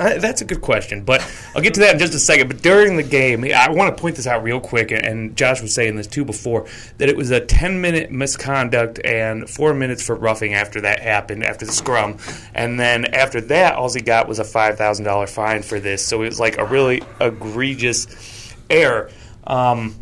Uh, 0.00 0.18
that's 0.18 0.40
a 0.40 0.46
good 0.46 0.62
question, 0.62 1.02
but 1.04 1.20
I'll 1.54 1.60
get 1.60 1.74
to 1.74 1.80
that 1.80 1.92
in 1.92 1.98
just 1.98 2.14
a 2.14 2.18
second. 2.18 2.48
But 2.48 2.62
during 2.62 2.96
the 2.96 3.02
game, 3.02 3.44
I 3.44 3.68
want 3.68 3.94
to 3.94 4.00
point 4.00 4.16
this 4.16 4.26
out 4.26 4.42
real 4.42 4.58
quick, 4.58 4.90
and 4.92 5.36
Josh 5.36 5.60
was 5.60 5.74
saying 5.74 5.96
this 5.96 6.06
too 6.06 6.24
before, 6.24 6.66
that 6.96 7.10
it 7.10 7.16
was 7.18 7.30
a 7.30 7.38
10 7.38 7.82
minute 7.82 8.10
misconduct 8.10 8.98
and 9.04 9.48
four 9.48 9.74
minutes 9.74 10.02
for 10.02 10.14
roughing 10.14 10.54
after 10.54 10.80
that 10.80 11.00
happened, 11.00 11.44
after 11.44 11.66
the 11.66 11.72
scrum. 11.72 12.16
And 12.54 12.80
then 12.80 13.14
after 13.14 13.42
that, 13.42 13.74
all 13.74 13.92
he 13.92 14.00
got 14.00 14.26
was 14.26 14.38
a 14.38 14.42
$5,000 14.42 15.28
fine 15.28 15.62
for 15.62 15.78
this. 15.78 16.02
So 16.02 16.22
it 16.22 16.28
was 16.28 16.40
like 16.40 16.56
a 16.56 16.64
really 16.64 17.02
egregious 17.20 18.54
error. 18.70 19.10
Um, 19.46 19.94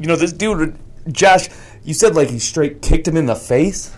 you 0.00 0.06
know, 0.06 0.16
this 0.16 0.32
dude, 0.32 0.74
Josh, 1.12 1.48
you 1.84 1.92
said 1.92 2.14
like 2.14 2.30
he 2.30 2.38
straight 2.38 2.80
kicked 2.80 3.06
him 3.06 3.18
in 3.18 3.26
the 3.26 3.36
face? 3.36 3.94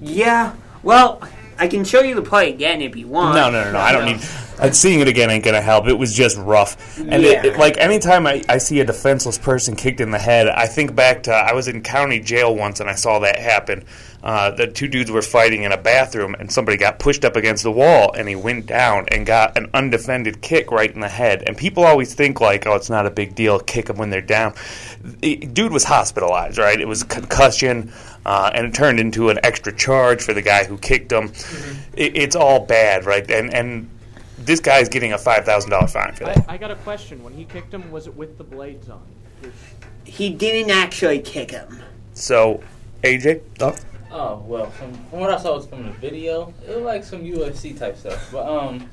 Yeah. 0.00 0.54
Well, 0.82 1.20
I 1.62 1.68
can 1.68 1.84
show 1.84 2.00
you 2.00 2.16
the 2.16 2.22
play 2.22 2.48
again 2.52 2.82
if 2.82 2.96
you 2.96 3.06
want. 3.06 3.36
No, 3.36 3.48
no, 3.48 3.62
no, 3.62 3.72
no. 3.72 3.78
I 3.78 3.92
don't 3.92 4.04
need. 4.06 4.20
Uh, 4.58 4.70
seeing 4.72 4.98
it 5.00 5.06
again 5.06 5.30
ain't 5.30 5.44
gonna 5.44 5.60
help. 5.60 5.86
It 5.86 5.94
was 5.94 6.12
just 6.12 6.36
rough, 6.38 6.98
and 6.98 7.22
it, 7.24 7.44
it- 7.44 7.56
like 7.58 7.76
anytime 7.78 8.26
I, 8.26 8.42
I 8.48 8.58
see 8.58 8.80
a 8.80 8.84
defenseless 8.84 9.38
person 9.38 9.76
kicked 9.76 10.00
in 10.00 10.10
the 10.10 10.18
head, 10.18 10.48
I 10.48 10.66
think 10.66 10.94
back 10.96 11.22
to 11.24 11.32
I 11.32 11.52
was 11.52 11.68
in 11.68 11.82
county 11.82 12.18
jail 12.18 12.54
once 12.54 12.80
and 12.80 12.90
I 12.90 12.94
saw 12.94 13.20
that 13.20 13.38
happen. 13.38 13.84
Uh, 14.22 14.52
the 14.52 14.68
two 14.68 14.86
dudes 14.86 15.10
were 15.10 15.22
fighting 15.22 15.64
in 15.64 15.72
a 15.72 15.76
bathroom, 15.76 16.34
and 16.38 16.50
somebody 16.50 16.76
got 16.76 16.98
pushed 17.00 17.24
up 17.24 17.34
against 17.34 17.64
the 17.64 17.72
wall, 17.72 18.12
and 18.12 18.28
he 18.28 18.36
went 18.36 18.66
down 18.66 19.06
and 19.10 19.26
got 19.26 19.58
an 19.58 19.68
undefended 19.74 20.40
kick 20.40 20.70
right 20.70 20.94
in 20.94 21.00
the 21.00 21.08
head. 21.08 21.42
And 21.46 21.56
people 21.56 21.84
always 21.84 22.14
think 22.14 22.40
like, 22.40 22.66
oh, 22.66 22.74
it's 22.74 22.88
not 22.88 23.04
a 23.04 23.10
big 23.10 23.34
deal, 23.34 23.58
kick 23.58 23.86
them 23.86 23.96
when 23.96 24.10
they're 24.10 24.20
down. 24.20 24.54
The 25.02 25.36
dude 25.36 25.72
was 25.72 25.82
hospitalized, 25.84 26.56
right? 26.58 26.80
It 26.80 26.86
was 26.86 27.02
concussion, 27.02 27.92
uh, 28.24 28.52
and 28.54 28.66
it 28.66 28.74
turned 28.74 29.00
into 29.00 29.28
an 29.28 29.40
extra 29.42 29.74
charge 29.74 30.22
for 30.22 30.32
the 30.34 30.42
guy 30.42 30.64
who 30.64 30.78
kicked 30.78 31.10
him. 31.10 31.32
It, 31.94 32.16
it's 32.16 32.36
all 32.36 32.60
bad, 32.64 33.04
right? 33.04 33.28
And 33.28 33.52
and 33.52 33.90
this 34.38 34.60
guy's 34.60 34.88
getting 34.88 35.12
a 35.12 35.18
five 35.18 35.44
thousand 35.44 35.70
dollar 35.70 35.88
fine 35.88 36.14
for 36.14 36.24
that. 36.24 36.48
I, 36.48 36.54
I 36.54 36.56
got 36.58 36.70
a 36.70 36.76
question. 36.76 37.22
When 37.24 37.32
he 37.32 37.44
kicked 37.44 37.74
him, 37.74 37.90
was 37.90 38.06
it 38.06 38.16
with 38.16 38.38
the 38.38 38.44
blades 38.44 38.88
on? 38.88 39.02
He 40.04 40.30
didn't 40.30 40.70
actually 40.70 41.20
kick 41.20 41.50
him. 41.50 41.82
So, 42.14 42.62
AJ, 43.02 43.42
thoughts? 43.58 43.84
Oh 44.14 44.42
well, 44.46 44.68
from, 44.70 44.92
from 44.92 45.20
what 45.20 45.30
I 45.30 45.38
saw 45.40 45.56
was 45.56 45.66
from 45.66 45.84
the 45.84 45.90
video, 45.92 46.52
it 46.68 46.76
was 46.76 46.84
like 46.84 47.02
some 47.02 47.22
UFC 47.22 47.76
type 47.78 47.96
stuff. 47.96 48.30
But 48.30 48.46
um, 48.46 48.88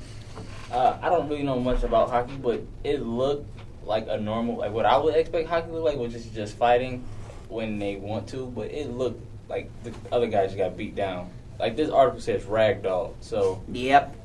uh, 0.72 0.98
I 1.02 1.10
don't 1.10 1.28
really 1.28 1.44
know 1.44 1.60
much 1.60 1.84
about 1.84 2.10
hockey, 2.10 2.38
but 2.38 2.62
it 2.86 3.02
looked 3.02 3.46
like 3.84 4.08
a 4.08 4.18
normal, 4.18 4.58
like 4.58 4.72
what 4.72 4.86
I 4.86 4.98
would 4.98 5.16
expect 5.16 5.50
hockey 5.50 5.68
to 5.68 5.74
look 5.74 5.84
like, 5.84 5.98
which 5.98 6.14
is 6.14 6.26
just 6.28 6.56
fighting 6.56 7.04
when 7.50 7.80
they 7.80 7.98
want 7.98 8.30
to. 8.30 8.46
But 8.46 8.72
it 8.72 8.92
looked 8.92 9.22
like 9.50 9.70
the 9.84 9.94
other 10.12 10.28
guy 10.28 10.46
just 10.46 10.58
got 10.58 10.78
beat 10.78 10.96
down. 10.96 11.30
Like 11.60 11.76
this 11.76 11.90
article 11.90 12.22
says 12.22 12.44
ragdoll. 12.44 13.14
So 13.20 13.62
Yep. 13.74 14.16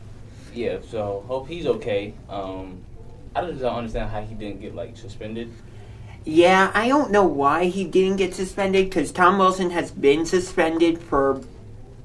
yeah. 0.55 0.79
So 0.89 1.25
hope 1.27 1.49
he's 1.49 1.67
okay. 1.67 2.15
Um, 2.29 2.85
I 3.35 3.45
just 3.47 3.61
don't 3.61 3.75
understand 3.75 4.11
how 4.11 4.23
he 4.23 4.37
didn't 4.37 4.61
get 4.61 4.77
like 4.77 4.97
suspended. 4.97 5.53
Yeah, 6.25 6.71
I 6.75 6.89
don't 6.89 7.11
know 7.11 7.25
why 7.25 7.67
he 7.67 7.85
didn't 7.85 8.17
get 8.17 8.35
suspended 8.35 8.87
because 8.87 9.13
Tom 9.13 9.39
Wilson 9.39 9.71
has 9.71 9.91
been 9.91 10.25
suspended 10.25 10.99
for 10.99 11.43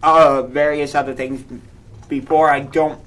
uh, 0.04 0.44
various 0.44 0.94
other 0.94 1.14
things 1.14 1.44
before. 2.10 2.50
I 2.50 2.60
don't 2.60 3.02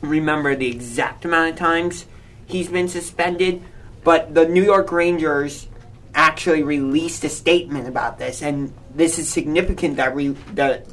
remember 0.00 0.54
the 0.54 0.68
exact 0.68 1.24
amount 1.24 1.50
of 1.50 1.56
times 1.56 2.06
he's 2.46 2.68
been 2.68 2.88
suspended, 2.88 3.62
but 4.04 4.34
the 4.34 4.46
New 4.46 4.62
York 4.62 4.92
Rangers 4.92 5.66
actually 6.14 6.62
released 6.62 7.24
a 7.24 7.28
statement 7.28 7.88
about 7.88 8.18
this, 8.18 8.40
and 8.40 8.72
this 8.94 9.18
is 9.18 9.28
significant 9.28 9.96
that 9.96 10.14
we 10.14 10.28
that 10.54 10.86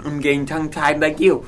I'm 0.00 0.20
getting 0.20 0.44
tongue 0.46 0.70
tied 0.70 1.00
like 1.00 1.20
you. 1.20 1.46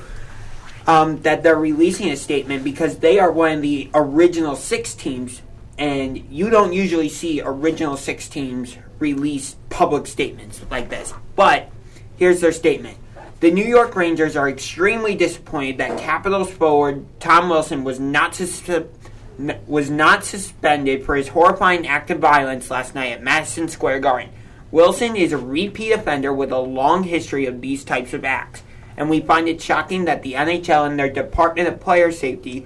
Um, 0.87 1.21
that 1.23 1.41
they're 1.41 1.55
releasing 1.55 2.11
a 2.11 2.15
statement 2.15 2.63
because 2.63 2.99
they 2.99 3.17
are 3.19 3.31
one 3.31 3.53
of 3.53 3.61
the 3.63 3.89
original 3.95 4.55
six 4.55 4.93
teams, 4.93 5.41
and 5.77 6.17
you 6.29 6.49
don't 6.49 6.73
usually 6.73 7.09
see 7.09 7.41
original 7.41 7.97
six 7.97 8.27
teams 8.27 8.77
release 8.99 9.55
public 9.69 10.07
statements 10.07 10.61
like 10.71 10.89
this. 10.89 11.13
But 11.35 11.69
here's 12.17 12.41
their 12.41 12.51
statement. 12.51 12.97
The 13.41 13.51
New 13.51 13.65
York 13.65 13.95
Rangers 13.95 14.35
are 14.37 14.49
extremely 14.49 15.15
disappointed 15.15 15.77
that 15.77 15.99
Capitals 15.99 16.49
forward 16.49 17.05
Tom 17.19 17.49
Wilson 17.49 17.83
was 17.83 17.99
not 17.99 18.33
sus- 18.33 18.63
was 19.67 19.89
not 19.89 20.23
suspended 20.23 21.05
for 21.05 21.15
his 21.15 21.27
horrifying 21.27 21.85
act 21.85 22.09
of 22.09 22.19
violence 22.19 22.71
last 22.71 22.95
night 22.95 23.11
at 23.11 23.21
Madison 23.21 23.67
Square 23.67 23.99
Garden. 23.99 24.29
Wilson 24.71 25.15
is 25.15 25.33
a 25.33 25.37
repeat 25.37 25.91
offender 25.91 26.33
with 26.33 26.51
a 26.51 26.59
long 26.59 27.03
history 27.03 27.45
of 27.45 27.59
these 27.59 27.83
types 27.83 28.13
of 28.13 28.23
acts, 28.23 28.63
and 28.95 29.09
we 29.09 29.19
find 29.19 29.49
it 29.49 29.61
shocking 29.61 30.05
that 30.05 30.23
the 30.23 30.33
NHL 30.33 30.87
and 30.87 30.97
their 30.97 31.09
Department 31.09 31.67
of 31.67 31.81
Player 31.81 32.11
Safety 32.11 32.65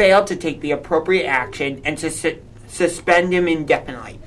failed 0.00 0.26
to 0.26 0.34
take 0.34 0.62
the 0.62 0.70
appropriate 0.70 1.26
action 1.26 1.82
and 1.84 2.00
sus- 2.00 2.24
suspend 2.66 3.34
him 3.34 3.46
indefinitely. 3.46 4.18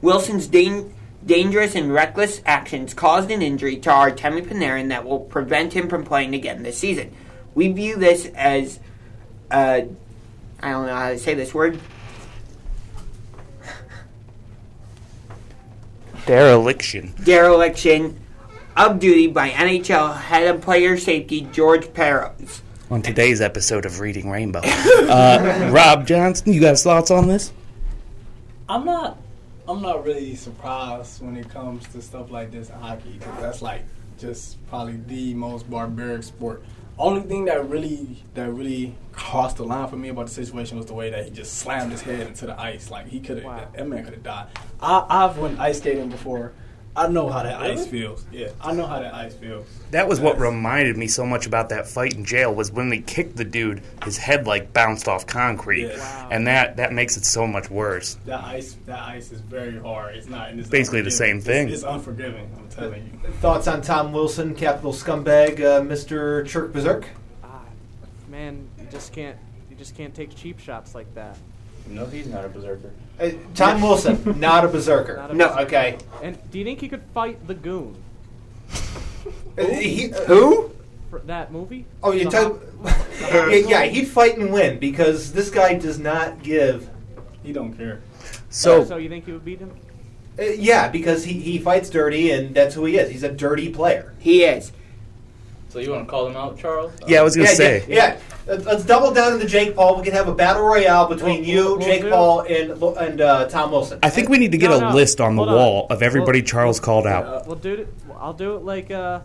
Wilson's 0.00 0.48
dan- 0.48 0.92
dangerous 1.24 1.76
and 1.76 1.92
reckless 1.94 2.42
actions 2.44 2.92
caused 2.92 3.30
an 3.30 3.42
injury 3.42 3.76
to 3.76 3.88
Artemi 3.88 4.44
Panarin 4.44 4.88
that 4.88 5.04
will 5.04 5.20
prevent 5.20 5.72
him 5.72 5.88
from 5.88 6.04
playing 6.04 6.34
again 6.34 6.64
this 6.64 6.78
season. 6.78 7.14
We 7.54 7.70
view 7.70 7.94
this 7.94 8.26
as, 8.34 8.80
uh, 9.52 9.82
I 10.60 10.70
don't 10.72 10.86
know 10.86 10.96
how 10.96 11.10
to 11.10 11.18
say 11.20 11.34
this 11.34 11.54
word, 11.54 11.78
Dereliction. 16.26 17.14
dereliction 17.22 18.18
of 18.76 18.98
duty 18.98 19.28
by 19.28 19.50
NHL 19.50 20.22
head 20.22 20.52
of 20.52 20.60
player 20.60 20.96
safety 20.96 21.42
George 21.52 21.86
Parros. 21.86 22.62
On 22.92 23.00
today's 23.00 23.40
episode 23.40 23.86
of 23.86 24.00
Reading 24.00 24.28
Rainbow, 24.28 24.60
uh, 24.62 25.70
Rob 25.72 26.06
Johnson, 26.06 26.52
you 26.52 26.60
got 26.60 26.78
thoughts 26.78 27.10
on 27.10 27.26
this? 27.26 27.50
I'm 28.68 28.84
not. 28.84 29.16
I'm 29.66 29.80
not 29.80 30.04
really 30.04 30.34
surprised 30.34 31.22
when 31.22 31.38
it 31.38 31.48
comes 31.48 31.88
to 31.88 32.02
stuff 32.02 32.30
like 32.30 32.50
this 32.50 32.68
in 32.68 32.74
hockey 32.74 33.16
because 33.18 33.40
that's 33.40 33.62
like 33.62 33.80
just 34.18 34.58
probably 34.68 34.98
the 35.06 35.32
most 35.32 35.70
barbaric 35.70 36.22
sport. 36.22 36.62
Only 36.98 37.22
thing 37.22 37.46
that 37.46 37.66
really 37.66 38.22
that 38.34 38.50
really 38.50 38.94
crossed 39.12 39.56
the 39.56 39.64
line 39.64 39.88
for 39.88 39.96
me 39.96 40.10
about 40.10 40.26
the 40.26 40.34
situation 40.34 40.76
was 40.76 40.84
the 40.84 40.92
way 40.92 41.08
that 41.08 41.24
he 41.24 41.30
just 41.30 41.54
slammed 41.60 41.92
his 41.92 42.02
head 42.02 42.26
into 42.26 42.44
the 42.44 42.60
ice. 42.60 42.90
Like 42.90 43.08
he 43.08 43.20
could 43.20 43.42
have, 43.42 43.72
that 43.72 43.88
man 43.88 44.04
could 44.04 44.12
have 44.12 44.22
died. 44.22 44.48
I, 44.82 45.06
I've 45.08 45.38
went 45.38 45.58
ice 45.58 45.78
skating 45.78 46.10
before, 46.10 46.52
I 46.94 47.08
know 47.08 47.30
how 47.30 47.42
that 47.42 47.58
ice 47.60 47.86
feels. 47.86 48.24
Yeah, 48.30 48.48
I 48.60 48.72
know 48.74 48.86
how 48.86 49.00
that 49.00 49.14
ice 49.14 49.34
feels. 49.34 49.66
That 49.92 50.06
was 50.08 50.20
what 50.20 50.38
reminded 50.38 50.98
me 50.98 51.06
so 51.08 51.24
much 51.24 51.46
about 51.46 51.70
that 51.70 51.86
fight 51.88 52.12
in 52.14 52.24
jail 52.24 52.54
was 52.54 52.70
when 52.70 52.90
they 52.90 52.98
kicked 52.98 53.36
the 53.36 53.44
dude, 53.44 53.82
his 54.04 54.18
head 54.18 54.46
like 54.46 54.74
bounced 54.74 55.08
off 55.08 55.26
concrete, 55.26 55.86
Yeah. 55.86 55.96
Wow. 55.98 56.28
and 56.30 56.46
that 56.46 56.76
that 56.76 56.92
makes 56.92 57.16
it 57.16 57.24
so 57.24 57.46
much 57.46 57.70
worse. 57.70 58.18
That 58.26 58.44
ice, 58.44 58.76
that 58.84 59.00
ice 59.00 59.32
is 59.32 59.40
very 59.40 59.78
hard. 59.78 60.16
It's 60.16 60.28
not. 60.28 60.50
and 60.50 60.60
It's 60.60 60.68
Basically 60.68 61.00
the 61.00 61.10
same 61.10 61.40
thing. 61.40 61.68
It's, 61.68 61.76
it's 61.76 61.84
unforgiving. 61.84 62.50
I'm 62.58 62.68
telling 62.68 63.18
you. 63.24 63.30
Thoughts 63.40 63.66
on 63.68 63.80
Tom 63.80 64.12
Wilson, 64.12 64.54
capital 64.54 64.92
scumbag, 64.92 65.60
uh, 65.60 65.80
Mr. 65.80 66.44
Churk 66.44 66.72
Berserk? 66.72 67.06
Ah, 67.42 67.60
Man, 68.28 68.68
you 68.78 68.86
just 68.90 69.14
can't 69.14 69.38
you 69.70 69.76
just 69.76 69.96
can't 69.96 70.14
take 70.14 70.36
cheap 70.36 70.58
shots 70.58 70.94
like 70.94 71.12
that. 71.14 71.38
No, 71.88 72.06
he's 72.06 72.26
not 72.26 72.44
a 72.44 72.48
berserker. 72.48 72.90
Uh, 73.20 73.30
Tom 73.54 73.82
Wilson, 73.82 74.38
not 74.40 74.64
a 74.64 74.68
berserker. 74.68 75.16
Not 75.16 75.30
a 75.30 75.34
no, 75.34 75.48
berserker. 75.48 75.62
okay. 75.66 75.98
And 76.22 76.38
do 76.50 76.58
you 76.58 76.64
think 76.64 76.80
he 76.80 76.88
could 76.88 77.02
fight 77.12 77.46
the 77.46 77.54
goon? 77.54 77.96
Uh, 79.58 79.64
he- 79.66 80.12
Who? 80.26 80.70
For 81.10 81.18
that 81.20 81.52
movie? 81.52 81.84
Oh, 82.02 82.12
you 82.12 82.24
The 82.24 82.30
talk. 82.30 82.60
Yeah, 83.20 83.54
yeah, 83.54 83.82
he'd 83.84 84.06
fight 84.08 84.36
and 84.38 84.52
win 84.52 84.78
because 84.78 85.32
this 85.32 85.48
guy 85.50 85.74
does 85.74 85.98
not 85.98 86.42
give. 86.42 86.88
He 87.42 87.52
don't 87.52 87.72
care. 87.74 88.00
So, 88.50 88.84
so 88.84 88.96
you 88.96 89.08
think 89.08 89.26
he 89.26 89.32
would 89.32 89.44
beat 89.44 89.60
him? 89.60 89.72
Uh, 90.38 90.42
yeah, 90.44 90.88
because 90.88 91.24
he, 91.24 91.34
he 91.34 91.58
fights 91.58 91.88
dirty 91.90 92.30
and 92.30 92.54
that's 92.54 92.74
who 92.74 92.84
he 92.86 92.96
is. 92.96 93.10
He's 93.10 93.22
a 93.22 93.30
dirty 93.30 93.68
player. 93.68 94.14
He 94.18 94.42
is. 94.44 94.72
So 95.72 95.78
you 95.78 95.90
want 95.90 96.04
to 96.04 96.10
call 96.10 96.26
him 96.26 96.36
out, 96.36 96.58
Charles? 96.58 96.92
Yeah, 97.08 97.20
I 97.20 97.22
was 97.22 97.34
gonna 97.34 97.48
yeah, 97.48 97.54
say. 97.54 97.84
Yeah, 97.88 97.94
yeah. 97.94 98.18
Let's- 98.46 98.64
Let's 98.66 98.84
double 98.84 99.12
down 99.14 99.32
into 99.34 99.46
Jake 99.46 99.74
Paul. 99.74 99.96
We 99.96 100.02
can 100.04 100.12
have 100.12 100.28
a 100.28 100.34
battle 100.34 100.62
royale 100.64 101.06
between 101.08 101.40
We'll- 101.40 101.48
you, 101.48 101.64
we'll- 101.64 101.78
we'll 101.78 101.86
Jake 101.86 102.02
do- 102.02 102.10
Paul, 102.10 102.40
and 102.40 102.82
and 102.98 103.20
uh, 103.22 103.46
Tom 103.48 103.70
Wilson. 103.70 103.98
I 104.02 104.10
think 104.10 104.28
we 104.28 104.36
need 104.36 104.52
to 104.52 104.58
get 104.58 104.68
No, 104.70 104.76
a 104.76 104.80
no, 104.80 104.90
list 104.90 105.20
on 105.20 105.34
the 105.36 105.44
hold 105.44 105.48
on. 105.48 105.54
wall 105.54 105.86
of 105.88 106.02
everybody 106.02 106.40
We'll- 106.40 106.46
Charles 106.48 106.78
called 106.78 107.06
out. 107.06 107.24
Uh, 107.24 107.42
we'll 107.46 107.56
do 107.56 107.72
it. 107.74 107.94
I'll 108.20 108.34
do 108.34 108.56
it 108.56 108.64
like 108.64 108.90
uh, 108.90 109.20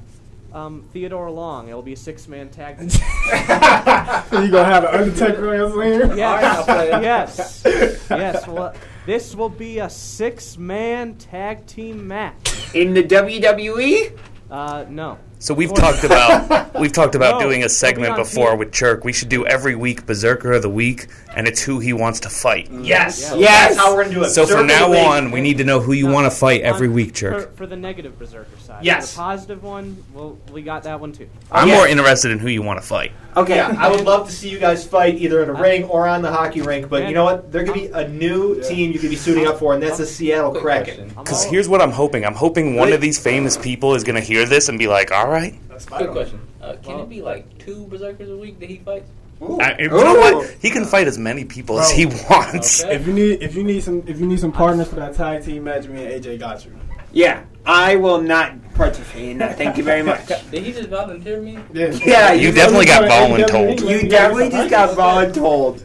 um, 0.53 0.85
Theodore 0.93 1.29
Long. 1.31 1.67
It'll 1.67 1.81
be 1.81 1.93
a 1.93 1.97
six-man 1.97 2.47
tag. 2.49 2.77
team. 2.77 2.89
So 2.91 3.01
you 4.41 4.49
gonna 4.51 4.63
have 4.63 4.85
an 4.85 4.95
Undertaker 5.01 5.49
on 5.49 5.55
your 5.57 5.71
sleeve? 5.71 6.17
yes, 6.17 7.61
yes, 7.65 8.05
yes. 8.09 8.47
Well, 8.47 8.73
this 9.05 9.35
will 9.35 9.49
be 9.49 9.79
a 9.79 9.89
six-man 9.89 11.15
tag 11.15 11.65
team 11.65 12.07
match. 12.07 12.73
In 12.73 12.93
the 12.93 13.03
WWE? 13.03 14.17
Uh, 14.49 14.85
no. 14.89 15.17
So 15.39 15.53
we've 15.53 15.73
talked 15.73 16.03
about 16.03 16.79
we've 16.79 16.91
talked 16.91 17.13
about 17.13 17.39
No, 17.39 17.47
doing 17.47 17.63
a 17.63 17.69
segment 17.69 18.15
before 18.15 18.55
with 18.55 18.71
Churk. 18.71 19.03
We 19.03 19.13
should 19.13 19.29
do 19.29 19.45
every 19.45 19.75
week 19.75 20.05
Berserker 20.07 20.53
of 20.53 20.63
the 20.63 20.69
Week, 20.69 21.07
and 21.35 21.47
it's 21.47 21.61
who 21.61 21.77
he 21.79 21.93
wants 21.93 22.19
to 22.21 22.29
fight. 22.29 22.69
Mm. 22.71 22.85
Yes, 22.87 23.21
Yeah. 23.31 23.35
yes. 23.37 23.67
That's 23.75 23.77
how 23.77 23.95
we're 23.95 24.03
gonna 24.03 24.15
do 24.15 24.23
it. 24.23 24.29
So 24.31 24.43
Berserker 24.43 24.57
from 24.59 24.67
now 24.67 24.85
of 24.85 24.91
the 24.91 24.97
week. 24.97 25.07
on, 25.07 25.31
we 25.31 25.41
need 25.41 25.59
to 25.59 25.63
know 25.63 25.79
who 25.79 25.93
you 25.93 26.07
want 26.07 26.25
to 26.25 26.35
fight 26.35 26.61
every 26.61 26.87
On- 26.87 26.93
week, 26.93 27.09
For, 27.09 27.13
Churk. 27.31 27.55
for 27.55 27.67
the 27.67 27.75
negative 27.75 28.17
berserker 28.17 28.47
side. 28.65 28.83
Yes. 28.83 29.11
The 29.13 29.17
positive 29.19 29.63
one, 29.63 29.97
well, 30.13 30.37
we 30.51 30.63
got 30.63 30.83
that 30.83 30.99
one 30.99 31.11
too. 31.11 31.27
I'm 31.51 31.67
Yes. 31.67 31.77
more 31.77 31.87
interested 31.87 32.31
in 32.31 32.39
who 32.39 32.49
you 32.49 32.63
want 32.63 32.81
to 32.81 32.85
fight. 32.87 33.11
Okay. 33.35 33.55
Yeah, 33.57 33.75
I 33.77 33.89
would 33.91 34.01
love 34.03 34.25
to 34.27 34.33
see 34.33 34.49
you 34.49 34.57
guys 34.57 34.83
fight 34.83 35.19
either 35.19 35.43
in 35.43 35.49
a 35.49 35.53
uh, 35.53 35.61
ring 35.61 35.83
or 35.83 36.07
on 36.07 36.23
the 36.23 36.31
hockey 36.31 36.61
rink. 36.61 36.89
But 36.89 37.07
you 37.07 37.13
know 37.13 37.23
what? 37.25 37.51
There 37.51 37.63
could 37.63 37.75
be 37.75 37.85
a 37.93 38.07
new 38.07 38.59
team 38.63 38.91
you 38.91 38.97
could 38.97 39.11
be 39.11 39.15
suiting 39.15 39.45
up 39.45 39.59
for, 39.59 39.75
and 39.75 39.83
that's 39.83 39.99
the 39.99 40.07
Seattle 40.07 40.49
Quick 40.51 40.63
Kraken. 40.63 41.09
Because 41.09 41.43
here's 41.43 41.69
what 41.69 41.79
I'm 41.79 41.91
hoping. 41.91 42.25
I'm 42.25 42.33
hoping 42.33 42.75
one 42.75 42.91
of 42.91 42.99
these 43.01 43.19
famous 43.19 43.55
people 43.55 43.93
is 43.93 44.03
going 44.03 44.15
to 44.15 44.21
hear 44.21 44.47
this 44.47 44.69
and 44.69 44.79
be 44.79 44.87
like, 44.87 45.11
"All 45.11 45.26
right." 45.29 45.59
Quick 45.85 46.11
question. 46.11 46.41
Uh, 46.61 46.75
can 46.81 46.99
it 46.99 47.09
be 47.09 47.21
like 47.21 47.57
two 47.59 47.85
berserkers 47.87 48.29
a 48.29 48.37
week 48.37 48.59
that 48.59 48.69
he 48.69 48.77
fights? 48.77 49.09
I, 49.39 49.75
you 49.79 49.89
know 49.89 50.15
what? 50.15 50.49
He 50.59 50.71
can 50.71 50.85
fight 50.85 51.07
as 51.07 51.19
many 51.19 51.45
people 51.45 51.79
as 51.79 51.91
he 51.91 52.07
wants. 52.07 52.83
Okay. 52.83 52.95
If 52.95 53.05
you 53.05 53.13
need, 53.13 53.43
if 53.43 53.55
you 53.55 53.63
need 53.63 53.83
some, 53.83 54.03
if 54.07 54.19
you 54.19 54.25
need 54.25 54.39
some 54.39 54.51
partners 54.51 54.87
for 54.87 54.95
that 54.95 55.13
tag 55.13 55.43
team 55.43 55.65
match, 55.65 55.85
me 55.87 56.05
and 56.05 56.23
AJ 56.23 56.39
got 56.39 56.65
you. 56.65 56.75
Yeah. 57.11 57.43
I 57.65 57.97
will 57.97 58.21
not 58.21 58.53
participate 58.73 59.29
in 59.29 59.37
that. 59.39 59.57
Thank 59.57 59.77
you 59.77 59.83
very 59.83 60.01
much. 60.01 60.27
Did 60.51 60.63
he 60.63 60.71
just 60.71 60.89
volunteer 60.89 61.41
me? 61.41 61.59
Yeah. 61.73 61.91
Yeah, 62.05 62.33
You 62.33 62.51
definitely 62.51 62.85
got 62.85 63.03
voluntold. 63.09 63.87
You 63.87 64.09
definitely 64.09 64.49
just 64.49 64.69
got 64.69 64.97
voluntold. 64.97 65.83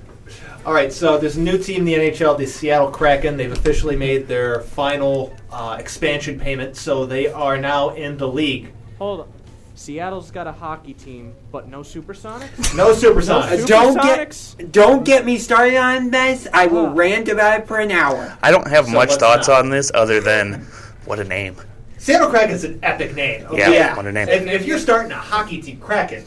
All 0.64 0.72
right, 0.72 0.92
so 0.92 1.18
there's 1.18 1.36
a 1.36 1.40
new 1.40 1.58
team 1.58 1.80
in 1.80 1.84
the 1.86 1.94
NHL, 1.94 2.38
the 2.38 2.46
Seattle 2.46 2.90
Kraken. 2.90 3.36
They've 3.36 3.50
officially 3.50 3.96
made 3.96 4.28
their 4.28 4.60
final 4.60 5.34
uh, 5.50 5.76
expansion 5.78 6.38
payment, 6.38 6.76
so 6.76 7.04
they 7.04 7.26
are 7.26 7.58
now 7.58 7.90
in 7.90 8.16
the 8.16 8.28
league. 8.28 8.72
Hold 9.02 9.20
on. 9.22 9.28
Seattle's 9.74 10.30
got 10.30 10.46
a 10.46 10.52
hockey 10.52 10.94
team, 10.94 11.34
but 11.50 11.66
no 11.66 11.80
supersonics. 11.80 12.76
No 12.76 12.92
Supersonics. 12.94 13.58
No 13.62 13.66
Don't 13.66 13.96
Supersonics? 13.98 14.56
get 14.58 14.70
don't 14.70 15.04
get 15.04 15.24
me 15.26 15.38
started 15.38 15.76
on 15.76 16.10
this. 16.12 16.46
I 16.52 16.66
will 16.68 16.86
Huh. 16.86 16.92
rant 16.94 17.28
about 17.28 17.58
it 17.58 17.66
for 17.66 17.80
an 17.80 17.90
hour. 17.90 18.38
I 18.44 18.52
don't 18.52 18.68
have 18.68 18.86
So 18.86 18.92
much 18.92 19.14
thoughts 19.14 19.48
now? 19.48 19.54
on 19.54 19.70
this 19.70 19.90
other 19.92 20.20
than 20.20 20.68
what 21.04 21.18
a 21.18 21.24
name. 21.24 21.56
Seattle 21.98 22.28
Kraken's 22.28 22.62
an 22.62 22.78
epic 22.84 23.16
name. 23.16 23.44
Yeah, 23.52 23.70
Yeah. 23.70 23.96
what 23.96 24.06
a 24.06 24.12
name. 24.12 24.28
If, 24.28 24.46
if 24.46 24.66
you're 24.66 24.78
starting 24.78 25.10
a 25.10 25.16
hockey 25.16 25.60
team, 25.60 25.78
Kraken, 25.80 26.22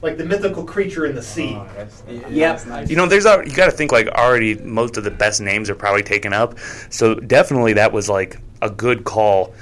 like 0.00 0.16
the 0.16 0.24
mythical 0.24 0.62
creature 0.62 1.06
in 1.06 1.16
the 1.16 1.22
sea. 1.22 1.56
Oh, 1.58 1.66
that's, 1.76 2.04
Yep. 2.08 2.30
that's 2.30 2.66
nice. 2.66 2.90
You 2.90 2.94
know, 2.94 3.06
there's 3.06 3.26
al- 3.26 3.44
you 3.44 3.56
got 3.56 3.64
to 3.66 3.72
think 3.72 3.90
like 3.90 4.06
already 4.06 4.54
most 4.54 4.96
of 4.96 5.02
the 5.02 5.10
best 5.10 5.40
names 5.40 5.68
are 5.68 5.74
probably 5.74 6.04
taken 6.04 6.32
up. 6.32 6.58
So 6.90 7.16
definitely 7.16 7.72
that 7.72 7.90
was 7.92 8.08
like 8.08 8.38
a 8.62 8.70
good 8.70 9.02
call. 9.02 9.52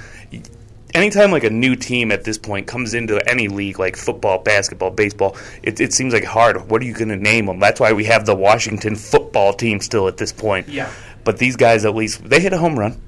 Anytime 0.95 1.31
like 1.31 1.43
a 1.43 1.49
new 1.49 1.75
team 1.75 2.11
at 2.11 2.23
this 2.23 2.37
point 2.37 2.67
comes 2.67 2.93
into 2.93 3.19
any 3.27 3.47
league, 3.47 3.79
like 3.79 3.95
football, 3.95 4.39
basketball, 4.39 4.91
baseball, 4.91 5.35
it, 5.63 5.79
it 5.79 5.91
seems 5.91 6.13
like 6.13 6.23
hard. 6.23 6.69
What 6.69 6.81
are 6.83 6.85
you 6.85 6.93
going 6.93 7.09
to 7.09 7.15
name 7.15 7.47
them? 7.47 7.59
That's 7.59 7.79
why 7.79 7.93
we 7.93 8.05
have 8.05 8.25
the 8.27 8.35
Washington 8.35 8.95
football 8.95 9.53
team 9.53 9.79
still 9.79 10.07
at 10.07 10.17
this 10.17 10.31
point. 10.31 10.67
Yeah. 10.67 10.91
But 11.23 11.39
these 11.39 11.55
guys 11.55 11.85
at 11.85 11.95
least 11.95 12.23
they 12.23 12.39
hit 12.39 12.53
a 12.53 12.57
home 12.57 12.77
run. 12.77 13.01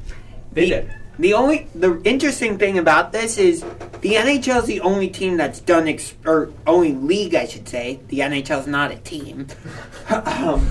They 0.51 0.69
did. 0.69 0.91
The 1.19 1.33
only 1.33 1.67
the 1.75 2.01
interesting 2.03 2.57
thing 2.57 2.77
about 2.77 3.11
this 3.11 3.37
is 3.37 3.61
the 4.01 4.15
NHL 4.15 4.63
is 4.63 4.65
the 4.65 4.81
only 4.81 5.09
team 5.09 5.37
that's 5.37 5.59
done 5.59 5.87
ex- 5.87 6.15
or 6.25 6.51
only 6.65 6.93
league 6.93 7.35
I 7.35 7.45
should 7.45 7.69
say. 7.69 7.99
The 8.07 8.19
NHL 8.19 8.61
is 8.61 8.67
not 8.67 8.91
a 8.91 8.97
team. 8.97 9.47
um, 10.09 10.69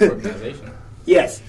organization. 0.00 0.70
yes, 1.04 1.42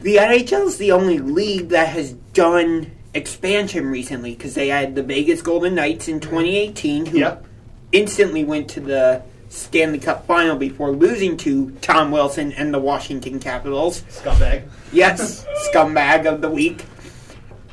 the 0.00 0.16
NHL 0.16 0.66
is 0.66 0.78
the 0.78 0.92
only 0.92 1.18
league 1.18 1.68
that 1.68 1.88
has 1.88 2.12
done 2.12 2.90
expansion 3.14 3.86
recently 3.86 4.34
because 4.34 4.54
they 4.54 4.68
had 4.68 4.94
the 4.94 5.02
Vegas 5.02 5.42
Golden 5.42 5.74
Knights 5.74 6.08
in 6.08 6.20
2018, 6.20 7.06
who 7.06 7.18
Yep. 7.18 7.44
instantly 7.92 8.44
went 8.44 8.68
to 8.70 8.80
the 8.80 9.22
Stanley 9.48 9.98
Cup 9.98 10.26
final 10.26 10.56
before 10.56 10.90
losing 10.92 11.36
to 11.38 11.70
Tom 11.82 12.10
Wilson 12.10 12.52
and 12.52 12.72
the 12.72 12.78
Washington 12.78 13.38
Capitals. 13.38 14.02
Scumbag. 14.08 14.62
Yes, 14.92 15.44
scumbag 15.74 16.26
of 16.26 16.40
the 16.40 16.48
week. 16.48 16.84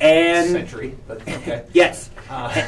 And 0.02 0.50
Century, 0.52 0.96
but 1.08 1.22
okay. 1.28 1.64
yes, 1.74 2.10
Uh, 2.30 2.68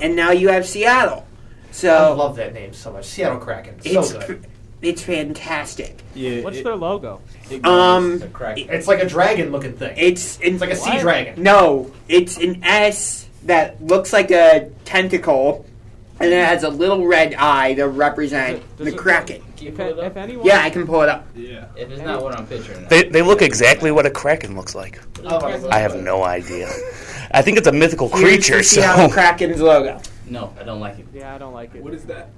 and 0.00 0.16
now 0.16 0.30
you 0.32 0.48
have 0.48 0.66
Seattle. 0.66 1.26
So 1.70 1.92
I 1.94 1.98
So 2.10 2.14
love 2.16 2.36
that 2.36 2.54
name 2.54 2.72
so 2.72 2.92
much. 2.92 3.04
Seattle 3.06 3.38
Kraken. 3.38 3.80
So 3.82 4.00
it's 4.00 4.12
good. 4.12 4.46
It's 4.82 5.02
fantastic. 5.02 6.02
Yeah. 6.14 6.42
What's 6.42 6.58
it- 6.58 6.64
their 6.64 6.76
logo? 6.76 7.20
it 7.50 7.64
Um, 7.64 8.14
It's 8.14 8.24
a 8.24 8.28
crack. 8.28 8.58
It's 8.58 8.86
like 8.88 9.02
a 9.02 9.06
dragon 9.06 9.52
looking 9.52 9.72
thing. 9.74 9.94
It's 9.96 10.38
It's 10.42 10.60
like 10.60 10.70
a 10.70 10.76
sea 10.76 10.98
dragon. 10.98 11.42
no, 11.42 11.90
it's 12.08 12.36
an 12.38 12.62
S 12.64 13.26
that 13.44 13.82
looks 13.84 14.12
like 14.12 14.30
a 14.30 14.68
tentacle, 14.84 15.64
and 16.20 16.32
it 16.32 16.44
has 16.46 16.62
a 16.62 16.68
little 16.68 17.06
red 17.06 17.34
eye 17.34 17.74
to 17.74 17.88
represent 17.88 18.56
Does 18.56 18.60
it- 18.60 18.76
does 18.78 18.86
the 18.86 18.92
it- 18.94 18.98
Kraken. 18.98 19.42
Can 19.56 19.66
you 19.66 19.72
If, 19.72 19.76
pull 19.78 19.98
it 20.00 20.06
if 20.06 20.16
anyone, 20.16 20.46
Yeah, 20.46 20.60
I 20.62 20.70
can 20.70 20.86
pull 20.86 21.02
it 21.02 21.08
up. 21.08 21.26
yeah. 21.36 21.64
If 21.76 21.90
it's 21.90 22.02
not 22.02 22.22
what 22.22 22.36
I'm 22.36 22.46
picturing. 22.46 22.84
They 22.88 23.04
they 23.04 23.22
look 23.22 23.42
exactly 23.42 23.90
what 23.92 24.06
a 24.06 24.10
kraken 24.10 24.56
looks 24.56 24.74
like. 24.74 24.98
Oh. 25.24 25.68
I 25.70 25.78
have 25.78 25.94
no 25.96 26.24
idea. 26.24 26.68
I 27.32 27.42
think 27.42 27.58
it's 27.58 27.68
a 27.68 27.72
mythical 27.72 28.08
Here's 28.08 28.22
creature. 28.22 28.58
the 28.58 28.64
So 28.64 28.80
Seattle 28.80 29.08
Kraken's 29.08 29.60
logo. 29.60 30.00
No, 30.28 30.52
I 30.60 30.64
don't 30.64 30.80
like 30.80 30.98
it. 30.98 31.06
yeah, 31.14 31.34
I 31.34 31.38
don't 31.38 31.52
like 31.54 31.74
it. 31.76 31.82
What 31.82 31.94
is 31.94 32.04
that? 32.04 32.30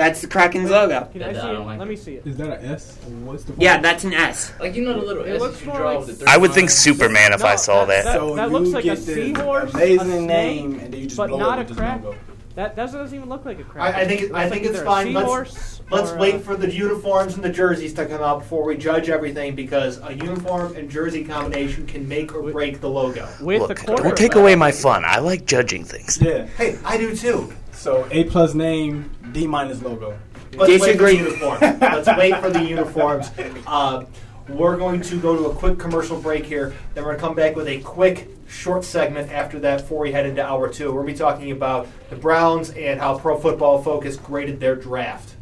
That's 0.00 0.22
the 0.22 0.28
Kraken's 0.28 0.70
logo. 0.70 1.04
Can 1.12 1.22
I 1.22 1.32
see 1.34 1.38
it? 1.40 1.58
like 1.58 1.78
Let 1.78 1.86
me 1.88 1.94
see 1.96 2.14
it. 2.14 2.26
Is 2.26 2.38
that 2.38 2.58
an 2.58 2.64
S? 2.72 2.96
What's 3.22 3.44
the? 3.44 3.52
Yeah, 3.58 3.80
that's 3.82 4.02
an 4.04 4.14
S. 4.14 4.50
Like 4.58 4.74
you 4.74 4.82
know 4.82 4.94
the 4.98 5.04
little 5.06 5.24
It 5.24 5.32
S 5.34 5.40
looks 5.42 5.60
you 5.60 5.66
more 5.66 5.76
draw 5.76 5.90
like- 5.98 6.06
with 6.06 6.20
the 6.20 6.30
I 6.30 6.38
would 6.38 6.52
think 6.52 6.68
lines? 6.70 6.78
Superman 6.78 7.34
if 7.34 7.44
I 7.44 7.56
saw 7.56 7.84
that- 7.84 8.04
that. 8.04 8.14
So 8.14 8.34
that 8.34 8.50
looks 8.50 8.68
you 8.68 8.74
like 8.76 8.84
a 8.84 8.88
get 8.88 8.98
the 9.04 9.12
seahorse, 9.14 9.74
amazing 9.74 10.00
a 10.00 10.16
snake, 10.16 10.26
name, 10.26 10.80
and 10.80 10.92
then 10.94 11.00
you 11.00 11.06
just 11.06 11.18
but 11.18 11.28
blow 11.28 11.38
not 11.38 11.58
it 11.58 11.60
a 11.60 11.64
with 11.64 11.68
this 11.68 11.76
crack. 11.76 12.02
logo. 12.02 12.16
That 12.54 12.74
that 12.76 12.90
doesn't 12.92 13.14
even 13.16 13.28
look 13.28 13.44
like 13.44 13.60
a 13.60 13.64
crack. 13.64 13.94
I, 13.94 14.00
I 14.00 14.06
think 14.08 14.22
It 14.22 14.32
I 14.32 14.44
looks 14.44 14.54
think 14.54 14.62
like 14.64 14.70
it's 14.70 14.78
either 14.78 14.82
a 14.82 14.86
fine. 14.86 15.12
Let's 15.12 15.26
seahorse 15.26 15.80
let's 15.90 16.10
or, 16.12 16.16
wait 16.18 16.40
for 16.42 16.56
the 16.56 16.70
uniforms 16.72 17.34
and 17.34 17.44
the 17.44 17.48
jerseys 17.50 17.92
to 17.94 18.06
come 18.06 18.22
out 18.22 18.38
before 18.40 18.64
we 18.64 18.76
judge 18.76 19.08
everything 19.10 19.54
because 19.54 19.98
a 20.02 20.14
uniform 20.14 20.74
and 20.76 20.90
jersey 20.90 21.24
combination 21.24 21.86
can 21.86 22.08
make 22.08 22.34
or 22.34 22.50
break 22.50 22.80
the 22.80 22.88
logo. 22.88 23.28
with 23.40 23.60
the 23.62 23.68
Look, 23.68 23.78
quarter. 23.86 24.02
don't 24.02 24.16
take 24.16 24.34
away 24.34 24.54
my 24.56 24.72
fun. 24.72 25.04
I 25.04 25.18
like 25.18 25.44
judging 25.46 25.84
things. 25.84 26.18
Yeah. 26.22 26.46
Hey, 26.56 26.78
I 26.84 26.96
do 26.96 27.14
too. 27.14 27.52
So 27.80 28.06
A 28.10 28.24
plus 28.24 28.52
name, 28.52 29.10
D 29.32 29.46
minus 29.46 29.80
logo. 29.80 30.18
Let's 30.54 30.70
Disagree. 30.70 31.22
wait 31.22 31.32
for 31.32 31.40
the 31.40 31.48
uniform. 31.48 31.60
Let's 31.80 32.08
wait 32.08 32.36
for 32.36 32.50
the 32.50 32.62
uniforms. 32.62 33.30
Uh, 33.66 34.04
we're 34.50 34.76
going 34.76 35.00
to 35.00 35.18
go 35.18 35.34
to 35.34 35.46
a 35.46 35.54
quick 35.54 35.78
commercial 35.78 36.20
break 36.20 36.44
here. 36.44 36.74
Then 36.92 37.04
we're 37.04 37.12
going 37.12 37.20
to 37.20 37.26
come 37.26 37.34
back 37.34 37.56
with 37.56 37.68
a 37.68 37.80
quick, 37.80 38.28
short 38.46 38.84
segment 38.84 39.32
after 39.32 39.58
that 39.60 39.80
before 39.80 40.00
we 40.00 40.12
head 40.12 40.26
into 40.26 40.44
hour 40.44 40.68
two. 40.68 40.88
We're 40.92 41.04
going 41.04 41.06
to 41.06 41.12
be 41.14 41.18
talking 41.18 41.52
about 41.52 41.88
the 42.10 42.16
Browns 42.16 42.68
and 42.68 43.00
how 43.00 43.18
Pro 43.18 43.38
Football 43.38 43.82
Focus 43.82 44.16
graded 44.16 44.60
their 44.60 44.76
draft. 44.76 45.36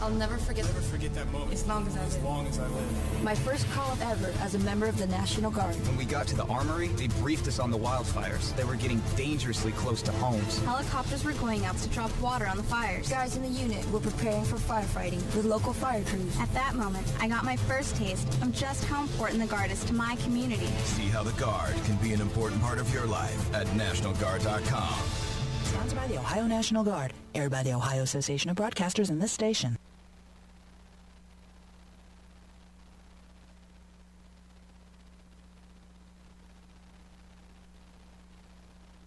I'll 0.00 0.10
never 0.10 0.36
forget, 0.36 0.64
Never 0.66 0.80
forget 0.80 1.14
that 1.14 1.30
moment. 1.32 1.52
as 1.52 1.66
long 1.66 1.86
as 1.86 1.96
I 1.96 2.02
As 2.02 2.14
live. 2.16 2.24
long 2.24 2.46
as 2.46 2.58
I 2.58 2.66
live. 2.66 3.22
My 3.22 3.34
first 3.34 3.70
call 3.72 3.90
up 3.92 4.00
ever 4.06 4.32
as 4.40 4.54
a 4.54 4.58
member 4.60 4.86
of 4.86 4.98
the 4.98 5.06
National 5.06 5.50
Guard. 5.50 5.74
When 5.86 5.96
we 5.96 6.04
got 6.04 6.26
to 6.28 6.36
the 6.36 6.44
armory, 6.44 6.88
they 6.88 7.06
briefed 7.08 7.48
us 7.48 7.58
on 7.58 7.70
the 7.70 7.78
wildfires. 7.78 8.54
They 8.56 8.64
were 8.64 8.76
getting 8.76 9.02
dangerously 9.16 9.72
close 9.72 10.02
to 10.02 10.12
homes. 10.12 10.58
Helicopters 10.64 11.24
were 11.24 11.32
going 11.34 11.64
out 11.64 11.76
to 11.78 11.88
drop 11.88 12.10
water 12.20 12.46
on 12.46 12.56
the 12.56 12.62
fires. 12.62 13.08
Guys 13.08 13.36
in 13.36 13.42
the 13.42 13.48
unit 13.48 13.88
were 13.90 14.00
preparing 14.00 14.44
for 14.44 14.56
firefighting 14.56 15.22
with 15.36 15.44
local 15.46 15.72
fire 15.72 16.02
crews. 16.04 16.38
At 16.38 16.52
that 16.54 16.74
moment, 16.74 17.06
I 17.20 17.28
got 17.28 17.44
my 17.44 17.56
first 17.56 17.96
taste 17.96 18.26
of 18.42 18.52
just 18.52 18.84
how 18.84 19.02
important 19.02 19.40
the 19.40 19.46
Guard 19.46 19.70
is 19.70 19.84
to 19.84 19.94
my 19.94 20.16
community. 20.16 20.66
See 20.84 21.08
how 21.08 21.22
the 21.22 21.32
Guard 21.32 21.74
can 21.84 21.96
be 21.96 22.12
an 22.12 22.20
important 22.20 22.60
part 22.62 22.78
of 22.78 22.92
your 22.92 23.06
life 23.06 23.54
at 23.54 23.66
NationalGuard.com. 23.68 25.33
Sponsored 25.74 25.98
by 25.98 26.06
the 26.06 26.18
Ohio 26.18 26.46
National 26.46 26.84
Guard. 26.84 27.12
Aired 27.34 27.50
by 27.50 27.64
the 27.64 27.72
Ohio 27.72 28.02
Association 28.02 28.48
of 28.48 28.56
Broadcasters 28.56 29.10
and 29.10 29.20
this 29.20 29.32
station. 29.32 29.76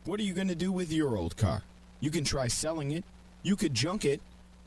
What 0.03 0.19
are 0.19 0.23
you 0.23 0.33
going 0.33 0.49
to 0.49 0.55
do 0.55 0.73
with 0.73 0.91
your 0.91 1.15
old 1.15 1.37
car? 1.37 1.63
You 2.01 2.11
can 2.11 2.25
try 2.25 2.49
selling 2.49 2.91
it, 2.91 3.05
you 3.43 3.55
could 3.55 3.73
junk 3.73 4.03
it, 4.03 4.19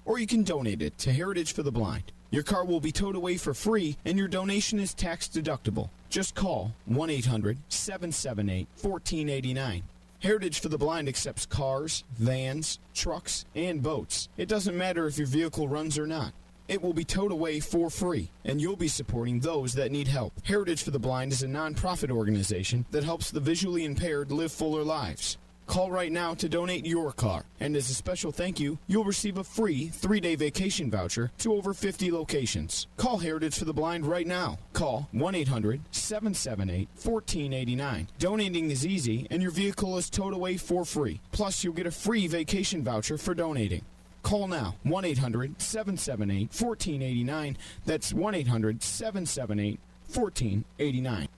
or 0.06 0.18
you 0.18 0.26
can 0.26 0.42
donate 0.42 0.80
it 0.80 0.96
to 1.00 1.12
Heritage 1.12 1.52
for 1.52 1.62
the 1.62 1.70
Blind. 1.70 2.12
Your 2.30 2.42
car 2.42 2.64
will 2.64 2.80
be 2.80 2.92
towed 2.92 3.14
away 3.14 3.36
for 3.36 3.52
free, 3.52 3.98
and 4.06 4.16
your 4.16 4.28
donation 4.28 4.80
is 4.80 4.94
tax 4.94 5.28
deductible. 5.28 5.90
Just 6.08 6.34
call 6.34 6.72
1 6.86 7.10
800 7.10 7.58
778 7.68 8.68
1489. 8.80 9.82
Heritage 10.20 10.60
for 10.60 10.68
the 10.68 10.76
Blind 10.76 11.08
accepts 11.08 11.46
cars, 11.46 12.04
vans, 12.18 12.78
trucks, 12.92 13.46
and 13.54 13.82
boats. 13.82 14.28
It 14.36 14.50
doesn't 14.50 14.76
matter 14.76 15.06
if 15.06 15.16
your 15.16 15.26
vehicle 15.26 15.66
runs 15.66 15.98
or 15.98 16.06
not. 16.06 16.34
It 16.68 16.82
will 16.82 16.92
be 16.92 17.04
towed 17.04 17.32
away 17.32 17.58
for 17.58 17.88
free, 17.88 18.30
and 18.44 18.60
you'll 18.60 18.76
be 18.76 18.86
supporting 18.86 19.40
those 19.40 19.72
that 19.72 19.90
need 19.90 20.06
help. 20.06 20.34
Heritage 20.44 20.82
for 20.82 20.90
the 20.90 20.98
Blind 20.98 21.32
is 21.32 21.42
a 21.42 21.46
nonprofit 21.46 22.10
organization 22.10 22.84
that 22.90 23.02
helps 23.02 23.30
the 23.30 23.40
visually 23.40 23.86
impaired 23.86 24.30
live 24.30 24.52
fuller 24.52 24.84
lives. 24.84 25.38
Call 25.70 25.92
right 25.92 26.10
now 26.10 26.34
to 26.34 26.48
donate 26.48 26.84
your 26.84 27.12
car, 27.12 27.44
and 27.60 27.76
as 27.76 27.88
a 27.90 27.94
special 27.94 28.32
thank 28.32 28.58
you, 28.58 28.76
you'll 28.88 29.04
receive 29.04 29.38
a 29.38 29.44
free 29.44 29.86
three 29.86 30.18
day 30.18 30.34
vacation 30.34 30.90
voucher 30.90 31.30
to 31.38 31.54
over 31.54 31.72
50 31.72 32.10
locations. 32.10 32.88
Call 32.96 33.18
Heritage 33.18 33.56
for 33.56 33.66
the 33.66 33.72
Blind 33.72 34.04
right 34.04 34.26
now. 34.26 34.58
Call 34.72 35.08
1 35.12 35.32
800 35.36 35.80
778 35.92 36.88
1489. 36.94 38.08
Donating 38.18 38.68
is 38.72 38.84
easy, 38.84 39.28
and 39.30 39.40
your 39.40 39.52
vehicle 39.52 39.96
is 39.96 40.10
towed 40.10 40.34
away 40.34 40.56
for 40.56 40.84
free. 40.84 41.20
Plus, 41.30 41.62
you'll 41.62 41.72
get 41.72 41.86
a 41.86 41.92
free 41.92 42.26
vacation 42.26 42.82
voucher 42.82 43.16
for 43.16 43.32
donating. 43.32 43.84
Call 44.24 44.48
now 44.48 44.74
1 44.82 45.04
800 45.04 45.62
778 45.62 46.48
1489. 46.48 47.56
That's 47.86 48.12
1 48.12 48.34
800 48.34 48.82
778 48.82 49.78
1489. 50.12 51.28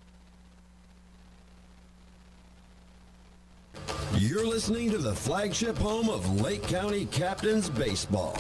You're 4.17 4.47
listening 4.47 4.91
to 4.91 4.99
the 4.99 5.15
flagship 5.15 5.79
home 5.79 6.11
of 6.11 6.43
Lake 6.43 6.63
County 6.65 7.07
Captains 7.07 7.71
Baseball. 7.71 8.37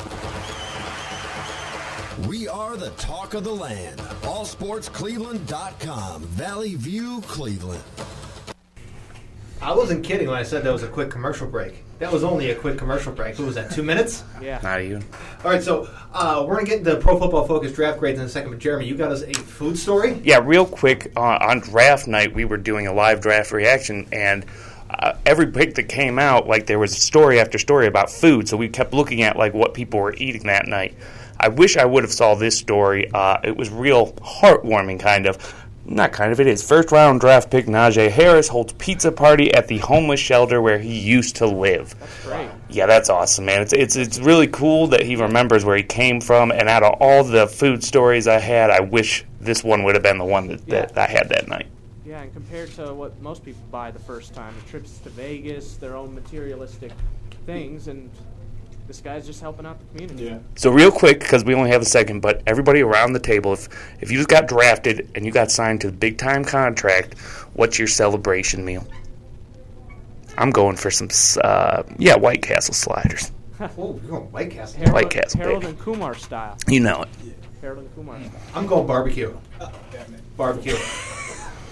We 2.28 2.46
are 2.46 2.76
the 2.76 2.90
talk 2.90 3.32
of 3.34 3.42
the 3.44 3.54
land. 3.54 3.98
AllSportsCleveland.com. 4.22 6.22
Valley 6.22 6.74
View, 6.74 7.22
Cleveland. 7.22 7.82
I 9.62 9.72
wasn't 9.72 10.04
kidding 10.04 10.28
when 10.28 10.36
I 10.36 10.42
said 10.42 10.62
that 10.64 10.72
was 10.72 10.82
a 10.82 10.88
quick 10.88 11.08
commercial 11.08 11.46
break. 11.46 11.84
That 12.00 12.12
was 12.12 12.24
only 12.24 12.50
a 12.50 12.54
quick 12.54 12.76
commercial 12.76 13.12
break. 13.12 13.38
What 13.38 13.46
was 13.46 13.54
that, 13.54 13.70
two 13.70 13.84
minutes? 13.84 14.24
Yeah. 14.42 14.60
Not 14.62 14.82
even. 14.82 15.02
All 15.44 15.52
right, 15.52 15.62
so 15.62 15.88
uh, 16.12 16.44
we're 16.46 16.54
going 16.54 16.66
to 16.66 16.70
get 16.70 16.80
into 16.80 16.96
Pro 16.96 17.18
Football 17.18 17.46
Focus 17.46 17.72
draft 17.72 17.98
grades 18.00 18.18
in 18.18 18.26
a 18.26 18.28
second, 18.28 18.50
but 18.50 18.58
Jeremy, 18.58 18.86
you 18.86 18.96
got 18.96 19.12
us 19.12 19.22
a 19.22 19.32
food 19.32 19.78
story? 19.78 20.20
Yeah, 20.24 20.40
real 20.42 20.66
quick. 20.66 21.12
Uh, 21.16 21.38
on 21.40 21.60
draft 21.60 22.08
night, 22.08 22.34
we 22.34 22.44
were 22.44 22.56
doing 22.56 22.88
a 22.88 22.92
live 22.92 23.20
draft 23.20 23.52
reaction, 23.52 24.08
and 24.12 24.44
uh, 25.03 25.16
every 25.26 25.48
pick 25.48 25.74
that 25.74 25.88
came 25.88 26.18
out, 26.18 26.46
like 26.46 26.66
there 26.66 26.78
was 26.78 26.96
story 26.96 27.40
after 27.40 27.59
story 27.59 27.88
about 27.88 28.09
food. 28.09 28.48
So 28.48 28.57
we 28.57 28.68
kept 28.68 28.94
looking 28.94 29.22
at 29.22 29.36
like 29.36 29.53
what 29.53 29.74
people 29.74 29.98
were 29.98 30.14
eating 30.14 30.44
that 30.44 30.66
night. 30.66 30.94
I 31.40 31.48
wish 31.48 31.76
I 31.76 31.84
would 31.84 32.05
have 32.05 32.12
saw 32.12 32.36
this 32.36 32.57
story. 32.57 33.11
Uh, 33.12 33.38
it 33.42 33.57
was 33.57 33.68
real 33.68 34.12
heartwarming, 34.12 35.00
kind 35.00 35.26
of. 35.26 35.59
Not 35.84 36.12
kind 36.12 36.30
of. 36.30 36.38
It 36.38 36.46
is. 36.46 36.62
First 36.62 36.92
round 36.92 37.20
draft 37.20 37.50
pick 37.50 37.66
Najee 37.66 38.09
Harris 38.09 38.46
holds 38.46 38.72
pizza 38.74 39.11
party 39.11 39.53
at 39.53 39.66
the 39.66 39.78
homeless 39.78 40.20
shelter 40.20 40.62
where 40.62 40.78
he 40.78 40.96
used 40.96 41.34
to 41.36 41.46
live. 41.46 41.96
Great. 42.22 42.48
Yeah, 42.68 42.86
that's 42.86 43.11
awesome, 43.11 43.46
man. 43.46 43.62
It's 43.62 43.72
it's 43.72 43.96
it's 43.96 44.20
really 44.20 44.46
cool 44.46 44.86
that 44.86 45.03
he 45.03 45.16
remembers 45.16 45.64
where 45.64 45.76
he 45.76 45.82
came 45.82 46.20
from. 46.20 46.53
And 46.53 46.68
out 46.68 46.84
of 46.84 46.98
all 47.00 47.24
the 47.24 47.48
food 47.48 47.82
stories 47.82 48.28
I 48.28 48.38
had, 48.38 48.70
I 48.70 48.78
wish 48.78 49.24
this 49.40 49.64
one 49.64 49.82
would 49.82 49.96
have 49.96 50.05
been 50.05 50.18
the 50.18 50.24
one 50.24 50.46
that, 50.46 50.66
that 50.66 50.96
I 50.96 51.07
had 51.11 51.28
that 51.30 51.48
night. 51.48 51.66
Yeah, 52.12 52.20
and 52.20 52.32
compared 52.34 52.70
to 52.72 52.92
what 52.92 53.18
most 53.22 53.42
people 53.42 53.62
buy 53.70 53.90
the 53.90 53.98
first 53.98 54.34
time, 54.34 54.54
the 54.62 54.70
trips 54.70 54.98
to 54.98 55.08
Vegas, 55.08 55.76
their 55.76 55.96
own 55.96 56.14
materialistic 56.14 56.92
things, 57.46 57.88
and 57.88 58.10
this 58.86 59.00
guy's 59.00 59.24
just 59.24 59.40
helping 59.40 59.64
out 59.64 59.78
the 59.78 59.86
community. 59.86 60.24
Yeah. 60.24 60.40
So 60.56 60.70
real 60.70 60.90
quick, 60.90 61.20
because 61.20 61.42
we 61.42 61.54
only 61.54 61.70
have 61.70 61.80
a 61.80 61.86
second, 61.86 62.20
but 62.20 62.42
everybody 62.46 62.82
around 62.82 63.14
the 63.14 63.18
table, 63.18 63.54
if 63.54 63.66
if 64.02 64.10
you 64.10 64.18
just 64.18 64.28
got 64.28 64.46
drafted 64.46 65.10
and 65.14 65.24
you 65.24 65.32
got 65.32 65.50
signed 65.50 65.80
to 65.80 65.86
the 65.86 65.96
big 65.96 66.18
time 66.18 66.44
contract, 66.44 67.18
what's 67.54 67.78
your 67.78 67.88
celebration 67.88 68.62
meal? 68.62 68.86
I'm 70.36 70.50
going 70.50 70.76
for 70.76 70.90
some, 70.90 71.08
uh, 71.42 71.82
yeah, 71.96 72.16
White 72.16 72.42
Castle 72.42 72.74
sliders. 72.74 73.32
oh, 73.78 73.98
you're 74.02 74.10
going 74.10 74.30
White 74.32 74.50
Castle. 74.50 74.80
Harold, 74.80 74.92
White 74.92 75.10
Castle, 75.10 75.40
Harold 75.40 75.60
baby. 75.62 75.70
and 75.70 75.80
Kumar 75.80 76.14
style. 76.14 76.58
You 76.68 76.80
know 76.80 77.04
it. 77.04 77.08
Harold 77.62 77.84
and 77.84 77.94
Kumar 77.94 78.20
style. 78.20 78.40
I'm 78.54 78.66
going 78.66 78.86
barbecue. 78.86 79.34
Barbecue. 80.36 80.76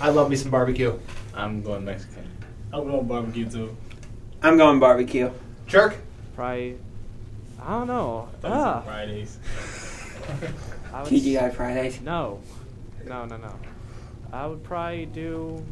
I 0.01 0.09
love 0.09 0.31
me 0.31 0.37
some 0.37 0.51
barbecue. 0.51 0.99
I'm 1.35 1.63
going 1.63 1.85
Mexican. 1.85 2.27
I'm 2.73 2.85
going 2.85 3.07
barbecue 3.07 3.51
too. 3.51 3.77
I'm 4.43 4.57
going 4.57 4.81
barbecue. 4.81 5.31
Jerk? 5.67 5.97
Probably, 6.35 6.79
I 7.61 7.71
don't 7.71 7.87
know. 7.87 8.29
Ah. 8.43 8.81
Fridays. 8.81 9.39
I 10.95 11.03
would 11.03 11.13
TGI 11.13 11.55
Fridays. 11.55 12.01
No, 12.01 12.41
no, 13.05 13.27
no, 13.27 13.37
no. 13.37 13.55
I 14.33 14.47
would 14.47 14.65
probably 14.65 15.07
do. 15.07 15.63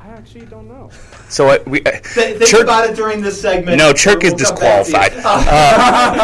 I 0.00 0.08
actually 0.10 0.46
don't 0.46 0.68
know. 0.68 0.90
So 1.28 1.48
uh, 1.48 1.58
we 1.66 1.80
uh, 1.84 1.90
Th- 1.90 2.02
think 2.38 2.42
Churk- 2.42 2.62
about 2.62 2.88
it 2.88 2.96
during 2.96 3.20
this 3.20 3.40
segment. 3.40 3.76
No, 3.78 3.92
Churk 3.92 4.24
is 4.24 4.32
We'll 4.34 4.44
come 4.46 4.58
back 4.60 4.84
to 4.86 4.90
you. 4.90 4.96
disqualified. 4.96 5.12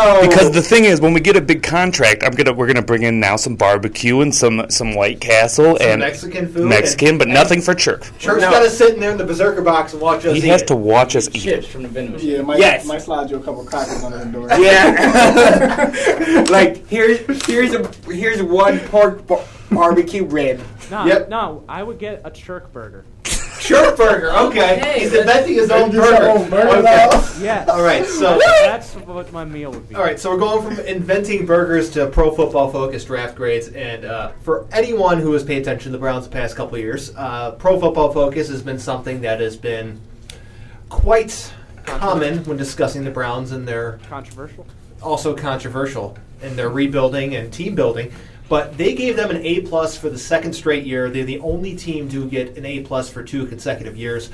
Uh, 0.04 0.20
because 0.26 0.50
the 0.52 0.62
thing 0.62 0.84
is, 0.84 1.00
when 1.00 1.12
we 1.12 1.20
get 1.20 1.36
a 1.36 1.40
big 1.40 1.62
contract, 1.62 2.22
I'm 2.24 2.32
gonna 2.32 2.52
we're 2.52 2.66
gonna 2.66 2.82
bring 2.82 3.02
in 3.02 3.20
now 3.20 3.36
some 3.36 3.56
barbecue 3.56 4.20
and 4.20 4.34
some 4.34 4.66
some 4.70 4.94
White 4.94 5.20
Castle 5.20 5.76
Some 5.78 5.86
and 5.88 6.00
Mexican 6.00 6.48
food 6.52 6.68
Mexican, 6.68 7.08
and- 7.10 7.18
but 7.18 7.28
nothing 7.28 7.60
for 7.60 7.74
Churk. 7.74 8.02
Churk's 8.18 8.42
got 8.44 8.60
to 8.62 8.70
sit 8.70 8.94
in 8.94 9.00
there 9.00 9.10
in 9.10 9.18
the 9.18 9.24
berserker 9.24 9.62
box 9.62 9.92
and 9.92 10.00
watch 10.02 10.24
us 10.24 10.32
He 10.34 10.38
eat 10.38 10.44
has 10.48 10.62
it. 10.62 10.66
to 10.68 10.76
watch 10.76 11.14
us 11.16 11.28
eat. 11.34 11.40
Chips 11.40 11.66
from 11.66 11.82
the 11.82 11.88
vending 11.88 12.14
machine. 12.14 12.30
Yeah, 12.30 12.42
might, 12.42 12.58
Yes. 12.58 12.86
might 12.86 13.02
slide 13.02 13.30
you 13.30 13.36
a 13.36 13.42
couple 13.42 13.64
crackers 13.64 14.02
under 14.04 14.18
the 14.18 14.26
door. 14.26 14.48
Yeah. 14.58 16.44
like 16.50 16.86
here's 16.88 17.20
here's 17.46 17.74
a 17.74 17.90
here's 18.12 18.42
one 18.42 18.78
pork 18.80 19.26
bar- 19.26 19.44
barbecue 19.70 20.24
rib. 20.24 20.60
No, 20.90 21.04
Yep. 21.06 21.28
no. 21.28 21.64
I 21.68 21.82
would 21.82 21.98
get 21.98 22.20
a 22.24 22.30
Churk 22.30 22.72
burger. 22.72 23.04
Churk 23.64 23.96
burger. 23.96 24.30
Okay, 24.30 24.78
Okay, 24.80 25.00
he's 25.00 25.14
inventing 25.14 25.54
his 25.54 25.70
own 25.70 25.90
burger. 25.90 26.28
own 26.28 26.50
burger 26.50 26.68
Okay. 26.68 26.82
now? 26.82 27.10
Yes. 27.40 27.68
All 27.68 27.82
right, 27.82 28.04
so 28.06 28.38
That's 28.38 28.94
what 28.94 29.32
my 29.32 29.44
meal 29.44 29.70
would 29.70 29.88
be. 29.88 29.94
All 29.94 30.02
right, 30.02 30.20
so 30.20 30.30
we're 30.30 30.38
going 30.38 30.62
from 30.76 30.84
inventing 30.84 31.46
burgers 31.46 31.90
to 31.90 32.06
pro 32.08 32.30
football 32.34 32.70
focused 32.70 33.06
draft 33.06 33.34
grades. 33.34 33.68
And 33.68 34.04
uh, 34.04 34.32
for 34.42 34.66
anyone 34.72 35.18
who 35.18 35.32
has 35.32 35.42
paid 35.44 35.62
attention 35.62 35.92
to 35.92 35.98
the 35.98 36.00
Browns 36.00 36.24
the 36.26 36.30
past 36.32 36.56
couple 36.56 36.74
of 36.74 36.80
years, 36.82 37.14
uh, 37.16 37.52
pro 37.52 37.80
football 37.80 38.12
focus 38.12 38.48
has 38.48 38.62
been 38.62 38.78
something 38.78 39.22
that 39.22 39.40
has 39.40 39.56
been 39.56 40.00
quite 40.90 41.52
common 41.86 42.44
when 42.44 42.56
discussing 42.56 43.04
the 43.04 43.10
Browns 43.10 43.52
and 43.52 43.66
their 43.66 43.98
Controversial. 44.08 44.66
also 45.02 45.34
controversial 45.34 46.16
in 46.42 46.56
their 46.56 46.68
rebuilding 46.68 47.34
and 47.36 47.52
team 47.52 47.74
building. 47.74 48.12
But 48.54 48.78
they 48.78 48.94
gave 48.94 49.16
them 49.16 49.30
an 49.30 49.38
A 49.38 49.62
plus 49.62 49.98
for 49.98 50.08
the 50.08 50.16
second 50.16 50.52
straight 50.52 50.84
year. 50.84 51.10
They're 51.10 51.24
the 51.24 51.40
only 51.40 51.74
team 51.74 52.08
to 52.10 52.30
get 52.30 52.56
an 52.56 52.64
A 52.64 52.82
plus 52.82 53.10
for 53.10 53.24
two 53.24 53.46
consecutive 53.46 53.96
years. 53.96 54.30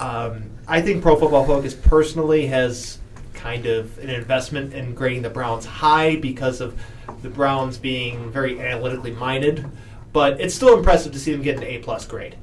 Um, 0.00 0.50
I 0.66 0.82
think 0.82 1.00
Pro 1.00 1.14
Football 1.14 1.46
Focus 1.46 1.72
personally 1.72 2.48
has 2.48 2.98
kind 3.34 3.66
of 3.66 3.96
an 3.98 4.10
investment 4.10 4.74
in 4.74 4.96
grading 4.96 5.22
the 5.22 5.30
Browns 5.30 5.64
high 5.64 6.16
because 6.16 6.60
of 6.60 6.76
the 7.22 7.28
Browns 7.28 7.78
being 7.78 8.32
very 8.32 8.60
analytically 8.60 9.12
minded. 9.12 9.64
But 10.12 10.40
it's 10.40 10.56
still 10.56 10.76
impressive 10.76 11.12
to 11.12 11.20
see 11.20 11.30
them 11.30 11.42
get 11.42 11.56
an 11.56 11.62
A 11.62 11.78
plus 11.78 12.04
grade. 12.04 12.34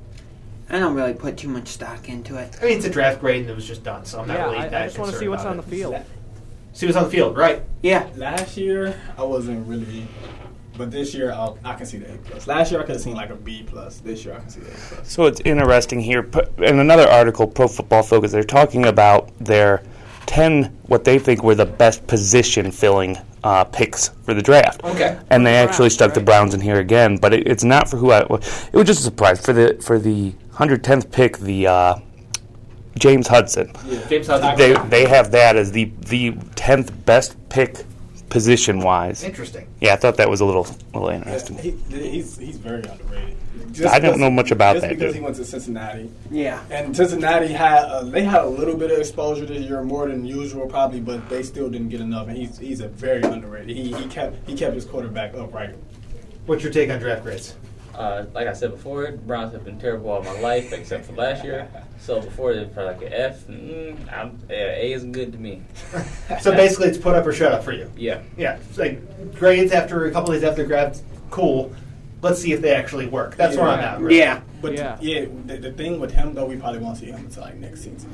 I 0.70 0.80
don't 0.80 0.95
really 0.95 1.15
put 1.15 1.36
too 1.36 1.49
much 1.49 1.67
stock 1.67 2.07
into 2.07 2.38
it. 2.38 2.57
I 2.61 2.65
mean, 2.65 2.78
it's 2.78 2.86
a 2.86 2.89
draft 2.89 3.20
grade 3.20 3.41
and 3.41 3.49
it 3.49 3.55
was 3.57 3.67
just 3.67 3.84
done, 3.84 4.05
so 4.05 4.22
I'm 4.22 4.28
not 4.30 4.38
yeah, 4.38 4.45
really 4.45 4.57
I, 4.59 4.70
that 4.70 4.82
I 4.84 4.86
just 4.86 4.97
want 4.97 5.11
to 5.11 5.17
concerned 5.17 5.20
see 5.20 5.28
what's 5.28 5.43
on 5.43 5.59
it. 5.59 5.63
the 5.63 5.70
field. 5.70 5.97
See 6.72 6.86
what's 6.86 6.97
on 6.97 7.03
the 7.03 7.09
field, 7.09 7.36
right? 7.36 7.61
Yeah. 7.82 8.07
Last 8.15 8.55
year 8.55 8.97
I 9.17 9.24
wasn't 9.24 9.67
really, 9.67 10.07
but 10.80 10.90
this 10.92 11.14
year 11.14 11.32
I'll, 11.34 11.60
I 11.64 11.76
can 11.76 11.86
see 11.86 11.98
the 11.98 12.12
A 12.14 12.18
plus. 12.18 12.48
Last 12.48 12.72
year 12.72 12.80
I 12.80 12.84
could 12.86 12.96
have 12.96 13.02
seen 13.02 13.16
like 13.16 13.30
a 13.30 13.36
B 13.36 13.64
plus. 13.68 14.00
This 14.00 14.24
year 14.26 14.34
I 14.34 14.40
can 14.40 14.50
see 14.50 14.62
the 14.62 14.70
A 14.72 14.74
plus. 14.74 15.12
So 15.12 15.26
it's 15.26 15.42
interesting 15.42 16.00
here. 16.00 16.24
Pu- 16.24 16.64
In 16.64 16.80
another 16.80 17.08
article, 17.08 17.46
Pro 17.46 17.68
Football 17.68 18.02
Focus, 18.02 18.32
they're 18.32 18.44
talking 18.44 18.86
about 18.86 19.30
their 19.40 19.84
ten 20.26 20.78
what 20.88 21.04
they 21.04 21.20
think 21.20 21.44
were 21.44 21.54
the 21.54 21.66
best 21.66 22.08
position 22.08 22.72
filling 22.72 23.18
uh, 23.44 23.66
picks 23.66 24.10
for 24.24 24.34
the 24.34 24.42
draft. 24.42 24.84
Okay. 24.84 25.20
And 25.30 25.46
they 25.46 25.56
actually 25.56 25.90
stuck 25.90 26.14
the 26.14 26.22
Browns 26.22 26.54
in 26.54 26.62
here 26.62 26.80
again, 26.80 27.18
but 27.18 27.34
it, 27.34 27.46
it's 27.46 27.66
not 27.66 27.90
for 27.90 27.98
who 27.98 28.12
I. 28.12 28.22
It 28.22 28.74
was 28.74 28.88
just 28.88 29.02
a 29.02 29.04
surprise 29.04 29.46
for 29.46 29.52
the 29.54 29.80
for 29.84 30.00
the 30.00 30.32
110th 30.54 31.12
pick. 31.12 31.38
The 31.40 31.68
uh, 31.68 31.96
James 32.98 33.28
Hudson. 33.28 33.74
James 34.08 34.28
Hudson. 34.28 34.56
They 34.58 34.74
they 34.88 35.10
have 35.10 35.32
that 35.32 35.58
as 35.58 35.74
the 35.74 35.92
the 36.08 36.32
10th 36.56 37.06
best 37.06 37.36
pick 37.50 37.84
position 38.30 38.80
wise. 38.80 39.24
Interesting. 39.24 39.68
Yeah, 39.82 39.94
I 39.94 39.96
thought 39.98 40.18
that 40.18 40.30
was 40.30 40.42
a 40.42 40.46
little 40.46 40.68
little 40.94 41.10
interesting. 41.10 41.58
He, 41.58 41.72
he's 41.90 42.38
he's 42.38 42.58
very 42.58 42.84
underrated. 42.84 43.38
I 43.88 44.00
don't 44.00 44.20
know 44.20 44.32
much 44.32 44.52
about 44.52 44.74
just 44.74 44.82
that 44.84 44.90
because 44.90 45.14
dude. 45.14 45.16
he 45.16 45.22
went 45.22 45.36
to 45.36 45.46
Cincinnati. 45.46 46.12
Yeah. 46.32 46.64
And 46.72 46.96
Cincinnati 46.96 47.48
had 47.48 47.84
uh, 47.84 48.04
they 48.04 48.24
had 48.24 48.44
a 48.44 48.48
little 48.50 48.76
bit 48.76 48.92
of 48.92 49.00
exposure 49.00 49.46
this 49.46 49.62
year, 49.62 49.84
more 49.84 50.08
than 50.08 50.26
usual 50.26 50.68
probably, 50.68 51.02
but 51.02 51.28
they 51.30 51.44
still 51.44 51.70
didn't 51.70 51.90
get 51.90 52.02
enough. 52.02 52.28
And 52.28 52.38
he's 52.38 52.58
he's 52.58 52.80
a 52.80 52.88
very 52.88 53.22
underrated. 53.22 53.76
He 53.76 53.94
he 53.94 54.06
kept 54.08 54.48
he 54.48 54.56
kept 54.56 54.74
his 54.74 54.86
quarterback 54.86 55.36
upright. 55.36 55.76
What's 56.46 56.64
your 56.64 56.72
take 56.72 56.90
on 56.90 57.00
draft 57.00 57.24
grades? 57.24 57.56
Uh, 58.00 58.26
like 58.34 58.47
I 58.47 58.54
said 58.54 58.72
before, 58.72 59.12
the 59.12 59.18
Browns 59.18 59.52
have 59.52 59.66
been 59.66 59.78
terrible 59.78 60.10
all 60.10 60.24
my 60.24 60.39
life 60.39 60.72
except 60.72 61.06
for 61.06 61.12
last 61.14 61.43
year. 61.43 61.68
So 62.00 62.22
before 62.22 62.54
they 62.56 62.64
were 62.64 62.86
like 62.86 63.02
an 63.02 63.12
F, 63.12 63.45
mm, 63.47 63.97
I'm, 64.10 64.39
yeah, 64.50 64.56
A 64.72 64.93
is 64.93 65.04
good 65.04 65.34
to 65.34 65.38
me. 65.38 65.62
So 66.39 66.52
basically, 66.56 66.88
it's 66.88 66.97
put 66.97 67.16
up 67.16 67.26
or 67.26 67.34
shut 67.34 67.52
up 67.52 67.62
for 67.62 67.74
you. 67.74 67.91
Yeah. 67.97 68.22
Yeah. 68.38 68.58
It's 68.70 68.78
like 68.78 69.36
grades 69.36 69.74
after 69.74 70.06
a 70.06 70.12
couple 70.12 70.32
days 70.32 70.43
after 70.45 70.66
draft, 70.66 71.02
cool. 71.30 71.76
Let's 72.22 72.41
see 72.41 72.54
if 72.54 72.62
they 72.62 72.74
actually 72.74 73.08
work. 73.08 73.36
That's 73.36 73.58
where 73.58 73.68
I'm 73.68 73.80
at. 73.80 74.00
really. 74.00 74.16
But 74.62 74.74
Yeah. 74.76 74.97
yeah, 75.02 75.26
the, 75.45 75.58
the 75.58 75.72
thing 75.74 76.00
with 76.00 76.12
him 76.14 76.34
though, 76.34 76.45
we 76.45 76.56
probably 76.56 76.80
won't 76.80 76.97
see 76.97 77.08
him 77.08 77.16
until 77.26 77.43
like 77.43 77.56
next 77.58 77.82
season. 77.82 78.10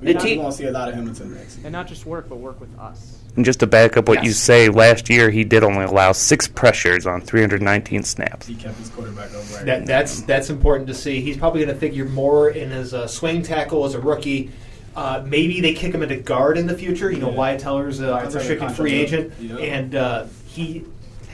The 0.00 0.06
We 0.06 0.12
probably 0.12 0.30
team- 0.30 0.42
won't 0.42 0.54
see 0.54 0.64
a 0.66 0.70
lot 0.72 0.88
of 0.88 0.94
him 0.94 1.08
until 1.08 1.26
next 1.26 1.48
season. 1.54 1.64
And 1.66 1.72
not 1.72 1.86
just 1.86 2.04
work, 2.06 2.28
but 2.28 2.36
work 2.38 2.60
with 2.60 2.76
us. 2.78 3.18
And 3.36 3.44
just 3.44 3.60
to 3.60 3.66
back 3.66 3.96
up 3.96 4.08
what 4.08 4.24
you 4.24 4.32
say, 4.32 4.68
last 4.68 5.10
year 5.10 5.28
he 5.30 5.44
did 5.44 5.62
only 5.62 5.84
allow 5.84 6.12
six 6.12 6.48
pressures 6.48 7.06
on 7.06 7.20
319 7.20 8.02
snaps. 8.02 8.46
He 8.46 8.54
kept 8.54 8.78
his 8.78 8.88
quarterback 8.88 9.28
upright. 9.28 9.66
That, 9.66 9.86
that's 9.86 10.22
that's 10.22 10.48
important 10.50 10.88
to 10.88 10.94
see. 10.94 11.20
He's 11.20 11.36
probably 11.36 11.62
going 11.62 11.74
to 11.74 11.78
figure 11.80 12.06
more 12.06 12.48
in 12.50 12.70
his 12.70 12.94
uh, 12.94 13.06
swing 13.06 13.42
tackle 13.42 13.84
as 13.84 13.94
a 13.94 14.00
rookie. 14.00 14.50
Uh, 14.94 15.22
maybe 15.26 15.60
they 15.60 15.74
kick 15.74 15.92
him 15.94 16.02
into 16.02 16.16
guard 16.16 16.56
in 16.56 16.66
the 16.66 16.76
future. 16.76 17.10
You 17.10 17.18
know, 17.18 17.30
Yeah. 17.30 17.36
Wyatt 17.36 17.60
Teller's 17.60 18.00
a 18.00 18.04
Wyatt 18.12 18.14
Teller 18.30 18.40
unrestricted 18.40 18.72
free 18.72 18.94
agent, 18.94 19.32
Yeah. 19.38 19.56
and 19.56 19.94
uh, 19.94 20.24
he 20.46 20.84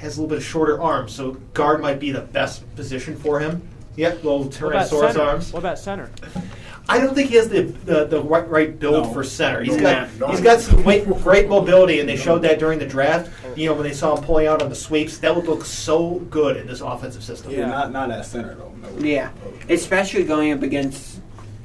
has 0.01 0.17
a 0.19 0.21
little 0.21 0.29
bit 0.31 0.39
of 0.39 0.45
shorter 0.45 0.83
arms, 0.83 1.13
so 1.13 1.33
guard 1.55 1.81
might 1.81 2.01
be 2.01 2.11
the 2.11 2.23
best 2.23 2.63
position 2.75 3.15
for 3.17 3.39
him. 3.39 3.63
Yep, 3.95 4.25
little 4.25 4.47
Tyrannosaurus 4.47 5.17
arms. 5.17 5.53
What 5.53 5.61
about 5.61 5.79
center? 5.79 6.11
I 6.89 6.99
don't 6.99 7.15
think 7.15 7.31
he 7.31 7.37
has 7.37 7.49
the 7.49 7.63
the, 7.63 8.05
the 8.07 8.21
right, 8.23 8.49
right 8.49 8.79
build 8.79 9.07
No. 9.07 9.13
for 9.13 9.23
center. 9.25 9.63
He's 9.63 9.77
No. 9.77 9.83
got 9.83 10.09
No. 10.19 10.27
he's 10.29 10.41
got 10.41 10.61
some 10.61 10.83
great, 10.83 11.07
great 11.09 11.49
mobility, 11.49 12.01
and 12.01 12.09
they 12.09 12.17
showed 12.17 12.43
that 12.43 12.59
during 12.59 12.79
the 12.79 12.87
draft. 12.87 13.31
You 13.57 13.67
know, 13.69 13.75
when 13.75 13.85
they 13.85 13.93
saw 13.93 14.17
him 14.17 14.25
pulling 14.25 14.47
out 14.47 14.63
on 14.63 14.69
the 14.69 14.75
sweeps, 14.75 15.19
that 15.19 15.35
would 15.35 15.47
look 15.47 15.65
so 15.65 16.15
good 16.31 16.57
in 16.57 16.67
this 16.67 16.81
offensive 16.81 17.23
system. 17.23 17.53
Yeah, 17.53 17.67
not 17.67 17.93
not 17.93 18.11
at 18.11 18.27
center 18.27 18.55
though. 18.55 18.73
No. 18.83 19.05
Yeah, 19.05 19.31
especially 19.69 20.25
going 20.25 20.53
up 20.53 20.63
against 20.63 21.21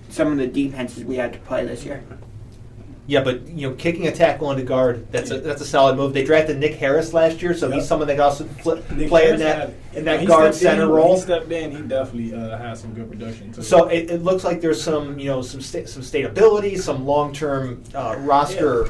some 0.09 0.31
of 0.31 0.37
the 0.37 0.47
defenses 0.47 1.03
we 1.03 1.15
had 1.15 1.33
to 1.33 1.39
play 1.39 1.65
this 1.65 1.83
year. 1.83 2.03
Yeah, 3.07 3.23
but 3.23 3.47
you 3.47 3.69
know, 3.69 3.75
kicking 3.75 4.05
a 4.07 4.11
tackle 4.11 4.51
into 4.51 4.63
guard, 4.63 5.09
that's 5.13 5.31
a 5.31 5.39
that's 5.39 5.61
a 5.61 5.65
solid 5.65 5.95
move. 5.95 6.13
They 6.13 6.25
drafted 6.25 6.57
Nick 6.57 6.75
Harris 6.75 7.13
last 7.13 7.41
year, 7.41 7.53
so 7.53 7.71
he's 7.71 7.87
someone 7.87 8.07
that 8.09 8.15
can 8.15 8.21
also 8.23 8.43
flip, 8.43 8.91
Nick 8.91 9.07
play 9.07 9.29
in 9.31 9.39
that 9.39 9.57
had- 9.57 9.73
in 9.93 10.05
that 10.05 10.27
guard 10.27 10.53
stepped 10.53 10.73
in, 10.73 10.79
center 10.79 10.93
role. 10.93 11.15
He 11.15 11.21
stepped 11.21 11.51
in. 11.51 11.71
He 11.71 11.81
definitely 11.83 12.33
uh, 12.35 12.57
had 12.57 12.77
some 12.77 12.93
good 12.93 13.09
production 13.09 13.53
too. 13.53 13.63
So 13.63 13.87
it, 13.87 14.11
it 14.11 14.23
looks 14.23 14.43
like 14.43 14.59
there's 14.59 14.81
some 14.81 15.17
you 15.17 15.27
know 15.27 15.41
some 15.41 15.61
sta- 15.61 15.85
some 15.87 16.03
stability, 16.03 16.75
some 16.77 17.05
long 17.05 17.31
term 17.33 17.81
uh, 17.95 18.17
roster 18.19 18.89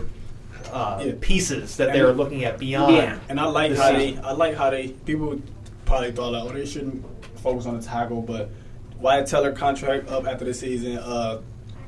uh, 0.71 1.11
pieces 1.21 1.77
that 1.77 1.93
they're 1.93 2.11
looking 2.11 2.43
at 2.43 2.57
beyond. 2.57 3.21
And 3.29 3.39
I 3.39 3.45
like 3.45 3.75
how 3.75 3.91
season. 3.97 4.15
they, 4.21 4.27
I 4.27 4.31
like 4.31 4.55
how 4.55 4.69
they, 4.71 4.89
people 4.89 5.39
probably 5.85 6.11
thought 6.11 6.33
like, 6.33 6.43
oh, 6.43 6.51
they 6.51 6.65
shouldn't 6.65 7.05
focus 7.39 7.65
on 7.67 7.79
the 7.79 7.85
tackle, 7.85 8.21
but 8.21 8.49
Wyatt 8.99 9.27
Teller 9.27 9.51
contract 9.53 10.09
up 10.09 10.27
after 10.27 10.43
the 10.43 10.53
season. 10.53 10.97
Uh, 10.97 11.41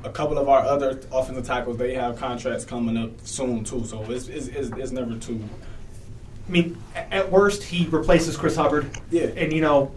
a 0.03 0.09
couple 0.09 0.37
of 0.37 0.47
our 0.47 0.61
other 0.61 0.99
offensive 1.11 1.45
tackles, 1.45 1.77
they 1.77 1.93
have 1.93 2.17
contracts 2.17 2.65
coming 2.65 2.97
up 2.97 3.11
soon 3.23 3.63
too. 3.63 3.83
So 3.85 4.01
it's 4.09 4.27
it's, 4.27 4.47
it's, 4.47 4.69
it's 4.77 4.91
never 4.91 5.15
too. 5.17 5.41
I 6.47 6.51
mean, 6.51 6.77
at 6.95 7.31
worst, 7.31 7.61
he 7.63 7.85
replaces 7.87 8.35
Chris 8.35 8.55
Hubbard. 8.55 8.89
Yeah. 9.11 9.25
And, 9.35 9.53
you 9.53 9.61
know, 9.61 9.91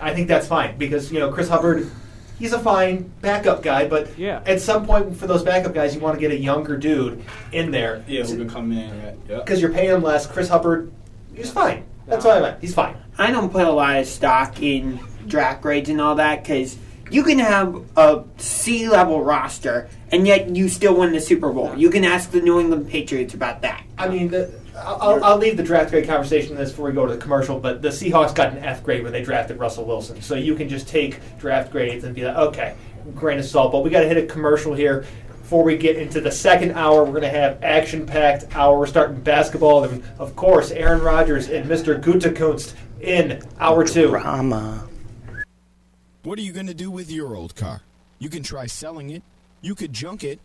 I 0.00 0.14
think 0.14 0.26
that's 0.28 0.46
fine 0.46 0.78
because, 0.78 1.12
you 1.12 1.18
know, 1.18 1.30
Chris 1.30 1.48
Hubbard, 1.48 1.90
he's 2.38 2.54
a 2.54 2.58
fine 2.58 3.12
backup 3.20 3.62
guy, 3.62 3.86
but 3.86 4.16
Yeah. 4.18 4.40
at 4.46 4.62
some 4.62 4.86
point 4.86 5.14
for 5.16 5.26
those 5.26 5.42
backup 5.42 5.74
guys, 5.74 5.94
you 5.94 6.00
want 6.00 6.14
to 6.14 6.20
get 6.20 6.30
a 6.30 6.38
younger 6.38 6.78
dude 6.78 7.22
in 7.52 7.70
there. 7.72 8.02
Yeah, 8.08 8.22
who 8.22 8.38
can 8.38 8.48
come 8.48 8.72
in? 8.72 9.18
Yeah. 9.28 9.40
Because 9.40 9.60
you're 9.60 9.72
paying 9.72 9.90
him 9.90 10.02
less. 10.02 10.26
Chris 10.26 10.48
Hubbard, 10.48 10.90
he's 11.34 11.50
fine. 11.50 11.84
That's 12.06 12.24
what 12.24 12.38
I 12.38 12.40
meant. 12.40 12.60
He's 12.62 12.74
fine. 12.74 12.96
I 13.18 13.30
don't 13.30 13.50
put 13.52 13.66
a 13.66 13.70
lot 13.72 13.98
of 13.98 14.06
stock 14.06 14.62
in 14.62 14.98
draft 15.26 15.60
grades 15.60 15.90
and 15.90 16.00
all 16.00 16.14
that 16.14 16.42
because 16.42 16.78
you 17.10 17.22
can 17.22 17.38
have 17.38 17.84
a 17.96 18.24
C 18.38 18.88
level 18.88 19.22
roster 19.22 19.88
and 20.10 20.26
yet 20.26 20.54
you 20.54 20.68
still 20.68 20.96
win 20.96 21.12
the 21.12 21.20
Super 21.20 21.52
Bowl. 21.52 21.74
You 21.76 21.90
can 21.90 22.04
ask 22.04 22.30
the 22.30 22.40
New 22.40 22.60
England 22.60 22.88
Patriots 22.88 23.34
about 23.34 23.62
that. 23.62 23.84
I 23.96 24.08
mean, 24.08 24.28
the, 24.28 24.52
I'll, 24.76 25.22
I'll 25.24 25.38
leave 25.38 25.56
the 25.56 25.62
draft 25.62 25.90
grade 25.90 26.06
conversation 26.06 26.52
in 26.52 26.58
this 26.58 26.70
before 26.70 26.86
we 26.86 26.92
go 26.92 27.06
to 27.06 27.14
the 27.14 27.20
commercial, 27.20 27.58
but 27.58 27.82
the 27.82 27.88
Seahawks 27.88 28.34
got 28.34 28.52
an 28.52 28.58
F 28.58 28.82
grade 28.82 29.02
when 29.02 29.12
they 29.12 29.22
drafted 29.22 29.58
Russell 29.58 29.84
Wilson. 29.84 30.22
So 30.22 30.34
you 30.34 30.54
can 30.54 30.68
just 30.68 30.88
take 30.88 31.20
draft 31.38 31.72
grades 31.72 32.04
and 32.04 32.14
be 32.14 32.24
like, 32.24 32.36
okay, 32.36 32.76
grain 33.14 33.38
of 33.38 33.44
salt. 33.44 33.72
But 33.72 33.84
we 33.84 33.90
got 33.90 34.00
to 34.00 34.08
hit 34.08 34.16
a 34.16 34.26
commercial 34.26 34.74
here. 34.74 35.04
Before 35.40 35.64
we 35.64 35.78
get 35.78 35.96
into 35.96 36.20
the 36.20 36.30
second 36.30 36.72
hour, 36.72 37.04
we're 37.04 37.10
going 37.10 37.22
to 37.22 37.30
have 37.30 37.62
action-packed 37.62 38.54
hour. 38.54 38.78
We're 38.78 38.86
starting 38.86 39.20
basketball, 39.22 39.84
and 39.84 40.04
of 40.18 40.36
course, 40.36 40.70
Aaron 40.70 41.00
Rodgers 41.00 41.48
and 41.48 41.64
Mr. 41.68 41.98
Gutekunst 41.98 42.74
in 43.00 43.42
hour 43.58 43.86
two. 43.86 44.08
Drama. 44.08 44.87
What 46.24 46.36
are 46.40 46.42
you 46.42 46.52
going 46.52 46.66
to 46.66 46.74
do 46.74 46.90
with 46.90 47.12
your 47.12 47.36
old 47.36 47.54
car? 47.54 47.82
You 48.18 48.28
can 48.28 48.42
try 48.42 48.66
selling 48.66 49.10
it, 49.10 49.22
you 49.60 49.76
could 49.76 49.92
junk 49.92 50.24
it, 50.24 50.40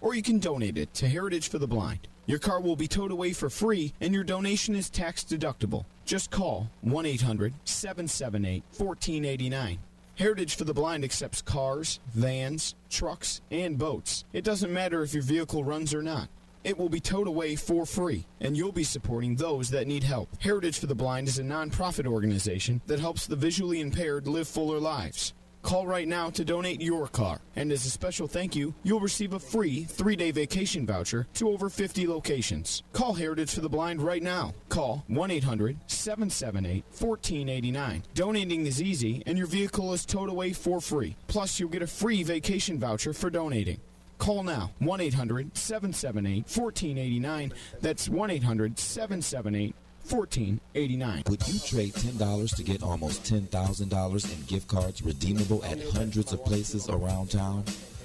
or 0.00 0.14
you 0.14 0.22
can 0.22 0.38
donate 0.38 0.78
it 0.78 0.94
to 0.94 1.08
Heritage 1.08 1.50
for 1.50 1.58
the 1.58 1.66
Blind. 1.66 2.08
Your 2.24 2.38
car 2.38 2.62
will 2.62 2.76
be 2.76 2.88
towed 2.88 3.10
away 3.10 3.34
for 3.34 3.50
free, 3.50 3.92
and 4.00 4.14
your 4.14 4.24
donation 4.24 4.74
is 4.74 4.88
tax 4.88 5.24
deductible. 5.24 5.84
Just 6.06 6.30
call 6.30 6.70
1 6.80 7.04
800 7.04 7.52
778 7.64 8.62
1489. 8.78 9.78
Heritage 10.14 10.56
for 10.56 10.64
the 10.64 10.72
Blind 10.72 11.04
accepts 11.04 11.42
cars, 11.42 12.00
vans, 12.14 12.74
trucks, 12.88 13.42
and 13.50 13.76
boats. 13.76 14.24
It 14.32 14.44
doesn't 14.44 14.72
matter 14.72 15.02
if 15.02 15.12
your 15.12 15.22
vehicle 15.22 15.62
runs 15.62 15.92
or 15.92 16.02
not. 16.02 16.30
It 16.68 16.76
will 16.76 16.90
be 16.90 17.00
towed 17.00 17.28
away 17.28 17.56
for 17.56 17.86
free, 17.86 18.26
and 18.42 18.54
you'll 18.54 18.72
be 18.72 18.84
supporting 18.84 19.34
those 19.34 19.70
that 19.70 19.86
need 19.86 20.04
help. 20.04 20.28
Heritage 20.38 20.78
for 20.78 20.86
the 20.86 20.94
Blind 20.94 21.26
is 21.26 21.38
a 21.38 21.42
nonprofit 21.42 22.06
organization 22.06 22.82
that 22.86 23.00
helps 23.00 23.26
the 23.26 23.36
visually 23.36 23.80
impaired 23.80 24.26
live 24.26 24.46
fuller 24.46 24.78
lives. 24.78 25.32
Call 25.62 25.86
right 25.86 26.06
now 26.06 26.28
to 26.28 26.44
donate 26.44 26.82
your 26.82 27.08
car, 27.08 27.40
and 27.56 27.72
as 27.72 27.86
a 27.86 27.90
special 27.90 28.28
thank 28.28 28.54
you, 28.54 28.74
you'll 28.82 29.00
receive 29.00 29.32
a 29.32 29.38
free 29.38 29.84
three 29.84 30.14
day 30.14 30.30
vacation 30.30 30.84
voucher 30.84 31.26
to 31.36 31.48
over 31.48 31.70
50 31.70 32.06
locations. 32.06 32.82
Call 32.92 33.14
Heritage 33.14 33.54
for 33.54 33.62
the 33.62 33.68
Blind 33.70 34.02
right 34.02 34.22
now. 34.22 34.52
Call 34.68 35.04
1 35.06 35.30
800 35.30 35.78
778 35.86 36.84
1489. 36.84 38.02
Donating 38.12 38.66
is 38.66 38.82
easy, 38.82 39.22
and 39.24 39.38
your 39.38 39.46
vehicle 39.46 39.94
is 39.94 40.04
towed 40.04 40.28
away 40.28 40.52
for 40.52 40.82
free. 40.82 41.16
Plus, 41.28 41.58
you'll 41.58 41.70
get 41.70 41.80
a 41.80 41.86
free 41.86 42.22
vacation 42.22 42.78
voucher 42.78 43.14
for 43.14 43.30
donating. 43.30 43.80
Call 44.18 44.42
now 44.42 44.72
1 44.80 45.00
800 45.00 45.56
778 45.56 46.44
1489. 46.44 47.52
That's 47.80 48.08
1 48.08 48.30
800 48.30 48.78
778 48.78 49.74
1489. 50.10 51.22
Would 51.28 51.48
you 51.48 51.58
trade 51.60 51.92
$10 51.92 52.56
to 52.56 52.62
get 52.62 52.82
almost 52.82 53.24
$10,000 53.24 54.34
in 54.34 54.42
gift 54.46 54.68
cards 54.68 55.02
redeemable 55.02 55.64
at 55.64 55.82
hundreds 55.92 56.32
of 56.32 56.44
places 56.44 56.88
around 56.88 57.30
town? 57.30 57.64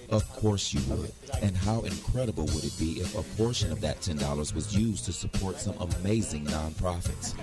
Of 0.09 0.29
course 0.33 0.73
you 0.73 0.81
would. 0.93 1.11
And 1.41 1.55
how 1.55 1.81
incredible 1.81 2.45
would 2.45 2.63
it 2.63 2.77
be 2.77 2.99
if 2.99 3.17
a 3.17 3.23
portion 3.35 3.71
of 3.71 3.81
that 3.81 4.01
$10 4.01 4.53
was 4.53 4.75
used 4.75 5.05
to 5.05 5.13
support 5.13 5.59
some 5.59 5.75
amazing 5.79 6.45
nonprofits? 6.45 7.33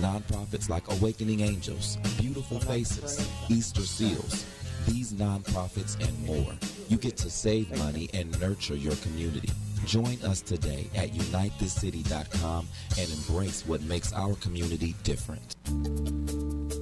Nonprofits 0.00 0.68
like 0.68 0.90
Awakening 0.90 1.40
Angels, 1.40 1.98
Beautiful 2.18 2.58
Faces, 2.58 3.28
Easter 3.48 3.82
Seals. 3.82 4.44
These 4.86 5.12
nonprofits 5.12 6.00
and 6.00 6.26
more. 6.26 6.52
You 6.88 6.96
get 6.96 7.16
to 7.18 7.30
save 7.30 7.76
money 7.78 8.08
and 8.14 8.38
nurture 8.40 8.76
your 8.76 8.96
community. 8.96 9.50
Join 9.84 10.20
us 10.22 10.40
today 10.40 10.88
at 10.94 11.10
unitethiscity.com 11.10 12.66
and 12.98 13.10
embrace 13.10 13.66
what 13.66 13.82
makes 13.82 14.12
our 14.12 14.34
community 14.36 14.94
different. 15.04 15.56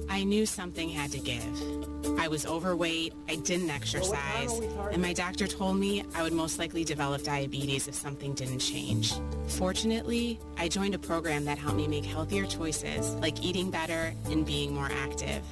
I 0.09 0.15
I 0.15 0.23
knew 0.23 0.45
something 0.45 0.87
had 0.87 1.11
to 1.11 1.19
give. 1.19 2.17
I 2.17 2.29
was 2.29 2.45
overweight, 2.45 3.13
I 3.27 3.35
didn't 3.35 3.69
exercise, 3.69 4.53
and 4.93 5.01
my 5.01 5.11
doctor 5.11 5.45
told 5.45 5.75
me 5.75 6.05
I 6.15 6.23
would 6.23 6.31
most 6.31 6.57
likely 6.57 6.85
develop 6.85 7.23
diabetes 7.23 7.89
if 7.89 7.95
something 7.95 8.33
didn't 8.33 8.59
change. 8.59 9.11
Fortunately, 9.47 10.39
I 10.57 10.69
joined 10.69 10.95
a 10.95 10.99
program 10.99 11.43
that 11.45 11.57
helped 11.57 11.75
me 11.75 11.89
make 11.89 12.05
healthier 12.05 12.45
choices, 12.45 13.13
like 13.15 13.43
eating 13.43 13.69
better 13.69 14.13
and 14.27 14.45
being 14.45 14.73
more 14.73 14.89
active. 14.89 15.43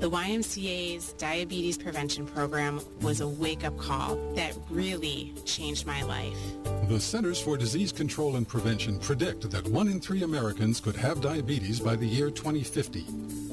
The 0.00 0.08
YMCA's 0.10 1.12
diabetes 1.18 1.76
prevention 1.76 2.24
program 2.24 2.80
was 3.02 3.20
a 3.20 3.28
wake-up 3.28 3.76
call 3.76 4.16
that 4.34 4.56
really 4.70 5.34
changed 5.44 5.86
my 5.86 6.00
life. 6.00 6.38
The 6.88 6.98
Centers 6.98 7.38
for 7.38 7.58
Disease 7.58 7.92
Control 7.92 8.36
and 8.36 8.48
Prevention 8.48 8.98
predict 8.98 9.50
that 9.50 9.68
one 9.68 9.88
in 9.88 10.00
three 10.00 10.22
Americans 10.22 10.80
could 10.80 10.96
have 10.96 11.20
diabetes 11.20 11.80
by 11.80 11.96
the 11.96 12.06
year 12.06 12.30
2050. 12.30 13.04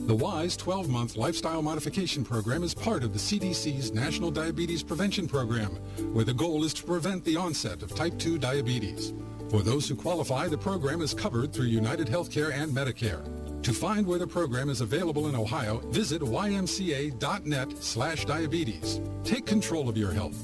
The 0.07 0.15
WISE 0.15 0.55
12 0.55 0.87
month 0.87 1.17
lifestyle 1.17 1.61
modification 1.61 2.23
program 2.23 2.63
is 2.63 2.73
part 2.73 3.03
of 3.03 3.11
the 3.11 3.19
CDC's 3.19 3.91
National 3.91 4.31
Diabetes 4.31 4.83
Prevention 4.83 5.27
Program, 5.27 5.71
where 6.13 6.23
the 6.23 6.33
goal 6.33 6.63
is 6.63 6.73
to 6.75 6.83
prevent 6.85 7.25
the 7.25 7.35
onset 7.35 7.83
of 7.83 7.93
type 7.93 8.17
2 8.17 8.37
diabetes. 8.37 9.11
For 9.49 9.63
those 9.63 9.89
who 9.89 9.97
qualify, 9.97 10.47
the 10.47 10.57
program 10.57 11.01
is 11.01 11.13
covered 11.13 11.51
through 11.51 11.65
United 11.65 12.07
Healthcare 12.07 12.53
and 12.53 12.71
Medicare. 12.73 13.46
To 13.63 13.73
find 13.73 14.07
where 14.07 14.19
the 14.19 14.27
program 14.27 14.69
is 14.69 14.81
available 14.81 15.27
in 15.27 15.35
Ohio, 15.35 15.79
visit 15.89 16.21
ymca.net 16.21 17.83
slash 17.83 18.25
diabetes. 18.25 19.01
Take 19.23 19.45
control 19.45 19.89
of 19.89 19.97
your 19.97 20.11
health. 20.11 20.37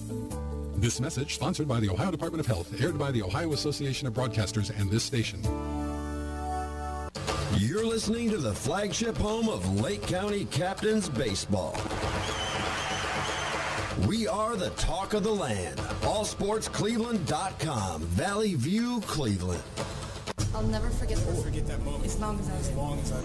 This 0.75 0.99
message 0.99 1.35
sponsored 1.35 1.67
by 1.67 1.79
the 1.79 1.89
Ohio 1.89 2.11
Department 2.11 2.41
of 2.41 2.47
Health, 2.47 2.81
aired 2.81 2.99
by 2.99 3.11
the 3.11 3.21
Ohio 3.21 3.53
Association 3.53 4.07
of 4.07 4.13
Broadcasters 4.13 4.77
and 4.77 4.91
this 4.91 5.03
station. 5.03 5.41
You're 7.57 7.85
listening 7.85 8.29
to 8.31 8.37
the 8.37 8.53
flagship 8.53 9.15
home 9.15 9.47
of 9.47 9.79
Lake 9.79 10.01
County 10.01 10.45
Captains 10.45 11.07
Baseball. 11.07 11.77
We 14.07 14.27
are 14.27 14.55
the 14.55 14.71
talk 14.71 15.13
of 15.13 15.23
the 15.23 15.33
land. 15.33 15.77
AllSportsCleveland.com. 16.01 18.01
Valley 18.01 18.55
View, 18.55 18.99
Cleveland. 19.01 19.63
I'll 20.55 20.63
never 20.63 20.89
forget 20.89 21.17
this. 21.17 21.43
forget 21.43 21.65
that 21.67 21.83
moment. 21.83 22.05
As 22.05 22.19
long 22.19 22.39
as 22.39 22.49
I 22.49 22.55
As 22.55 22.71
long 22.71 22.99
as 22.99 23.11
I. 23.11 23.21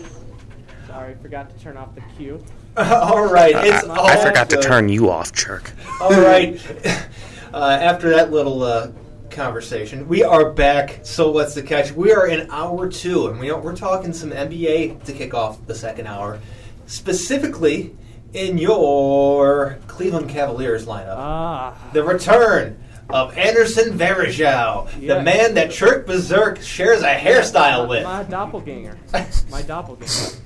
Sorry, 0.87 1.15
forgot 1.21 1.51
to 1.51 1.63
turn 1.63 1.77
off 1.77 1.95
the 1.95 2.01
cue. 2.17 2.43
all 2.77 3.27
right, 3.27 3.55
it's 3.55 3.85
I, 3.85 3.95
all 3.95 4.07
I 4.07 4.17
forgot 4.17 4.49
to 4.51 4.63
turn 4.63 4.89
you 4.89 5.11
off, 5.11 5.33
jerk. 5.33 5.73
All 6.01 6.11
right. 6.11 6.61
Uh, 7.51 7.79
after 7.81 8.11
that 8.11 8.31
little 8.31 8.63
uh, 8.63 8.91
conversation, 9.31 10.07
we 10.07 10.23
are 10.23 10.53
back. 10.53 11.01
So 11.03 11.31
what's 11.31 11.55
the 11.55 11.63
catch? 11.63 11.93
We 11.93 12.13
are 12.13 12.27
in 12.27 12.51
hour 12.51 12.91
two, 12.91 13.29
and 13.29 13.41
we 13.41 13.51
are, 13.51 13.59
we're 13.59 13.75
talking 13.75 14.13
some 14.13 14.33
NBA 14.33 15.03
to 15.05 15.13
kick 15.15 15.33
off 15.33 15.67
the 15.67 15.75
second 15.75 16.09
hour, 16.09 16.41
specifically 16.87 17.97
in 18.35 18.59
your 18.59 19.79
Cleveland 19.87 20.29
Cavaliers 20.29 20.85
lineup. 20.85 21.17
Ah. 21.17 21.75
The 21.95 22.05
return 22.05 22.79
of 23.11 23.37
Anderson 23.39 23.99
Varejao, 23.99 24.89
Yeah. 25.01 25.15
the 25.15 25.23
man 25.23 25.55
that 25.55 25.69
Churk 25.71 26.07
Berserk 26.07 26.61
shares 26.61 27.03
a 27.03 27.15
hairstyle 27.15 27.89
with. 27.89 28.05
My 28.05 28.23
doppelganger. 28.25 28.99
My 29.51 29.63
doppelganger. 29.63 30.37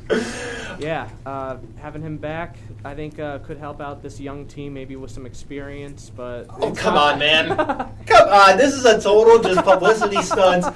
Yeah, 0.78 1.08
uh, 1.26 1.56
having 1.80 2.02
him 2.02 2.18
back, 2.18 2.56
I 2.84 2.94
think 2.94 3.18
uh, 3.20 3.38
could 3.38 3.58
help 3.58 3.80
out 3.80 4.02
this 4.02 4.18
young 4.18 4.46
team, 4.46 4.74
maybe 4.74 4.96
with 4.96 5.10
some 5.12 5.24
experience. 5.24 6.10
But 6.14 6.46
Oh, 6.60 6.72
come 6.72 6.96
on, 6.96 7.18
man. 7.20 7.48
Come 8.06 8.28
on, 8.28 8.56
this 8.58 8.74
is 8.74 8.84
a 8.84 9.00
total 9.00 9.38
just 9.40 9.64
publicity 9.64 10.20
stunt. 10.22 10.66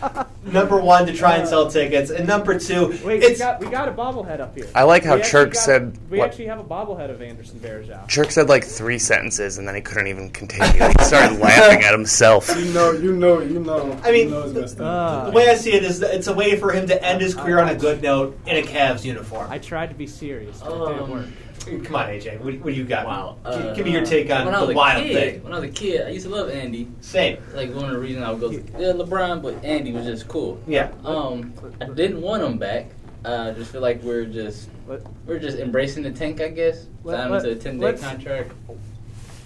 Number 0.45 0.81
one, 0.81 1.07
to 1.07 1.13
try 1.13 1.35
and 1.37 1.49
sell 1.49 1.69
tickets, 1.69 2.11
and 2.11 2.25
number 2.29 2.57
two, 2.59 2.91
Wait, 3.05 3.05
we 3.05 3.15
it's 3.27 3.41
got 3.41 3.59
we 3.59 3.67
got 3.67 3.89
a 3.89 3.93
bobblehead 3.93 4.39
up 4.39 4.55
here. 4.57 4.69
I 4.77 4.85
like 4.85 5.03
how 5.03 5.17
We 5.17 5.23
actually 5.23 5.47
Churk 5.47 5.53
got- 5.55 5.57
said 5.63 5.99
we 6.09 6.19
what- 6.19 6.29
actually 6.29 6.47
have 6.47 6.61
a 6.61 6.65
bobblehead 6.65 7.11
of 7.11 7.21
Anderson 7.21 7.59
Varejao. 7.59 8.07
Churk 8.07 8.31
said 8.31 8.49
like 8.49 8.65
three 8.65 8.99
sentences 9.01 9.59
and 9.59 9.67
then 9.67 9.75
he 9.75 9.81
couldn't 9.81 10.07
even 10.07 10.31
continue. 10.31 10.65
He 10.73 11.05
started 11.05 11.39
laughing 11.41 11.83
at 11.85 11.91
himself. 11.91 12.49
You 12.57 12.73
know, 12.73 12.93
you 12.93 13.13
know, 13.13 13.41
you 13.41 13.59
know. 13.59 13.99
I 14.05 14.13
mean, 14.13 14.29
you 14.29 14.35
know 14.35 14.43
it's 14.45 14.55
messed 14.55 14.81
Uh, 14.81 14.85
up. 14.85 15.25
the 15.27 15.33
way 15.33 15.49
I 15.51 15.57
see 15.57 15.73
it 15.73 15.83
is 15.83 15.99
that 15.99 16.15
it's 16.15 16.29
a 16.29 16.33
way 16.35 16.57
for 16.57 16.71
him 16.73 16.87
to 16.87 17.05
end 17.05 17.21
his 17.21 17.35
career 17.35 17.59
on 17.59 17.69
a 17.69 17.75
good 17.75 18.01
note 18.01 18.39
in 18.47 18.57
a 18.57 18.63
Cavs 18.63 19.05
uniform. 19.05 19.51
I 19.51 19.59
tried 19.59 19.89
to 19.89 19.97
be 19.97 20.07
serious, 20.07 20.61
but 20.61 20.69
it 20.73 20.79
didn't 20.87 21.03
Um, 21.03 21.11
work. 21.11 21.27
Come 21.67 21.97
on, 21.97 22.07
AJ, 22.09 22.41
what, 22.41 22.55
what 22.61 22.67
do 22.67 22.73
you 22.73 22.85
got? 22.85 23.07
Wow. 23.07 23.37
Gi- 23.45 23.51
Uh, 23.51 23.75
give 23.75 23.85
me 23.87 23.93
your 23.93 24.05
take 24.05 24.31
on 24.31 24.47
when 24.47 24.55
I 24.55 24.61
was 24.61 24.69
the 24.69 24.75
wild 24.77 25.03
kid, 25.03 25.13
thing. 25.35 25.43
When 25.43 25.53
I 25.53 25.59
was 25.59 25.69
a 25.69 25.73
kid, 25.73 26.07
I 26.07 26.11
used 26.11 26.27
to 26.27 26.33
love 26.33 26.49
Andy. 26.49 26.89
Same. 27.01 27.39
Like 27.55 27.75
one 27.75 27.87
of 27.87 27.91
the 27.91 27.99
reasons 27.99 28.25
I 28.25 28.31
would 28.31 28.41
go, 28.41 28.51
yeah, 28.51 28.93
LeBron, 28.93 29.43
but 29.43 29.65
Andy 29.65 29.93
was 29.93 30.07
just 30.07 30.29
cool. 30.29 30.61
Yeah. 30.69 30.93
Um, 31.05 31.53
I 31.81 31.87
didn't 31.87 32.23
want 32.23 32.43
him 32.45 32.57
back. 32.59 32.91
Uh, 33.25 33.51
I 33.55 33.59
just 33.59 33.73
feel 33.73 33.81
like 33.81 34.01
we're 34.05 34.27
just 34.27 34.69
we're 35.27 35.41
just 35.41 35.59
embracing 35.59 36.05
the 36.05 36.13
tank, 36.13 36.41
I 36.41 36.49
guess. 36.49 36.87
Let- 37.03 37.19
Signed 37.19 37.31
let- 37.33 37.43
to 37.43 37.51
a 37.51 37.55
ten 37.57 37.79
day 37.81 37.93
contract. 37.95 38.53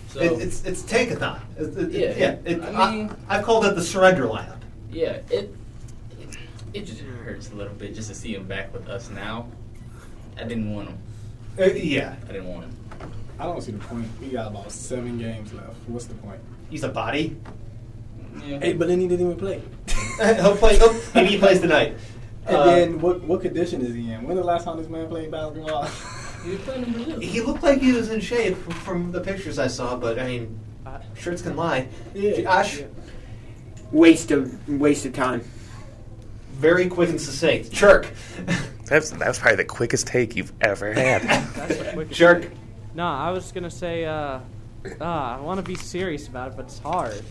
So 0.08 0.20
It, 0.20 0.32
it's 0.42 0.64
it's 0.64 0.82
tankathon. 0.82 1.40
It, 1.56 1.78
it, 1.78 1.90
Yeah. 1.92 2.14
yeah. 2.18 2.36
It, 2.56 2.62
I 2.62 2.92
mean- 2.94 3.10
I, 3.28 3.36
have 3.36 3.44
called 3.44 3.64
it 3.64 3.74
the 3.76 3.82
surrender 3.82 4.24
lineup. 4.24 4.58
yeah, 4.92 5.20
it, 5.30 5.54
it 6.20 6.36
it 6.74 6.80
just 6.84 7.00
hurts 7.00 7.50
a 7.50 7.54
little 7.54 7.72
bit 7.74 7.94
just 7.94 8.08
to 8.10 8.14
see 8.14 8.34
him 8.34 8.46
back 8.46 8.74
with 8.74 8.88
us 8.88 9.08
now. 9.08 9.46
I 10.36 10.44
didn't 10.44 10.74
want 10.74 10.88
him. 10.88 10.98
Uh, 11.58 11.64
yeah. 11.64 12.16
I 12.28 12.32
didn't 12.32 12.46
want 12.48 12.64
him. 12.64 12.76
I 13.38 13.44
don't 13.44 13.60
see 13.62 13.72
the 13.72 13.78
point. 13.78 14.06
We 14.20 14.28
got 14.28 14.48
about 14.48 14.70
seven 14.70 15.18
games 15.18 15.52
left. 15.52 15.74
What's 15.86 16.06
the 16.06 16.14
point? 16.14 16.40
He's 16.68 16.84
a 16.84 16.88
body. 16.88 17.36
Yeah. 18.44 18.58
Hey, 18.60 18.72
but 18.74 18.88
then 18.88 19.00
he 19.00 19.08
didn't 19.08 19.26
even 19.26 19.38
play. 19.38 19.62
He'll 20.36 20.56
play. 20.56 20.78
Oh, 20.80 21.02
maybe 21.14 21.30
he 21.30 21.38
plays 21.38 21.60
tonight. 21.60 21.96
And 22.46 22.56
Uh, 22.56 22.64
then 22.66 23.00
what? 23.00 23.22
What 23.22 23.40
condition 23.42 23.80
is 23.82 23.94
he 23.94 24.12
in? 24.12 24.22
When 24.24 24.36
the 24.36 24.44
last 24.44 24.64
time 24.64 24.76
this 24.76 24.88
man 24.88 25.08
played 25.08 25.30
basketball? 25.30 25.88
He 26.42 26.52
was 26.52 26.60
playing 26.60 26.84
in 26.84 26.92
Brazil. 26.94 27.20
He 27.20 27.40
looked 27.42 27.62
like 27.62 27.82
he 27.82 27.92
was 27.92 28.08
in 28.08 28.18
shape 28.18 28.56
from, 28.56 28.72
from 28.72 29.12
the 29.12 29.20
pictures 29.20 29.58
I 29.58 29.66
saw, 29.66 29.94
but 29.94 30.18
I 30.18 30.26
mean, 30.26 30.58
shirts 31.14 31.42
can 31.42 31.54
lie. 31.54 31.88
Josh, 32.16 32.80
Waste 33.92 34.30
of 34.30 34.66
waste 34.66 35.04
of 35.04 35.12
time. 35.12 35.42
Very 36.60 36.88
quick 36.88 37.08
and 37.08 37.20
succinct. 37.20 37.70
Churk. 37.72 38.06
That's 38.84 39.10
that's 39.10 39.38
probably 39.38 39.56
the 39.56 39.64
quickest 39.64 40.08
take 40.08 40.34
you've 40.36 40.52
ever 40.60 40.92
had. 40.92 41.22
That's 41.54 41.76
the 41.78 41.90
quickest 41.92 42.18
Jerk. 42.18 42.42
thing. 42.42 42.58
No, 42.94 43.06
I 43.06 43.30
was 43.30 43.52
gonna 43.52 43.70
say. 43.70 44.04
Uh, 44.04 44.40
uh, 45.00 45.04
I 45.04 45.40
want 45.40 45.58
to 45.58 45.62
be 45.62 45.76
serious 45.76 46.26
about 46.26 46.48
it, 46.48 46.56
but 46.56 46.64
it's 46.66 46.80
hard. 46.80 47.22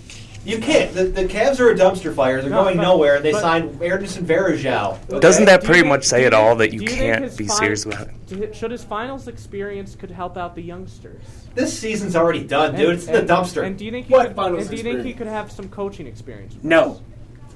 You 0.46 0.60
can't. 0.60 0.94
The, 0.94 1.04
the 1.04 1.26
Cavs 1.26 1.60
are 1.60 1.70
a 1.70 1.76
dumpster 1.76 2.16
fire. 2.16 2.42
They're 2.42 2.50
No, 2.50 2.64
going 2.64 2.78
but- 2.78 2.84
nowhere, 2.84 3.16
and 3.18 3.26
they 3.26 3.34
but- 3.34 3.42
signed 3.42 3.82
Anderson 3.84 4.26
Varejao. 4.26 5.20
Doesn't 5.20 5.46
that 5.46 5.60
Do 5.62 5.66
pretty 5.68 5.82
you 5.82 5.86
much 5.86 6.06
say 6.06 6.22
do 6.22 6.28
it 6.28 6.34
all 6.34 6.56
that 6.56 6.72
do 6.72 6.78
you 6.78 6.88
can't 6.88 7.24
be 7.38 7.48
fin- 7.48 7.50
serious 7.50 7.86
about 7.86 8.08
it? 8.32 8.56
Should 8.56 8.72
his 8.72 8.84
finals 8.86 9.28
experience 9.28 9.96
could 9.96 10.12
help 10.12 10.38
out 10.38 10.56
the 10.56 10.62
youngsters? 10.62 11.22
This 11.56 11.78
season's 11.78 12.16
already 12.16 12.44
done, 12.46 12.74
dude. 12.76 12.86
And- 12.90 12.98
it's 13.00 13.08
in 13.08 13.14
the 13.26 13.34
dumpster. 13.34 13.66
And 13.66 13.78
do 13.78 13.84
you 13.84 13.92
think 13.92 14.08
he 14.08 14.14
What 14.14 14.28
could, 14.28 14.36
finals 14.38 14.62
and 14.62 14.70
do 14.70 14.78
you 14.78 14.84
think 14.84 15.04
he 15.06 15.14
could 15.14 15.28
have 15.28 15.52
some 15.52 15.68
coaching 15.68 16.08
experience? 16.08 16.56
No. 16.64 17.02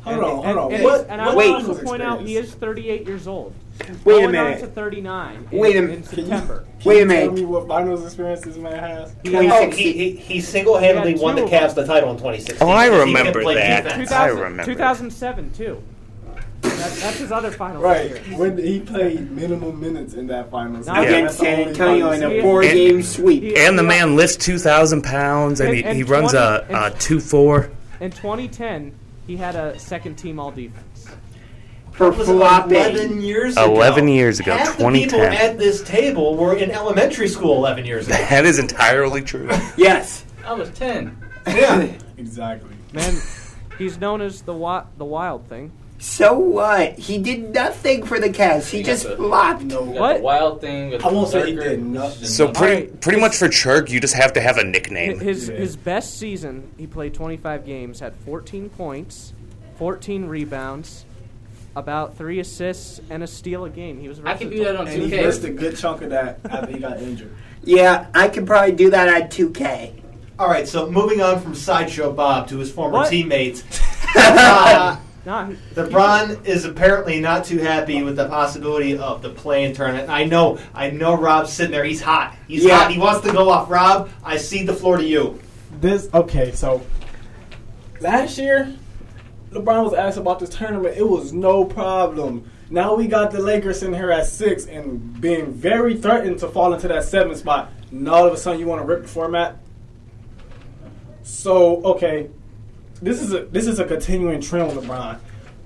Hold 0.04 0.16
And- 0.18 0.26
on, 0.26 0.32
hold 0.32 0.45
and- 0.47 0.60
on. 0.60 0.74
And, 0.74 0.84
What- 0.84 1.08
and 1.10 1.22
I 1.22 1.26
what 1.28 1.36
want 1.36 1.45
to 1.47 1.54
finals 1.54 1.70
also 1.78 1.84
point 1.84 2.01
out 2.01 2.22
he 2.22 2.36
is 2.38 2.51
38 2.54 3.08
years 3.08 3.28
old. 3.28 3.54
Wait 4.06 4.24
a 4.24 4.28
minute. 4.30 4.60
To 4.60 4.68
39. 4.68 5.47
In, 5.51 5.58
Wait 5.60 5.76
a 5.76 5.80
in 5.80 5.86
minute. 5.88 6.10
Can 6.10 6.20
you- 6.20 6.30
Can 6.30 6.60
Wait 6.86 7.01
a 7.01 7.06
minute. 7.06 7.24
Tell 7.26 7.32
me 7.34 7.45
what 7.45 7.68
finals 7.68 8.04
experience 8.04 8.41
this 8.41 8.58
man 8.58 8.78
has. 8.78 9.16
Oh, 9.34 9.70
he, 9.72 9.91
he, 9.93 10.12
he 10.12 10.41
single-handedly 10.41 11.14
He 11.16 11.20
won 11.20 11.36
the 11.36 11.43
Cavs 11.43 11.74
the 11.74 11.86
title 11.86 12.12
in 12.12 12.18
2016. 12.18 12.68
Oh, 12.68 12.72
I 12.72 12.88
remember 12.88 13.43
that. 13.56 13.84
2000, 13.95 14.14
I 14.14 14.28
remember. 14.28 14.64
2007 14.66 15.51
too. 15.51 15.82
That, 16.62 16.72
that's 17.01 17.18
his 17.18 17.32
other 17.32 17.51
finals 17.51 17.84
Right. 17.84 18.12
experience. 18.12 18.39
When 18.39 18.58
he 18.58 18.80
played 18.80 19.32
minimum 19.32 19.80
minutes 19.82 20.14
in 20.14 20.28
that 20.28 20.49
finals. 20.51 20.88
No, 20.88 20.93
That's 20.93 21.08
Against 21.08 21.39
the 21.39 21.45
San 21.45 21.68
Antonio 21.70 22.12
in 22.12 22.24
a 22.24 22.30
He- 22.30 22.41
four-game 22.41 23.04
sweep. 23.04 23.43
he- 23.43 23.58
And 23.58 23.78
the 23.78 23.84
man 23.84 24.16
lifts 24.16 24.38
two 24.38 24.58
thousand 24.58 25.01
pounds, 25.04 25.60
and, 25.60 25.70
And- 25.70 25.78
he, 25.78 25.84
and 25.84 25.97
he 25.97 26.04
runs 26.04 26.34
a, 26.34 26.64
20 26.70 26.86
a 26.86 26.89
two 26.99 27.20
four. 27.20 27.70
In 27.99 28.12
2010, 28.12 28.93
he 29.28 29.38
had 29.38 29.55
a 29.55 29.78
second 29.80 30.15
team 30.15 30.39
All 30.39 30.51
Defense. 30.51 31.07
For 31.91 32.09
That 32.09 32.17
was 32.17 32.28
flopping. 32.28 32.74
11 32.76 33.21
years 33.21 33.53
ago. 33.55 33.71
11 33.76 34.07
years 34.07 34.39
ago, 34.39 34.53
Half 34.57 34.78
the 34.80 34.89
people 34.89 35.21
at 35.21 35.59
this 35.59 35.84
table 35.84 36.36
were 36.36 36.55
in 36.57 36.71
elementary 36.71 37.28
school 37.28 37.55
11 37.57 37.86
years 37.86 38.07
ago. 38.07 38.15
That 38.17 38.45
is 38.45 38.57
entirely 38.59 39.21
true. 39.21 39.49
Yes. 39.78 40.26
I 40.45 40.53
was 40.53 40.69
ten. 40.71 41.15
yeah. 41.47 41.91
Exactly. 42.17 42.71
Man, 42.93 43.15
he's 43.78 43.97
known 43.97 44.21
as 44.21 44.41
the 44.41 44.53
wi- 44.53 44.86
the 44.97 45.05
Wild 45.05 45.47
Thing. 45.47 45.71
So 46.04 46.34
what? 46.38 46.99
He 46.99 47.18
did 47.18 47.54
nothing 47.54 48.06
for 48.06 48.20
the 48.20 48.30
Cavs. 48.30 48.70
He 48.70 48.80
You 48.80 48.84
just 48.84 49.04
got 49.08 49.12
the- 49.12 49.24
flopped. 49.24 49.62
We 49.64 49.70
got 49.70 49.86
What? 49.86 50.18
The 50.18 50.24
wild 50.24 50.60
thing. 50.60 50.89
With 50.89 51.06
I 51.06 51.10
won't 51.10 51.30
say 51.30 51.45
he 51.51 51.56
did 51.56 51.82
nothing. 51.82 52.28
So 52.28 52.49
pretty 52.49 52.88
pretty 52.97 53.22
much 53.22 53.38
for 53.38 53.47
Churk, 53.47 53.89
you 53.89 54.01
just 54.01 54.14
have 54.16 54.34
to 54.34 54.41
have 54.41 54.58
a 54.58 54.66
nickname. 54.66 55.20
His 55.22 55.47
Yeah. 55.47 55.56
his 55.56 55.78
best 55.78 56.20
season, 56.20 56.64
he 56.78 56.88
played 56.88 57.14
25 57.14 57.66
games, 57.66 58.01
had 58.01 58.16
14 58.26 58.68
points, 58.70 59.32
14 59.78 60.26
rebounds, 60.26 61.06
about 61.74 62.18
three 62.18 62.39
assists, 62.41 62.99
and 63.10 63.24
a 63.24 63.28
steal 63.28 63.64
a 63.64 63.70
game. 63.70 64.01
He 64.01 64.10
was 64.10 64.20
I 64.26 64.34
can 64.34 64.49
do 64.49 64.62
that 64.66 64.76
on 64.76 64.89
And 64.89 65.04
he 65.04 65.10
2K. 65.10 65.26
missed 65.26 65.43
a 65.45 65.51
good 65.51 65.78
chunk 65.78 66.01
of 66.01 66.10
that 66.10 66.39
after 66.49 66.70
he 66.74 66.80
got 66.80 67.01
injured. 67.01 67.32
Yeah, 67.64 68.08
I 68.14 68.28
could 68.28 68.45
probably 68.45 68.74
do 68.74 68.89
that 68.89 69.08
at 69.08 69.32
2K. 69.32 69.93
All 70.38 70.49
right, 70.49 70.68
so 70.68 70.89
moving 70.91 71.22
on 71.22 71.39
from 71.39 71.56
Sideshow 71.56 72.12
Bob 72.12 72.49
to 72.49 72.58
his 72.58 72.70
former 72.70 72.95
What? 72.95 73.10
teammates. 73.10 73.64
Uh, 74.16 74.97
Nah, 75.26 75.45
he- 75.47 75.55
LeBron 75.76 76.45
is 76.45 76.65
apparently 76.65 77.19
not 77.21 77.45
too 77.45 77.59
happy 77.59 78.03
with 78.03 78.17
the 78.17 78.28
possibility 78.28 78.97
of 78.97 79.21
the 79.21 79.30
play-in 79.30 79.74
tournament. 79.74 80.09
I 80.09 80.26
know, 80.26 80.57
I 80.76 80.89
know. 80.89 81.15
Rob's 81.15 81.51
sitting 81.53 81.71
there. 81.71 81.86
He's 81.86 82.01
hot. 82.01 82.36
He's 82.47 82.65
Yeah. 82.65 82.80
hot. 82.80 82.91
He 82.91 82.99
wants 82.99 83.26
to 83.26 83.32
go 83.32 83.49
off. 83.49 83.69
Rob, 83.71 84.09
I 84.24 84.36
cede 84.38 84.67
the 84.67 84.74
floor 84.74 84.97
to 84.97 85.03
you. 85.05 85.39
This 85.80 86.09
okay, 86.13 86.51
so 86.51 86.82
last 88.01 88.38
year, 88.38 88.74
LeBron 89.51 89.84
was 89.84 89.93
asked 89.93 90.17
about 90.17 90.39
this 90.39 90.49
tournament. 90.49 90.95
It 90.97 91.07
was 91.07 91.32
no 91.32 91.63
problem. 91.63 92.43
Now 92.69 92.95
we 92.95 93.07
got 93.07 93.32
the 93.32 93.39
Lakers 93.39 93.84
in 93.84 93.93
here 93.93 94.11
at 94.11 94.26
six 94.26 94.65
and 94.65 95.19
being 95.21 95.53
very 95.53 95.95
threatened 95.95 96.39
to 96.39 96.47
fall 96.47 96.74
into 96.74 96.88
that 96.89 97.03
seventh 97.05 97.38
spot. 97.38 97.71
And 97.91 98.09
all 98.09 98.26
of 98.26 98.34
a 98.34 98.38
sudden, 98.38 98.59
you 98.59 98.65
want 98.67 98.82
to 98.82 98.88
rip 98.88 99.03
the 99.03 99.07
format. 99.07 99.57
So 101.24 101.82
okay, 101.84 102.30
this 103.04 103.22
is 103.22 103.34
a 103.34 103.45
this 103.45 103.68
is 103.68 103.80
a 103.80 103.86
continuing 103.86 104.41
trend 104.41 104.76
with 104.76 104.86
LeBron. 104.86 105.20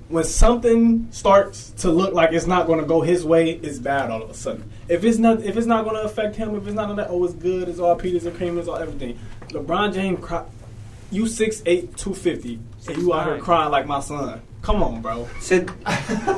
When 0.09 0.23
something 0.23 1.07
starts 1.11 1.71
to 1.81 1.91
look 1.91 2.13
like 2.13 2.31
it's 2.31 2.47
not 2.47 2.65
going 2.65 2.79
to 2.79 2.85
go 2.85 3.01
his 3.01 3.25
way, 3.25 3.51
it's 3.51 3.77
bad 3.77 4.09
all 4.09 4.23
of 4.23 4.29
a 4.29 4.33
sudden. 4.33 4.71
If 4.87 5.03
it's 5.03 5.17
not 5.17 5.43
if 5.43 5.57
it's 5.57 5.67
not 5.67 5.83
going 5.83 5.97
to 5.97 6.03
affect 6.03 6.35
him, 6.35 6.55
if 6.55 6.65
it's 6.65 6.75
not 6.75 6.85
going 6.85 6.97
to 6.97 7.07
oh 7.07 7.23
it's 7.25 7.33
good, 7.33 7.69
it's 7.69 7.79
all 7.79 7.95
Peters 7.95 8.25
and 8.25 8.35
cream, 8.35 8.57
it's 8.57 8.67
all 8.67 8.77
everything. 8.77 9.19
LeBron 9.49 9.93
James, 9.93 10.19
cry, 10.23 10.45
you 11.11 11.23
6'8", 11.23 11.63
250, 11.95 12.59
and 12.87 12.97
you 12.97 13.13
out 13.13 13.27
here 13.27 13.37
crying 13.37 13.71
like 13.71 13.85
my 13.85 13.99
son. 13.99 14.41
Come 14.63 14.83
on, 14.83 15.01
bro. 15.01 15.27
So, 15.39 15.65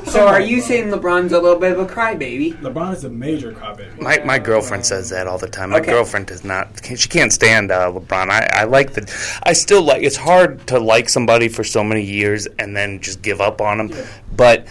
so 0.05 0.27
are 0.27 0.39
you 0.41 0.61
saying 0.61 0.89
LeBron's 0.89 1.31
a 1.31 1.39
little 1.39 1.59
bit 1.59 1.71
of 1.71 1.79
a 1.79 1.85
crybaby? 1.91 2.53
LeBron 2.59 2.93
is 2.93 3.03
a 3.03 3.09
major 3.09 3.53
crybaby. 3.53 3.99
My 3.99 4.19
my 4.23 4.37
girlfriend 4.37 4.85
says 4.85 5.09
that 5.09 5.25
all 5.25 5.39
the 5.39 5.47
time. 5.47 5.71
My 5.71 5.77
Okay. 5.79 5.91
girlfriend 5.91 6.27
does 6.27 6.43
not. 6.43 6.67
She 6.85 7.09
can't 7.09 7.33
stand 7.33 7.71
uh, 7.71 7.91
LeBron. 7.91 8.29
I, 8.29 8.47
I 8.53 8.63
like 8.65 8.93
the. 8.93 9.39
I 9.43 9.53
still 9.53 9.81
like. 9.81 10.03
It's 10.03 10.17
hard 10.17 10.67
to 10.67 10.79
like 10.79 11.09
somebody 11.09 11.47
for 11.47 11.63
so 11.63 11.83
many 11.83 12.03
years 12.03 12.45
and 12.59 12.75
then 12.77 12.99
just 12.99 13.23
give 13.23 13.41
up 13.41 13.61
on 13.61 13.79
them. 13.89 14.05
But 14.35 14.67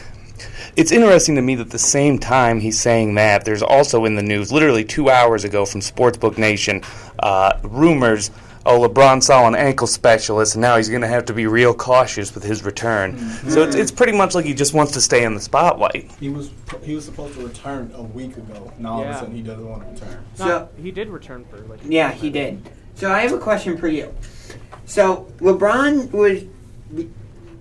it's 0.76 0.92
interesting 0.92 1.34
to 1.34 1.42
me 1.42 1.57
that 1.57 1.70
the 1.70 1.78
same 1.80 2.20
time 2.20 2.61
he's 2.61 2.78
saying 2.78 3.16
that, 3.16 3.44
there's 3.44 3.62
also 3.62 4.05
in 4.05 4.14
the 4.14 4.22
news, 4.22 4.53
literally 4.53 4.84
two 4.84 5.11
hours 5.11 5.42
ago 5.42 5.64
from 5.66 5.80
Sportsbook 5.80 6.38
Nation, 6.38 6.82
uh, 7.18 7.59
rumors. 7.64 8.30
Oh, 8.69 8.87
LeBron 8.87 9.23
saw 9.23 9.49
an 9.49 9.55
ankle 9.55 9.87
specialist, 9.87 10.55
and 10.55 10.61
now 10.61 10.77
he's 10.77 10.91
going 10.91 11.01
to 11.01 11.09
have 11.09 11.25
to 11.25 11.33
be 11.33 11.47
real 11.47 11.73
cautious 11.73 12.35
with 12.35 12.45
his 12.45 12.62
return. 12.64 13.16
Mm-hmm. 13.16 13.49
So 13.49 13.62
it's, 13.62 13.75
it's 13.75 13.91
pretty 13.91 14.12
much 14.12 14.35
like 14.35 14.45
he 14.45 14.53
just 14.53 14.75
wants 14.75 14.93
to 14.93 15.01
stay 15.01 15.25
in 15.25 15.33
the 15.33 15.41
spotlight. 15.41 16.11
He 16.21 16.29
was 16.29 16.51
he 16.83 16.95
was 16.95 17.07
supposed 17.07 17.39
to 17.39 17.47
return 17.47 17.91
a 17.95 18.03
week 18.03 18.37
ago. 18.37 18.71
Now 18.79 18.93
all 18.93 19.05
of 19.05 19.09
a 19.09 19.14
sudden 19.14 19.35
he 19.35 19.41
doesn't 19.41 19.66
want 19.66 19.97
to 19.97 20.05
return. 20.05 20.25
No, 20.39 20.69
he 20.77 20.91
did 20.91 21.09
return 21.09 21.47
for 21.47 21.57
like. 21.61 21.81
Yeah, 21.83 22.12
he 22.12 22.29
did. 22.29 22.69
So 22.95 23.11
I 23.11 23.21
have 23.21 23.33
a 23.33 23.39
question 23.39 23.79
for 23.79 23.89
you. 23.89 24.14
So 24.85 25.27
LeBron 25.39 26.12
was 26.12 26.43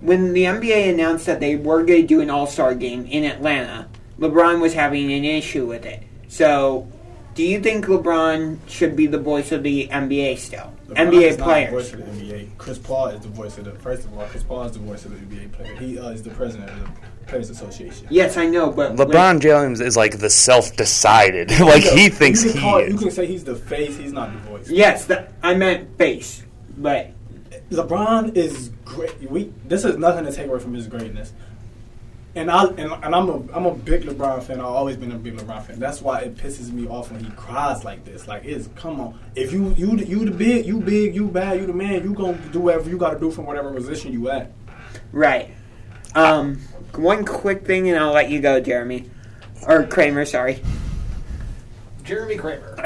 when 0.02 0.34
the 0.34 0.44
NBA 0.44 0.90
announced 0.90 1.24
that 1.24 1.40
they 1.40 1.56
were 1.56 1.84
going 1.84 2.02
to 2.02 2.06
do 2.06 2.20
an 2.20 2.28
All 2.28 2.46
Star 2.46 2.74
game 2.74 3.06
in 3.06 3.24
Atlanta. 3.24 3.88
LeBron 4.18 4.60
was 4.60 4.74
having 4.74 5.10
an 5.10 5.24
issue 5.24 5.64
with 5.64 5.86
it. 5.86 6.02
So, 6.28 6.86
do 7.34 7.42
you 7.42 7.60
think 7.60 7.86
LeBron 7.86 8.58
should 8.66 8.94
be 8.94 9.06
the 9.06 9.18
voice 9.18 9.52
of 9.52 9.62
the 9.62 9.88
NBA 9.88 10.38
still? 10.38 10.74
LeBron 10.88 11.10
NBA 11.12 11.22
is 11.22 11.38
not 11.38 11.46
the 11.66 11.70
voice 11.70 11.92
of 11.92 11.98
the 11.98 12.04
NBA. 12.24 12.48
Chris 12.56 12.78
Paul 12.78 13.06
is 13.08 13.20
the 13.20 13.28
voice 13.28 13.58
of 13.58 13.64
the. 13.66 13.72
First 13.72 14.04
of 14.06 14.16
all, 14.18 14.24
Chris 14.26 14.42
Paul 14.42 14.64
is 14.64 14.72
the 14.72 14.78
voice 14.78 15.04
of 15.04 15.10
the 15.12 15.36
NBA 15.36 15.52
player. 15.52 15.74
He 15.76 15.98
uh, 15.98 16.08
is 16.08 16.22
the 16.22 16.30
president 16.30 16.70
of 16.70 16.80
the 16.82 16.90
Players 17.26 17.50
Association. 17.50 18.06
Yes, 18.10 18.38
I 18.38 18.46
know, 18.46 18.70
but 18.70 18.96
LeBron 18.96 19.40
James 19.40 19.80
is 19.80 19.96
like 19.98 20.18
the 20.18 20.30
self-decided. 20.30 21.50
like 21.60 21.82
He's 21.82 21.92
a- 21.92 21.96
he 21.96 22.08
thinks 22.08 22.42
he 22.42 22.58
call- 22.58 22.78
is. 22.78 22.92
You 22.92 22.98
can 22.98 23.10
say 23.10 23.26
he's 23.26 23.44
the 23.44 23.54
face. 23.54 23.96
He's 23.98 24.12
not 24.12 24.32
the 24.32 24.38
voice. 24.50 24.70
Yes, 24.70 25.04
that, 25.06 25.32
I 25.42 25.54
meant 25.54 25.98
face, 25.98 26.44
but 26.78 27.12
LeBron 27.70 28.34
is 28.34 28.70
great. 28.86 29.30
We 29.30 29.52
this 29.66 29.84
is 29.84 29.98
nothing 29.98 30.24
to 30.24 30.32
take 30.32 30.46
away 30.46 30.58
from 30.58 30.72
his 30.72 30.86
greatness. 30.86 31.32
And 32.38 32.52
I 32.52 32.66
and, 32.66 32.92
and 32.92 33.14
I'm 33.16 33.28
a 33.28 33.42
I'm 33.52 33.66
a 33.66 33.74
big 33.74 34.02
LeBron 34.04 34.40
fan. 34.44 34.60
I've 34.60 34.66
always 34.66 34.96
been 34.96 35.10
a 35.10 35.18
big 35.18 35.36
LeBron 35.36 35.60
fan. 35.64 35.80
That's 35.80 36.00
why 36.00 36.20
it 36.20 36.36
pisses 36.36 36.70
me 36.70 36.86
off 36.86 37.10
when 37.10 37.24
he 37.24 37.30
cries 37.32 37.82
like 37.84 38.04
this. 38.04 38.28
Like 38.28 38.44
it's 38.44 38.68
come 38.76 39.00
on. 39.00 39.18
If 39.34 39.52
you 39.52 39.74
you 39.76 39.96
you 39.96 40.24
the 40.24 40.30
big, 40.30 40.64
you 40.64 40.78
big, 40.80 41.16
you 41.16 41.26
bad, 41.26 41.58
you 41.58 41.66
the 41.66 41.72
man. 41.72 42.04
You 42.04 42.14
gonna 42.14 42.38
do 42.52 42.60
whatever 42.60 42.88
you 42.88 42.96
got 42.96 43.14
to 43.14 43.18
do 43.18 43.32
from 43.32 43.44
whatever 43.46 43.72
position 43.72 44.12
you 44.12 44.30
at. 44.30 44.52
Right. 45.10 45.50
Um, 46.14 46.60
one 46.94 47.24
quick 47.24 47.66
thing, 47.66 47.88
and 47.90 47.98
I'll 47.98 48.12
let 48.12 48.30
you 48.30 48.40
go, 48.40 48.60
Jeremy. 48.60 49.10
Or 49.66 49.82
Kramer, 49.84 50.24
sorry. 50.24 50.62
Jeremy 52.04 52.36
Kramer. 52.36 52.76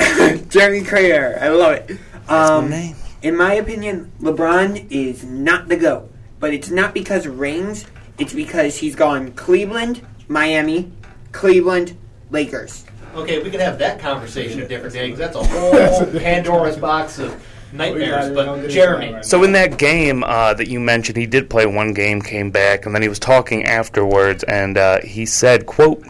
Jeremy 0.49 0.83
Kramer. 0.83 1.39
I 1.41 1.49
love 1.49 1.73
it. 1.75 1.87
That's 1.89 2.29
my 2.29 2.37
Um, 2.57 2.71
name. 2.71 2.97
In 3.21 3.37
my 3.37 3.53
opinion, 3.55 4.11
LeBron 4.21 4.91
is 4.91 5.25
not 5.25 5.69
the 5.69 5.77
GOAT. 5.77 6.09
But 6.41 6.53
it's 6.53 6.71
not 6.71 6.93
because 6.93 7.29
rings, 7.29 7.85
it's 8.19 8.33
because 8.33 8.77
he's 8.79 8.95
gone 8.95 9.33
Cleveland, 9.33 10.01
Miami, 10.29 10.91
Cleveland, 11.33 11.97
Lakers. 12.31 12.85
Okay, 13.15 13.43
we 13.43 13.51
can 13.51 13.61
have 13.61 13.79
that 13.79 13.99
conversation 13.99 14.61
a 14.63 14.69
different 14.69 14.95
day 14.95 15.11
'cause 15.11 15.19
that's 15.19 15.37
a 15.37 15.43
whole 15.45 16.07
Pandora's 16.21 16.77
box 16.77 17.19
of 17.19 17.35
nightmares. 17.73 18.31
But 18.35 18.69
Jeremy, 18.69 19.23
So 19.23 19.45
in 19.45 19.53
that 19.53 19.79
game 19.79 20.25
uh, 20.25 20.55
that 20.55 20.69
you 20.69 20.81
mentioned, 20.81 21.17
he 21.17 21.27
did 21.27 21.51
play 21.51 21.67
one 21.67 21.93
game, 21.93 22.23
came 22.23 22.51
back, 22.51 22.87
and 22.87 22.95
then 22.95 23.03
he 23.03 23.09
was 23.09 23.19
talking 23.19 23.65
afterwards, 23.65 24.45
and 24.45 24.79
uh, 24.79 25.01
he 25.03 25.27
said, 25.27 25.67
"quote 25.67 26.03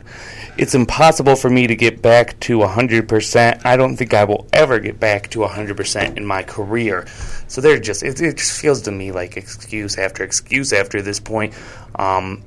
It's 0.58 0.74
impossible 0.74 1.34
for 1.36 1.48
me 1.48 1.66
to 1.66 1.74
get 1.74 2.02
back 2.02 2.38
to 2.40 2.58
100%. 2.58 3.64
I 3.64 3.76
don't 3.76 3.96
think 3.96 4.12
I 4.12 4.24
will 4.24 4.46
ever 4.52 4.78
get 4.78 5.00
back 5.00 5.30
to 5.30 5.40
100% 5.40 6.16
in 6.16 6.26
my 6.26 6.42
career." 6.42 7.06
So 7.48 7.60
they're 7.60 7.78
just 7.80 8.02
it, 8.02 8.20
it 8.20 8.36
just 8.36 8.60
feels 8.60 8.82
to 8.82 8.90
me 8.92 9.12
like 9.12 9.36
excuse 9.36 9.98
after 9.98 10.22
excuse 10.24 10.72
after 10.72 11.00
this 11.02 11.20
point. 11.20 11.54
Um, 11.96 12.42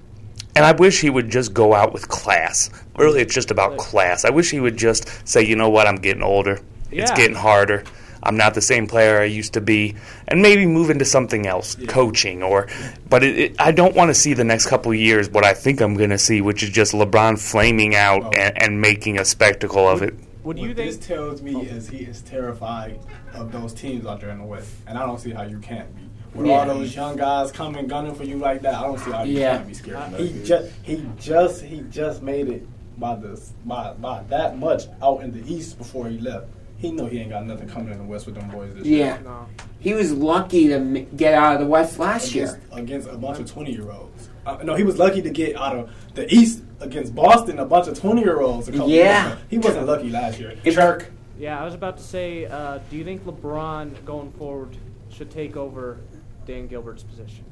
and 0.55 0.63
I 0.63 0.71
wish 0.71 1.01
he 1.01 1.09
would 1.09 1.29
just 1.29 1.53
go 1.53 1.73
out 1.73 1.93
with 1.93 2.07
class. 2.07 2.69
Really, 2.95 3.21
it's 3.21 3.33
just 3.33 3.51
about 3.51 3.77
class. 3.77 4.23
I 4.23 4.29
wish 4.29 4.51
he 4.51 4.59
would 4.59 4.77
just 4.77 5.27
say, 5.27 5.43
you 5.43 5.55
know 5.55 5.69
what, 5.69 5.85
I'm 5.85 5.97
getting 5.97 6.23
older. 6.23 6.59
It's 6.91 7.11
Yeah. 7.11 7.15
getting 7.15 7.35
harder. 7.35 7.83
I'm 8.25 8.37
not 8.37 8.53
the 8.53 8.61
same 8.61 8.87
player 8.87 9.19
I 9.19 9.25
used 9.25 9.53
to 9.53 9.61
be, 9.61 9.95
and 10.27 10.41
maybe 10.41 10.65
move 10.65 10.89
into 10.89 11.05
something 11.05 11.45
else, 11.45 11.75
coaching 11.87 12.41
or. 12.43 12.67
But 13.09 13.23
it, 13.23 13.39
it, 13.39 13.55
I 13.59 13.71
don't 13.71 13.95
want 13.95 14.09
to 14.09 14.15
see 14.15 14.33
the 14.33 14.43
next 14.43 14.67
couple 14.67 14.91
of 14.91 14.97
years 14.97 15.29
what 15.29 15.45
I 15.45 15.53
think 15.53 15.81
I'm 15.81 15.93
going 15.95 16.09
to 16.09 16.17
see, 16.17 16.41
which 16.41 16.63
is 16.63 16.69
just 16.69 16.93
LeBron 16.93 17.39
flaming 17.39 17.95
out 17.95 18.23
oh. 18.23 18.31
and, 18.31 18.61
and 18.61 18.81
making 18.81 19.19
a 19.19 19.25
spectacle 19.25 19.87
of 19.87 20.01
it. 20.01 20.13
What 20.43 20.55
do 20.55 20.61
you 20.61 20.69
what 20.69 20.77
think? 20.77 20.91
this 20.95 21.07
tells 21.07 21.41
me 21.41 21.61
is 21.65 21.89
he 21.89 21.99
is 21.99 22.21
terrified 22.21 22.99
of 23.33 23.51
those 23.51 23.73
teams 23.73 24.05
out 24.05 24.21
there 24.21 24.29
in 24.29 24.37
the 24.39 24.45
West, 24.45 24.71
and 24.87 24.97
I 24.97 25.05
don't 25.05 25.19
see 25.19 25.31
how 25.31 25.43
you 25.43 25.59
can't 25.59 25.93
be. 25.95 26.03
With 26.33 26.47
Yeah. 26.47 26.53
all 26.59 26.65
those 26.65 26.95
young 26.95 27.15
guys 27.15 27.51
coming 27.51 27.87
gunning 27.87 28.13
for 28.13 28.25
you 28.25 28.37
like 28.37 28.61
that, 28.63 28.75
I 28.75 28.81
don't 28.81 28.99
see 28.99 29.11
how 29.11 29.23
you 29.23 29.39
Yeah. 29.39 29.57
can't 29.57 29.67
be 29.67 29.73
scared. 29.73 30.13
He 30.13 30.43
just 30.43 30.71
he 30.83 31.05
just 31.19 31.63
he 31.63 31.83
just 31.89 32.21
made 32.21 32.49
it 32.49 32.67
by 32.99 33.15
this 33.15 33.53
by 33.65 33.93
by 33.93 34.23
that 34.29 34.57
much 34.59 34.83
out 35.01 35.21
in 35.21 35.31
the 35.31 35.51
East 35.51 35.77
before 35.77 36.07
he 36.07 36.19
left. 36.19 36.47
He 36.77 36.91
know 36.91 37.05
he 37.05 37.19
ain't 37.19 37.29
got 37.29 37.45
nothing 37.45 37.67
coming 37.69 37.91
in 37.93 37.97
the 37.97 38.03
West 38.03 38.25
with 38.25 38.35
them 38.35 38.49
boys 38.49 38.73
this 38.75 38.85
year. 38.85 39.05
Yeah. 39.05 39.21
year. 39.21 39.45
He 39.79 39.93
was 39.93 40.11
lucky 40.11 40.67
to 40.67 40.75
m- 40.75 41.07
get 41.15 41.33
out 41.33 41.53
of 41.55 41.59
the 41.61 41.65
West 41.67 41.97
last 41.99 42.29
against, 42.31 42.57
year. 42.57 42.61
against 42.73 43.07
a 43.07 43.17
bunch 43.17 43.39
of 43.39 43.49
twenty 43.49 43.71
year 43.71 43.89
olds. 43.91 44.29
Uh, 44.45 44.57
no, 44.63 44.75
he 44.75 44.83
was 44.83 44.97
lucky 44.99 45.21
to 45.21 45.29
get 45.29 45.55
out 45.55 45.75
of 45.75 45.89
the 46.13 46.31
East 46.33 46.63
against 46.81 47.15
Boston, 47.15 47.59
a 47.59 47.65
bunch 47.65 47.87
of 47.87 47.97
twenty 47.99 48.21
year 48.21 48.41
olds. 48.41 48.69
Yeah. 48.69 49.37
he 49.49 49.57
wasn't 49.57 49.87
lucky 49.87 50.09
last 50.09 50.39
year. 50.39 50.55
Shark. 50.71 51.11
Yeah, 51.39 51.59
I 51.59 51.65
was 51.65 51.73
about 51.73 51.97
to 51.97 52.03
say, 52.03 52.45
uh, 52.45 52.79
do 52.89 52.95
you 52.97 53.03
think 53.03 53.25
LeBron 53.25 54.05
going 54.05 54.31
forward 54.33 54.77
should 55.09 55.29
take 55.29 55.57
over 55.57 55.97
Dan 56.45 56.67
Gilbert's 56.67 57.03
position? 57.03 57.43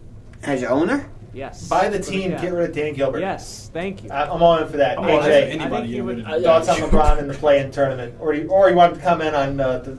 As 0.43 0.63
owner? 0.63 1.09
Yes. 1.33 1.67
Buy 1.67 1.89
the 1.89 1.99
team, 1.99 2.31
yeah. 2.31 2.41
get 2.41 2.53
rid 2.53 2.69
of 2.69 2.75
Dan 2.75 2.93
Gilbert. 2.93 3.19
Yes, 3.19 3.69
thank 3.73 4.03
you. 4.03 4.11
I- 4.11 4.29
I'm 4.31 4.43
all 4.43 4.57
in 4.59 4.67
for 4.69 4.77
that. 4.77 4.99
I'm 4.99 5.05
all 5.05 5.17
in 5.17 5.23
for 5.23 5.29
AJ, 5.29 5.49
anybody 5.49 5.63
I 5.65 5.69
think 5.79 5.87
you 5.87 5.91
getting 5.95 6.05
would- 6.05 6.15
rid 6.17 6.25
of 6.25 6.31
uh, 6.31 6.33
Dan 6.35 6.43
thoughts 6.43 6.69
on 6.69 6.77
LeBron 6.89 7.19
in 7.19 7.27
the 7.27 7.33
play-in 7.33 7.71
tournament, 7.71 8.15
or 8.19 8.33
you, 8.33 8.47
or 8.49 8.69
you 8.69 8.75
want 8.75 8.93
to 8.95 9.01
comment 9.01 9.35
on 9.35 9.59
uh, 9.59 9.79
the 9.79 9.97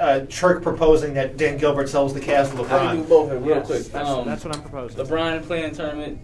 uh, 0.00 0.20
Churk 0.26 0.62
proposing 0.62 1.14
that 1.14 1.36
Dan 1.36 1.56
Gilbert 1.58 1.88
sells 1.88 2.14
the 2.14 2.20
Cavs 2.20 2.50
to 2.54 2.62
I 2.64 2.68
can 2.78 2.96
do 2.98 3.02
LeBron? 3.02 3.08
both 3.08 3.30
of 3.32 3.34
them 3.40 3.44
real 3.44 3.56
Yes, 3.56 3.66
quick. 3.66 3.82
That's, 3.86 4.08
Um, 4.08 4.26
that's 4.26 4.44
what 4.44 4.54
I'm 4.54 4.62
proposing. 4.62 5.04
LeBron 5.04 5.42
playing 5.44 5.74
tournament, 5.74 6.18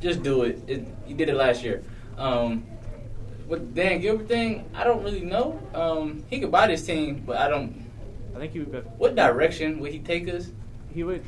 just 0.00 0.22
do 0.22 0.42
it. 0.42 0.60
it. 0.66 0.86
You 1.06 1.14
did 1.14 1.28
it 1.28 1.34
last 1.36 1.62
year. 1.62 1.82
Um, 2.16 2.64
with 3.46 3.74
Dan 3.74 4.00
Gilbert 4.00 4.28
thing, 4.28 4.68
I 4.74 4.84
don't 4.84 5.02
really 5.04 5.20
know. 5.22 5.58
Um, 5.72 6.24
he 6.28 6.40
could 6.40 6.50
buy 6.50 6.66
this 6.66 6.84
team, 6.84 7.22
but 7.26 7.36
I 7.38 7.48
don't. 7.48 7.86
I 8.34 8.40
think 8.40 8.52
he 8.52 8.60
would. 8.60 8.84
What 8.98 9.14
direction 9.14 9.78
would 9.80 9.92
he 9.92 10.00
take 10.00 10.28
us? 10.28 10.48
He 10.92 11.02
would. 11.04 11.22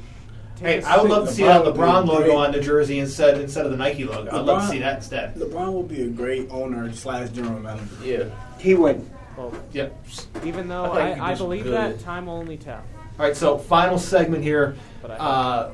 Hey, 0.61 0.83
I 0.83 1.01
would 1.01 1.11
love 1.11 1.27
to 1.29 1.33
see 1.35 1.45
that 1.45 1.63
LeBron 1.63 1.65
would 1.65 1.75
LeBron 1.77 2.07
logo 2.07 2.25
great. 2.25 2.35
on 2.37 2.53
the 2.53 2.61
jersey 2.61 2.99
instead 2.99 3.41
instead 3.41 3.65
of 3.65 3.71
the 3.73 3.79
Nike 3.79 4.05
logo. 4.05 4.31
I'd 4.31 4.45
love 4.45 4.63
to 4.63 4.69
see 4.69 4.79
that 4.81 4.97
instead. 4.99 5.35
LeBron 5.37 5.73
will 5.73 5.83
be 5.83 6.03
a 6.03 6.09
great 6.09 6.49
owner 6.51 6.93
slash 6.93 7.31
general 7.31 7.59
manager. 7.61 7.87
Yeah. 8.05 8.25
He 8.59 8.75
would. 8.75 9.09
Well, 9.37 9.55
Yep. 9.73 9.97
even 10.45 10.69
though 10.69 10.85
I 10.85 11.13
I, 11.13 11.31
I, 11.33 11.35
believe 11.35 11.65
good. 11.65 11.73
that, 11.73 12.01
time 12.01 12.27
will 12.27 12.35
only 12.35 12.59
tell. 12.59 12.83
All 13.19 13.27
right, 13.27 13.35
so 13.37 13.57
final 13.57 13.99
segment 13.99 14.43
here. 14.45 14.77
Uh, 15.05 15.71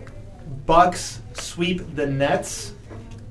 Bucks 0.67 1.21
sweep 1.35 1.97
the 1.97 2.07
Nets. 2.07 2.73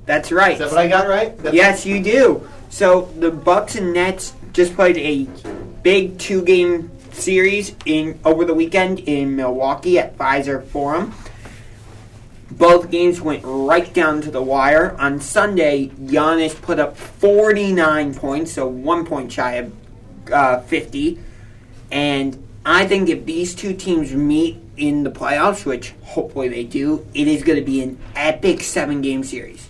That's 0.04 0.30
right. 0.30 0.52
Is 0.52 0.58
that 0.58 0.68
what 0.70 0.78
I 0.78 0.88
got 0.88 1.08
right? 1.08 1.36
That's- 1.38 1.54
Yes, 1.54 1.86
you 1.86 2.02
do. 2.02 2.46
So 2.68 3.08
the 3.18 3.30
Bucks 3.30 3.76
and 3.76 3.92
Nets 3.94 4.34
just 4.52 4.74
played 4.74 4.98
a 4.98 5.26
big 5.82 6.18
two-game 6.18 6.90
series 7.12 7.74
in 7.86 8.18
over 8.24 8.44
the 8.44 8.52
weekend 8.54 8.98
in 9.00 9.36
Milwaukee 9.36 9.98
at 9.98 10.18
Pfizer 10.18 10.62
Forum. 10.66 11.14
Both 12.56 12.90
games 12.90 13.20
went 13.20 13.42
right 13.44 13.92
down 13.92 14.22
to 14.22 14.30
the 14.30 14.40
wire. 14.40 14.96
On 14.98 15.20
Sunday, 15.20 15.88
Giannis 15.88 16.60
put 16.60 16.78
up 16.78 16.96
49 16.96 18.14
points, 18.14 18.52
so 18.52 18.66
one 18.66 19.04
point 19.04 19.30
shy 19.30 19.54
of 19.54 19.72
uh, 20.32 20.60
50. 20.62 21.18
And 21.90 22.42
I 22.64 22.86
think 22.86 23.08
if 23.10 23.26
these 23.26 23.54
two 23.54 23.74
teams 23.74 24.12
meet 24.14 24.58
in 24.76 25.02
the 25.04 25.10
playoffs, 25.10 25.66
which 25.66 25.94
hopefully 26.02 26.48
they 26.48 26.64
do, 26.64 27.06
it 27.14 27.28
is 27.28 27.42
going 27.42 27.58
to 27.58 27.64
be 27.64 27.82
an 27.82 27.98
epic 28.14 28.62
seven 28.62 29.02
game 29.02 29.22
series. 29.22 29.68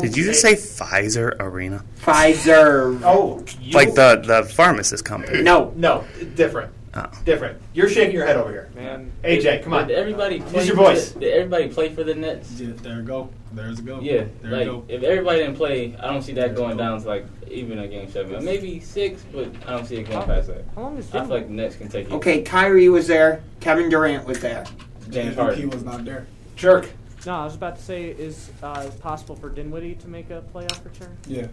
Did 0.00 0.16
you 0.16 0.24
just 0.24 0.42
say 0.42 0.54
Pfizer 0.54 1.36
Arena? 1.38 1.84
Pfizer. 2.00 3.00
Oh, 3.04 3.44
Like 3.72 3.94
the, 3.94 4.22
the 4.26 4.44
pharmacist 4.44 5.04
company? 5.04 5.42
No. 5.42 5.72
No, 5.76 6.04
different. 6.34 6.72
Oh. 6.96 7.10
Different. 7.26 7.60
You're 7.74 7.90
shaking 7.90 8.14
your 8.14 8.24
head 8.24 8.36
over 8.36 8.50
here. 8.50 8.70
Man. 8.74 9.12
AJ, 9.22 9.62
come 9.62 9.74
on. 9.74 9.88
Did 9.88 9.98
everybody 9.98 10.40
play 10.40 10.60
Use 10.60 10.68
your 10.68 10.76
voice. 10.76 11.10
The, 11.10 11.20
did 11.20 11.34
everybody 11.34 11.68
play 11.68 11.94
for 11.94 12.04
the 12.04 12.14
Nets? 12.14 12.52
Yeah, 12.52 12.72
there 12.76 13.00
you 13.00 13.02
go. 13.02 13.28
There's 13.52 13.80
a 13.80 13.82
go. 13.82 14.00
Yeah, 14.00 14.24
there 14.40 14.50
like 14.50 14.64
you 14.64 14.72
go. 14.72 14.84
if 14.88 15.02
everybody 15.02 15.40
didn't 15.40 15.56
play, 15.56 15.94
I 15.96 16.06
don't 16.06 16.22
see 16.22 16.32
that 16.32 16.54
going 16.54 16.78
down 16.78 17.00
to 17.02 17.06
like 17.06 17.26
even 17.48 17.78
a 17.80 17.88
game 17.88 18.10
seven, 18.10 18.42
maybe 18.44 18.80
six, 18.80 19.22
but 19.30 19.48
I 19.66 19.72
don't 19.72 19.86
see 19.86 19.96
it 19.96 20.08
going 20.08 20.26
past 20.26 20.48
that. 20.48 20.64
How 20.74 20.82
long 20.82 20.96
is 20.96 21.10
that? 21.10 21.22
I 21.22 21.26
feel 21.26 21.36
like 21.36 21.48
the 21.48 21.52
Nets 21.52 21.76
can 21.76 21.88
take 21.88 22.06
it. 22.06 22.12
Okay, 22.12 22.42
Kyrie 22.42 22.88
was 22.88 23.06
there. 23.06 23.42
Kevin 23.60 23.90
Durant 23.90 24.26
was 24.26 24.40
there. 24.40 24.64
James 25.10 25.36
MVP 25.36 25.38
Harden. 25.38 25.70
was 25.70 25.84
not 25.84 26.04
there. 26.04 26.26
Jerk. 26.56 26.88
No, 27.26 27.34
I 27.34 27.44
was 27.44 27.56
about 27.56 27.76
to 27.76 27.82
say, 27.82 28.04
is 28.04 28.50
uh, 28.62 28.84
is 28.86 28.94
possible 28.94 29.36
for 29.36 29.50
Dinwiddie 29.50 29.96
to 29.96 30.08
make 30.08 30.30
a 30.30 30.42
playoff 30.54 30.84
return? 30.84 31.16
Yeah. 31.26 31.48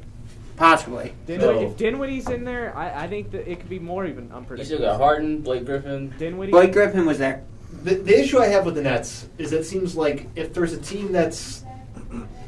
Possibly. 0.56 1.14
Dinwiddie, 1.26 1.60
So- 1.60 1.66
if 1.72 1.78
Dinwiddie's 1.78 2.30
in 2.30 2.44
there, 2.44 2.76
I, 2.78 3.04
I 3.04 3.08
think 3.08 3.32
that 3.32 3.50
it 3.50 3.60
could 3.60 3.70
be 3.70 3.80
more 3.80 4.06
even 4.06 4.26
You 4.30 4.36
unpredictable. 4.36 4.78
still 4.78 4.92
got 4.92 4.98
Harden, 5.00 5.42
Blake 5.42 5.66
Griffin. 5.66 6.14
Dinwiddie. 6.18 6.52
Blake 6.52 6.72
Griffin 6.74 7.06
was 7.06 7.18
there. 7.18 7.44
The, 7.84 7.96
the 7.96 8.20
issue 8.20 8.38
I 8.40 8.48
have 8.48 8.66
with 8.66 8.76
the 8.76 8.82
Nets 8.84 9.28
is 9.38 9.52
it 9.52 9.64
seems 9.66 9.96
like 9.98 10.30
if 10.36 10.54
there's 10.54 10.74
a 10.74 10.78
team 10.80 11.12
that's 11.12 11.64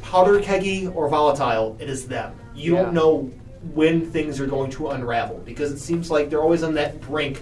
powder 0.04 0.40
keggy 0.40 0.94
or 0.96 1.10
volatile, 1.10 1.76
it 1.80 1.90
is 1.90 2.08
them. 2.08 2.34
You 2.56 2.76
Yeah. 2.76 2.84
don't 2.84 2.94
know 2.94 3.32
when 3.74 4.12
things 4.12 4.40
are 4.40 4.46
going 4.46 4.70
to 4.72 4.90
unravel 4.90 5.42
because 5.44 5.72
it 5.72 5.80
seems 5.80 6.12
like 6.12 6.30
they're 6.30 6.44
always 6.44 6.62
on 6.62 6.76
that 6.76 7.02
brink 7.02 7.42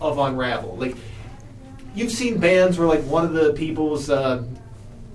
of 0.00 0.18
unravel. 0.18 0.76
Like 0.76 0.96
you've 1.94 2.10
seen 2.10 2.38
bands 2.38 2.78
where 2.78 2.88
like 2.88 3.02
one 3.04 3.24
of 3.24 3.32
the 3.32 3.52
people's 3.52 4.10
uh, 4.10 4.42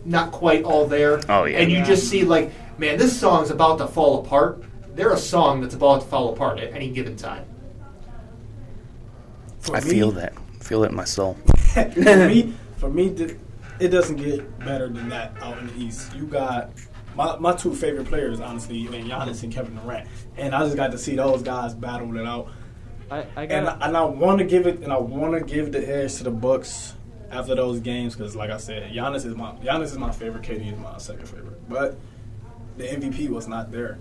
not 0.06 0.32
quite 0.32 0.64
all 0.64 0.88
there, 0.88 1.20
Oh, 1.28 1.44
yeah. 1.44 1.60
and 1.60 1.70
you 1.70 1.80
Yeah. 1.80 1.84
just 1.86 2.08
see 2.08 2.24
like, 2.24 2.52
man, 2.80 2.98
this 2.98 3.20
song's 3.20 3.50
about 3.50 3.80
to 3.80 3.88
fall 3.88 4.24
apart. 4.24 4.64
They're 4.96 5.12
a 5.12 5.18
song 5.18 5.62
that's 5.62 5.76
about 5.76 6.02
to 6.02 6.08
fall 6.08 6.34
apart 6.34 6.60
at 6.60 6.74
any 6.74 6.90
given 6.90 7.16
time. 7.16 7.46
For 9.60 9.76
I 9.76 9.82
me- 9.82 9.90
feel 9.90 10.12
that. 10.12 10.34
feel 10.62 10.84
it 10.84 10.90
in 10.90 10.96
my 10.96 11.04
soul. 11.06 11.38
for 11.74 11.90
me, 12.28 12.54
for 12.78 12.90
me, 12.90 13.14
th- 13.14 13.38
it 13.80 13.90
doesn't 13.90 14.16
get 14.18 14.58
better 14.60 14.88
than 14.88 15.10
that 15.10 15.34
out 15.42 15.58
in 15.58 15.68
the 15.68 15.76
East. 15.78 16.16
You 16.16 16.26
got 16.26 16.72
my, 17.16 17.38
my 17.38 17.54
two 17.54 17.74
favorite 17.76 18.08
players, 18.08 18.40
honestly, 18.40 18.88
I 18.88 18.92
mean, 18.92 19.08
Giannis 19.08 19.44
and 19.44 19.52
Kevin 19.54 19.76
Durant, 19.76 20.08
and 20.38 20.56
I 20.56 20.64
just 20.64 20.76
got 20.78 20.92
to 20.92 20.98
see 20.98 21.16
those 21.16 21.42
guys 21.42 21.74
battle 21.74 22.16
it 22.18 22.26
out. 22.26 22.48
I, 23.12 23.26
I 23.36 23.44
and, 23.44 23.66
got 23.66 23.82
I- 23.82 23.88
and 23.88 23.98
I 23.98 24.04
want 24.04 24.40
to 24.40 24.46
give 24.46 24.66
it, 24.66 24.80
and 24.80 24.94
I 24.94 24.98
want 24.98 25.34
to 25.34 25.42
give 25.42 25.72
the 25.72 25.86
edge 25.88 26.16
to 26.16 26.24
the 26.24 26.32
Bucks 26.32 26.94
after 27.32 27.54
those 27.56 27.80
games 27.82 28.16
because, 28.16 28.36
like 28.36 28.50
I 28.52 28.58
said, 28.58 28.92
Giannis 28.94 29.26
is 29.26 29.36
my 29.36 29.52
Giannis 29.56 29.86
is 29.86 29.98
my 29.98 30.12
favorite. 30.12 30.44
KD 30.44 30.72
is 30.74 30.80
my 30.80 30.98
second 31.00 31.28
favorite, 31.28 31.68
but 31.68 31.98
the 32.78 32.86
MVP 32.86 33.30
was 33.30 33.48
not 33.48 33.72
there. 33.72 33.98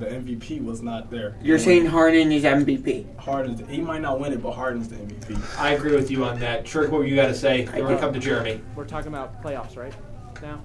The 0.00 0.06
MVP 0.06 0.64
was 0.64 0.80
not 0.80 1.10
there. 1.10 1.36
You're 1.42 1.58
saying 1.58 1.84
Harden 1.84 2.32
is 2.32 2.42
MVP. 2.42 3.18
Harden, 3.18 3.68
he 3.68 3.82
might 3.82 4.00
not 4.00 4.18
win 4.18 4.32
it, 4.32 4.42
but 4.42 4.52
Harden's 4.52 4.88
the 4.88 4.96
MVP. 4.96 5.58
I 5.58 5.72
agree 5.72 5.94
with 5.94 6.10
you 6.10 6.24
on 6.24 6.40
that. 6.40 6.64
Trick, 6.64 6.90
what 6.90 7.00
were 7.00 7.06
you 7.06 7.14
got 7.14 7.26
to 7.26 7.34
say? 7.34 7.66
We're 7.66 7.82
gonna 7.82 7.98
come 7.98 8.14
to 8.14 8.18
Jeremy. 8.18 8.62
We're 8.74 8.86
talking 8.86 9.08
about 9.08 9.42
playoffs, 9.42 9.76
right? 9.76 9.92
Now. 10.40 10.62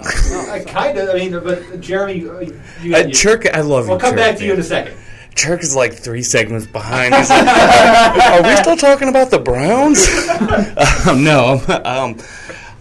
I 0.00 0.64
kind 0.66 0.96
of. 0.96 1.10
I 1.10 1.14
mean, 1.14 1.32
but 1.32 1.80
Jeremy, 1.80 2.26
uh, 2.26 2.40
you, 2.80 2.96
Uh, 2.96 3.02
Churk, 3.10 3.50
I 3.52 3.60
love 3.60 3.84
you. 3.84 3.90
We'll 3.90 4.00
come 4.00 4.12
Churk, 4.12 4.16
back 4.16 4.36
to 4.38 4.46
you 4.46 4.54
in 4.54 4.60
a 4.60 4.62
second. 4.62 4.96
Churk 5.34 5.60
is 5.62 5.76
like 5.76 5.92
three 5.92 6.22
segments 6.22 6.66
behind. 6.66 7.14
He's 7.16 7.28
like, 7.28 7.46
Are 7.46 8.42
we 8.42 8.56
still 8.56 8.76
talking 8.76 9.08
about 9.08 9.30
the 9.30 9.38
Browns? 9.38 10.08
um, 11.06 11.22
no. 11.22 11.60
Um, 11.84 12.16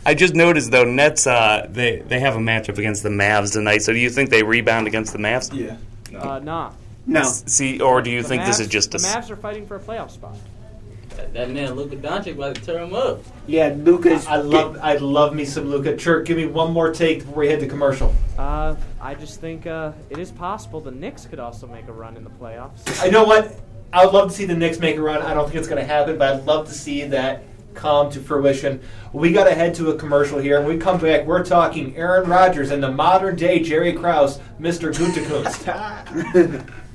I 0.07 0.13
just 0.13 0.35
noticed 0.35 0.71
though, 0.71 0.85
Nets 0.85 1.27
uh, 1.27 1.67
they 1.69 1.97
they 1.99 2.21
have 2.21 2.37
a 2.37 2.39
matchup 2.39 2.77
against 2.77 3.03
the 3.03 3.09
Mavs 3.09 3.51
tonight. 3.51 3.79
So 3.79 3.91
do 3.91 3.99
you 3.99 4.09
think 4.09 4.29
they 4.29 4.41
rebound 4.41 4.87
against 4.87 5.11
the 5.11 5.19
Mavs? 5.19 5.53
Yeah. 5.53 5.75
Uh, 6.17 6.39
nah. 6.39 6.71
No. 7.05 7.23
See, 7.23 7.81
or 7.81 8.01
do 8.01 8.09
you 8.09 8.21
The 8.21 8.29
think 8.29 8.45
this 8.45 8.61
is 8.61 8.69
just 8.69 8.95
a? 8.95 8.99
the 8.99 9.03
Mavs 9.03 9.29
are 9.29 9.35
fighting 9.35 9.67
for 9.67 9.75
a 9.75 9.79
playoff 9.81 10.11
spot? 10.11 10.37
That, 11.17 11.33
that 11.33 11.49
man 11.49 11.73
Luka 11.73 11.97
Doncic 11.97 12.35
about 12.35 12.55
to 12.55 12.61
tear 12.61 12.79
him 12.79 12.93
up. 12.93 13.21
Yeah, 13.47 13.75
Lucas. 13.77 14.25
I 14.27 14.37
love, 14.37 14.77
I 14.81 14.95
love 14.95 15.35
me 15.35 15.43
some 15.43 15.65
Luka. 15.65 15.97
Churk, 15.97 16.25
give 16.25 16.37
me 16.37 16.45
one 16.45 16.71
more 16.71 16.93
take 16.93 17.19
before 17.19 17.39
we 17.39 17.49
head 17.49 17.59
to 17.59 17.67
commercial. 17.67 18.15
Uh, 18.37 18.75
I 19.01 19.13
just 19.13 19.41
think 19.41 19.67
uh, 19.67 19.91
it 20.09 20.19
is 20.19 20.31
possible 20.31 20.79
the 20.79 20.91
Knicks 20.91 21.25
could 21.25 21.39
also 21.39 21.67
make 21.67 21.87
a 21.89 21.91
run 21.91 22.15
in 22.15 22.23
the 22.23 22.29
playoffs. 22.29 23.03
I 23.03 23.09
know 23.09 23.25
what. 23.25 23.59
I 23.91 24.05
would 24.05 24.13
love 24.13 24.29
to 24.29 24.35
see 24.35 24.45
the 24.45 24.55
Knicks 24.55 24.79
make 24.79 24.95
a 24.95 25.01
run. 25.01 25.21
I 25.21 25.33
don't 25.33 25.45
think 25.45 25.57
it's 25.57 25.67
going 25.67 25.81
to 25.81 25.87
happen, 25.87 26.17
but 26.17 26.33
I'd 26.33 26.45
love 26.45 26.67
to 26.67 26.73
see 26.73 27.03
that 27.05 27.43
come 27.77 28.09
to 28.11 28.19
fruition. 28.19 28.81
We 29.13 29.31
got 29.31 29.45
to 29.45 29.55
head 29.55 29.75
to 29.75 29.91
a 29.91 29.97
commercial 29.97 30.39
here. 30.39 30.59
When 30.59 30.69
we 30.69 30.77
come 30.77 30.99
back, 30.99 31.25
we're 31.25 31.45
talking 31.45 31.95
Aaron 31.95 32.29
Rodgers 32.29 32.71
and 32.71 32.83
the 32.83 32.91
modern 32.91 33.35
day 33.35 33.61
Jerry 33.61 33.93
Krause, 33.93 34.39
Mr. 34.59 34.93
Gutekunst. 34.93 36.73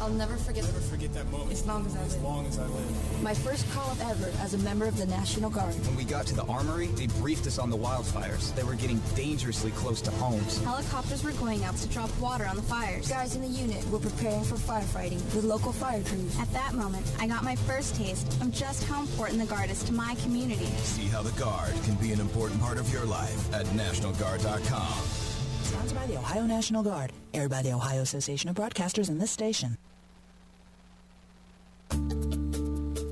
I'll 0.00 0.10
never 0.10 0.36
forget, 0.36 0.64
never 0.64 0.80
forget 0.80 1.12
that 1.14 1.30
moment. 1.30 1.52
As 1.52 1.66
long 1.66 1.86
as 1.86 1.96
I 1.96 2.00
live. 2.00 2.06
As 2.06 2.18
long 2.18 2.46
as 2.46 2.58
I 2.58 2.66
live. 2.66 3.22
My 3.22 3.34
first 3.34 3.70
call 3.72 3.90
up 3.90 4.00
ever 4.06 4.30
as 4.40 4.54
a 4.54 4.58
member 4.58 4.86
of 4.86 4.96
the 4.96 5.06
National 5.06 5.50
Guard. 5.50 5.74
When 5.86 5.96
we 5.96 6.04
got 6.04 6.26
to 6.26 6.34
the 6.34 6.44
armory, 6.44 6.88
they 6.88 7.06
briefed 7.06 7.46
us 7.46 7.58
on 7.58 7.70
the 7.70 7.76
wildfires. 7.76 8.54
They 8.54 8.64
were 8.64 8.74
getting 8.74 9.00
dangerously 9.14 9.70
close 9.72 10.00
to 10.02 10.10
homes. 10.12 10.62
Helicopters 10.64 11.24
were 11.24 11.32
going 11.32 11.64
out 11.64 11.76
to 11.76 11.88
drop 11.88 12.10
water 12.20 12.46
on 12.46 12.56
the 12.56 12.62
fires. 12.62 13.08
Guys 13.08 13.36
in 13.36 13.42
the 13.42 13.48
unit 13.48 13.88
were 13.90 13.98
preparing 13.98 14.44
for 14.44 14.56
firefighting 14.56 15.22
with 15.34 15.44
local 15.44 15.72
fire 15.72 16.02
crews. 16.02 16.38
At 16.38 16.52
that 16.52 16.74
moment, 16.74 17.06
I 17.18 17.26
got 17.26 17.44
my 17.44 17.56
first 17.56 17.94
taste 17.96 18.26
of 18.40 18.50
just 18.50 18.84
how 18.84 19.00
important 19.00 19.40
the 19.40 19.46
Guard 19.46 19.70
is 19.70 19.82
to 19.84 19.92
my 19.92 20.14
community. 20.16 20.66
See 20.82 21.06
how 21.06 21.22
the 21.22 21.32
Guard 21.40 21.72
can 21.84 21.94
be 21.94 22.12
an 22.12 22.20
important 22.20 22.60
part 22.60 22.78
of 22.78 22.92
your 22.92 23.04
life 23.04 23.52
at 23.54 23.66
NationalGuard.com. 23.66 25.23
Sponsored 25.64 25.98
by 25.98 26.06
the 26.06 26.18
Ohio 26.18 26.44
National 26.44 26.82
Guard. 26.82 27.12
Aired 27.32 27.50
by 27.50 27.62
the 27.62 27.72
Ohio 27.72 28.02
Association 28.02 28.50
of 28.50 28.56
Broadcasters 28.56 29.08
and 29.08 29.20
this 29.20 29.30
station. 29.30 29.78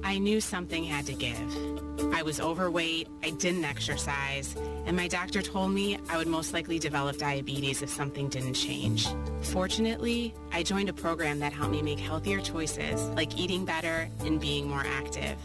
I 0.05 0.19
knew 0.19 0.41
something 0.41 0.85
had 0.85 1.07
to 1.07 1.15
give. 1.15 2.13
I 2.13 2.23
was 2.23 2.39
overweight, 2.39 3.09
I 3.23 3.31
didn't 3.31 3.65
exercise, 3.65 4.55
and 4.85 4.95
my 4.95 5.09
doctor 5.09 5.41
told 5.41 5.71
me 5.71 5.99
I 6.11 6.19
would 6.19 6.27
most 6.27 6.53
likely 6.53 6.79
develop 6.79 7.17
diabetes 7.17 7.81
if 7.81 7.89
something 7.89 8.29
didn't 8.29 8.55
change. 8.55 9.09
Fortunately, 9.41 10.35
I 10.53 10.63
joined 10.63 10.91
a 10.91 10.93
program 10.93 11.39
that 11.41 11.55
helped 11.55 11.73
me 11.73 11.81
make 11.81 11.99
healthier 11.99 12.41
choices, 12.41 13.09
like 13.17 13.39
eating 13.39 13.65
better 13.65 14.11
and 14.21 14.39
being 14.39 14.69
more 14.69 14.85
active. 14.85 15.39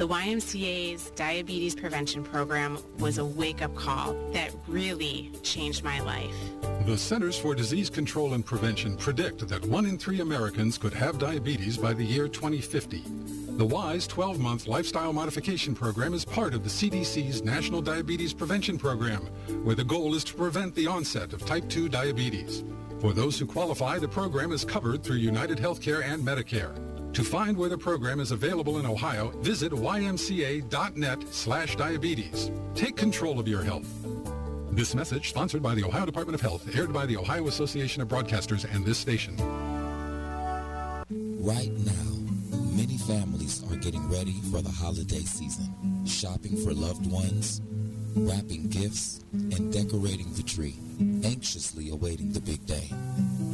The 0.00 0.08
YMCA's 0.08 1.10
diabetes 1.10 1.74
prevention 1.74 2.24
program 2.24 2.78
was 2.98 3.18
a 3.18 3.24
wake-up 3.26 3.74
call 3.74 4.14
that 4.32 4.50
really 4.66 5.30
changed 5.42 5.84
my 5.84 6.00
life. 6.00 6.34
The 6.86 6.96
Centers 6.96 7.38
for 7.38 7.54
Disease 7.54 7.90
Control 7.90 8.32
and 8.32 8.42
Prevention 8.42 8.96
predict 8.96 9.46
that 9.46 9.62
one 9.66 9.84
in 9.84 9.98
three 9.98 10.22
Americans 10.22 10.78
could 10.78 10.94
have 10.94 11.18
diabetes 11.18 11.76
by 11.76 11.92
the 11.92 12.02
year 12.02 12.28
2050. 12.28 13.04
The 13.58 13.66
WISE 13.66 14.08
12-month 14.08 14.68
lifestyle 14.68 15.12
modification 15.12 15.74
program 15.74 16.14
is 16.14 16.24
part 16.24 16.54
of 16.54 16.64
the 16.64 16.70
CDC's 16.70 17.44
National 17.44 17.82
Diabetes 17.82 18.32
Prevention 18.32 18.78
Program, 18.78 19.26
where 19.64 19.76
the 19.76 19.84
goal 19.84 20.14
is 20.14 20.24
to 20.24 20.34
prevent 20.34 20.74
the 20.74 20.86
onset 20.86 21.34
of 21.34 21.44
type 21.44 21.68
2 21.68 21.90
diabetes. 21.90 22.64
For 23.00 23.12
those 23.12 23.38
who 23.38 23.44
qualify, 23.44 23.98
the 23.98 24.08
program 24.08 24.52
is 24.52 24.64
covered 24.64 25.04
through 25.04 25.16
United 25.16 25.58
Healthcare 25.58 26.02
and 26.02 26.24
Medicare. 26.24 26.74
To 27.14 27.24
find 27.24 27.56
where 27.56 27.68
the 27.68 27.76
program 27.76 28.20
is 28.20 28.30
available 28.30 28.78
in 28.78 28.86
Ohio, 28.86 29.30
visit 29.40 29.72
ymca.net 29.72 31.24
slash 31.30 31.76
diabetes. 31.76 32.52
Take 32.74 32.96
control 32.96 33.40
of 33.40 33.48
your 33.48 33.62
health. 33.62 33.88
This 34.70 34.94
message 34.94 35.28
sponsored 35.28 35.62
by 35.62 35.74
the 35.74 35.82
Ohio 35.82 36.06
Department 36.06 36.36
of 36.36 36.40
Health, 36.40 36.76
aired 36.76 36.92
by 36.92 37.06
the 37.06 37.16
Ohio 37.16 37.48
Association 37.48 38.00
of 38.00 38.08
Broadcasters 38.08 38.64
and 38.72 38.84
this 38.84 38.98
station. 38.98 39.36
Right 41.42 41.72
now, 41.84 42.56
many 42.76 42.96
families 42.98 43.64
are 43.70 43.76
getting 43.76 44.08
ready 44.08 44.36
for 44.52 44.62
the 44.62 44.70
holiday 44.70 45.20
season, 45.20 46.06
shopping 46.06 46.56
for 46.64 46.72
loved 46.72 47.10
ones, 47.10 47.60
wrapping 48.16 48.68
gifts, 48.68 49.24
and 49.32 49.72
decorating 49.72 50.32
the 50.34 50.42
tree, 50.42 50.76
anxiously 51.24 51.90
awaiting 51.90 52.32
the 52.32 52.40
big 52.40 52.64
day. 52.66 52.88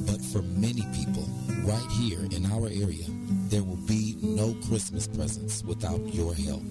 But 0.06 0.22
for 0.22 0.42
many 0.42 0.82
people, 0.94 1.28
right 1.64 1.90
here 1.92 2.20
in 2.30 2.46
our 2.46 2.66
area, 2.66 3.06
there 3.48 3.62
will 3.62 3.76
be 3.86 4.16
no 4.22 4.54
Christmas 4.68 5.06
presents 5.06 5.62
without 5.64 6.02
your 6.14 6.34
help. 6.34 6.62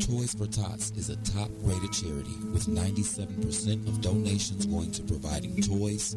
Toys 0.00 0.34
for 0.34 0.46
Tots 0.46 0.90
is 0.92 1.08
a 1.08 1.16
top-rated 1.16 1.92
charity 1.92 2.36
with 2.52 2.66
97% 2.66 3.88
of 3.88 4.00
donations 4.00 4.66
going 4.66 4.90
to 4.92 5.02
providing 5.02 5.60
toys, 5.62 6.14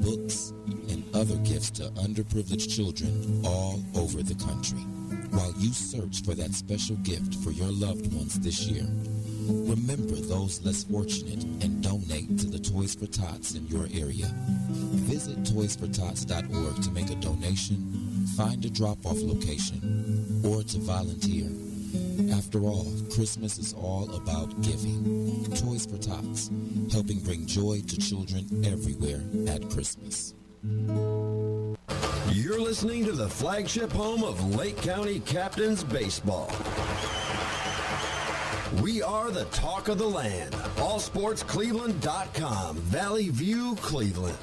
books, 0.00 0.52
and 0.88 1.04
other 1.14 1.36
gifts 1.38 1.70
to 1.70 1.82
underprivileged 2.00 2.74
children 2.74 3.42
all 3.44 3.82
over 3.94 4.22
the 4.22 4.34
country. 4.36 4.80
While 5.30 5.52
you 5.58 5.72
search 5.72 6.22
for 6.22 6.34
that 6.34 6.52
special 6.54 6.96
gift 6.96 7.34
for 7.36 7.50
your 7.50 7.70
loved 7.70 8.12
ones 8.12 8.40
this 8.40 8.66
year, 8.66 8.86
Remember 9.48 10.14
those 10.14 10.62
less 10.62 10.84
fortunate 10.84 11.44
and 11.62 11.82
donate 11.82 12.38
to 12.38 12.46
the 12.46 12.58
Toys 12.58 12.94
for 12.94 13.06
Tots 13.06 13.54
in 13.54 13.66
your 13.66 13.86
area. 13.94 14.26
Visit 15.08 15.42
toysfortots.org 15.44 16.82
to 16.82 16.90
make 16.90 17.10
a 17.10 17.16
donation, 17.16 18.26
find 18.36 18.64
a 18.64 18.70
drop-off 18.70 19.20
location, 19.20 20.42
or 20.44 20.62
to 20.62 20.78
volunteer. 20.78 21.50
After 22.32 22.60
all, 22.60 22.86
Christmas 23.14 23.58
is 23.58 23.74
all 23.74 24.14
about 24.14 24.60
giving. 24.62 25.44
Toys 25.56 25.86
for 25.86 25.98
Tots, 25.98 26.50
helping 26.90 27.20
bring 27.20 27.46
joy 27.46 27.82
to 27.86 27.98
children 27.98 28.64
everywhere 28.64 29.22
at 29.48 29.68
Christmas. 29.70 30.34
You're 32.30 32.60
listening 32.60 33.04
to 33.06 33.12
the 33.12 33.28
flagship 33.28 33.92
home 33.92 34.24
of 34.24 34.56
Lake 34.56 34.76
County 34.78 35.20
Captains 35.20 35.84
Baseball. 35.84 36.50
We 38.80 39.02
are 39.02 39.30
the 39.30 39.44
talk 39.46 39.88
of 39.88 39.98
the 39.98 40.06
land. 40.06 40.52
AllSportsCleveland.com. 40.76 42.76
Valley 42.76 43.28
View, 43.28 43.76
Cleveland. 43.82 44.38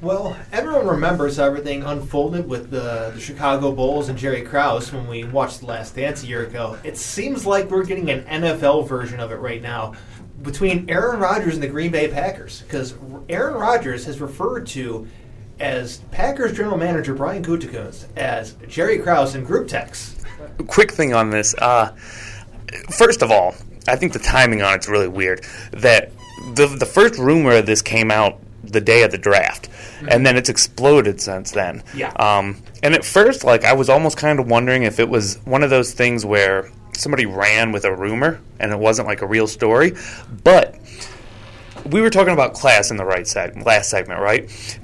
Well, 0.00 0.36
everyone 0.52 0.86
remembers 0.86 1.36
how 1.36 1.44
everything 1.44 1.82
unfolded 1.82 2.48
with 2.48 2.70
the, 2.70 3.12
the 3.14 3.20
Chicago 3.20 3.72
Bulls 3.72 4.08
and 4.08 4.18
Jerry 4.18 4.42
Krause 4.42 4.92
when 4.92 5.06
we 5.06 5.24
watched 5.24 5.60
The 5.60 5.66
Last 5.66 5.96
Dance 5.96 6.22
a 6.22 6.26
year 6.26 6.46
ago. 6.46 6.78
It 6.84 6.96
seems 6.96 7.46
like 7.46 7.70
we're 7.70 7.84
getting 7.84 8.10
an 8.10 8.22
NFL 8.24 8.88
version 8.88 9.20
of 9.20 9.30
it 9.30 9.36
right 9.36 9.62
now 9.62 9.94
between 10.42 10.88
Aaron 10.88 11.20
Rodgers 11.20 11.54
and 11.54 11.62
the 11.62 11.68
Green 11.68 11.90
Bay 11.90 12.08
Packers 12.08 12.62
because 12.62 12.94
Aaron 13.28 13.54
Rodgers 13.54 14.04
has 14.06 14.20
referred 14.20 14.66
to 14.68 15.06
as 15.60 15.98
Packers 16.10 16.56
general 16.56 16.76
manager 16.76 17.14
Brian 17.14 17.44
Gutekunst 17.44 18.06
as 18.16 18.54
Jerry 18.68 18.98
Krause 18.98 19.34
in 19.34 19.44
group 19.44 19.68
text. 19.68 20.22
quick 20.66 20.92
thing 20.92 21.14
on 21.14 21.30
this. 21.30 21.54
Uh, 21.54 21.94
first 22.90 23.22
of 23.22 23.30
all, 23.30 23.54
I 23.86 23.96
think 23.96 24.12
the 24.12 24.18
timing 24.18 24.62
on 24.62 24.74
it's 24.74 24.88
really 24.88 25.08
weird. 25.08 25.44
That 25.72 26.12
the 26.54 26.66
the 26.66 26.86
first 26.86 27.18
rumor 27.18 27.52
of 27.52 27.66
this 27.66 27.82
came 27.82 28.10
out 28.10 28.40
the 28.62 28.80
day 28.80 29.02
of 29.02 29.10
the 29.10 29.18
draft, 29.18 29.68
and 30.08 30.26
then 30.26 30.36
it's 30.36 30.48
exploded 30.48 31.20
since 31.20 31.50
then. 31.50 31.82
Yeah. 31.94 32.10
Um, 32.12 32.62
and 32.82 32.94
at 32.94 33.04
first, 33.04 33.44
like 33.44 33.64
I 33.64 33.72
was 33.72 33.88
almost 33.88 34.16
kind 34.16 34.38
of 34.40 34.48
wondering 34.48 34.82
if 34.82 34.98
it 34.98 35.08
was 35.08 35.36
one 35.44 35.62
of 35.62 35.70
those 35.70 35.92
things 35.92 36.24
where 36.24 36.70
somebody 36.96 37.26
ran 37.26 37.72
with 37.72 37.84
a 37.84 37.94
rumor 37.94 38.40
and 38.60 38.72
it 38.72 38.78
wasn't 38.78 39.08
like 39.08 39.22
a 39.22 39.26
real 39.26 39.46
story, 39.46 39.94
but 40.44 40.76
we 41.86 42.00
were 42.00 42.10
talking 42.10 42.32
about 42.32 42.54
class 42.54 42.90
in 42.90 42.96
the 42.96 43.04
right 43.04 43.26
seg- 43.26 43.64
last 43.64 43.90
segment, 43.90 44.20
right? 44.20 44.78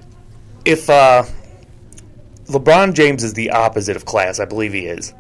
If 0.65 0.91
uh, 0.91 1.25
LeBron 2.51 2.95
James 2.95 3.25
is 3.25 3.35
the 3.35 3.51
opposite 3.51 3.97
of 3.97 4.05
class, 4.05 4.41
I 4.41 4.45
believe 4.45 4.73
he 4.73 4.87
is. 4.87 5.15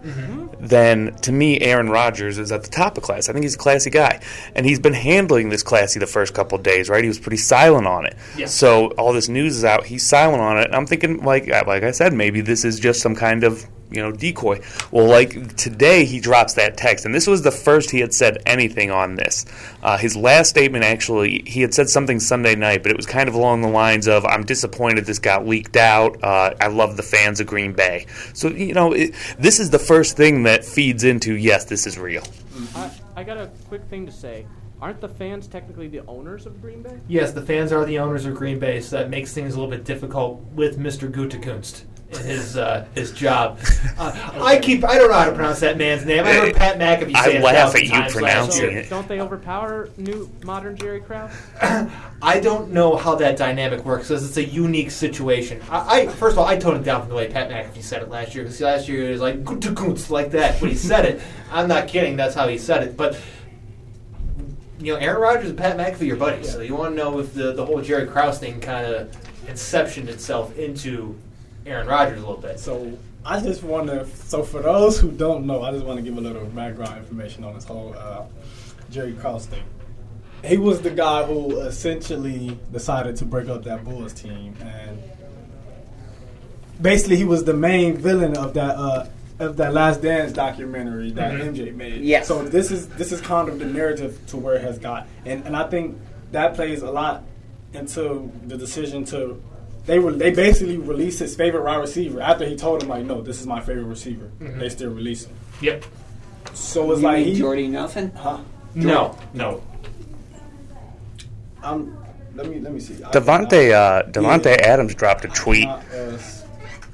Then 0.58 1.14
to 1.22 1.32
me, 1.32 1.60
Aaron 1.60 1.88
Rodgers 1.88 2.38
is 2.38 2.52
at 2.52 2.62
the 2.62 2.68
top 2.70 2.98
of 2.98 3.02
class. 3.02 3.28
I 3.28 3.32
think 3.32 3.44
he's 3.44 3.54
a 3.54 3.58
classy 3.58 3.90
guy, 3.90 4.20
and 4.54 4.66
he's 4.66 4.78
been 4.78 4.92
handling 4.92 5.48
this 5.48 5.62
classy 5.62 5.98
the 5.98 6.06
first 6.06 6.34
couple 6.34 6.58
of 6.58 6.62
days. 6.62 6.88
Right? 6.88 7.02
He 7.02 7.08
was 7.08 7.18
pretty 7.18 7.38
silent 7.38 7.86
on 7.86 8.06
it. 8.06 8.16
Yeah. 8.36 8.46
So 8.46 8.88
all 8.92 9.12
this 9.12 9.28
news 9.28 9.56
is 9.56 9.64
out. 9.64 9.86
He's 9.86 10.06
silent 10.06 10.42
on 10.42 10.58
it. 10.58 10.66
And 10.66 10.74
I'm 10.74 10.86
thinking, 10.86 11.22
like, 11.22 11.46
like 11.46 11.82
I 11.82 11.92
said, 11.92 12.12
maybe 12.12 12.40
this 12.40 12.64
is 12.64 12.78
just 12.78 13.00
some 13.00 13.14
kind 13.14 13.44
of 13.44 13.66
you 13.90 14.00
know 14.00 14.12
decoy. 14.12 14.60
Well, 14.90 15.06
like 15.06 15.56
today 15.56 16.04
he 16.04 16.20
drops 16.20 16.54
that 16.54 16.76
text, 16.76 17.04
and 17.04 17.14
this 17.14 17.26
was 17.26 17.42
the 17.42 17.50
first 17.50 17.90
he 17.90 18.00
had 18.00 18.14
said 18.14 18.42
anything 18.46 18.90
on 18.90 19.16
this. 19.16 19.46
Uh, 19.82 19.98
his 19.98 20.16
last 20.16 20.48
statement 20.48 20.84
actually, 20.84 21.42
he 21.46 21.62
had 21.62 21.74
said 21.74 21.88
something 21.88 22.20
Sunday 22.20 22.54
night, 22.54 22.82
but 22.82 22.90
it 22.90 22.96
was 22.96 23.06
kind 23.06 23.28
of 23.28 23.34
along 23.34 23.62
the 23.62 23.68
lines 23.68 24.08
of, 24.08 24.24
"I'm 24.24 24.44
disappointed 24.44 25.06
this 25.06 25.18
got 25.18 25.46
leaked 25.46 25.76
out. 25.76 26.22
Uh, 26.22 26.54
I 26.60 26.68
love 26.68 26.96
the 26.96 27.02
fans 27.02 27.40
of 27.40 27.46
Green 27.46 27.72
Bay." 27.72 28.06
So 28.34 28.48
you 28.48 28.74
know, 28.74 28.92
it, 28.92 29.14
this 29.38 29.60
is 29.60 29.70
the 29.70 29.78
first 29.78 30.16
thing 30.16 30.44
that 30.44 30.64
feeds 30.64 31.04
into 31.04 31.34
yes, 31.34 31.64
this 31.64 31.86
is 31.86 31.98
real. 31.98 32.22
I, 32.74 32.90
I 33.16 33.24
got 33.24 33.36
a 33.36 33.50
quick 33.68 33.84
thing 33.84 34.06
to 34.06 34.12
say. 34.12 34.46
Aren't 34.80 35.02
the 35.02 35.08
fans 35.10 35.46
technically 35.46 35.88
the 35.88 36.00
owners 36.06 36.46
of 36.46 36.62
Green 36.62 36.80
Bay? 36.80 36.98
Yes, 37.06 37.32
the 37.32 37.42
fans 37.42 37.70
are 37.70 37.84
the 37.84 37.98
owners 37.98 38.24
of 38.24 38.34
Green 38.34 38.58
Bay, 38.58 38.80
so 38.80 38.96
that 38.96 39.10
makes 39.10 39.34
things 39.34 39.52
a 39.52 39.60
little 39.60 39.70
bit 39.70 39.84
difficult 39.84 40.40
with 40.54 40.78
Mr. 40.78 41.10
Gutekunst 41.12 41.82
in 42.12 42.18
his 42.24 42.56
uh, 42.56 42.86
his 42.94 43.12
job. 43.12 43.58
Uh, 44.00 44.40
I 44.42 44.58
keep 44.58 44.82
I 44.82 44.96
don't 44.96 45.10
know 45.10 45.18
how 45.18 45.26
to 45.26 45.32
pronounce 45.32 45.60
that 45.60 45.76
man's 45.76 46.06
name. 46.06 46.24
I 46.24 46.32
heard 46.32 46.54
Pat 46.54 46.78
McAfee 46.78 47.14
I 47.14 47.24
say 47.24 47.36
it 47.36 47.42
a 47.42 47.44
laugh 47.44 47.74
at 47.74 47.82
you 47.82 47.90
times 47.90 48.14
last 48.14 48.14
pronouncing 48.14 48.70
year. 48.70 48.78
it. 48.78 48.88
Don't 48.88 49.06
they 49.06 49.20
overpower 49.20 49.90
new 49.98 50.30
modern 50.42 50.74
Jerry 50.74 51.00
Krause? 51.00 51.32
I 52.22 52.40
don't 52.40 52.70
know 52.70 52.96
how 52.96 53.14
that 53.16 53.36
dynamic 53.36 53.84
works 53.84 54.08
because 54.08 54.26
it's 54.26 54.38
a 54.38 54.44
unique 54.44 54.90
situation. 54.90 55.60
I, 55.70 56.00
I 56.00 56.06
first 56.06 56.32
of 56.34 56.38
all, 56.38 56.46
I 56.46 56.56
toned 56.56 56.78
it 56.78 56.84
down 56.84 57.02
from 57.02 57.10
the 57.10 57.14
way 57.14 57.28
Pat 57.28 57.50
McAfee 57.50 57.82
said 57.82 58.00
it 58.00 58.08
last 58.08 58.34
year 58.34 58.44
because 58.44 58.58
last 58.62 58.88
year 58.88 59.08
it 59.08 59.12
was 59.12 59.20
like 59.20 59.44
"Gutekunst" 59.44 60.08
like 60.08 60.30
that 60.30 60.58
when 60.62 60.70
he 60.70 60.76
said 60.76 61.04
it. 61.04 61.20
I'm 61.52 61.68
not 61.68 61.86
kidding. 61.86 62.16
That's 62.16 62.34
how 62.34 62.48
he 62.48 62.56
said 62.56 62.82
it. 62.84 62.96
But 62.96 63.20
you 64.78 64.94
know, 64.94 64.98
Aaron 64.98 65.20
Rodgers 65.20 65.50
and 65.50 65.58
Pat 65.58 65.76
McAfee 65.76 66.10
are 66.10 66.16
buddies, 66.16 66.50
so 66.50 66.62
you 66.62 66.74
want 66.74 66.92
to 66.92 66.96
know 66.96 67.18
if 67.18 67.34
the 67.34 67.52
the 67.52 67.66
whole 67.66 67.82
Jerry 67.82 68.06
Krause 68.06 68.38
thing 68.38 68.60
kind 68.60 68.86
of 68.86 69.14
inceptioned 69.46 70.08
itself 70.08 70.56
into 70.56 71.18
Aaron 71.66 71.86
Rodgers 71.86 72.18
a 72.18 72.20
little 72.20 72.36
bit. 72.40 72.58
So 72.58 72.96
I 73.24 73.40
just 73.40 73.62
want 73.62 73.88
to. 73.88 74.06
So 74.06 74.42
for 74.42 74.62
those 74.62 74.98
who 74.98 75.10
don't 75.10 75.46
know, 75.46 75.62
I 75.62 75.72
just 75.72 75.84
want 75.84 75.98
to 75.98 76.02
give 76.02 76.16
a 76.16 76.20
little 76.20 76.44
background 76.46 76.98
information 76.98 77.44
on 77.44 77.54
this 77.54 77.64
whole 77.64 77.94
uh, 77.96 78.24
Jerry 78.90 79.12
Krause 79.14 79.46
thing. 79.46 79.62
He 80.44 80.56
was 80.56 80.80
the 80.80 80.90
guy 80.90 81.24
who 81.24 81.60
essentially 81.60 82.58
decided 82.72 83.16
to 83.16 83.26
break 83.26 83.48
up 83.50 83.62
that 83.64 83.84
Bulls 83.84 84.14
team, 84.14 84.56
and 84.62 84.98
basically 86.80 87.16
he 87.16 87.24
was 87.24 87.44
the 87.44 87.52
main 87.54 87.96
villain 87.96 88.36
of 88.36 88.54
that 88.54 88.76
uh, 88.76 89.06
of 89.38 89.56
that 89.58 89.74
Last 89.74 90.02
Dance 90.02 90.32
documentary 90.32 91.10
that 91.12 91.32
Mhm. 91.34 91.48
MJ 91.54 91.72
made. 91.74 92.02
Yes. 92.02 92.26
So 92.26 92.42
this 92.42 92.70
is 92.70 92.88
this 92.88 93.12
is 93.12 93.20
kind 93.20 93.48
of 93.48 93.58
the 93.58 93.66
narrative 93.66 94.18
to 94.28 94.36
where 94.36 94.54
it 94.54 94.62
has 94.62 94.78
got, 94.78 95.06
and 95.26 95.44
and 95.46 95.56
I 95.56 95.68
think 95.68 95.98
that 96.32 96.54
plays 96.54 96.82
a 96.82 96.90
lot 96.90 97.22
into 97.74 98.30
the 98.46 98.56
decision 98.56 99.04
to. 99.06 99.40
They 99.86 99.98
were 99.98 100.12
they 100.12 100.30
basically 100.30 100.76
released 100.76 101.18
his 101.20 101.34
favorite 101.34 101.64
wide 101.64 101.76
receiver 101.76 102.20
after 102.20 102.44
he 102.46 102.54
told 102.56 102.82
him 102.82 102.88
like, 102.88 103.04
no, 103.04 103.22
this 103.22 103.40
is 103.40 103.46
my 103.46 103.60
favorite 103.60 103.84
receiver. 103.84 104.30
Mhm. 104.40 104.58
They 104.60 104.68
still 104.68 104.90
release 104.90 105.24
him. 105.24 105.34
Yep. 105.62 105.84
So 106.54 106.92
it's 106.92 107.00
You 107.00 107.06
like 107.06 107.16
mean 107.24 107.34
he 107.34 107.40
Jordy 107.40 107.68
Nelson? 107.68 108.12
Huh? 108.14 108.38
No, 108.74 109.16
no. 109.34 109.62
Um, 111.62 111.96
let 112.34 112.48
me 112.48 112.60
let 112.60 112.72
me 112.72 112.80
see. 112.80 113.02
I- 113.02 113.10
Davante 113.10 113.72
uh, 113.72 114.02
Davante 114.10 114.46
Yeah. 114.46 114.72
Adams 114.72 114.94
dropped 114.94 115.24
a 115.24 115.28
tweet 115.28 115.66
Uh, 115.68 115.72
uh, 115.94 116.18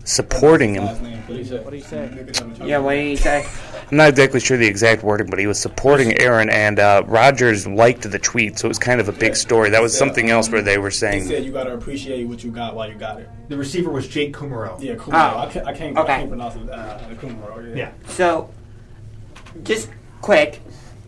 supporting 0.06 0.74
him. 0.76 0.84
last 0.84 1.02
name, 1.02 1.22
please. 1.24 1.50
What 1.50 1.70
do 1.70 1.76
you 1.76 1.82
say? 1.82 2.10
Yeah, 2.64 2.78
what 2.78 2.94
did 2.94 3.04
he 3.08 3.16
say? 3.16 3.46
I'm 3.90 3.96
not 3.98 4.08
exactly 4.08 4.40
sure 4.40 4.56
the 4.56 4.66
exact 4.66 5.02
wording, 5.02 5.28
but 5.28 5.38
he 5.38 5.46
was 5.46 5.60
supporting 5.60 6.18
Aaron, 6.18 6.48
and 6.50 6.78
uh, 6.80 7.02
Rodgers 7.06 7.66
liked 7.66 8.10
the 8.10 8.18
tweet, 8.18 8.58
so 8.58 8.66
it 8.66 8.68
was 8.68 8.78
kind 8.78 9.00
of 9.00 9.08
a 9.08 9.12
big 9.12 9.36
story. 9.36 9.70
That 9.70 9.82
was 9.82 9.96
something 9.96 10.30
else 10.30 10.48
where 10.48 10.62
they 10.62 10.78
were 10.78 10.90
saying. 10.90 11.22
He 11.22 11.28
saying, 11.28 11.40
said 11.42 11.44
you 11.46 11.52
got 11.52 11.64
to 11.64 11.74
appreciate 11.74 12.24
what 12.24 12.42
you 12.42 12.50
got 12.50 12.74
while 12.74 12.88
you 12.88 12.96
got 12.96 13.20
it. 13.20 13.28
The 13.48 13.56
receiver 13.56 13.90
was 13.90 14.08
Jake 14.08 14.34
Kumerow. 14.34 14.80
Yeah, 14.82 14.94
Kumerow. 14.94 15.34
Oh. 15.34 15.38
I 15.38 15.46
can't 15.52 15.66
I 15.68 15.72
can't, 15.72 15.98
Okay. 15.98 16.12
I 16.12 16.16
can't 16.18 16.28
pronounce 16.30 16.56
it. 16.56 16.70
Uh, 16.70 16.98
Kumerow. 17.20 17.68
Yeah. 17.70 17.76
Yeah. 17.76 17.92
So, 18.08 18.50
just 19.62 19.90
quick. 20.20 20.60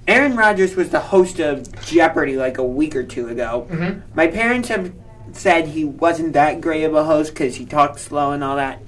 Aaron 0.06 0.36
Rodgers 0.36 0.74
was 0.76 0.90
the 0.90 1.00
host 1.00 1.38
of 1.40 1.84
Jeopardy 1.84 2.36
like 2.36 2.58
a 2.58 2.64
week 2.64 2.94
or 2.96 3.02
two 3.02 3.28
ago. 3.28 3.66
Mhm. 3.70 4.02
My 4.14 4.26
parents 4.28 4.68
have 4.68 4.92
said 5.32 5.68
he 5.68 5.84
wasn't 5.84 6.32
that 6.32 6.60
great 6.60 6.84
of 6.84 6.94
a 6.94 7.04
host 7.04 7.32
because 7.34 7.56
he 7.56 7.66
talks 7.66 8.02
slow 8.02 8.30
and 8.32 8.42
all 8.42 8.56
that. 8.56 8.80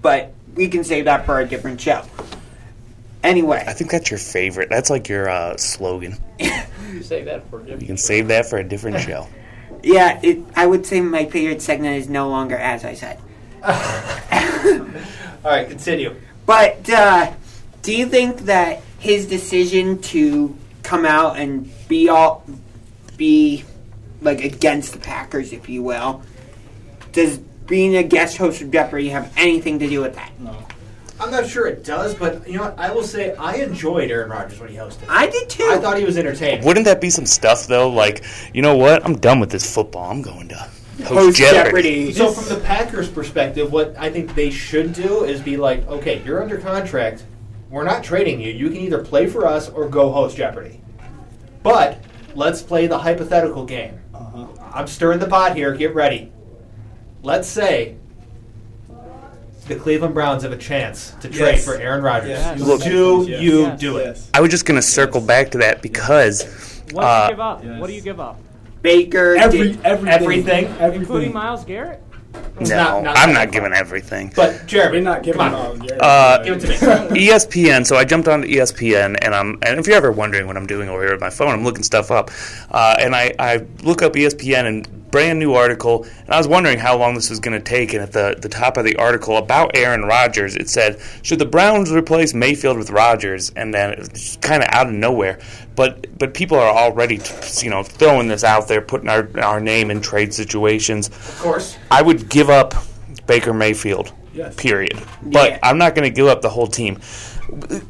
But 0.00 0.32
we 0.54 0.68
can 0.68 0.84
save 0.84 1.06
that 1.06 1.26
for 1.26 1.40
a 1.40 1.46
different 1.46 1.80
show. 1.80 2.04
Anyway, 3.22 3.62
I 3.66 3.72
think 3.72 3.90
that's 3.90 4.10
your 4.10 4.18
favorite. 4.18 4.70
That's 4.70 4.88
like 4.88 5.08
your 5.08 5.28
uh, 5.28 5.56
slogan. 5.56 6.16
You 6.92 7.04
say 7.04 7.22
that 7.22 7.48
for 7.48 7.64
You 7.64 7.86
can 7.86 7.96
save 7.96 8.28
that 8.28 8.46
for 8.46 8.58
a 8.58 8.64
different 8.64 8.98
show. 9.00 9.28
yeah, 9.84 10.18
it, 10.24 10.40
I 10.56 10.66
would 10.66 10.84
say 10.84 11.00
my 11.00 11.24
favorite 11.24 11.62
segment 11.62 11.96
is 11.96 12.08
no 12.08 12.28
longer 12.28 12.56
as 12.56 12.84
I 12.84 12.94
said. 12.94 13.20
All 13.62 15.50
right, 15.50 15.68
continue. 15.68 16.16
But 16.46 16.90
uh, 16.90 17.32
do 17.82 17.96
you 17.96 18.06
think 18.06 18.40
that 18.40 18.82
his 18.98 19.26
decision 19.26 20.02
to 20.02 20.56
come 20.82 21.04
out 21.04 21.38
and 21.38 21.70
be 21.88 22.08
all 22.08 22.44
be 23.16 23.64
like 24.20 24.42
against 24.42 24.92
the 24.92 24.98
Packers, 24.98 25.52
if 25.52 25.68
you 25.68 25.82
will, 25.82 26.22
does 27.12 27.38
being 27.70 27.96
a 27.96 28.02
guest 28.02 28.36
host 28.36 28.60
of 28.60 28.70
Jeopardy 28.70 29.08
have 29.08 29.32
anything 29.36 29.78
to 29.78 29.88
do 29.88 30.02
with 30.02 30.14
that? 30.16 30.38
No. 30.38 30.54
I'm 31.20 31.30
not 31.30 31.46
sure 31.46 31.66
it 31.66 31.84
does, 31.84 32.14
but 32.14 32.46
you 32.48 32.56
know 32.56 32.64
what? 32.64 32.78
I 32.78 32.90
will 32.92 33.02
say 33.04 33.34
I 33.36 33.56
enjoyed 33.56 34.10
Aaron 34.10 34.30
Rodgers 34.30 34.58
when 34.58 34.70
he 34.70 34.76
hosted. 34.76 35.04
I 35.08 35.28
did 35.28 35.48
too. 35.48 35.68
I 35.70 35.78
thought 35.78 35.98
he 35.98 36.04
was 36.04 36.18
entertaining. 36.18 36.64
Wouldn't 36.64 36.86
that 36.86 37.00
be 37.00 37.10
some 37.10 37.26
stuff 37.26 37.66
though? 37.66 37.88
Like, 37.88 38.24
you 38.52 38.60
know 38.62 38.76
what? 38.76 39.04
I'm 39.04 39.16
done 39.16 39.38
with 39.38 39.50
this 39.50 39.72
football. 39.72 40.10
I'm 40.10 40.22
going 40.22 40.48
to 40.48 40.56
host, 40.56 41.08
Host 41.08 41.38
Jeopardy. 41.38 42.06
Jeopardy. 42.06 42.12
So 42.12 42.32
from 42.32 42.58
the 42.58 42.64
Packers' 42.64 43.08
perspective, 43.08 43.70
what 43.70 43.94
I 43.96 44.10
think 44.10 44.34
they 44.34 44.50
should 44.50 44.92
do 44.92 45.24
is 45.24 45.40
be 45.40 45.56
like, 45.56 45.86
okay, 45.88 46.22
you're 46.24 46.42
under 46.42 46.58
contract. 46.58 47.24
We're 47.68 47.84
not 47.84 48.02
trading 48.02 48.40
you. 48.40 48.50
You 48.50 48.68
can 48.68 48.78
either 48.78 49.04
play 49.04 49.26
for 49.28 49.46
us 49.46 49.68
or 49.68 49.88
go 49.88 50.10
host 50.10 50.36
Jeopardy. 50.36 50.80
But 51.62 52.02
let's 52.34 52.62
play 52.62 52.86
the 52.86 52.98
hypothetical 52.98 53.64
game. 53.64 54.00
Uh-huh. 54.12 54.46
I'm 54.72 54.86
stirring 54.86 55.18
the 55.18 55.28
pot 55.28 55.54
here. 55.54 55.74
Get 55.74 55.94
ready. 55.94 56.32
Let's 57.22 57.48
say 57.48 57.96
the 59.68 59.76
Cleveland 59.76 60.14
Browns 60.14 60.42
have 60.42 60.52
a 60.52 60.56
chance 60.56 61.10
to 61.20 61.28
trade 61.28 61.56
Yes. 61.56 61.64
For 61.64 61.76
Aaron 61.76 62.02
Rodgers. 62.02 62.30
Yes. 62.30 62.60
Look- 62.60 62.82
do 62.82 63.24
Yes. 63.28 63.40
you 63.40 63.60
Yes. 63.62 63.80
do 63.80 63.96
it? 63.98 64.18
I 64.34 64.40
was 64.40 64.50
just 64.50 64.64
going 64.64 64.76
to 64.80 64.86
circle 64.86 65.20
back 65.20 65.50
to 65.52 65.58
that 65.58 65.80
because 65.82 66.44
What 66.92 67.02
do 67.02 67.06
uh, 67.06 67.24
you 67.24 67.30
give 67.32 67.40
up? 67.40 67.64
What 67.78 67.86
do 67.86 67.92
you 67.92 68.00
give 68.00 68.20
up? 68.20 68.40
Baker, 68.82 69.36
Every, 69.36 69.72
did- 69.72 69.84
everything, 69.84 70.64
Including 70.66 70.80
everything. 70.80 71.32
Myles 71.34 71.64
Garrett? 71.64 72.02
no, 72.58 72.66
not- 72.68 73.02
not 73.04 73.18
I'm 73.18 73.32
not 73.34 73.52
giving 73.52 73.72
everything. 73.72 74.32
But 74.34 74.66
Jeremy, 74.66 74.98
We're 74.98 75.04
not 75.04 75.22
giving 75.22 75.40
come 75.40 75.54
on. 75.54 75.78
Myles 75.78 75.78
Garrett. 75.80 76.02
Uh, 76.02 76.42
Give 76.42 76.56
it 76.56 76.60
to 76.78 77.10
me. 77.12 77.26
ESPN. 77.28 77.86
So 77.86 77.96
I 77.96 78.04
jumped 78.04 78.26
on 78.28 78.42
ESPN, 78.44 79.18
and 79.20 79.34
I'm. 79.34 79.58
And 79.62 79.78
if 79.78 79.86
you're 79.86 79.96
ever 79.96 80.10
wondering 80.12 80.46
what 80.46 80.56
I'm 80.56 80.66
doing 80.66 80.88
over 80.88 81.02
here 81.02 81.12
with 81.12 81.20
my 81.20 81.28
phone, 81.30 81.48
I'm 81.50 81.64
looking 81.64 81.82
stuff 81.82 82.10
up. 82.10 82.30
Uh, 82.70 82.96
and 82.98 83.14
I, 83.14 83.34
I 83.38 83.66
look 83.82 84.00
up 84.02 84.14
ESPN 84.14 84.64
and 84.66 84.88
brand 85.10 85.38
new 85.38 85.54
article, 85.54 86.04
and 86.04 86.30
I 86.30 86.38
was 86.38 86.48
wondering 86.48 86.78
how 86.78 86.96
long 86.96 87.14
this 87.14 87.30
was 87.30 87.40
going 87.40 87.58
to 87.58 87.64
take. 87.64 87.92
And 87.92 88.02
at 88.02 88.12
the 88.12 88.36
the 88.40 88.48
top 88.48 88.76
of 88.76 88.84
the 88.84 88.96
article 88.96 89.36
about 89.36 89.76
Aaron 89.76 90.02
Rodgers, 90.04 90.56
it 90.56 90.68
said, 90.68 91.00
"Should 91.22 91.38
the 91.38 91.46
Browns 91.46 91.90
replace 91.90 92.34
Mayfield 92.34 92.78
with 92.78 92.90
Rodgers?" 92.90 93.50
And 93.56 93.72
then 93.74 93.90
it 93.90 93.98
was 93.98 94.38
kind 94.40 94.62
of 94.62 94.68
out 94.70 94.86
of 94.86 94.92
nowhere. 94.92 95.38
But 95.76 96.18
but 96.18 96.34
people 96.34 96.58
are 96.58 96.74
already 96.76 97.20
you 97.62 97.70
know 97.70 97.82
throwing 97.82 98.28
this 98.28 98.44
out 98.44 98.68
there, 98.68 98.80
putting 98.80 99.08
our 99.08 99.28
our 99.40 99.60
name 99.60 99.90
in 99.90 100.00
trade 100.00 100.32
situations. 100.34 101.08
Of 101.08 101.38
course. 101.40 101.76
I 101.90 102.02
would 102.02 102.28
give 102.28 102.50
up 102.50 102.74
Baker 103.26 103.52
Mayfield. 103.52 104.12
Yes. 104.32 104.54
Period. 104.54 104.96
But 105.22 105.50
Yeah. 105.50 105.58
I'm 105.62 105.76
not 105.78 105.96
going 105.96 106.08
to 106.08 106.14
give 106.14 106.28
up 106.28 106.40
the 106.40 106.50
whole 106.50 106.68
team. 106.68 107.00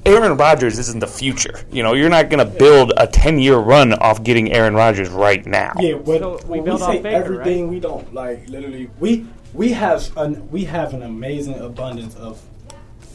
Aaron 0.06 0.36
Rodgers 0.36 0.78
isn't 0.78 1.00
the 1.00 1.06
future. 1.06 1.64
You 1.70 1.82
know, 1.82 1.94
you're 1.94 2.08
not 2.08 2.30
going 2.30 2.44
to 2.44 2.58
build 2.58 2.92
a 2.96 3.06
10 3.06 3.38
year 3.38 3.56
run 3.56 3.92
off 3.94 4.22
getting 4.22 4.52
Aaron 4.52 4.74
Rodgers 4.74 5.08
right 5.08 5.44
now. 5.46 5.72
Yeah, 5.78 5.94
but 5.94 6.20
So 6.20 6.40
we 6.46 6.60
when 6.60 6.72
we 6.72 6.78
say 6.78 6.84
off 6.84 7.02
Baker, 7.02 7.16
everything, 7.16 7.68
we 7.68 7.80
don't 7.80 8.12
like 8.14 8.48
literally. 8.48 8.90
We 8.98 9.26
we 9.52 9.72
have 9.72 10.16
an 10.16 10.48
we 10.50 10.64
have 10.64 10.94
an 10.94 11.02
amazing 11.02 11.58
abundance 11.58 12.14
of. 12.16 12.42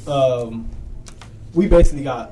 Um, 0.08 0.70
we 1.54 1.68
basically 1.68 2.04
got 2.04 2.32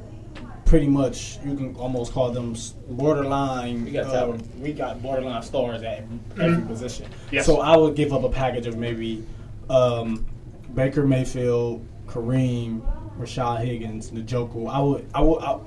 pretty 0.65 0.87
much 0.87 1.37
you 1.45 1.55
can 1.55 1.75
almost 1.75 2.13
call 2.13 2.31
them 2.31 2.55
borderline. 2.89 3.85
We 3.85 3.91
got 3.91 4.07
uh, 4.07 4.37
we 4.59 4.73
got 4.73 5.01
borderline 5.01 5.43
stars 5.43 5.83
at 5.83 6.03
every 6.39 6.65
position. 6.65 7.07
Yes. 7.31 7.45
So 7.45 7.61
I 7.61 7.77
would 7.77 7.95
give 7.95 8.11
up 8.13 8.23
a 8.23 8.29
package 8.29 8.67
of 8.67 8.77
maybe 8.77 9.25
um, 9.69 10.25
Baker 10.73 11.05
Mayfield, 11.05 11.85
Kareem, 12.07 12.81
Rashad 13.19 13.65
Higgins, 13.65 14.11
Njoku. 14.11 14.69
I 14.69 14.79
would 14.79 15.07
I 15.13 15.21
would. 15.21 15.43
I, 15.43 15.59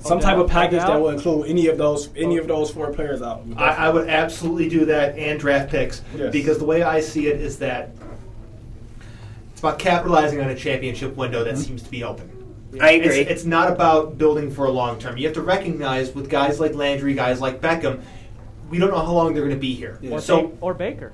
some 0.00 0.18
type 0.18 0.36
of 0.36 0.50
package 0.50 0.80
that 0.80 1.00
will 1.00 1.10
include 1.10 1.48
any 1.48 1.68
of 1.68 1.78
those 1.78 2.08
any 2.16 2.36
of 2.36 2.48
those 2.48 2.70
four 2.70 2.92
players 2.92 3.22
out. 3.22 3.44
I, 3.56 3.86
I 3.86 3.88
would 3.88 4.08
absolutely 4.08 4.68
do 4.68 4.84
that 4.86 5.16
and 5.16 5.38
draft 5.38 5.70
picks 5.70 6.02
Yes. 6.16 6.32
because 6.32 6.58
the 6.58 6.64
way 6.64 6.82
I 6.82 7.00
see 7.00 7.28
it 7.28 7.40
is 7.40 7.58
that 7.58 7.90
it's 9.52 9.60
about 9.60 9.78
capitalizing 9.78 10.40
on 10.40 10.50
a 10.50 10.56
championship 10.56 11.16
window 11.16 11.44
that 11.44 11.54
mm-hmm. 11.54 11.62
seems 11.62 11.82
to 11.82 11.90
be 11.90 12.02
open. 12.02 12.30
I 12.80 12.92
agree. 12.92 13.20
It's, 13.20 13.30
it's 13.30 13.44
not 13.44 13.70
about 13.70 14.18
building 14.18 14.50
for 14.50 14.64
a 14.64 14.70
long 14.70 14.98
term. 14.98 15.16
You 15.18 15.26
have 15.26 15.34
to 15.34 15.42
recognize 15.42 16.14
with 16.14 16.28
guys 16.28 16.58
like 16.58 16.74
Landry, 16.74 17.14
guys 17.14 17.40
like 17.40 17.60
Beckham, 17.60 18.02
we 18.70 18.78
don't 18.78 18.90
know 18.90 19.04
how 19.04 19.12
long 19.12 19.34
they're 19.34 19.44
going 19.44 19.54
to 19.54 19.60
be 19.60 19.74
here. 19.74 20.00
Or, 20.10 20.20
So 20.20 20.48
Ba- 20.48 20.56
or 20.60 20.74
Baker? 20.74 21.12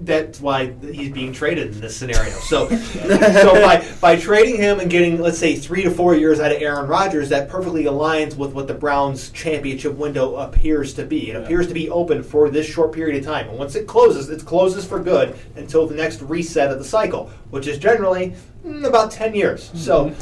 That's 0.00 0.40
why 0.40 0.72
he's 0.82 1.10
being 1.10 1.32
traded 1.32 1.72
in 1.72 1.80
this 1.80 1.96
scenario. 1.96 2.32
So, 2.32 2.68
so 2.68 3.52
by 3.54 3.86
by 4.00 4.16
trading 4.16 4.56
him 4.56 4.80
and 4.80 4.90
getting 4.90 5.20
let's 5.20 5.38
say 5.38 5.56
three 5.56 5.82
to 5.82 5.90
four 5.90 6.14
years 6.14 6.40
out 6.40 6.52
of 6.52 6.60
Aaron 6.60 6.86
Rodgers, 6.86 7.28
that 7.30 7.48
perfectly 7.48 7.84
aligns 7.84 8.36
with 8.36 8.52
what 8.52 8.66
the 8.66 8.74
Browns' 8.74 9.30
championship 9.30 9.94
window 9.94 10.36
appears 10.36 10.94
to 10.94 11.04
be. 11.04 11.30
It 11.30 11.36
appears 11.36 11.68
to 11.68 11.74
be 11.74 11.90
open 11.90 12.22
for 12.22 12.50
this 12.50 12.66
short 12.66 12.92
period 12.92 13.18
of 13.18 13.24
time, 13.24 13.48
and 13.48 13.58
once 13.58 13.74
it 13.74 13.86
closes, 13.86 14.28
it 14.30 14.44
closes 14.44 14.84
for 14.84 15.00
good 15.00 15.36
until 15.56 15.86
the 15.86 15.94
next 15.94 16.22
reset 16.22 16.70
of 16.70 16.78
the 16.78 16.84
cycle, 16.84 17.30
which 17.50 17.66
is 17.66 17.78
generally 17.78 18.34
mm, 18.64 18.84
about 18.86 19.10
ten 19.10 19.34
years. 19.34 19.70
So. 19.74 20.14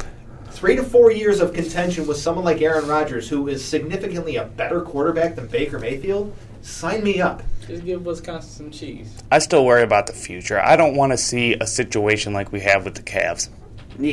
Three 0.52 0.76
to 0.76 0.84
four 0.84 1.10
years 1.10 1.40
of 1.40 1.54
contention 1.54 2.06
with 2.06 2.18
someone 2.18 2.44
like 2.44 2.60
Aaron 2.60 2.86
Rodgers, 2.86 3.26
who 3.26 3.48
is 3.48 3.64
significantly 3.64 4.36
a 4.36 4.44
better 4.44 4.82
quarterback 4.82 5.34
than 5.34 5.46
Baker 5.46 5.78
Mayfield, 5.78 6.36
sign 6.62 7.04
me 7.04 7.20
up. 7.20 7.42
Just 7.66 7.84
give 7.84 8.04
Wisconsin 8.04 8.50
some 8.50 8.70
cheese. 8.70 9.22
I 9.30 9.38
still 9.38 9.64
worry 9.64 9.82
about 9.82 10.06
the 10.06 10.12
future. 10.12 10.60
I 10.60 10.76
don't 10.76 10.96
want 10.96 11.12
to 11.12 11.18
see 11.18 11.54
a 11.54 11.66
situation 11.66 12.32
like 12.32 12.50
we 12.52 12.60
have 12.60 12.84
with 12.84 12.94
the 12.94 13.02
Cavs 13.02 13.48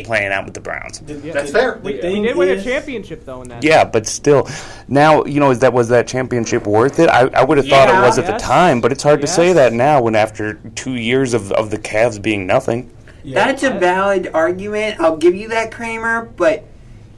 playing 0.04 0.32
out 0.32 0.44
with 0.46 0.54
the 0.54 0.60
Browns. 0.60 1.00
That's 1.00 1.52
fair. 1.52 1.80
We, 1.82 1.94
The 1.94 1.98
we 1.98 2.02
thing 2.02 2.24
did 2.24 2.36
win 2.36 2.50
a 2.50 2.62
championship 2.62 3.26
though 3.26 3.42
in 3.42 3.50
that. 3.50 3.64
Yeah, 3.64 3.86
but 3.86 4.06
still, 4.06 4.48
now 4.88 5.24
you 5.24 5.40
know 5.40 5.52
is 5.52 5.60
that 5.60 5.74
was 5.74 5.88
that 5.90 6.08
championship 6.08 6.68
worth 6.68 7.00
it? 7.00 7.10
I, 7.10 7.28
I 7.30 7.44
would 7.44 7.58
have 7.58 7.68
thought 7.68 7.88
it 7.88 7.94
Yeah. 7.94 8.06
was 8.06 8.20
at 8.20 8.28
the 8.28 8.38
time, 8.38 8.82
but 8.82 8.92
it's 8.92 9.04
hard 9.04 9.22
to 9.22 9.28
say 9.28 9.54
that 9.54 9.74
now 9.74 10.02
when 10.02 10.16
after 10.16 10.56
two 10.76 10.96
years 10.96 11.34
of, 11.34 11.52
of 11.54 11.72
the 11.72 11.78
Cavs 11.80 12.22
being 12.22 12.46
nothing. 12.46 12.92
That's 13.26 13.64
a 13.64 13.72
valid 13.72 14.30
argument. 14.34 15.00
I'll 15.00 15.18
give 15.18 15.36
you 15.36 15.50
that, 15.50 15.72
Kramer. 15.72 16.26
But 16.26 16.66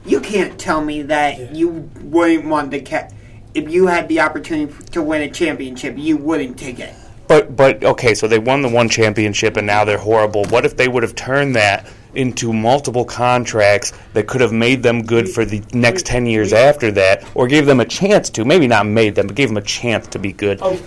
you 0.06 0.20
can't 0.20 0.58
tell 0.58 0.82
me 0.84 1.02
that 1.02 1.54
you 1.54 1.90
wouldn't 2.02 2.46
want 2.46 2.70
the 2.70 2.80
cat. 2.80 3.12
If 3.54 3.70
you 3.70 3.86
had 3.86 4.08
the 4.08 4.20
opportunity 4.20 4.72
to 4.92 5.02
win 5.02 5.22
a 5.22 5.30
championship, 5.30 5.94
you 5.98 6.16
wouldn't 6.16 6.58
take 6.58 6.80
it. 6.80 6.94
But 7.28 7.56
but 7.56 7.84
okay, 7.84 8.14
so 8.14 8.26
they 8.26 8.38
won 8.38 8.62
the 8.62 8.68
one 8.68 8.88
championship 8.88 9.56
and 9.56 9.66
now 9.66 9.84
they're 9.84 9.98
horrible. 9.98 10.44
What 10.46 10.64
if 10.64 10.76
they 10.76 10.88
would 10.88 11.02
have 11.02 11.14
turned 11.14 11.54
that 11.56 11.86
into 12.14 12.52
multiple 12.52 13.04
contracts 13.04 13.92
that 14.12 14.26
could 14.26 14.40
have 14.40 14.52
made 14.52 14.82
them 14.82 15.02
good 15.02 15.28
for 15.28 15.44
the 15.44 15.62
next 15.72 16.04
ten 16.04 16.26
years 16.26 16.52
after 16.52 16.90
that, 16.92 17.26
or 17.34 17.46
gave 17.46 17.66
them 17.66 17.80
a 17.80 17.84
chance 17.84 18.28
to? 18.30 18.44
Maybe 18.44 18.66
not 18.66 18.86
made 18.86 19.14
them, 19.14 19.26
but 19.26 19.36
gave 19.36 19.48
them 19.48 19.56
a 19.56 19.62
chance 19.62 20.06
to 20.08 20.18
be 20.18 20.32
good. 20.32 20.58
Oh, 20.60 20.80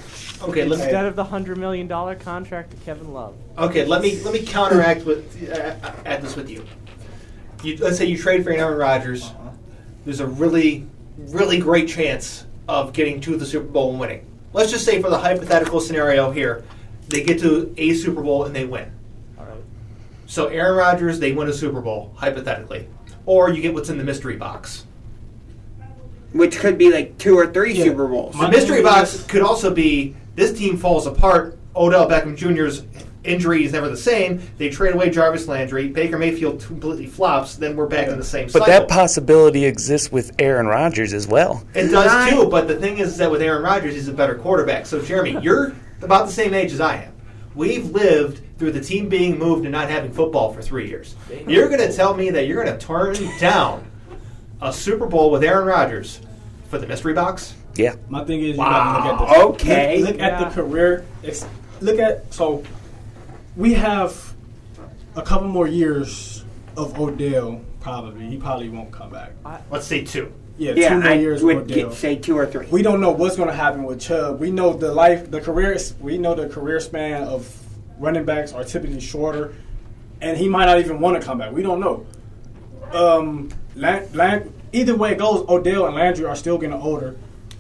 okay. 0.43 0.65
Let's 0.65 0.83
Instead 0.83 1.05
of 1.05 1.15
the 1.15 1.23
hundred 1.23 1.57
million 1.57 1.87
dollar 1.87 2.15
contract 2.15 2.71
to 2.71 2.77
Kevin 2.77 3.13
Love. 3.13 3.35
Okay, 3.57 3.85
let 3.85 4.01
me 4.01 4.21
let 4.21 4.33
me 4.33 4.43
counteract 4.43 5.05
with 5.05 5.51
uh, 5.51 5.75
add 6.05 6.21
this 6.21 6.35
with 6.35 6.49
you. 6.49 6.65
you. 7.63 7.77
Let's 7.77 7.97
say 7.97 8.05
you 8.05 8.17
trade 8.17 8.43
for 8.43 8.51
Aaron 8.51 8.77
Rodgers. 8.77 9.31
There's 10.03 10.19
a 10.19 10.27
really, 10.27 10.87
really 11.17 11.57
great 11.57 11.87
chance 11.87 12.45
of 12.67 12.93
getting 12.93 13.21
to 13.21 13.37
the 13.37 13.45
Super 13.45 13.67
Bowl 13.67 13.91
and 13.91 13.99
winning. 13.99 14.25
Let's 14.53 14.71
just 14.71 14.85
say 14.85 15.01
for 15.01 15.09
the 15.09 15.17
hypothetical 15.17 15.79
scenario 15.79 16.31
here, 16.31 16.63
they 17.07 17.23
get 17.23 17.39
to 17.41 17.73
a 17.77 17.93
Super 17.93 18.21
Bowl 18.21 18.45
and 18.45 18.55
they 18.55 18.65
win. 18.65 18.91
All 19.37 19.45
right. 19.45 19.61
So 20.25 20.47
Aaron 20.47 20.77
Rodgers, 20.77 21.19
they 21.19 21.31
win 21.31 21.49
a 21.49 21.53
Super 21.53 21.81
Bowl 21.81 22.13
hypothetically, 22.15 22.87
or 23.25 23.49
you 23.49 23.61
get 23.61 23.73
what's 23.73 23.89
in 23.89 23.97
the 23.97 24.03
mystery 24.03 24.37
box. 24.37 24.85
Which 26.31 26.57
could 26.57 26.77
be 26.77 26.91
like 26.91 27.17
two 27.17 27.37
or 27.37 27.47
three 27.47 27.75
Super 27.75 28.07
Bowls. 28.07 28.37
The 28.37 28.49
mystery 28.49 28.81
box 28.81 29.23
could 29.23 29.41
also 29.41 29.73
be 29.73 30.15
this 30.35 30.57
team 30.57 30.77
falls 30.77 31.07
apart. 31.07 31.57
Odell 31.75 32.07
Beckham 32.09 32.35
Jr.'s 32.35 32.83
injury 33.25 33.65
is 33.65 33.71
never 33.73 33.89
the 33.89 33.97
same. 33.97 34.41
They 34.57 34.69
trade 34.69 34.93
away 34.95 35.09
Jarvis 35.09 35.47
Landry. 35.47 35.87
Baker 35.87 36.17
Mayfield 36.17 36.61
completely 36.63 37.07
flops. 37.07 37.55
Then 37.55 37.75
we're 37.75 37.87
back 37.87 38.07
in 38.07 38.17
the 38.17 38.23
same 38.23 38.49
cycle. 38.49 38.61
But 38.61 38.67
cycle. 38.71 38.87
that 38.87 38.93
possibility 38.93 39.65
exists 39.65 40.11
with 40.11 40.31
Aaron 40.39 40.67
Rodgers 40.67 41.13
as 41.13 41.27
well. 41.27 41.63
it 41.73 41.87
does 41.89 42.29
too. 42.29 42.47
But 42.49 42.67
the 42.67 42.75
thing 42.75 42.97
is 42.99 43.17
that 43.17 43.29
with 43.31 43.41
Aaron 43.41 43.63
Rodgers, 43.63 43.93
he's 43.95 44.07
a 44.07 44.13
better 44.13 44.35
quarterback. 44.35 44.85
So 44.85 45.01
Jeremy, 45.01 45.37
you're 45.41 45.73
about 46.01 46.27
the 46.27 46.31
same 46.33 46.53
age 46.53 46.71
as 46.73 46.81
I 46.81 46.97
am. 47.03 47.13
We've 47.55 47.85
lived 47.91 48.41
through 48.59 48.71
the 48.71 48.81
team 48.81 49.09
being 49.09 49.37
moved 49.39 49.63
and 49.63 49.71
not 49.71 49.89
having 49.89 50.11
football 50.11 50.53
for 50.53 50.61
three 50.61 50.87
years. 50.89 51.15
You're 51.47 51.67
going 51.69 51.79
to 51.79 51.93
tell 51.95 52.13
me 52.13 52.29
that 52.31 52.47
you're 52.47 52.63
going 52.63 52.77
to 52.77 52.85
turn 52.85 53.15
down 53.39 53.89
a 54.61 54.71
Super 54.73 55.05
Bowl 55.05 55.31
with 55.31 55.43
Aaron 55.43 55.65
Rodgers 55.65 56.19
for 56.69 56.77
the 56.77 56.87
mystery 56.87 57.13
box? 57.13 57.53
Yeah. 57.75 57.95
My 58.09 58.23
thing 58.23 58.41
is, 58.41 58.55
you 58.55 58.57
Wow. 58.57 58.69
gotta 58.69 59.09
look 59.09 59.29
at 59.31 59.37
the 59.37 59.43
Okay. 59.45 59.97
Look, 59.99 60.11
look 60.11 60.19
at 60.21 60.39
the 60.39 60.61
career. 60.61 61.05
ex- 61.25 61.45
Look 61.81 61.99
at 61.99 62.33
so 62.33 62.63
we 63.55 63.73
have 63.73 64.33
a 65.15 65.21
couple 65.21 65.47
more 65.47 65.67
years 65.67 66.43
of 66.77 66.99
Odell. 66.99 67.61
Probably 67.79 68.27
he 68.27 68.37
probably 68.37 68.69
won't 68.69 68.91
come 68.91 69.11
back. 69.11 69.31
Let's 69.69 69.85
say 69.87 70.03
two. 70.03 70.31
Yeah, 70.57 70.73
Yeah, 70.75 70.89
two 70.89 70.99
more 71.01 71.09
I 71.11 71.13
years 71.15 71.41
of 71.41 71.45
would 71.47 71.57
Odell. 71.57 71.89
get, 71.89 71.93
say 71.93 72.15
two 72.15 72.37
or 72.37 72.45
three. 72.45 72.65
we 72.67 72.81
don't 72.81 73.01
know 73.01 73.11
what's 73.11 73.35
going 73.35 73.49
to 73.49 73.55
happen 73.55 73.83
with 73.83 73.99
Chubb. 73.99 74.39
We 74.39 74.51
know 74.51 74.73
the 74.73 74.93
life, 74.93 75.29
the 75.29 75.41
career. 75.41 75.77
We 75.99 76.17
know 76.17 76.33
the 76.33 76.47
career 76.49 76.79
span 76.79 77.23
of 77.23 77.53
running 77.99 78.25
backs 78.25 78.53
are 78.53 78.63
typically 78.63 78.99
shorter, 79.01 79.53
and 80.21 80.37
he 80.37 80.47
might 80.47 80.65
not 80.65 80.79
even 80.79 80.99
want 80.99 81.19
to 81.19 81.25
come 81.25 81.37
back. 81.39 81.51
We 81.51 81.61
don't 81.61 81.79
know. 81.79 82.05
Um, 82.91 83.49
Lan- 83.75 84.07
Lan- 84.13 84.53
either 84.71 84.95
way 84.95 85.11
it 85.11 85.17
goes, 85.17 85.45
Odell 85.49 85.85
and 85.87 85.95
Landry 85.95 86.25
are 86.25 86.35
still 86.35 86.57
getting 86.57 86.75
older. 86.75 87.15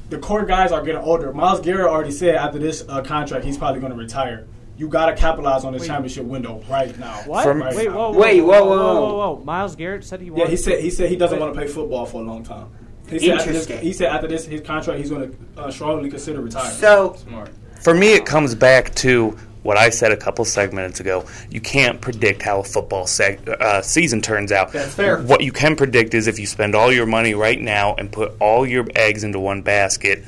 The 0.09 0.17
core 0.19 0.45
guys 0.45 0.71
are 0.71 0.81
getting 0.83 1.01
older. 1.01 1.33
Myles 1.33 1.59
Garrett 1.59 1.87
already 1.87 2.11
said 2.11 2.35
after 2.35 2.59
this 2.59 2.85
uh, 2.87 3.01
contract 3.01 3.43
he's 3.43 3.57
probably 3.57 3.81
going 3.81 3.91
to 3.91 3.97
retire. 3.97 4.47
You 4.77 4.87
got 4.89 5.05
to 5.07 5.15
capitalize 5.15 5.63
on 5.63 5.73
the 5.73 5.79
championship 5.79 6.25
window 6.25 6.61
right 6.69 6.97
now. 6.99 7.13
What? 7.25 7.43
From- 7.43 7.61
Right 7.61 7.75
Wait, 7.75 7.87
now. 7.87 7.95
whoa, 7.95 8.11
whoa, 8.11 8.19
Wait, 8.19 8.41
whoa, 8.41 8.47
whoa, 8.47 8.59
whoa, 8.59 8.77
whoa. 8.77 8.93
whoa, 8.93 9.13
whoa, 9.15 9.35
whoa. 9.35 9.43
Myles 9.45 9.75
Garrett 9.75 10.03
said 10.03 10.21
he 10.21 10.29
wants 10.29 10.43
Yeah, 10.45 10.49
he 10.51 10.57
said 10.57 10.79
he 10.81 10.89
said 10.89 11.09
he 11.09 11.15
doesn't 11.15 11.39
want 11.39 11.53
to 11.53 11.59
play 11.59 11.67
football 11.67 12.05
for 12.05 12.21
a 12.21 12.25
long 12.25 12.43
time. 12.43 12.67
He 13.09 13.19
said 13.19 13.29
after 13.37 13.51
this, 13.53 13.61
Interesting. 13.63 13.79
he 13.87 13.93
said 13.93 14.07
after 14.07 14.27
this 14.27 14.45
his 14.45 14.61
contract 14.61 14.99
he's 14.99 15.09
going 15.11 15.31
to 15.55 15.61
uh, 15.61 15.71
strongly 15.71 16.09
consider 16.09 16.41
retiring. 16.41 16.71
So 16.71 17.13
Smart. 17.13 17.51
For 17.81 17.93
me, 17.93 18.13
it 18.15 18.25
comes 18.25 18.55
back 18.55 18.93
to 18.95 19.37
what 19.61 19.77
I 19.77 19.89
said 19.91 20.11
a 20.11 20.17
couple 20.17 20.43
segments 20.45 20.99
ago. 20.99 21.25
You 21.49 21.61
can't 21.61 22.01
predict 22.01 22.41
how 22.41 22.59
a 22.59 22.63
football 22.63 23.05
seg- 23.05 23.47
uh, 23.47 23.81
season 23.81 24.21
turns 24.21 24.51
out. 24.51 24.71
That's 24.71 24.93
fair. 24.93 25.21
What 25.21 25.41
you 25.43 25.51
can 25.51 25.75
predict 25.75 26.13
is 26.15 26.27
if 26.27 26.37
you 26.39 26.45
spend 26.47 26.73
all 26.75 26.91
your 26.91 27.05
money 27.05 27.33
right 27.35 27.59
now 27.61 27.95
and 27.95 28.11
put 28.11 28.33
all 28.39 28.65
your 28.65 28.85
eggs 28.95 29.23
into 29.23 29.39
one 29.39 29.61
basket, 29.61 30.23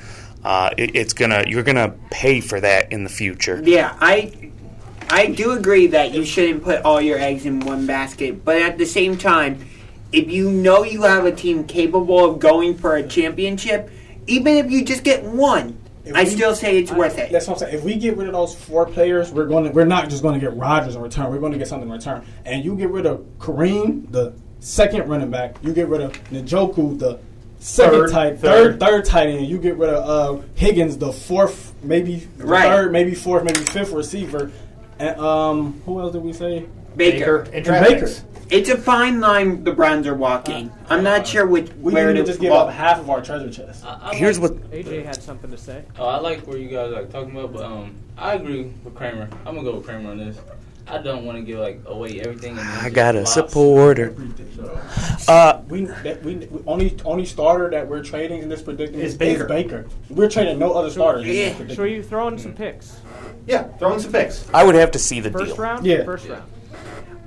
uh, 0.48 0.70
it, 0.78 0.96
it's 0.96 1.12
gonna 1.12 1.44
you're 1.46 1.62
gonna 1.64 1.94
pay 2.10 2.40
for 2.40 2.62
that 2.62 2.90
in 2.94 3.04
the 3.04 3.10
future. 3.10 3.62
yeah, 3.66 3.98
I 4.00 4.32
I 5.10 5.28
do 5.28 5.52
agree 5.52 5.88
that 5.88 6.14
you 6.14 6.24
shouldn't 6.24 6.64
put 6.64 6.84
all 6.84 7.02
your 7.02 7.20
eggs 7.20 7.46
in 7.46 7.60
one 7.60 7.86
basket, 7.86 8.46
but 8.46 8.62
at 8.62 8.78
the 8.78 8.86
same 8.86 9.18
time, 9.18 9.66
if 10.14 10.32
you 10.32 10.50
know 10.50 10.84
you 10.84 11.02
have 11.04 11.26
a 11.26 11.34
team 11.34 11.66
capable 11.66 12.24
of 12.24 12.40
going 12.40 12.78
for 12.78 12.96
a 12.96 13.06
championship, 13.06 13.90
even 14.26 14.56
if 14.56 14.72
you 14.72 14.86
just 14.86 15.04
get 15.04 15.22
one, 15.24 15.78
I 16.16 16.24
we- 16.24 16.30
still 16.30 16.56
say 16.56 16.78
it's 16.80 16.94
worth 16.94 17.18
it. 17.18 17.30
That's 17.30 17.46
what 17.48 17.56
I'm 17.56 17.60
saying. 17.60 17.76
If 17.76 17.84
we 17.84 17.96
get 17.96 18.16
rid 18.16 18.28
of 18.28 18.34
those 18.34 18.56
four 18.56 18.86
players, 18.86 19.34
we're 19.34 19.48
going 19.48 19.66
to 19.66 19.72
we're 19.72 19.84
not 19.86 20.10
just 20.10 20.24
going 20.24 20.40
to 20.40 20.40
get 20.40 20.56
Rodgers 20.56 20.96
in 20.96 21.02
return. 21.02 21.30
We're 21.30 21.40
going 21.40 21.52
to 21.52 21.58
get 21.58 21.68
something 21.68 21.90
in 21.90 21.94
return. 21.94 22.26
And 22.46 22.64
you 22.64 22.78
get 22.78 22.90
rid 22.90 23.06
of 23.06 23.20
Kareem, 23.40 24.10
the 24.14 24.34
second 24.62 25.10
running 25.10 25.30
back. 25.30 25.58
You 25.62 25.74
get 25.74 25.90
rid 25.90 26.00
of 26.00 26.14
Njoku, 26.32 26.98
the 26.98 27.20
second 27.68 28.00
Third, 28.00 28.12
tight 28.12 28.40
third. 28.40 28.40
third 28.40 28.80
third 28.80 29.06
tight 29.06 29.28
end. 29.30 29.46
You 29.48 29.58
get 29.58 29.76
rid 29.78 29.90
of 29.90 30.40
uh, 30.40 30.44
Higgins, 30.56 30.98
the 30.98 31.12
fourth, 31.12 31.74
maybe 31.84 32.28
Right. 32.38 32.64
third, 32.64 32.92
maybe 32.92 33.14
fourth, 33.14 33.44
maybe 33.44 33.60
fifth 33.60 33.92
receiver. 33.92 34.52
And 35.00 35.20
um, 35.20 35.82
who 35.86 36.00
else 36.00 36.14
did 36.14 36.24
we 36.24 36.34
say? 36.34 36.66
Baker. 36.96 37.42
And 37.54 37.64
Baker. 37.66 38.10
It's 38.50 38.70
a 38.70 38.78
fine 38.78 39.20
line 39.20 39.66
the 39.66 39.74
Browns 39.74 40.08
are 40.08 40.16
walking. 40.16 40.72
I'm 40.90 41.04
not 41.04 41.28
sure 41.28 41.46
which 41.46 41.70
We 41.74 41.92
where 41.94 42.14
to 42.14 42.20
to 42.22 42.26
just 42.26 42.40
give 42.40 42.52
walk. 42.52 42.70
up 42.70 42.74
half 42.74 42.98
of 43.00 43.10
our 43.10 43.22
treasure 43.22 43.52
chest. 43.52 43.84
Here's 44.14 44.40
what 44.40 44.54
AJ 44.72 45.04
had 45.06 45.22
something 45.22 45.52
to 45.52 45.58
say. 45.58 45.84
Oh, 46.00 46.06
I 46.08 46.20
like 46.20 46.48
where 46.48 46.58
you 46.58 46.70
guys 46.70 46.94
are 46.94 47.06
talking 47.08 47.32
about, 47.38 47.52
but 47.54 47.64
um, 47.64 47.94
I 48.18 48.36
agree 48.36 48.72
with 48.86 48.96
Kramer. 48.96 49.28
I'm 49.46 49.56
gonna 49.56 49.64
go 49.70 49.76
with 49.76 49.86
Kramer 49.86 50.12
on 50.12 50.18
this. 50.18 50.38
I 50.90 51.00
don't 51.00 51.26
want 51.26 51.38
to 51.38 51.44
give 51.44 51.60
like 51.60 51.82
away 51.86 52.20
everything. 52.22 52.58
I 52.58 52.90
got 52.90 53.16
a 53.16 53.20
lost. 53.20 53.34
supporter. 53.34 54.16
Uh, 55.28 55.62
we, 55.68 55.86
that, 55.86 56.24
we 56.24 56.36
we- 56.36 56.64
only 56.66 56.98
only 57.04 57.26
starter 57.26 57.70
that 57.72 57.88
we're 57.88 58.04
trading 58.04 58.42
in 58.42 58.50
this 58.50 58.62
predicament 58.62 59.04
Is 59.04 59.14
is 59.14 59.18
Baker. 59.18 59.46
Baker. 59.46 59.86
We're 60.10 60.30
trading 60.30 60.58
no 60.60 60.74
other 60.74 60.90
starters. 60.90 61.24
in 61.24 61.28
this 61.28 61.36
Yeah. 61.38 61.48
predicament. 61.56 61.76
So 61.78 61.84
you 61.84 62.04
throw 62.04 62.28
in 62.30 62.38
some 62.38 62.54
picks. 62.54 63.00
Yeah, 63.46 63.64
throw 63.78 63.94
in 63.94 64.00
some 64.00 64.12
picks. 64.12 64.50
I 64.54 64.64
would 64.64 64.76
have 64.76 64.92
to 64.92 65.00
see 65.00 65.20
the 65.20 65.30
First 65.32 65.48
deal. 65.56 65.56
round? 65.58 65.86
Yeah. 65.86 66.04
First 66.06 66.28
round. 66.30 66.44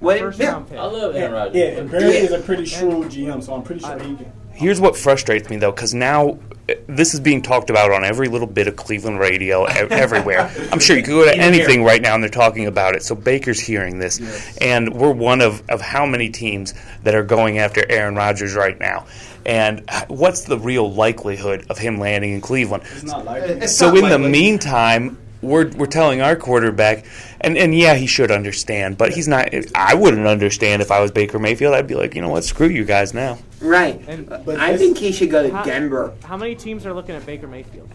What? 0.01 0.19
First 0.19 0.39
Yeah. 0.41 0.53
round 0.53 0.69
pick. 0.69 0.79
I 0.79 0.85
love 0.87 1.15
Aaron 1.15 1.33
Rodgers. 1.33 1.57
Yeah, 1.57 1.65
and 1.81 1.91
Berry 1.91 2.17
is 2.17 2.33
a 2.33 2.39
pretty 2.39 2.65
shrewd 2.65 3.11
GM, 3.11 3.43
so 3.43 3.55
I'm 3.55 3.63
pretty 3.63 3.83
sure 3.83 3.99
he 3.99 4.17
can. 4.17 4.33
Here's 4.61 4.81
what 4.81 4.97
frustrates 4.97 5.49
me 5.51 5.57
though, 5.57 5.73
because 5.73 5.95
now 5.95 6.39
uh, 6.69 6.75
this 6.87 7.15
is 7.15 7.21
being 7.21 7.41
talked 7.43 7.71
about 7.71 7.91
on 7.91 8.05
every 8.05 8.29
little 8.29 8.47
bit 8.47 8.69
of 8.69 8.77
Cleveland 8.77 9.19
radio 9.19 9.65
e- 9.67 9.73
everywhere. 9.91 10.51
I'm 10.71 10.79
sure 10.79 10.97
you 10.97 11.03
could 11.03 11.11
go 11.13 11.25
to 11.25 11.31
Even 11.31 11.41
anything 11.41 11.79
here. 11.81 11.89
right 11.89 12.03
now 12.03 12.15
and 12.15 12.23
they're 12.23 12.31
talking 12.31 12.67
about 12.67 12.95
it. 12.95 13.03
So 13.03 13.15
Baker's 13.15 13.59
hearing 13.59 13.99
this, 13.99 14.21
and 14.59 14.93
we're 14.95 15.13
one 15.13 15.41
of, 15.41 15.63
of 15.71 15.81
how 15.81 16.05
many 16.07 16.29
teams 16.29 16.75
that 17.03 17.15
are 17.15 17.25
going 17.25 17.59
after 17.59 17.85
Aaron 17.91 18.15
Rodgers 18.15 18.55
right 18.55 18.79
now. 18.79 19.07
And 19.47 19.89
what's 20.09 20.43
the 20.43 20.59
real 20.59 20.93
likelihood 20.93 21.65
of 21.71 21.79
him 21.79 21.99
landing 21.99 22.35
in 22.35 22.41
Cleveland? 22.43 22.83
It's 22.93 23.05
not 23.05 23.25
likely. 23.25 23.67
so 23.67 23.97
in 23.97 24.11
the 24.11 24.19
meantime, 24.19 25.17
we're 25.43 25.69
we're 25.71 25.87
telling 25.87 26.21
our 26.21 26.37
quarterback, 26.37 27.05
and 27.41 27.57
and 27.57 27.75
yeah, 27.75 27.95
he 27.95 28.07
should 28.07 28.31
understand, 28.31 28.99
but 28.99 29.13
he's 29.13 29.29
not. 29.29 29.49
I 29.75 29.95
wouldn't 29.95 30.27
understand 30.27 30.83
if 30.83 30.91
I 30.91 31.01
was 31.01 31.11
Baker 31.11 31.39
Mayfield. 31.39 31.75
I'd 31.75 31.87
be 31.87 31.95
like, 31.95 32.15
you 32.15 32.23
know 32.23 32.29
what, 32.29 32.45
screw 32.45 32.69
you 32.69 32.85
guys 32.85 33.15
now. 33.15 33.39
Right. 33.61 34.03
And 34.07 34.31
uh, 34.31 34.43
I 34.59 34.77
think 34.77 34.99
he 34.99 35.13
should 35.13 35.31
go 35.31 35.43
to 35.43 35.55
how, 35.55 35.65
Denver. 35.65 36.15
How 36.25 36.37
many 36.37 36.55
teams 36.55 36.87
are 36.87 36.95
looking 36.95 37.15
at 37.15 37.25
Baker 37.27 37.47
Mayfield? 37.47 37.89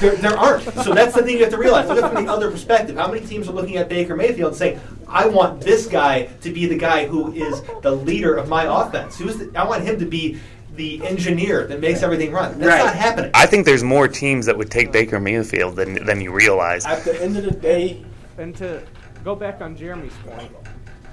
There, 0.00 0.16
there 0.16 0.36
aren't. 0.36 0.64
So 0.64 0.92
that's 0.92 1.14
the 1.14 1.22
thing 1.22 1.36
you 1.36 1.44
have 1.44 1.52
to 1.52 1.58
realize. 1.58 1.88
Look 1.88 2.02
at 2.02 2.12
from 2.12 2.24
the 2.24 2.32
other 2.32 2.50
perspective. 2.50 2.96
How 2.96 3.10
many 3.10 3.24
teams 3.24 3.48
are 3.48 3.52
looking 3.52 3.76
at 3.76 3.88
Baker 3.88 4.16
Mayfield 4.16 4.48
and 4.48 4.56
saying, 4.56 4.80
"I 5.06 5.26
want 5.26 5.60
this 5.60 5.86
guy 5.86 6.24
to 6.42 6.50
be 6.50 6.66
the 6.66 6.76
guy 6.76 7.06
who 7.06 7.32
is 7.32 7.62
the 7.82 7.92
leader 7.92 8.34
of 8.34 8.48
my 8.48 8.64
offense. 8.64 9.16
Who's 9.18 9.36
the, 9.36 9.52
I 9.56 9.66
want 9.66 9.84
him 9.84 9.98
to 10.00 10.06
be 10.06 10.40
the 10.76 11.04
engineer 11.06 11.66
that 11.66 11.80
makes 11.80 12.02
everything 12.02 12.32
run." 12.32 12.58
That's 12.58 12.84
not 12.84 12.94
happening. 12.94 13.30
I 13.34 13.46
think 13.46 13.64
there's 13.66 13.84
more 13.84 14.08
teams 14.08 14.46
that 14.46 14.56
would 14.56 14.70
take 14.70 14.92
Baker 14.92 15.20
Mayfield 15.20 15.76
than 15.76 16.04
than 16.04 16.20
you 16.20 16.32
realize. 16.32 16.84
At 16.86 17.04
the 17.04 17.20
end 17.22 17.36
of 17.36 17.44
the 17.44 17.50
day, 17.52 18.04
And 18.36 18.54
to 18.56 18.82
go 19.22 19.36
back 19.36 19.60
on 19.60 19.76
Jeremy's 19.76 20.12
point, 20.26 20.50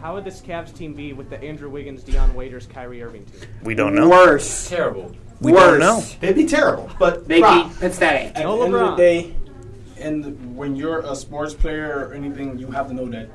how 0.01 0.15
would 0.15 0.23
this 0.25 0.41
Cavs 0.41 0.75
team 0.75 0.93
be 0.95 1.13
with 1.13 1.29
the 1.29 1.39
Andrew 1.43 1.69
Wiggins, 1.69 2.01
Dion 2.03 2.33
Waiters, 2.33 2.65
Kyrie 2.65 3.03
Irving 3.03 3.25
team? 3.25 3.47
We 3.63 3.75
don't 3.75 3.93
know. 3.93 4.09
Worse. 4.09 4.67
Terrible. 4.67 5.11
We 5.39 5.51
Worse. 5.51 5.61
don't 5.63 5.79
know. 5.79 6.03
They'd 6.19 6.35
be 6.35 6.45
terrible, 6.45 6.89
but 6.97 7.27
They'd 7.27 7.41
Rob, 7.41 7.69
be 7.69 7.75
pathetic. 7.79 8.35
at 8.35 8.43
No 8.43 8.57
the 8.57 8.65
end 8.65 8.75
of 8.75 8.89
the 8.91 8.95
day, 8.97 9.33
and 9.99 10.55
when 10.57 10.75
you're 10.75 10.99
a 11.01 11.15
sports 11.15 11.53
player 11.53 12.07
or 12.09 12.13
anything, 12.13 12.57
you 12.57 12.67
have 12.67 12.87
to 12.87 12.93
know 12.95 13.05
that 13.09 13.29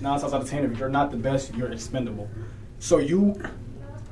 nine 0.00 0.20
times 0.20 0.32
out 0.32 0.42
of 0.42 0.48
ten, 0.48 0.64
if 0.64 0.78
you're 0.78 0.88
not 0.88 1.10
the 1.10 1.16
best, 1.16 1.52
you're 1.54 1.72
expendable. 1.72 2.28
So 2.78 2.98
you, 2.98 3.40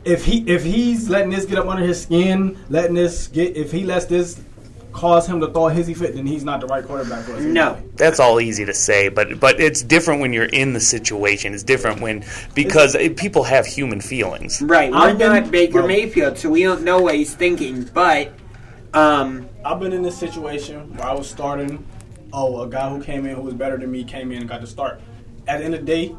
if 0.04 0.24
he 0.24 0.38
if 0.48 0.64
he's 0.64 1.08
letting 1.08 1.30
this 1.30 1.44
get 1.44 1.58
up 1.58 1.66
under 1.66 1.84
his 1.84 2.00
skin, 2.02 2.58
letting 2.70 2.94
this 2.94 3.28
get, 3.28 3.56
if 3.56 3.72
he 3.72 3.84
lets 3.84 4.06
this 4.06 4.40
cause 4.92 5.26
him 5.26 5.40
to 5.40 5.48
throw 5.48 5.68
a 5.68 5.72
hissy 5.72 5.96
fit, 5.96 6.14
then 6.14 6.24
he's 6.26 6.44
not 6.44 6.60
the 6.60 6.66
right 6.68 6.84
quarterback 6.84 7.24
for 7.24 7.32
us. 7.32 7.42
No. 7.42 7.72
anyway. 7.74 7.88
That's 7.96 8.20
all 8.20 8.40
easy 8.40 8.64
to 8.64 8.74
say, 8.74 9.08
but 9.08 9.40
but 9.40 9.58
it's 9.60 9.82
different 9.82 10.20
when 10.20 10.32
you're 10.32 10.44
in 10.44 10.72
the 10.72 10.80
situation. 10.80 11.52
It's 11.54 11.62
different 11.64 12.00
when 12.00 12.24
because 12.54 12.94
it, 12.94 13.16
people 13.16 13.42
have 13.44 13.66
human 13.66 14.00
feelings. 14.00 14.62
Right. 14.62 14.90
We're 14.90 14.96
I've 14.98 15.18
been- 15.18 15.32
not 15.32 15.50
Baker 15.50 15.78
well- 15.80 15.88
Mayfield, 15.88 16.38
so 16.38 16.50
we 16.50 16.62
don't 16.62 16.82
know 16.82 17.00
what 17.02 17.14
he's 17.16 17.34
thinking. 17.34 17.84
But 17.84 18.32
um, 18.92 19.48
I've 19.64 19.80
been 19.80 19.92
in 19.92 20.02
this 20.02 20.16
situation 20.16 20.96
where 20.96 21.06
I 21.06 21.12
was 21.14 21.28
starting. 21.28 21.84
Oh, 22.32 22.62
a 22.62 22.68
guy 22.68 22.88
who 22.90 23.02
came 23.02 23.26
in 23.26 23.36
who 23.36 23.42
was 23.42 23.54
better 23.54 23.76
than 23.76 23.90
me 23.92 24.02
came 24.04 24.32
in 24.32 24.38
and 24.38 24.48
got 24.48 24.60
the 24.60 24.66
start. 24.66 25.00
At 25.46 25.58
the 25.58 25.64
end 25.64 25.74
of 25.74 25.80
the 25.80 25.86
day, 25.86 26.16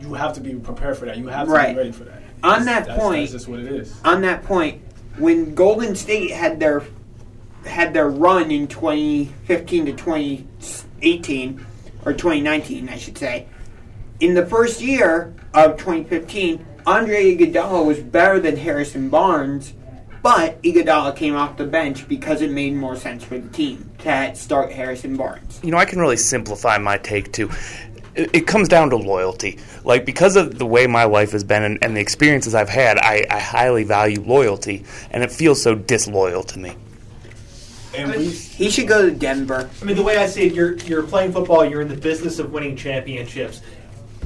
you 0.00 0.14
have 0.14 0.32
to 0.34 0.40
be 0.40 0.54
prepared 0.54 0.96
for 0.96 1.06
that. 1.06 1.16
You 1.18 1.26
have 1.28 1.46
to 1.48 1.52
Right. 1.52 1.70
be 1.74 1.78
ready 1.78 1.90
for 1.92 2.04
that. 2.04 2.22
On 2.42 2.64
that 2.64 2.86
that's, 2.86 2.98
point- 2.98 3.20
that's 3.20 3.32
just 3.32 3.48
what 3.48 3.60
it 3.60 3.66
is. 3.66 4.00
on 4.04 4.22
that 4.22 4.44
point, 4.44 4.82
when 5.18 5.54
Golden 5.54 5.94
State 5.94 6.30
had 6.30 6.60
their 6.60 6.82
had 7.66 7.92
their 7.92 8.08
run 8.08 8.50
in 8.50 8.66
2015 8.68 9.86
to 9.86 9.92
2018 9.92 11.66
or 12.04 12.12
2019, 12.12 12.88
I 12.88 12.96
should 12.96 13.18
say, 13.18 13.46
in 14.20 14.34
the 14.34 14.46
first 14.46 14.80
year 14.80 15.34
of 15.54 15.76
2015, 15.76 16.64
Andre 16.86 17.36
Iguodala 17.36 17.84
was 17.84 17.98
better 17.98 18.40
than 18.40 18.56
Harrison 18.56 19.10
Barnes, 19.10 19.74
but 20.22 20.60
Iguodala 20.62 21.14
came 21.14 21.36
off 21.36 21.56
the 21.56 21.64
bench 21.64 22.08
because 22.08 22.40
it 22.40 22.50
made 22.50 22.74
more 22.74 22.96
sense 22.96 23.22
for 23.22 23.38
the 23.38 23.48
team 23.50 23.90
to 23.98 24.34
start 24.34 24.72
Harrison 24.72 25.16
Barnes. 25.16 25.60
You 25.62 25.70
know, 25.70 25.76
I 25.76 25.84
can 25.84 25.98
really 25.98 26.16
simplify 26.16 26.78
my 26.78 26.98
take 26.98 27.32
too. 27.32 27.50
It, 28.18 28.30
it 28.34 28.46
comes 28.46 28.68
down 28.68 28.90
to 28.90 28.96
loyalty. 28.96 29.58
Like 29.84 30.04
because 30.04 30.36
of 30.36 30.58
the 30.58 30.66
way 30.66 30.86
my 30.86 31.04
life 31.04 31.30
has 31.32 31.44
been 31.44 31.62
and, 31.62 31.78
and 31.82 31.96
the 31.96 32.00
experiences 32.00 32.54
I've 32.54 32.68
had, 32.68 32.98
I, 32.98 33.24
I 33.30 33.38
highly 33.38 33.84
value 33.84 34.20
loyalty, 34.20 34.84
and 35.10 35.22
it 35.22 35.30
feels 35.30 35.62
so 35.62 35.74
disloyal 35.74 36.42
to 36.42 36.58
me. 36.58 36.74
And 37.96 38.10
we, 38.10 38.28
He 38.28 38.70
should 38.70 38.88
go 38.88 39.06
to 39.06 39.12
Denver. 39.12 39.70
I 39.80 39.84
mean, 39.84 39.96
the 39.96 40.02
way 40.02 40.18
I 40.18 40.26
see 40.26 40.42
it, 40.42 40.52
you're 40.52 40.76
you're 40.78 41.04
playing 41.04 41.32
football. 41.32 41.64
You're 41.64 41.80
in 41.80 41.88
the 41.88 41.96
business 41.96 42.38
of 42.38 42.52
winning 42.52 42.76
championships. 42.76 43.62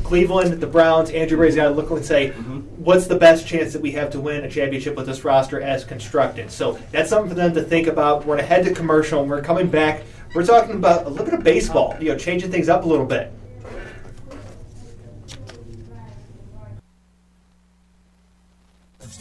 Cleveland, 0.02 0.60
the 0.60 0.66
Browns, 0.66 1.10
Andrew 1.10 1.38
Berry's 1.38 1.54
got 1.54 1.68
to 1.68 1.74
look 1.74 1.90
and 1.90 2.04
say, 2.04 2.30
mm-hmm. 2.30 2.60
what's 2.82 3.06
the 3.06 3.14
best 3.14 3.46
chance 3.46 3.72
that 3.72 3.80
we 3.80 3.92
have 3.92 4.10
to 4.10 4.20
win 4.20 4.44
a 4.44 4.50
championship 4.50 4.96
with 4.96 5.06
this 5.06 5.24
roster 5.24 5.60
as 5.60 5.84
constructed? 5.84 6.50
So 6.50 6.78
that's 6.90 7.08
something 7.08 7.28
for 7.28 7.36
them 7.36 7.54
to 7.54 7.62
think 7.62 7.86
about. 7.86 8.20
We're 8.20 8.36
going 8.36 8.38
to 8.38 8.46
head 8.46 8.64
to 8.64 8.74
commercial, 8.74 9.20
and 9.20 9.30
we're 9.30 9.42
coming 9.42 9.68
back. 9.68 10.02
We're 10.34 10.44
talking 10.44 10.74
about 10.74 11.06
a 11.06 11.08
little 11.08 11.26
bit 11.26 11.34
of 11.34 11.44
baseball, 11.44 11.96
you 12.00 12.08
know, 12.08 12.18
changing 12.18 12.50
things 12.50 12.68
up 12.68 12.84
a 12.84 12.86
little 12.86 13.06
bit. 13.06 13.32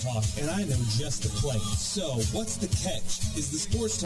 Talk, 0.02 0.24
and 0.40 0.50
I 0.50 0.64
know 0.64 0.82
just 0.98 1.22
the 1.22 1.30
play. 1.30 1.60
So, 1.78 2.08
what's 2.36 2.58
the 2.58 2.68
catch? 2.68 3.38
Is 3.38 3.52
the 3.52 3.60
sports 3.60 4.04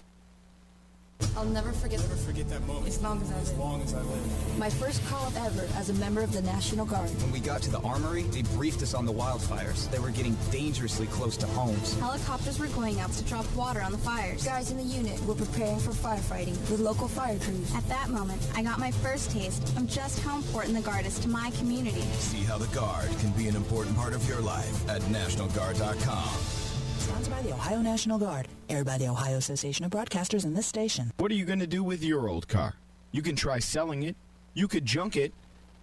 I'll 1.36 1.44
never 1.44 1.70
forget, 1.72 2.00
never 2.00 2.14
forget 2.14 2.48
that 2.48 2.66
moment 2.66 2.88
as 2.88 3.02
long 3.02 3.20
as 3.20 3.30
I 3.30 3.36
live. 3.36 3.58
long 3.58 3.82
as 3.82 3.94
I 3.94 4.00
live? 4.00 4.58
My 4.58 4.70
first 4.70 5.04
call 5.06 5.26
up 5.26 5.36
ever 5.36 5.68
as 5.76 5.90
a 5.90 5.94
member 5.94 6.22
of 6.22 6.32
the 6.32 6.40
National 6.42 6.86
Guard. 6.86 7.10
When 7.22 7.30
we 7.30 7.40
got 7.40 7.60
to 7.62 7.70
the 7.70 7.80
armory, 7.80 8.22
they 8.22 8.42
briefed 8.42 8.82
us 8.82 8.94
on 8.94 9.04
the 9.04 9.12
wildfires. 9.12 9.90
They 9.90 9.98
were 9.98 10.10
getting 10.10 10.34
dangerously 10.50 11.06
close 11.08 11.36
to 11.38 11.46
homes. 11.48 11.98
Helicopters 12.00 12.58
were 12.58 12.68
going 12.68 13.00
out 13.00 13.12
to 13.12 13.24
drop 13.24 13.44
water 13.54 13.82
on 13.82 13.92
the 13.92 13.98
fires. 13.98 14.44
Guys 14.44 14.70
in 14.70 14.78
the 14.78 14.84
unit 14.84 15.22
were 15.26 15.34
preparing 15.34 15.78
for 15.78 15.90
firefighting 15.90 16.58
with 16.70 16.80
local 16.80 17.06
fire 17.08 17.38
crews. 17.38 17.74
At 17.74 17.86
that 17.88 18.08
moment, 18.08 18.40
I 18.54 18.62
got 18.62 18.78
my 18.78 18.90
first 18.90 19.30
taste 19.30 19.62
of 19.76 19.86
just 19.86 20.20
how 20.20 20.36
important 20.36 20.74
the 20.74 20.82
Guard 20.82 21.04
is 21.04 21.18
to 21.18 21.28
my 21.28 21.50
community. 21.58 22.02
See 22.18 22.44
how 22.44 22.56
the 22.56 22.68
Guard 22.68 23.10
can 23.18 23.30
be 23.32 23.48
an 23.48 23.56
important 23.56 23.96
part 23.96 24.14
of 24.14 24.26
your 24.26 24.40
life 24.40 24.88
at 24.88 25.02
NationalGuard.com. 25.02 26.65
Sponsored 27.06 27.34
by 27.34 27.42
the 27.42 27.52
Ohio 27.52 27.80
National 27.82 28.18
Guard. 28.18 28.48
Aired 28.68 28.84
by 28.86 28.98
the 28.98 29.06
Ohio 29.06 29.36
Association 29.36 29.84
of 29.84 29.92
Broadcasters 29.92 30.44
and 30.44 30.56
this 30.56 30.66
station. 30.66 31.12
What 31.18 31.30
are 31.30 31.36
you 31.36 31.44
going 31.44 31.60
to 31.60 31.66
do 31.68 31.84
with 31.84 32.02
your 32.02 32.28
old 32.28 32.48
car? 32.48 32.74
You 33.12 33.22
can 33.22 33.36
try 33.36 33.60
selling 33.60 34.02
it, 34.02 34.16
you 34.54 34.66
could 34.66 34.84
junk 34.84 35.16
it, 35.16 35.32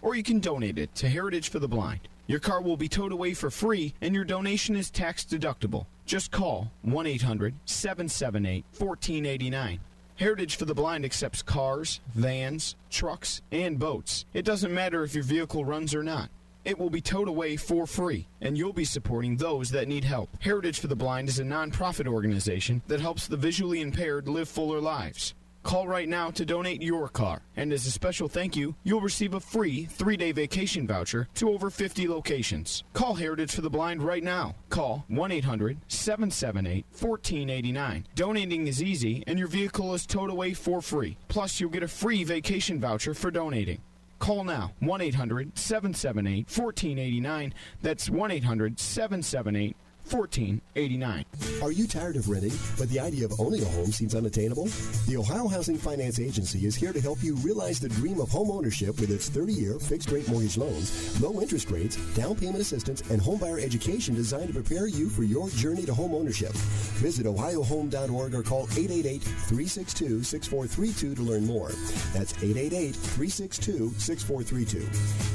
or 0.02 0.14
you 0.14 0.22
can 0.22 0.38
donate 0.38 0.76
it 0.76 0.94
to 0.96 1.08
Heritage 1.08 1.48
for 1.48 1.60
the 1.60 1.66
Blind. 1.66 2.00
Your 2.26 2.40
car 2.40 2.60
will 2.60 2.76
be 2.76 2.90
towed 2.90 3.10
away 3.10 3.32
for 3.32 3.50
free, 3.50 3.94
and 4.02 4.14
your 4.14 4.26
donation 4.26 4.76
is 4.76 4.90
tax 4.90 5.24
deductible. 5.24 5.86
Just 6.04 6.30
call 6.30 6.70
1 6.82 7.06
800 7.06 7.54
778 7.64 8.66
1489. 8.76 9.80
Heritage 10.16 10.56
for 10.56 10.66
the 10.66 10.74
Blind 10.74 11.06
accepts 11.06 11.40
cars, 11.40 12.02
vans, 12.14 12.76
trucks, 12.90 13.40
and 13.50 13.78
boats. 13.78 14.26
It 14.34 14.44
doesn't 14.44 14.74
matter 14.74 15.02
if 15.02 15.14
your 15.14 15.24
vehicle 15.24 15.64
runs 15.64 15.94
or 15.94 16.02
not. 16.02 16.28
It 16.64 16.78
will 16.78 16.90
be 16.90 17.00
towed 17.00 17.28
away 17.28 17.56
for 17.56 17.86
free, 17.86 18.26
and 18.40 18.56
you'll 18.56 18.72
be 18.72 18.86
supporting 18.86 19.36
those 19.36 19.70
that 19.70 19.88
need 19.88 20.04
help. 20.04 20.30
Heritage 20.40 20.80
for 20.80 20.86
the 20.86 20.96
Blind 20.96 21.28
is 21.28 21.38
a 21.38 21.44
nonprofit 21.44 22.06
organization 22.06 22.80
that 22.88 23.00
helps 23.00 23.26
the 23.26 23.36
visually 23.36 23.82
impaired 23.82 24.28
live 24.28 24.48
fuller 24.48 24.80
lives. 24.80 25.34
Call 25.64 25.88
right 25.88 26.08
now 26.08 26.30
to 26.30 26.44
donate 26.44 26.82
your 26.82 27.08
car. 27.08 27.40
And 27.56 27.72
as 27.72 27.86
a 27.86 27.90
special 27.90 28.28
thank 28.28 28.54
you, 28.54 28.74
you'll 28.84 29.00
receive 29.00 29.32
a 29.32 29.40
free 29.40 29.86
three 29.86 30.16
day 30.16 30.30
vacation 30.30 30.86
voucher 30.86 31.26
to 31.36 31.50
over 31.50 31.70
50 31.70 32.06
locations. 32.06 32.84
Call 32.92 33.14
Heritage 33.14 33.54
for 33.54 33.62
the 33.62 33.70
Blind 33.70 34.02
right 34.02 34.22
now. 34.22 34.54
Call 34.68 35.04
1 35.08 35.32
800 35.32 35.78
778 35.88 36.84
1489. 36.90 38.06
Donating 38.14 38.66
is 38.68 38.82
easy, 38.82 39.24
and 39.26 39.38
your 39.38 39.48
vehicle 39.48 39.94
is 39.94 40.06
towed 40.06 40.30
away 40.30 40.52
for 40.52 40.82
free. 40.82 41.16
Plus, 41.28 41.58
you'll 41.58 41.70
get 41.70 41.82
a 41.82 41.88
free 41.88 42.24
vacation 42.24 42.78
voucher 42.78 43.14
for 43.14 43.30
donating. 43.30 43.80
Call 44.24 44.44
now 44.44 44.72
1 44.78 45.02
800 45.02 45.58
778 45.58 46.46
1489. 46.48 47.52
That's 47.82 48.08
1 48.08 48.30
800 48.30 48.80
778 48.80 49.76
1489. 50.10 51.24
Are 51.62 51.72
you 51.72 51.86
tired 51.86 52.16
of 52.16 52.28
renting, 52.28 52.52
but 52.78 52.88
the 52.90 53.00
idea 53.00 53.24
of 53.24 53.40
owning 53.40 53.62
a 53.62 53.68
home 53.68 53.90
seems 53.90 54.14
unattainable? 54.14 54.66
The 55.06 55.16
Ohio 55.16 55.48
Housing 55.48 55.78
Finance 55.78 56.20
Agency 56.20 56.66
is 56.66 56.74
here 56.74 56.92
to 56.92 57.00
help 57.00 57.22
you 57.22 57.36
realize 57.36 57.80
the 57.80 57.88
dream 57.88 58.20
of 58.20 58.28
home 58.28 58.50
ownership 58.50 59.00
with 59.00 59.10
its 59.10 59.30
30 59.30 59.52
year 59.54 59.78
fixed 59.78 60.10
rate 60.10 60.28
mortgage 60.28 60.58
loans, 60.58 61.20
low 61.22 61.40
interest 61.40 61.70
rates, 61.70 61.96
down 62.14 62.36
payment 62.36 62.60
assistance, 62.60 63.00
and 63.10 63.20
homebuyer 63.20 63.62
education 63.62 64.14
designed 64.14 64.48
to 64.48 64.52
prepare 64.52 64.86
you 64.86 65.08
for 65.08 65.22
your 65.22 65.48
journey 65.50 65.86
to 65.86 65.94
home 65.94 66.14
ownership. 66.14 66.52
Visit 67.00 67.24
ohiohome.org 67.26 68.34
or 68.34 68.42
call 68.42 68.64
888 68.76 69.22
362 69.22 70.22
6432 70.22 71.14
to 71.14 71.22
learn 71.22 71.46
more. 71.46 71.70
That's 72.12 72.34
888 72.42 72.94
362 72.94 73.94
6432. 73.96 74.80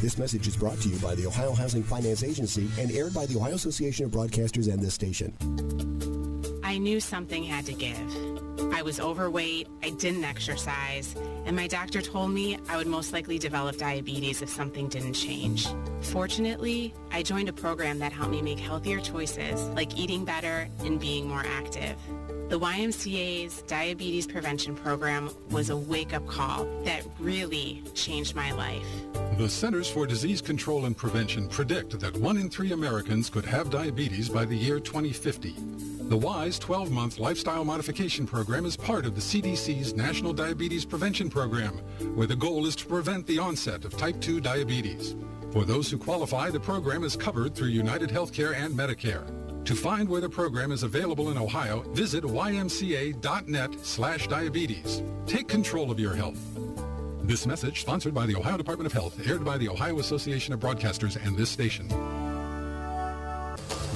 This 0.02 0.18
message 0.18 0.48
is 0.48 0.56
brought 0.56 0.80
to 0.82 0.90
you 0.90 1.00
by 1.00 1.16
the 1.16 1.26
Ohio 1.26 1.54
Housing 1.54 1.84
Finance 1.84 2.24
Agency 2.24 2.70
and 2.80 2.92
aired 2.92 3.14
by 3.14 3.26
the 3.26 3.38
Ohio 3.38 3.56
Association 3.56 4.06
of 4.06 4.12
Broadcasters 4.12 4.59
and 4.68 4.82
this 4.82 4.94
station. 4.94 5.34
I 6.64 6.78
knew 6.78 7.00
something 7.00 7.44
had 7.44 7.66
to 7.66 7.74
give. 7.74 8.74
I 8.74 8.82
was 8.82 9.00
overweight, 9.00 9.68
I 9.82 9.90
didn't 9.90 10.24
exercise, 10.24 11.16
and 11.46 11.56
my 11.56 11.68
doctor 11.68 12.02
told 12.02 12.32
me 12.32 12.58
I 12.70 12.78
would 12.78 12.88
most 12.88 13.12
likely 13.12 13.40
develop 13.40 13.78
diabetes 13.78 14.42
if 14.42 14.50
something 14.50 14.88
didn't 14.88 15.14
change. 15.14 15.68
Fortunately, 16.02 16.94
I 17.12 17.24
joined 17.24 17.50
a 17.50 17.54
program 17.54 18.00
that 18.00 18.12
helped 18.14 18.32
me 18.32 18.42
make 18.42 18.60
healthier 18.60 19.00
choices, 19.00 19.68
like 19.70 19.98
eating 19.98 20.26
better 20.26 20.70
and 20.80 21.00
being 21.00 21.28
more 21.28 21.44
active. 21.46 21.96
The 22.50 22.60
YMCA's 22.60 23.64
diabetes 23.64 24.28
prevention 24.28 24.76
program 24.76 25.32
was 25.50 25.70
a 25.70 25.78
wake-up 25.78 26.28
call 26.28 26.66
that 26.84 27.04
really 27.20 27.84
changed 27.96 28.36
my 28.36 28.52
life. 28.52 28.88
The 29.40 29.48
Centers 29.48 29.90
for 29.90 30.06
Disease 30.06 30.42
Control 30.42 30.84
and 30.84 30.98
Prevention 30.98 31.48
predict 31.48 31.98
that 32.02 32.18
one 32.18 32.36
in 32.36 32.50
three 32.50 32.74
Americans 32.74 33.30
could 33.30 33.46
have 33.46 33.70
diabetes 33.70 34.28
by 34.28 34.44
the 34.44 34.54
year 34.54 34.82
2050. 34.82 35.56
The 36.10 36.18
WISE 36.18 36.60
12 36.60 36.92
month 36.92 37.20
lifestyle 37.20 37.64
modification 37.64 38.28
program 38.28 38.66
is 38.66 38.76
part 38.76 39.06
of 39.06 39.16
the 39.16 39.22
CDC's 39.22 39.96
National 39.96 40.34
Diabetes 40.34 40.84
Prevention 40.84 41.30
Program, 41.30 41.78
where 42.16 42.28
the 42.28 42.36
goal 42.36 42.66
is 42.66 42.76
to 42.76 42.86
prevent 42.86 43.26
the 43.28 43.40
onset 43.40 43.86
of 43.86 43.96
type 43.96 44.20
2 44.20 44.42
diabetes. 44.42 45.16
For 45.54 45.64
those 45.64 45.90
who 45.90 45.98
qualify, 45.98 46.50
the 46.50 46.60
program 46.60 47.06
is 47.06 47.16
covered 47.16 47.56
through 47.56 47.70
United 47.70 48.10
Healthcare 48.10 48.54
and 48.54 48.78
Medicare. 48.78 49.26
To 49.64 49.74
find 49.74 50.10
where 50.10 50.20
the 50.20 50.28
program 50.28 50.74
is 50.74 50.84
available 50.84 51.32
in 51.32 51.38
Ohio, 51.38 51.84
visit 51.94 52.26
ymca.net 52.26 53.76
slash 53.86 54.28
diabetes. 54.28 55.02
Take 55.26 55.48
control 55.48 55.92
of 55.92 55.98
your 55.98 56.14
health. 56.14 56.40
This 57.30 57.46
message 57.46 57.82
sponsored 57.82 58.16
by 58.16 58.26
the 58.26 58.36
Ohio 58.36 58.58
Department 58.58 58.88
of 58.88 58.94
Health, 58.94 59.22
aired 59.30 59.46
by 59.46 59.56
the 59.60 59.70
Ohio 59.70 60.00
Association 60.00 60.52
of 60.52 60.60
Broadcasters 60.60 61.16
and 61.24 61.38
this 61.38 61.52
station. 61.52 61.88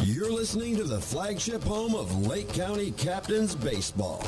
You're 0.02 0.32
listening 0.32 0.76
to 0.78 0.84
the 0.84 1.02
flagship 1.02 1.64
home 1.64 1.96
of 1.96 2.28
Lake 2.28 2.48
County 2.54 2.92
Captains 2.92 3.56
Baseball. 3.56 4.24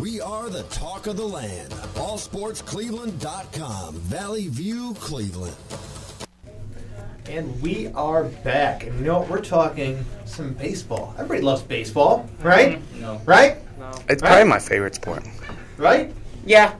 We 0.00 0.22
are 0.22 0.48
the 0.48 0.62
talk 0.70 1.06
of 1.06 1.18
the 1.18 1.26
land. 1.26 1.70
AllSportsCleveland.com. 1.96 3.94
Valley 3.96 4.48
View, 4.48 4.94
Cleveland. 5.00 5.56
And 7.28 7.60
we 7.60 7.88
are 7.88 8.24
back. 8.24 8.86
And 8.86 8.98
you 9.00 9.04
know 9.04 9.18
what? 9.18 9.28
We're 9.28 9.42
talking 9.44 10.02
some 10.24 10.54
baseball. 10.54 11.14
Everybody 11.18 11.42
loves 11.42 11.60
baseball, 11.60 12.26
right? 12.40 12.80
No. 12.98 13.20
Right? 13.26 13.58
No. 13.78 13.90
It's 14.08 14.22
Right? 14.22 14.30
probably 14.30 14.44
my 14.48 14.58
favorite 14.58 14.94
sport. 14.94 15.24
Right? 15.76 16.14
Yeah. 16.44 16.74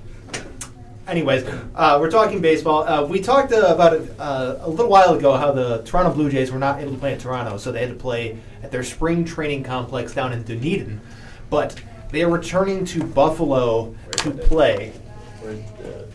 Anyways, 1.07 1.45
uh, 1.75 1.99
we're 2.01 2.11
talking 2.11 2.41
baseball. 2.41 2.85
Uh, 2.85 3.05
we 3.05 3.21
talked 3.21 3.53
uh, 3.53 3.67
about 3.67 3.95
it 3.95 4.15
uh, 4.19 4.59
a 4.61 4.71
little 4.71 4.91
while 4.91 5.15
ago 5.15 5.37
how 5.37 5.51
the 5.51 5.83
Toronto 5.83 6.13
Blue 6.15 6.31
Jays 6.31 6.53
were 6.53 6.59
not 6.59 6.81
able 6.81 6.93
to 6.93 6.99
play 6.99 7.13
in 7.15 7.19
Toronto, 7.19 7.57
so 7.57 7.73
they 7.73 7.81
had 7.81 7.89
to 7.89 7.97
play 7.97 8.39
at 8.63 8.71
their 8.71 8.85
spring 8.85 9.25
training 9.25 9.65
complex 9.65 10.15
down 10.15 10.33
in 10.33 10.45
Dunedin. 10.45 11.01
But 11.49 11.81
they 12.11 12.23
are 12.23 12.31
returning 12.31 12.85
to 12.87 13.03
Buffalo 13.03 13.95
to 14.19 14.31
play. 14.31 14.93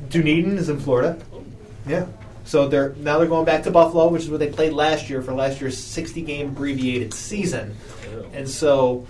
Dunedin 0.10 0.58
is 0.58 0.70
in 0.70 0.80
Florida. 0.80 1.18
Yeah. 1.86 2.06
So 2.46 2.70
they're 2.70 2.94
now 3.00 3.18
they're 3.18 3.28
going 3.28 3.46
back 3.46 3.64
to 3.64 3.72
Buffalo, 3.72 4.08
which 4.08 4.24
is 4.24 4.30
where 4.30 4.38
they 4.38 4.50
played 4.50 4.72
last 4.72 5.10
year 5.10 5.22
for 5.22 5.34
last 5.34 5.60
year's 5.60 5.78
60 5.78 6.22
game 6.22 6.50
abbreviated 6.50 7.14
season. 7.14 7.76
And 8.34 8.48
so 8.48 9.08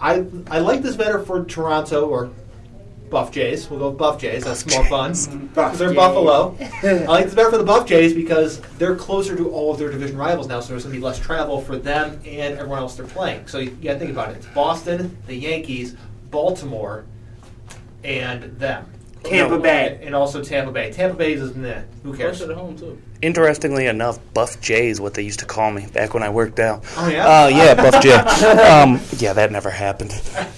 I 0.00 0.24
I 0.50 0.60
like 0.60 0.82
this 0.82 0.96
better 0.96 1.20
for 1.20 1.44
Toronto 1.44 2.08
or 2.08 2.30
Buff 3.12 3.30
Jays. 3.30 3.70
We'll 3.70 3.78
go 3.78 3.90
with 3.90 3.98
Buff 3.98 4.20
Jays. 4.20 4.42
That's 4.42 4.66
more 4.66 4.84
fun. 4.86 5.12
Mm-hmm. 5.12 5.46
Buff 5.46 5.54
Because 5.54 5.78
they're 5.78 5.88
Jays. 5.90 5.96
Buffalo. 5.96 6.56
I 6.82 7.04
like 7.04 7.26
this 7.26 7.34
better 7.34 7.50
for 7.50 7.58
the 7.58 7.64
Buff 7.64 7.86
Jays 7.86 8.12
because 8.12 8.60
they're 8.78 8.96
closer 8.96 9.36
to 9.36 9.50
all 9.50 9.72
of 9.72 9.78
their 9.78 9.90
division 9.90 10.16
rivals 10.16 10.48
now, 10.48 10.58
so 10.58 10.70
there's 10.70 10.82
going 10.82 10.94
to 10.94 10.98
be 10.98 11.04
less 11.04 11.20
travel 11.20 11.60
for 11.60 11.76
them 11.76 12.20
and 12.24 12.58
everyone 12.58 12.78
else 12.78 12.96
they're 12.96 13.06
playing. 13.06 13.46
So 13.46 13.58
you, 13.58 13.70
got 13.70 13.92
to 13.92 13.98
think 14.00 14.10
about 14.10 14.30
it. 14.30 14.38
It's 14.38 14.46
Boston, 14.46 15.16
the 15.26 15.36
Yankees, 15.36 15.94
Baltimore, 16.30 17.04
and 18.02 18.58
them. 18.58 18.90
Tampa 19.24 19.58
Bay. 19.58 20.00
And 20.02 20.14
also 20.14 20.42
Tampa 20.42 20.72
Bay. 20.72 20.92
Tampa 20.92 21.16
Bay 21.16 21.32
is, 21.34 21.54
nah, 21.54 21.82
who 22.02 22.14
cares? 22.16 22.38
Closer 22.38 22.52
to 22.52 22.58
home 22.58 22.76
too. 22.76 23.00
Interestingly 23.20 23.86
enough, 23.86 24.18
Buff 24.34 24.60
J 24.60 24.88
is 24.88 25.00
what 25.00 25.14
they 25.14 25.22
used 25.22 25.40
to 25.40 25.46
call 25.46 25.70
me 25.70 25.86
back 25.86 26.14
when 26.14 26.22
I 26.22 26.28
worked 26.28 26.58
out. 26.58 26.84
Oh, 26.96 27.08
yeah? 27.08 27.26
Uh, 27.26 27.48
yeah, 27.48 27.74
Buff 27.74 28.02
J. 28.02 28.12
um, 28.14 29.00
yeah, 29.18 29.32
that 29.32 29.52
never 29.52 29.70
happened. 29.70 30.12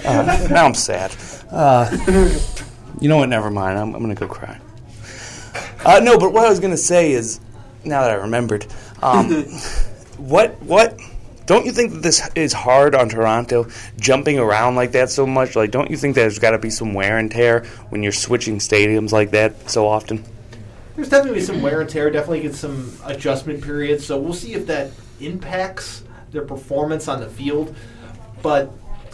Uh, 0.05 0.49
now 0.51 0.65
I'm 0.65 0.75
sad. 0.75 1.15
Uh, 1.51 1.91
you 3.01 3.09
know 3.09 3.19
what? 3.19 3.29
Never 3.29 3.51
mind. 3.51 3.79
I'm, 3.79 3.95
I'm 3.95 4.01
gonna 4.01 4.15
go 4.15 4.29
cry. 4.29 4.61
Uh, 5.85 6.01
no, 6.03 6.19
but 6.19 6.33
what 6.33 6.47
I 6.47 6.51
was 6.51 6.61
gonna 6.61 6.77
say 6.77 7.13
is, 7.13 7.41
now 7.85 8.03
that 8.03 8.11
I 8.11 8.15
remembered, 8.15 8.67
um, 9.03 9.45
what 10.17 10.61
what 10.63 10.99
don't 11.47 11.67
you 11.67 11.73
think 11.73 11.93
that 11.93 12.03
this 12.03 12.27
is 12.35 12.53
hard 12.53 12.95
on 12.95 13.09
Toronto, 13.09 13.69
jumping 13.99 14.39
around 14.39 14.77
like 14.77 14.93
that 14.93 15.11
so 15.11 15.27
much? 15.27 15.57
Like, 15.57 15.71
don't 15.71 15.91
you 15.91 15.97
think 15.97 16.15
there's 16.15 16.39
got 16.39 16.53
to 16.53 16.59
be 16.59 16.71
some 16.71 16.95
wear 16.95 17.19
and 17.19 17.31
tear 17.31 17.65
when 17.91 18.03
you're 18.03 18.13
switching 18.13 18.59
stadiums 18.59 19.13
like 19.13 19.31
that 19.33 19.69
so 19.69 19.87
often? 19.87 20.25
There's 20.97 21.09
definitely 21.09 21.41
some 21.41 21.61
wear 21.61 21.81
and 21.81 21.91
tear. 21.91 22.11
Definitely 22.11 22.43
get 22.43 22.55
some 22.55 22.97
adjustment 23.05 23.63
periods. 23.63 24.07
So 24.07 24.19
we'll 24.19 24.33
see 24.33 24.55
if 24.55 24.67
that 24.69 24.91
impacts 25.21 26.05
their 26.31 26.43
performance 26.43 27.09
on 27.09 27.21
the 27.21 27.29
field. 27.29 27.75
But 28.43 28.71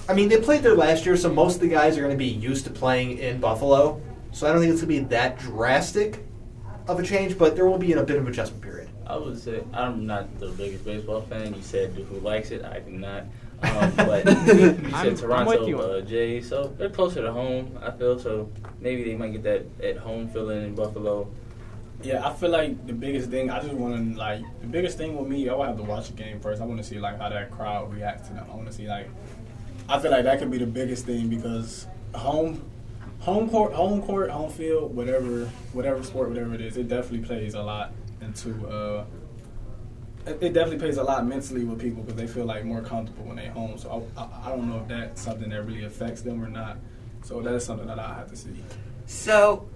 I 0.08 0.14
mean, 0.14 0.28
they 0.28 0.40
played 0.40 0.62
there 0.62 0.74
last 0.74 1.06
year, 1.06 1.16
so 1.16 1.32
most 1.32 1.56
of 1.56 1.60
the 1.60 1.68
guys 1.68 1.96
are 1.96 2.00
going 2.00 2.12
to 2.12 2.18
be 2.18 2.26
used 2.26 2.64
to 2.64 2.70
playing 2.70 3.18
in 3.18 3.40
Buffalo. 3.40 4.00
So 4.32 4.48
I 4.48 4.52
don't 4.52 4.60
think 4.60 4.72
it's 4.72 4.82
going 4.82 4.94
to 4.94 5.00
be 5.02 5.08
that 5.08 5.38
drastic 5.38 6.24
of 6.86 7.00
a 7.00 7.02
change, 7.02 7.38
but 7.38 7.56
there 7.56 7.66
will 7.66 7.78
be 7.78 7.92
a 7.92 8.02
bit 8.02 8.16
of 8.16 8.26
adjustment 8.28 8.62
period. 8.62 8.79
I 9.06 9.16
would 9.16 9.38
say 9.38 9.62
I'm 9.72 10.06
not 10.06 10.38
the 10.38 10.48
biggest 10.50 10.84
baseball 10.84 11.22
fan. 11.22 11.54
You 11.54 11.62
said 11.62 11.90
who 11.92 12.18
likes 12.20 12.50
it. 12.50 12.64
I 12.64 12.80
do 12.80 12.92
not. 12.92 13.24
Um, 13.62 13.92
but 13.96 14.24
you 14.24 14.32
I'm- 14.32 14.80
said 14.80 14.92
I'm 14.92 15.16
Toronto 15.16 15.58
with 15.60 15.68
you. 15.68 15.78
uh, 15.80 16.00
Jays, 16.02 16.48
so 16.48 16.72
they're 16.78 16.90
closer 16.90 17.22
to 17.22 17.32
home. 17.32 17.78
I 17.82 17.90
feel 17.90 18.18
so. 18.18 18.50
Maybe 18.80 19.04
they 19.04 19.14
might 19.16 19.32
get 19.32 19.42
that 19.42 19.66
at 19.84 19.96
home 19.98 20.28
feeling 20.28 20.62
in 20.64 20.74
Buffalo. 20.74 21.28
Yeah, 22.02 22.26
I 22.26 22.32
feel 22.32 22.48
like 22.50 22.86
the 22.86 22.94
biggest 22.94 23.28
thing. 23.30 23.50
I 23.50 23.60
just 23.60 23.74
want 23.74 24.14
to 24.14 24.18
like 24.18 24.42
the 24.62 24.66
biggest 24.68 24.96
thing 24.96 25.18
with 25.18 25.28
me. 25.28 25.48
I 25.48 25.54
will 25.54 25.64
have 25.64 25.76
to 25.76 25.82
watch 25.82 26.06
the 26.08 26.14
game 26.14 26.40
first. 26.40 26.62
I 26.62 26.64
want 26.64 26.78
to 26.80 26.84
see 26.86 26.98
like 26.98 27.18
how 27.18 27.28
that 27.28 27.50
crowd 27.50 27.92
reacts 27.92 28.28
to 28.28 28.34
them. 28.34 28.46
I 28.50 28.54
want 28.54 28.68
to 28.68 28.72
see 28.72 28.88
like. 28.88 29.08
I 29.88 29.98
feel 29.98 30.10
like 30.12 30.24
that 30.24 30.38
could 30.38 30.50
be 30.50 30.58
the 30.58 30.66
biggest 30.66 31.04
thing 31.04 31.28
because 31.28 31.86
home, 32.14 32.64
home 33.18 33.50
court, 33.50 33.72
home 33.72 34.00
court, 34.02 34.30
home 34.30 34.50
field, 34.50 34.94
whatever, 34.94 35.46
whatever 35.72 36.02
sport, 36.04 36.28
whatever 36.28 36.54
it 36.54 36.60
is, 36.60 36.76
it 36.76 36.86
definitely 36.88 37.26
plays 37.26 37.54
a 37.54 37.62
lot 37.62 37.92
into. 38.20 38.66
Uh, 38.66 39.04
it 40.26 40.38
it 40.40 40.52
definitely 40.52 40.78
plays 40.78 40.98
a 40.98 41.02
lot 41.02 41.26
mentally 41.26 41.64
with 41.64 41.80
people 41.80 42.02
because 42.02 42.18
they 42.18 42.26
feel 42.26 42.44
like 42.44 42.64
more 42.64 42.82
comfortable 42.82 43.24
when 43.24 43.36
they're 43.36 43.50
home. 43.50 43.78
So 43.78 44.06
I, 44.16 44.22
I, 44.22 44.46
I 44.46 44.48
don't 44.50 44.68
know 44.68 44.80
if 44.80 44.88
that's 44.88 45.22
something 45.22 45.48
that 45.50 45.62
really 45.64 45.84
affects 45.84 46.22
them 46.22 46.42
or 46.42 46.48
not. 46.48 46.78
So 47.22 47.40
that 47.40 47.54
is 47.54 47.64
something 47.64 47.86
that 47.86 47.98
I 47.98 48.14
have 48.14 48.28
to 48.30 48.36
see. 48.36 48.50
So, 49.06 49.68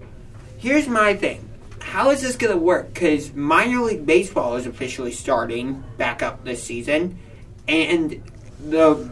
here's 0.57 0.87
my 0.87 1.15
thing. 1.15 1.47
How 1.79 2.09
is 2.09 2.21
this 2.21 2.35
going 2.35 2.53
to 2.53 2.59
work? 2.59 2.93
Because 2.93 3.33
minor 3.33 3.81
league 3.81 4.05
baseball 4.05 4.55
is 4.55 4.65
officially 4.65 5.11
starting 5.11 5.83
back 5.97 6.23
up 6.23 6.43
this 6.43 6.63
season, 6.63 7.19
and 7.67 8.23
the 8.65 9.09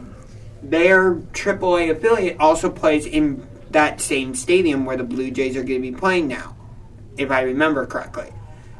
their 0.62 1.14
AAA 1.14 1.90
affiliate 1.90 2.40
also 2.40 2.70
plays 2.70 3.06
in 3.06 3.46
that 3.70 4.00
same 4.00 4.34
stadium 4.34 4.86
where 4.86 4.96
the 4.96 5.04
Blue 5.04 5.30
Jays 5.30 5.56
are 5.56 5.62
going 5.62 5.82
to 5.82 5.90
be 5.90 5.92
playing 5.92 6.26
now, 6.26 6.56
if 7.18 7.30
I 7.30 7.42
remember 7.42 7.86
correctly. 7.86 8.32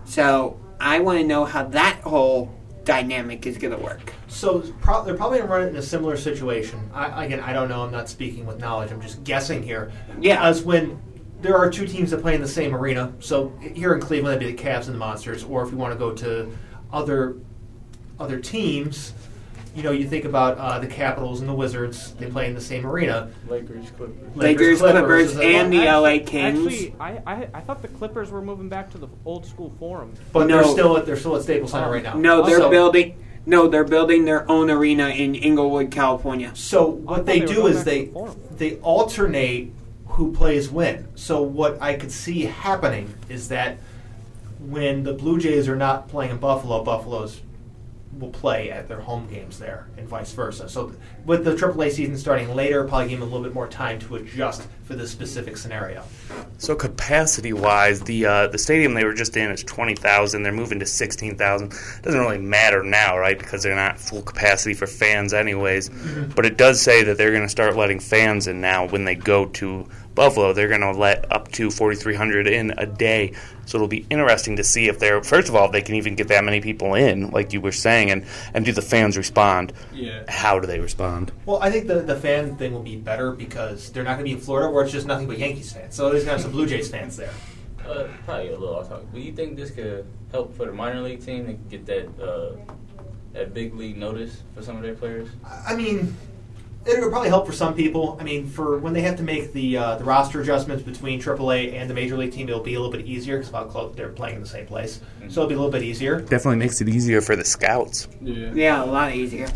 So 0.05 0.59
I 0.81 1.01
want 1.01 1.19
to 1.21 1.27
know 1.27 1.45
how 1.45 1.65
that 1.65 2.01
whole 2.03 2.55
dynamic 2.85 3.47
is 3.47 3.57
going 3.57 3.77
to 3.77 3.83
work. 3.83 4.13
So 4.29 4.61
pro- 4.81 5.05
they're 5.05 5.17
probably 5.17 5.39
going 5.39 5.49
to 5.49 5.55
run 5.55 5.63
it 5.67 5.69
in 5.71 5.77
a 5.77 5.83
similar 5.83 6.17
situation. 6.17 6.91
I, 6.93 7.25
again, 7.25 7.41
I 7.41 7.53
don't 7.53 7.69
know. 7.69 7.83
I'm 7.83 7.93
not 7.93 8.09
speaking 8.09 8.47
with 8.47 8.61
knowledge. 8.61 8.93
I'm 8.93 9.01
just 9.01 9.25
guessing 9.25 9.63
here. 9.63 9.91
Yeah. 10.21 10.47
As 10.47 10.63
when 10.63 11.01
there 11.41 11.57
are 11.57 11.71
two 11.71 11.87
teams 11.87 12.11
that 12.11 12.21
play 12.21 12.35
in 12.35 12.41
the 12.41 12.49
same 12.49 12.75
arena. 12.75 13.13
So 13.21 13.51
here 13.61 13.95
in 13.95 14.01
Cleveland, 14.01 14.41
that'd 14.41 14.57
be 14.57 14.63
the 14.63 14.71
Cavs 14.71 14.87
and 14.87 14.95
the 14.95 14.99
Monsters. 14.99 15.45
Or 15.45 15.63
if 15.63 15.71
you 15.71 15.77
want 15.77 15.93
to 15.93 15.99
go 15.99 16.13
to 16.13 16.57
other 16.93 17.37
other 18.19 18.39
teams, 18.39 19.13
you 19.75 19.83
know, 19.83 19.91
you 19.91 20.09
think 20.09 20.25
about 20.25 20.57
uh, 20.59 20.79
the 20.79 20.87
Capitals 20.87 21.41
and 21.41 21.49
the 21.49 21.55
Wizards. 21.55 22.15
They 22.15 22.27
play 22.31 22.47
in 22.47 22.55
the 22.55 22.61
same 22.61 22.87
arena. 22.87 23.31
Lakers, 23.49 23.91
Clippers. 23.91 24.37
Lakers, 24.37 24.79
Clippers, 24.79 25.33
is 25.33 25.37
a- 25.39 25.43
and 25.43 25.73
the 25.73 25.87
Actually- 25.89 26.19
LA 26.19 26.25
Kings. 26.25 26.67
Actually, 26.67 26.95
I, 27.01 27.21
I 27.27 27.49
I 27.55 27.61
thought 27.61 27.83
the 27.83 27.89
Clippers 27.89 28.31
were 28.31 28.43
moving 28.43 28.69
back 28.69 28.91
to 28.93 28.99
the 28.99 29.09
old 29.25 29.45
school 29.47 29.73
forum. 29.79 30.15
But 30.33 30.47
No. 30.47 30.63
they're 30.63 30.73
still 30.73 30.97
at 30.97 31.07
they're 31.07 31.17
still 31.17 31.37
at 31.37 31.43
Staples 31.43 31.73
Center 31.73 31.91
right 31.91 32.03
now. 32.03 32.15
No, 32.15 32.43
they're 32.47 32.59
So- 32.59 32.71
building. 32.71 33.17
No, 33.47 33.69
they're 33.69 33.85
building 33.85 34.25
their 34.25 34.51
own 34.51 34.71
arena 34.71 35.09
in 35.11 35.35
Inglewood, 35.35 35.91
California. 35.91 36.53
So 36.55 36.87
what 36.87 37.27
they 37.27 37.41
they 37.41 37.47
do 37.47 37.67
is 37.67 37.85
they 37.85 38.07
the 38.07 38.35
they 38.57 38.77
alternate 38.77 39.71
who 40.07 40.33
plays 40.33 40.71
when. 40.71 41.09
So 41.17 41.43
what 41.43 41.77
I 41.83 41.95
could 41.95 42.13
see 42.13 42.43
happening 42.43 43.13
is 43.29 43.49
that 43.49 43.77
when 44.61 45.03
the 45.03 45.13
Blue 45.13 45.39
Jays 45.39 45.69
are 45.69 45.77
not 45.77 46.09
playing 46.09 46.31
in 46.31 46.37
Buffalo, 46.39 46.83
Buffalo's 46.85 47.41
will 48.19 48.31
play 48.31 48.71
at 48.71 48.89
their 48.89 49.01
home 49.01 49.27
games 49.29 49.59
there, 49.59 49.87
and 49.99 50.07
vice 50.09 50.33
versa. 50.33 50.69
So 50.69 50.87
th- 50.89 50.99
with 51.25 51.45
the 51.45 51.55
AAA 51.55 51.91
season 51.93 52.17
starting 52.17 52.55
later, 52.55 52.85
probably 52.85 53.09
give 53.09 53.21
them 53.21 53.29
a 53.29 53.31
little 53.33 53.45
bit 53.45 53.55
more 53.55 53.67
time 53.69 53.99
to 54.01 54.17
adjust 54.17 54.67
for 54.85 54.95
this 54.95 55.11
specific 55.11 55.57
scenario. 55.57 56.05
So 56.59 56.77
capacity 56.77 57.53
wise, 57.53 58.01
the 58.03 58.27
uh, 58.27 58.47
the 58.49 58.59
stadium 58.59 58.95
they 58.95 59.05
were 59.05 59.15
just 59.15 59.37
in 59.37 59.51
is 59.51 59.65
twenty 59.65 59.95
thousand. 59.95 60.43
They're 60.43 60.53
moving 60.53 60.79
to 60.81 60.87
sixteen 60.87 61.37
thousand. 61.37 61.73
Doesn't 62.03 62.21
really 62.21 62.39
matter 62.39 62.83
now, 62.83 63.19
right? 63.19 63.39
Because 63.39 63.63
they're 63.63 63.75
not 63.75 63.99
full 63.99 64.23
capacity 64.23 64.75
for 64.75 64.87
fans, 64.87 65.33
anyways. 65.35 65.89
Mhm. 65.91 66.35
But 66.35 66.47
it 66.47 66.57
does 66.57 66.81
say 66.81 67.03
that 67.05 67.19
they're 67.19 67.31
going 67.33 67.43
to 67.43 67.49
start 67.49 67.77
letting 67.77 67.99
fans 68.01 68.47
in 68.47 68.61
now 68.61 68.87
when 68.87 69.05
they 69.05 69.15
go 69.15 69.47
to 69.47 69.89
Buffalo. 70.15 70.53
They're 70.53 70.69
going 70.69 70.81
to 70.81 70.93
let 70.93 71.31
up 71.33 71.51
to 71.53 71.71
forty 71.71 71.97
three 71.97 72.15
hundred 72.15 72.47
in 72.47 72.73
a 72.77 72.87
day. 72.87 73.33
So 73.67 73.79
it'll 73.79 73.89
be 73.89 74.07
interesting 74.11 74.57
to 74.57 74.65
see 74.65 74.89
if 74.89 74.99
they're 74.99 75.23
first 75.23 75.49
of 75.49 75.57
all 75.57 75.67
if 75.67 75.73
they 75.73 75.83
can 75.83 75.95
even 75.95 76.15
get 76.15 76.29
that 76.29 76.45
many 76.45 76.61
people 76.61 76.95
in, 76.95 77.31
like 77.31 77.53
you 77.53 77.61
were 77.61 77.73
saying, 77.73 78.11
and 78.11 78.27
and 78.53 78.65
do 78.65 78.73
the 78.73 78.83
fans 78.83 79.17
respond? 79.17 79.73
Yeah. 79.93 80.25
How 80.29 80.59
do 80.59 80.67
they 80.67 80.81
respond? 80.81 81.33
Well, 81.47 81.63
I 81.63 81.71
think 81.71 81.87
the, 81.87 82.01
the 82.01 82.17
fan 82.17 82.57
thing 82.57 82.73
will 82.73 82.83
be 82.83 82.97
better 82.97 83.33
because 83.33 83.91
they're 83.91 84.05
not 84.05 84.19
going 84.19 84.21
to 84.21 84.25
be 84.25 84.33
in 84.33 84.41
Florida 84.41 84.71
where 84.71 84.85
it's 84.85 84.93
just 84.93 85.07
nothing 85.07 85.27
but 85.27 85.39
Yankees 85.39 85.73
fans. 85.73 85.95
So 85.95 86.11
there's 86.11 86.25
going 86.25 86.37
to 86.37 86.43
have 86.43 86.43
some 86.43 86.53
Blue 86.53 86.67
Jays 86.67 86.91
fans 86.91 87.17
there. 87.17 87.33
Uh, 87.87 88.09
probably 88.25 88.49
a 88.49 88.59
little 88.59 88.77
off 88.77 88.89
topic. 88.89 89.09
But 89.13 89.21
you 89.21 89.33
think 89.33 89.57
this 89.57 89.71
could 89.71 90.07
help 90.31 90.57
for 90.57 90.67
the 90.67 90.73
minor 90.73 91.03
league 91.03 91.25
team 91.25 91.47
to 91.47 91.53
get 91.53 91.85
that 91.87 92.23
uh, 92.23 92.57
that 93.35 93.53
big 93.53 93.75
league 93.75 93.97
notice 93.97 94.43
for 94.55 94.63
some 94.63 94.77
of 94.77 94.83
their 94.83 94.95
players? 94.95 95.29
I 95.67 95.75
mean, 95.75 96.17
it 96.87 97.01
would 97.01 97.11
probably 97.11 97.29
help 97.31 97.47
for 97.47 97.53
some 97.53 97.75
people. 97.75 98.17
I 98.21 98.25
mean, 98.25 98.47
for 98.47 98.79
when 98.79 98.93
they 98.93 99.01
have 99.03 99.17
to 99.17 99.23
make 99.23 99.53
the 99.53 99.77
uh, 99.77 99.97
the 99.97 100.05
roster 100.05 100.41
adjustments 100.41 100.83
between 100.83 101.21
AAA 101.21 101.73
and 101.75 101.89
the 101.89 101.95
major 101.95 102.17
league 102.17 102.33
team, 102.33 102.49
it'll 102.49 102.61
be 102.61 102.75
a 102.75 102.81
little 102.81 102.93
bit 102.93 103.07
easier 103.07 103.39
because 103.43 103.95
they're 103.97 104.11
playing 104.11 104.37
in 104.37 104.43
the 104.43 104.49
same 104.49 104.67
place, 104.67 105.01
so 105.29 105.41
it'll 105.43 105.47
be 105.49 105.55
a 105.55 105.59
little 105.59 105.73
bit 105.73 105.83
easier. 105.83 106.21
Definitely 106.21 106.57
makes 106.57 106.81
it 106.81 106.89
easier 106.89 107.21
for 107.21 107.37
the 107.37 107.45
scouts. 107.45 108.09
Yeah. 108.21 108.53
Yeah, 108.55 108.85
a 108.85 108.87
lot 108.87 109.15
easier. 109.15 109.49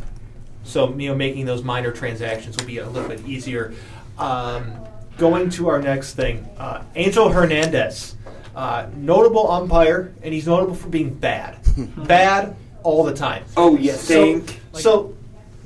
So 0.65 0.95
you 0.97 1.09
know, 1.11 1.15
making 1.15 1.45
those 1.47 1.63
minor 1.63 1.93
transactions 1.93 2.57
will 2.57 2.67
be 2.67 2.79
a 2.79 2.89
little 2.89 3.09
bit 3.09 3.27
easier. 3.27 3.75
Um, 4.19 4.73
going 5.17 5.51
to 5.51 5.69
our 5.69 5.81
next 5.81 6.15
thing, 6.15 6.49
uh, 6.59 6.83
Angel 6.95 7.31
Hernandez, 7.31 8.17
uh, 8.55 8.87
notable 8.97 9.51
umpire, 9.51 10.13
and 10.23 10.33
he's 10.33 10.47
notable 10.47 10.75
for 10.75 10.89
being 10.89 11.13
bad, 11.15 11.59
bad 12.07 12.57
all 12.83 13.05
the 13.05 13.15
time. 13.15 13.45
Oh, 13.57 13.77
you 13.77 13.93
So- 13.93 13.97
think? 14.15 14.61
So, 14.75 15.15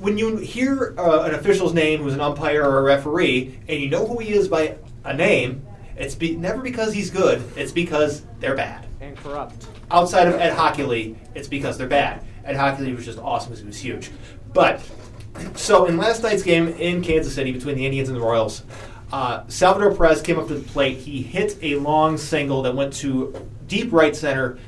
when 0.02 0.18
you 0.18 0.36
hear 0.38 0.94
uh, 0.98 1.22
an 1.22 1.34
official's 1.34 1.72
name 1.72 2.02
who's 2.02 2.12
an 2.12 2.20
umpire 2.20 2.64
or 2.64 2.80
a 2.80 2.82
referee, 2.82 3.56
and 3.68 3.80
you 3.80 3.88
know 3.88 4.04
who 4.04 4.18
he 4.18 4.32
is 4.32 4.48
by 4.48 4.76
a 5.04 5.14
name, 5.14 5.64
it's 5.96 6.16
be- 6.16 6.34
never 6.34 6.60
because 6.60 6.92
he's 6.92 7.08
good. 7.08 7.40
It's 7.56 7.70
because 7.70 8.22
they're 8.40 8.56
bad. 8.56 8.84
And 9.00 9.16
corrupt. 9.16 9.68
Outside 9.92 10.26
of 10.26 10.34
Ed 10.34 10.56
Hochuli, 10.56 11.16
it's 11.36 11.46
because 11.46 11.78
they're 11.78 11.86
bad. 11.86 12.24
Ed 12.44 12.56
Hochuli 12.56 12.96
was 12.96 13.04
just 13.04 13.20
awesome 13.20 13.50
because 13.50 13.60
he 13.60 13.66
was 13.66 13.78
huge. 13.78 14.10
But 14.52 14.82
so 15.54 15.86
in 15.86 15.96
last 15.96 16.24
night's 16.24 16.42
game 16.42 16.66
in 16.66 17.00
Kansas 17.00 17.32
City 17.32 17.52
between 17.52 17.76
the 17.76 17.86
Indians 17.86 18.08
and 18.08 18.16
the 18.16 18.22
Royals, 18.22 18.64
uh, 19.12 19.44
Salvador 19.46 19.94
Perez 19.94 20.20
came 20.20 20.36
up 20.36 20.48
to 20.48 20.54
the 20.54 20.68
plate. 20.68 20.98
He 20.98 21.22
hit 21.22 21.56
a 21.62 21.76
long 21.76 22.18
single 22.18 22.62
that 22.62 22.74
went 22.74 22.92
to 22.94 23.48
deep 23.68 23.92
right 23.92 24.16
center. 24.16 24.58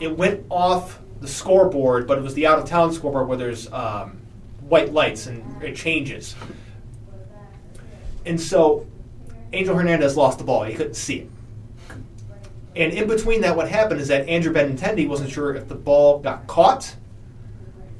It 0.00 0.16
went 0.16 0.44
off 0.50 0.98
the 1.20 1.28
scoreboard, 1.28 2.08
but 2.08 2.18
it 2.18 2.22
was 2.22 2.34
the 2.34 2.48
out 2.48 2.58
of 2.58 2.64
town 2.64 2.92
scoreboard 2.92 3.28
where 3.28 3.38
there's 3.38 3.72
um, 3.72 4.18
white 4.72 4.90
lights 4.90 5.26
and 5.26 5.62
it 5.62 5.76
changes. 5.76 6.34
And 8.24 8.40
so 8.40 8.86
Angel 9.52 9.76
Hernandez 9.76 10.16
lost 10.16 10.38
the 10.38 10.44
ball. 10.44 10.62
He 10.64 10.72
couldn't 10.72 10.94
see 10.94 11.18
it. 11.18 11.30
And 12.74 12.90
in 12.94 13.06
between 13.06 13.42
that, 13.42 13.54
what 13.54 13.68
happened 13.68 14.00
is 14.00 14.08
that 14.08 14.26
Andrew 14.30 14.50
Benintendi 14.50 15.06
wasn't 15.06 15.28
sure 15.28 15.54
if 15.54 15.68
the 15.68 15.74
ball 15.74 16.20
got 16.20 16.46
caught 16.46 16.96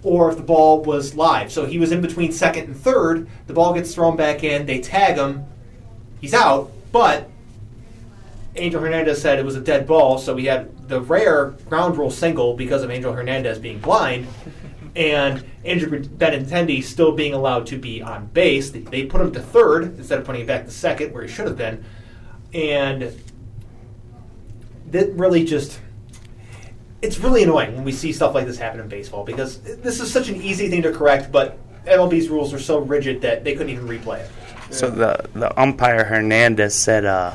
or 0.03 0.31
if 0.31 0.39
the 0.39 0.43
ball 0.43 0.83
was 0.83 1.15
live. 1.15 1.53
So 1.53 1.67
he 1.67 1.79
was 1.79 1.93
in 1.93 2.01
between 2.01 2.33
second 2.33 2.65
and 2.65 2.77
third. 2.77 3.29
The 3.49 3.53
ball 3.53 3.75
gets 3.75 3.95
thrown 3.95 4.17
back 4.17 4.43
in. 4.43 4.65
They 4.65 4.81
tag 4.81 5.19
him. 5.19 5.45
He's 6.23 6.33
out. 6.33 6.73
But 6.91 7.29
Angel 8.57 8.81
Hernandez 8.81 9.21
said 9.21 9.39
it 9.39 9.45
was 9.45 9.57
a 9.57 9.61
dead 9.61 9.87
ball. 9.87 10.17
So 10.17 10.35
we 10.35 10.47
had 10.47 10.89
the 10.89 11.03
rare 11.03 11.49
ground 11.69 11.99
rule 11.99 12.11
single 12.11 12.55
because 12.55 12.83
of 12.83 12.91
Angel 12.91 13.13
Hernandez 13.13 13.59
being 13.59 13.79
blind. 13.79 14.27
And 14.95 15.45
Andrew 15.65 16.03
Benintendi 16.03 16.83
still 16.83 17.13
being 17.13 17.33
allowed 17.33 17.67
to 17.69 17.79
be 17.79 18.03
on 18.03 18.27
base. 18.27 18.71
They, 18.71 19.07
put 19.07 19.21
him 19.21 19.33
to 19.33 19.41
third 19.41 19.85
instead 19.99 20.19
of 20.19 20.27
putting 20.27 20.43
him 20.43 20.47
back 20.47 20.67
to 20.67 20.71
second 20.71 21.13
where 21.13 21.23
he 21.23 21.29
should 21.29 21.47
have 21.47 21.57
been. 21.57 21.85
And 22.53 23.19
that 24.89 25.11
really 25.13 25.45
just 25.45 25.81
it's 27.01 27.19
really 27.19 27.43
annoying 27.43 27.75
when 27.75 27.85
we 27.85 27.93
see 27.93 28.13
stuff 28.13 28.35
like 28.35 28.47
this 28.47 28.59
happen 28.59 28.79
in 28.79 28.89
baseball 28.89 29.25
because 29.25 29.59
this 29.61 30.01
is 30.01 30.13
such 30.13 30.29
an 30.29 30.41
easy 30.41 30.71
thing 30.71 30.83
to 30.83 30.93
correct, 30.93 31.33
but 31.33 31.59
MLB's 31.85 32.29
rules 32.29 32.55
are 32.55 32.61
so 32.61 32.79
rigid 32.79 33.21
that 33.23 33.43
they 33.43 33.55
couldn't 33.55 33.71
even 33.71 33.89
replay 33.89 34.21
it. 34.21 34.31
So 34.71 34.89
the 34.89 35.29
the 35.35 35.61
umpire 35.61 36.05
Hernandez 36.05 36.75
said 36.75 37.05
uh, 37.05 37.35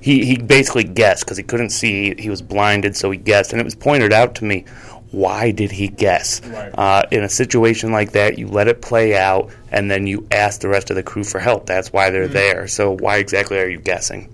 he 0.00 0.24
he 0.24 0.36
basically 0.36 0.84
guessed 0.84 1.24
because 1.24 1.36
he 1.36 1.42
couldn't 1.42 1.70
see. 1.70 2.14
He 2.18 2.28
was 2.28 2.42
blinded, 2.42 2.94
so 2.94 3.10
he 3.10 3.18
guessed, 3.18 3.52
and 3.52 3.60
it 3.60 3.64
was 3.64 3.74
pointed 3.74 4.12
out 4.12 4.34
to 4.36 4.44
me. 4.44 4.66
Why 5.14 5.50
did 5.52 5.70
he 5.70 5.88
guess? 5.88 6.40
Right. 6.44 6.70
Uh, 6.76 7.02
in 7.10 7.22
a 7.22 7.28
situation 7.28 7.92
like 7.92 8.12
that, 8.12 8.38
you 8.38 8.48
let 8.48 8.68
it 8.68 8.82
play 8.82 9.16
out, 9.16 9.50
and 9.70 9.90
then 9.90 10.06
you 10.06 10.26
ask 10.30 10.60
the 10.60 10.68
rest 10.68 10.90
of 10.90 10.96
the 10.96 11.02
crew 11.02 11.24
for 11.24 11.38
help. 11.38 11.66
That's 11.66 11.92
why 11.92 12.10
they're 12.10 12.28
Mhm. 12.28 12.32
there. 12.32 12.66
So 12.68 12.96
why 12.96 13.18
exactly 13.18 13.58
are 13.58 13.68
you 13.68 13.78
guessing? 13.78 14.28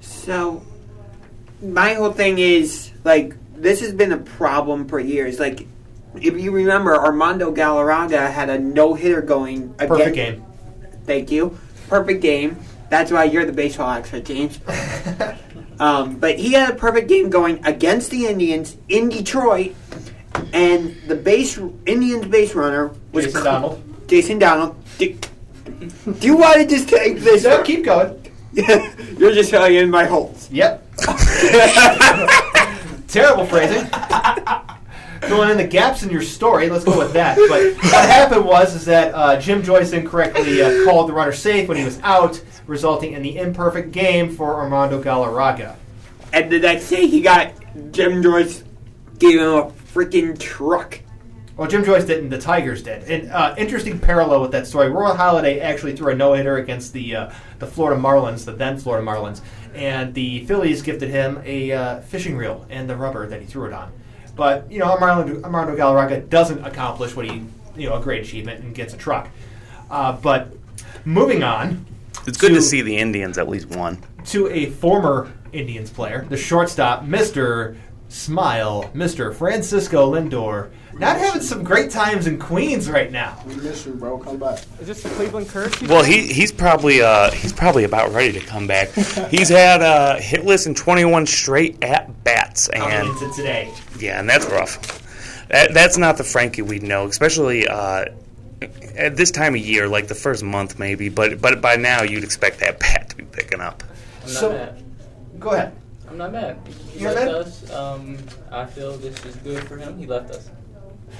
So, 0.00 0.62
my 1.62 1.94
whole 1.94 2.12
thing 2.12 2.38
is 2.38 2.90
like 3.04 3.34
this 3.56 3.80
has 3.80 3.92
been 3.92 4.12
a 4.12 4.18
problem 4.18 4.86
for 4.88 4.98
years. 5.00 5.38
Like, 5.40 5.66
if 6.20 6.36
you 6.38 6.50
remember, 6.50 6.94
Armando 6.96 7.52
Galarraga 7.54 8.30
had 8.30 8.50
a 8.50 8.58
no 8.58 8.94
hitter 8.94 9.22
going. 9.22 9.70
Perfect 9.78 10.08
against- 10.10 10.14
game. 10.16 10.42
Thank 11.06 11.30
you. 11.32 11.56
Perfect 11.88 12.20
game. 12.22 12.56
That's 12.90 13.10
why 13.10 13.24
you're 13.24 13.46
the 13.46 13.52
baseball 13.52 13.90
expert, 13.92 14.24
James. 14.24 14.58
um, 15.80 16.16
but 16.16 16.38
he 16.38 16.52
had 16.52 16.70
a 16.70 16.74
perfect 16.74 17.08
game 17.08 17.30
going 17.30 17.64
against 17.64 18.10
the 18.10 18.26
Indians 18.26 18.76
in 18.88 19.08
Detroit, 19.08 19.74
and 20.52 20.96
the 21.06 21.14
base 21.14 21.58
Indians 21.86 22.26
base 22.26 22.54
runner 22.54 22.92
was 23.12 23.26
Jason 23.26 23.42
Cl- 23.42 23.52
Donald. 23.52 24.08
Jason 24.08 24.38
Donald. 24.38 24.76
Do, 24.98 25.18
do 26.18 26.26
you 26.26 26.36
want 26.36 26.60
to 26.60 26.66
just 26.66 26.88
take 26.88 27.18
this? 27.18 27.44
No, 27.44 27.62
keep 27.62 27.84
going. 27.84 28.18
You're 28.52 29.32
just 29.32 29.50
filling 29.50 29.76
in 29.76 29.90
my 29.90 30.04
holes. 30.04 30.50
Yep. 30.50 30.86
Terrible 33.08 33.46
phrasing. 33.46 33.86
Filling 35.22 35.50
in 35.50 35.56
the 35.56 35.66
gaps 35.66 36.02
in 36.02 36.10
your 36.10 36.22
story. 36.22 36.68
Let's 36.68 36.84
go 36.84 36.98
with 36.98 37.12
that. 37.14 37.36
But 37.36 37.74
what 37.90 38.08
happened 38.08 38.44
was 38.44 38.74
is 38.74 38.84
that 38.86 39.14
uh, 39.14 39.40
Jim 39.40 39.62
Joyce 39.62 39.92
incorrectly 39.92 40.60
uh, 40.60 40.84
called 40.84 41.08
the 41.08 41.12
runner 41.14 41.32
safe 41.32 41.68
when 41.68 41.78
he 41.78 41.84
was 41.84 41.98
out, 42.02 42.42
resulting 42.66 43.12
in 43.12 43.22
the 43.22 43.38
imperfect 43.38 43.92
game 43.92 44.34
for 44.34 44.56
Armando 44.56 45.02
Galarraga. 45.02 45.76
And 46.32 46.50
the 46.50 46.58
next 46.58 46.90
day, 46.90 47.06
he 47.06 47.20
got 47.20 47.52
Jim 47.92 48.22
Joyce 48.22 48.64
gave 49.18 49.40
him 49.40 49.52
a 49.52 49.70
freaking 49.92 50.38
truck. 50.38 51.00
Well, 51.56 51.68
Jim 51.68 51.84
Joyce 51.84 52.04
didn't. 52.04 52.30
The 52.30 52.38
Tigers 52.38 52.82
did. 52.82 53.04
And 53.04 53.30
uh, 53.30 53.54
interesting 53.58 53.98
parallel 53.98 54.40
with 54.40 54.52
that 54.52 54.66
story. 54.66 54.88
Roy 54.88 55.10
Halladay 55.10 55.60
actually 55.60 55.94
threw 55.94 56.12
a 56.12 56.14
no 56.14 56.32
hitter 56.32 56.56
against 56.56 56.94
the 56.94 57.14
uh, 57.14 57.32
the 57.58 57.66
Florida 57.66 58.00
Marlins, 58.00 58.44
the 58.46 58.52
then 58.52 58.78
Florida 58.78 59.06
Marlins, 59.06 59.42
and 59.74 60.14
the 60.14 60.46
Phillies 60.46 60.80
gifted 60.80 61.10
him 61.10 61.42
a 61.44 61.72
uh, 61.72 62.00
fishing 62.00 62.36
reel 62.36 62.66
and 62.70 62.88
the 62.88 62.96
rubber 62.96 63.26
that 63.26 63.40
he 63.40 63.46
threw 63.46 63.66
it 63.66 63.72
on. 63.74 63.92
But 64.34 64.72
you 64.72 64.78
know, 64.78 64.86
Armando, 64.86 65.42
Armando 65.42 65.76
Galarraga 65.76 66.26
doesn't 66.30 66.64
accomplish 66.64 67.14
what 67.14 67.30
he 67.30 67.44
you 67.76 67.88
know 67.88 67.96
a 67.96 68.00
great 68.00 68.22
achievement 68.22 68.64
and 68.64 68.74
gets 68.74 68.94
a 68.94 68.96
truck. 68.96 69.28
Uh, 69.90 70.12
but 70.12 70.54
moving 71.04 71.42
on 71.42 71.84
It's 72.26 72.38
good 72.38 72.54
to 72.54 72.62
see 72.62 72.80
the 72.80 72.96
Indians 72.96 73.36
at 73.36 73.46
least 73.46 73.68
one. 73.68 73.98
to 74.26 74.48
a 74.48 74.70
former 74.70 75.30
Indians 75.52 75.90
player, 75.90 76.24
the 76.30 76.36
shortstop, 76.38 77.04
Mister 77.04 77.76
smile, 78.12 78.90
Mr. 78.94 79.34
Francisco 79.34 80.12
Lindor. 80.14 80.70
Not 80.98 81.16
having 81.16 81.40
some 81.40 81.64
great 81.64 81.90
times 81.90 82.26
in 82.26 82.38
Queens 82.38 82.88
right 82.90 83.10
now. 83.10 83.42
We 83.46 83.56
miss 83.56 83.86
you, 83.86 83.94
bro. 83.94 84.18
Come 84.18 84.36
back. 84.36 84.62
Is 84.78 84.86
this 84.86 85.02
the 85.02 85.08
Cleveland 85.10 85.48
curse? 85.48 85.80
Well, 85.80 86.02
think? 86.02 86.26
he 86.26 86.32
he's 86.34 86.52
probably 86.52 87.00
uh 87.00 87.30
he's 87.30 87.52
probably 87.52 87.84
about 87.84 88.12
ready 88.12 88.32
to 88.32 88.40
come 88.40 88.66
back. 88.66 88.90
he's 89.30 89.48
had 89.48 89.80
uh, 89.80 90.18
hitless 90.18 90.66
in 90.66 90.74
21 90.74 91.26
straight 91.26 91.82
at 91.82 92.22
bats, 92.24 92.68
and 92.68 93.08
into 93.08 93.30
today. 93.34 93.72
yeah, 93.98 94.20
and 94.20 94.28
that's 94.28 94.44
rough. 94.46 95.00
That, 95.48 95.72
that's 95.72 95.96
not 95.96 96.18
the 96.18 96.24
Frankie 96.24 96.62
we 96.62 96.78
know, 96.78 97.06
especially 97.06 97.66
uh, 97.66 98.04
at 98.96 99.16
this 99.16 99.30
time 99.30 99.54
of 99.54 99.60
year, 99.62 99.88
like 99.88 100.08
the 100.08 100.14
first 100.14 100.42
month 100.44 100.78
maybe. 100.78 101.08
But 101.08 101.40
but 101.40 101.62
by 101.62 101.76
now 101.76 102.02
you'd 102.02 102.22
expect 102.24 102.60
that 102.60 102.78
bat 102.80 103.08
to 103.08 103.16
be 103.16 103.24
picking 103.24 103.62
up. 103.62 103.82
I'm 103.82 104.28
not 104.28 104.28
So- 104.40 104.52
mad. 104.52 104.84
Go 105.40 105.50
ahead. 105.52 105.72
I'm 106.12 106.18
not 106.18 106.32
mad. 106.32 106.58
He 106.92 107.00
You're 107.00 107.12
left 107.12 107.26
mad? 107.26 107.34
us. 107.34 107.70
Um, 107.72 108.18
I 108.50 108.66
feel 108.66 108.98
this 108.98 109.24
is 109.24 109.34
good 109.36 109.64
for 109.64 109.78
him. 109.78 109.98
He 109.98 110.04
left 110.06 110.30
us. 110.30 110.50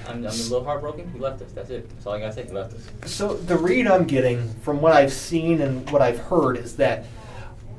I'm, 0.06 0.16
I'm 0.19 0.24
a 0.24 0.28
little 0.31 0.64
heartbroken. 0.64 1.10
He 1.12 1.19
left 1.19 1.40
us. 1.40 1.51
That's 1.52 1.70
it. 1.70 1.89
That's 1.89 2.06
all 2.06 2.12
I 2.12 2.20
gotta 2.20 2.35
say. 2.35 2.44
He 2.44 2.51
left 2.52 2.74
us. 2.74 2.86
So 3.10 3.35
the 3.35 3.56
read 3.56 3.86
I'm 3.86 4.05
getting 4.05 4.52
from 4.60 4.82
what 4.82 4.93
I've 4.93 5.12
seen 5.12 5.62
and 5.62 5.89
what 5.90 6.02
I've 6.02 6.19
heard 6.19 6.59
is 6.59 6.77
that 6.77 7.06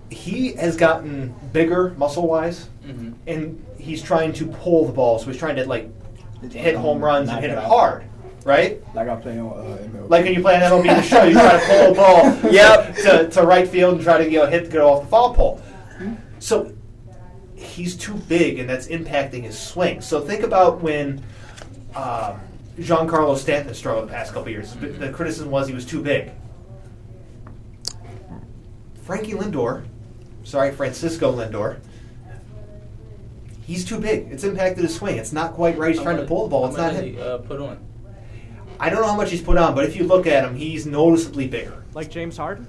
he 0.09 0.53
has 0.53 0.75
gotten 0.75 1.35
bigger 1.53 1.91
muscle 1.97 2.27
wise, 2.27 2.69
Mhm. 2.83 3.13
and 3.27 3.63
he's 3.77 4.01
trying 4.01 4.33
to 4.33 4.47
pull 4.47 4.85
the 4.87 4.93
ball. 4.93 5.19
So 5.19 5.27
he's 5.27 5.37
trying 5.37 5.55
to 5.57 5.65
like 5.67 5.89
hit 6.51 6.75
home 6.75 6.99
runs 7.03 7.29
and 7.29 7.39
hit 7.41 7.51
it 7.51 7.57
it 7.59 7.63
hard, 7.63 8.05
right? 8.43 8.81
Like 8.95 9.07
I 9.07 9.15
play 9.17 9.37
on 9.39 9.49
uh, 9.51 9.77
MLB. 9.83 10.09
Like 10.09 10.23
when 10.25 10.33
you 10.33 10.41
play 10.41 10.55
an 10.55 10.61
MLB 10.61 10.83
the 10.95 11.01
show, 11.03 11.23
you 11.25 11.33
try 11.33 11.59
to 11.59 11.65
pull 11.67 11.91
a 11.91 11.95
ball 11.95 12.51
Yep. 12.51 12.95
to, 12.97 13.29
to 13.29 13.43
right 13.43 13.67
field 13.67 13.95
and 13.95 14.03
try 14.03 14.17
to 14.17 14.27
you 14.29 14.39
know, 14.39 14.45
hit 14.47 14.65
to 14.65 14.71
go 14.71 14.89
off 14.91 15.03
the 15.03 15.09
foul 15.09 15.33
pole. 15.35 15.61
So 16.39 16.73
he's 17.73 17.95
too 17.95 18.13
big, 18.13 18.59
and 18.59 18.69
that's 18.69 18.87
impacting 18.87 19.43
his 19.43 19.57
swing. 19.57 20.01
So 20.01 20.21
think 20.21 20.43
about 20.43 20.81
when 20.81 21.23
um, 21.95 22.39
Giancarlo 22.77 23.37
Stanton 23.37 23.73
struggled 23.73 24.07
the 24.07 24.13
past 24.13 24.33
couple 24.33 24.49
years. 24.49 24.73
The 24.75 25.09
criticism 25.09 25.49
was 25.49 25.67
he 25.67 25.73
was 25.73 25.85
too 25.85 26.01
big. 26.01 26.31
Frankie 29.01 29.33
Lindor, 29.33 29.85
sorry, 30.43 30.71
Francisco 30.71 31.35
Lindor. 31.35 31.79
He's 33.65 33.85
too 33.85 33.99
big. 33.99 34.27
It's 34.31 34.43
impacted 34.43 34.83
his 34.83 34.95
swing. 34.95 35.17
It's 35.17 35.33
not 35.33 35.53
quite 35.53 35.77
right. 35.77 35.89
He's 35.89 35.97
How 35.97 36.03
trying 36.03 36.17
to 36.17 36.25
pull 36.25 36.43
the 36.43 36.49
ball. 36.49 36.67
It's 36.67 36.77
not 36.77 36.93
did 36.93 37.03
him. 37.03 37.15
he, 37.15 37.21
uh, 37.21 37.37
put 37.39 37.59
on. 37.59 37.79
I 38.79 38.89
don't 38.89 39.01
know 39.01 39.07
how 39.07 39.15
much 39.15 39.31
he's 39.31 39.41
put 39.41 39.57
on, 39.57 39.73
but 39.75 39.85
if 39.85 39.95
you 39.95 40.03
look 40.03 40.27
at 40.27 40.43
him, 40.43 40.55
he's 40.55 40.85
noticeably 40.85 41.47
bigger. 41.47 41.83
like 41.93 42.09
James 42.09 42.35
Harden. 42.37 42.67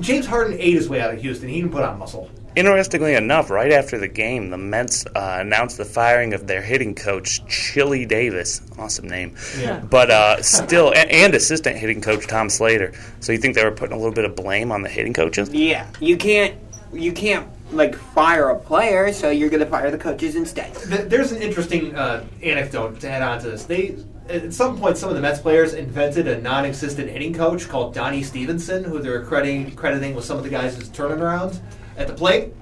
James 0.00 0.26
Harden 0.26 0.56
ate 0.58 0.74
his 0.74 0.88
way 0.88 1.00
out 1.00 1.14
of 1.14 1.20
Houston. 1.20 1.48
He 1.48 1.60
didn't 1.60 1.72
put 1.72 1.82
on 1.84 1.98
muscle. 1.98 2.28
Interestingly 2.56 3.14
enough, 3.14 3.48
right 3.48 3.70
after 3.70 3.96
the 3.96 4.08
game, 4.08 4.50
the 4.50 4.58
Mets 4.58 5.06
uh, 5.06 5.38
announced 5.40 5.78
the 5.78 5.84
firing 5.84 6.34
of 6.34 6.48
their 6.48 6.60
hitting 6.60 6.94
coach, 6.96 7.46
Chili 7.46 8.04
Davis. 8.04 8.60
Awesome 8.76 9.08
name. 9.08 9.36
Yeah. 9.58 9.78
But 9.78 10.10
uh, 10.10 10.42
still, 10.42 10.92
and, 10.92 11.08
and 11.10 11.34
assistant 11.34 11.76
hitting 11.76 12.00
coach 12.00 12.26
Tom 12.26 12.48
Slater. 12.50 12.92
So 13.20 13.30
you 13.30 13.38
think 13.38 13.54
they 13.54 13.64
were 13.64 13.70
putting 13.70 13.94
a 13.94 13.98
little 13.98 14.14
bit 14.14 14.24
of 14.24 14.34
blame 14.34 14.72
on 14.72 14.82
the 14.82 14.88
hitting 14.88 15.12
coaches? 15.12 15.50
Yeah, 15.50 15.86
you 16.00 16.16
can't 16.16 16.56
you 16.92 17.12
can't 17.12 17.48
like 17.70 17.94
fire 17.94 18.48
a 18.48 18.58
player, 18.58 19.12
so 19.12 19.30
you're 19.30 19.50
gonna 19.50 19.66
fire 19.66 19.92
the 19.92 19.98
coaches 19.98 20.34
instead. 20.34 20.74
There's 20.74 21.30
an 21.30 21.40
interesting 21.40 21.94
uh, 21.94 22.26
anecdote 22.42 22.98
to 23.00 23.08
add 23.08 23.22
on 23.22 23.40
to 23.42 23.50
this. 23.50 23.64
They, 23.64 23.96
at 24.28 24.52
some 24.52 24.76
point, 24.76 24.96
some 24.96 25.08
of 25.08 25.14
the 25.14 25.22
Mets 25.22 25.38
players 25.38 25.74
invented 25.74 26.26
a 26.26 26.40
non-existent 26.40 27.08
hitting 27.10 27.32
coach 27.32 27.68
called 27.68 27.94
Donnie 27.94 28.24
Stevenson, 28.24 28.82
who 28.82 29.00
they're 29.00 29.24
crediting, 29.24 29.74
crediting 29.76 30.16
with 30.16 30.24
some 30.24 30.36
of 30.36 30.42
the 30.42 30.50
guys' 30.50 30.76
turnaround 30.88 31.60
at 31.96 32.06
the 32.06 32.14
plate. 32.14 32.54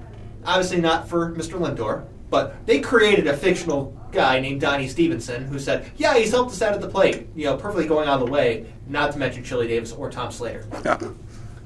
Obviously, 0.45 0.79
not 0.79 1.07
for 1.07 1.31
Mr. 1.33 1.59
Lindor, 1.59 2.05
but 2.29 2.65
they 2.65 2.79
created 2.79 3.27
a 3.27 3.35
fictional 3.35 3.95
guy 4.11 4.39
named 4.39 4.61
Donnie 4.61 4.87
Stevenson 4.87 5.45
who 5.45 5.59
said, 5.59 5.91
"Yeah, 5.97 6.17
he's 6.17 6.31
helped 6.31 6.51
us 6.51 6.61
out 6.61 6.73
at 6.73 6.81
the 6.81 6.87
plate. 6.87 7.27
You 7.35 7.45
know, 7.45 7.57
perfectly 7.57 7.87
going 7.87 8.07
out 8.07 8.21
of 8.21 8.25
the 8.25 8.31
way." 8.31 8.65
Not 8.87 9.11
to 9.11 9.19
mention 9.19 9.43
Chili 9.43 9.67
Davis 9.67 9.91
or 9.91 10.09
Tom 10.09 10.31
Slater. 10.31 10.65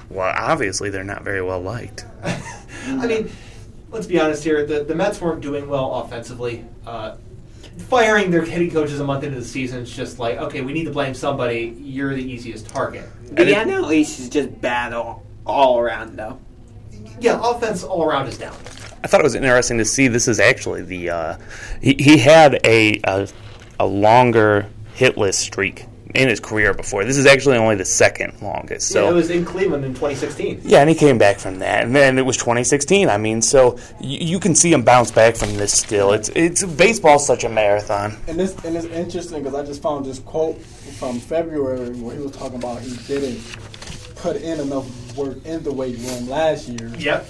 Well, 0.10 0.32
obviously 0.38 0.92
they're 0.92 1.04
not 1.04 1.24
very 1.24 1.42
well 1.42 1.62
liked. 1.62 2.06
I 2.24 3.08
mean, 3.08 3.32
let's 3.90 4.06
be 4.06 4.20
honest 4.20 4.44
here. 4.44 4.66
The, 4.66 4.84
the 4.84 4.94
Mets 4.94 5.20
weren't 5.20 5.42
doing 5.42 5.68
well 5.68 5.92
offensively. 6.02 6.66
Uh, 6.86 7.16
firing 7.78 8.30
their 8.30 8.44
hitting 8.44 8.70
coaches 8.70 9.00
a 9.00 9.04
month 9.04 9.24
into 9.24 9.40
the 9.40 9.46
season 9.46 9.82
is 9.82 9.96
just 9.96 10.20
like, 10.20 10.38
okay, 10.38 10.62
we 10.62 10.74
need 10.74 10.84
to 10.86 10.92
blame 10.92 11.14
somebody. 11.14 11.76
You're 11.80 12.14
the 12.14 12.24
easiest 12.24 12.68
target. 12.68 13.06
The 13.36 13.46
NL 13.46 13.94
East 13.94 14.20
is 14.20 14.30
just 14.30 14.62
bad 14.62 14.94
all, 14.94 15.24
all 15.46 15.80
around, 15.80 16.16
though. 16.16 16.40
Yeah, 17.24 17.40
offense 17.42 17.86
all 17.86 18.04
around 18.04 18.28
is 18.28 18.38
down. 18.38 18.56
I 19.02 19.08
thought 19.08 19.22
it 19.22 19.24
was 19.24 19.36
interesting 19.36 19.78
to 19.78 19.86
see 19.86 20.10
this 20.10 20.28
is 20.28 20.42
actually 20.42 20.82
the 20.82 21.10
uh, 21.10 21.38
he, 21.82 21.96
he 21.98 22.18
had 22.18 22.60
a, 22.66 23.00
a 23.06 23.30
a 23.80 23.86
longer 23.86 24.68
hitless 24.94 25.36
streak 25.36 25.86
in 26.14 26.28
his 26.28 26.42
career 26.42 26.74
before. 26.74 27.06
This 27.06 27.18
is 27.18 27.26
actually 27.26 27.58
only 27.58 27.76
the 27.76 27.86
second 27.86 28.42
longest. 28.42 28.90
So 28.90 29.06
yeah, 29.06 29.12
it 29.12 29.14
was 29.14 29.30
in 29.30 29.46
Cleveland 29.46 29.86
in 29.86 29.94
2016. 29.94 30.64
Yeah, 30.66 30.82
and 30.82 30.90
he 30.90 30.96
came 30.96 31.18
back 31.18 31.40
from 31.40 31.60
that, 31.60 31.86
and 31.86 31.96
then 31.96 32.18
it 32.18 32.26
was 32.26 32.36
2016. 32.36 33.08
I 33.08 33.18
mean, 33.18 33.42
so 33.42 33.80
you, 34.02 34.20
you 34.20 34.40
can 34.40 34.54
see 34.54 34.74
him 34.74 34.84
bounce 34.84 35.10
back 35.10 35.38
from 35.38 35.56
this. 35.56 35.72
Still, 35.72 36.12
it's 36.12 36.28
it's 36.36 36.66
baseball's 36.66 37.26
such 37.26 37.46
a 37.46 37.50
marathon. 37.50 38.18
And 38.28 38.38
this 38.38 38.54
and 38.66 38.76
it's 38.76 38.88
interesting 38.88 39.44
because 39.44 39.58
I 39.58 39.66
just 39.66 39.82
found 39.82 40.06
this 40.06 40.20
quote 40.20 40.62
from 40.62 41.22
February 41.22 41.90
where 41.92 42.16
he 42.16 42.22
was 42.22 42.34
talking 42.34 42.58
about 42.58 42.82
he 42.82 42.98
didn't 43.08 43.42
put 44.18 44.36
in 44.36 44.60
enough 44.60 44.86
work 45.16 45.46
in 45.46 45.64
the 45.64 45.72
weight 45.72 45.98
room 46.00 46.30
last 46.30 46.68
year. 46.68 46.92
Yep. 46.98 47.26